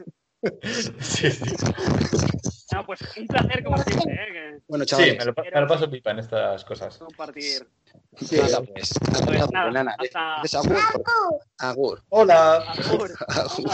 Sí, 1.02 1.30
sí. 1.32 1.56
No, 2.74 2.86
pues 2.86 3.00
un 3.18 3.28
placer 3.28 3.64
como 3.64 3.78
siempre, 3.84 4.14
¿eh? 4.14 4.28
que 4.32 4.60
Bueno, 4.68 4.84
Sí, 4.86 4.90
chavales, 4.90 5.18
me 5.20 5.26
lo, 5.26 5.34
me 5.54 5.62
lo 5.62 5.68
paso 5.68 5.90
pipa 5.90 6.12
en 6.12 6.20
estas 6.20 6.66
cosas. 6.66 6.98
compartir. 6.98 7.68
sí, 8.18 8.38
nada, 8.38 8.62
pues, 8.64 8.94
Pues 9.00 9.22
pues, 9.26 9.52
nada, 9.52 9.72
nada, 9.72 9.96
hasta- 10.00 10.42
agur, 10.58 10.80
agur, 11.60 12.04
Hola. 12.10 12.56
Agur. 12.56 13.12
agur. 13.28 13.72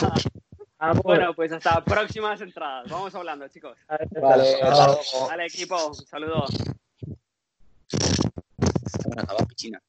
Vamos. 0.80 1.02
Bueno, 1.04 1.34
pues 1.34 1.52
hasta 1.52 1.84
próximas 1.84 2.40
entradas. 2.42 2.88
Vamos 2.92 3.16
hablando, 3.16 3.48
chicos. 3.48 3.78
Vale, 4.22 4.62
hasta 4.62 4.88
luego. 4.88 5.28
Vale, 5.28 5.46
equipo. 5.48 5.94
Saludos. 5.94 6.52
Bueno, 9.06 9.38
pichina. 9.48 9.82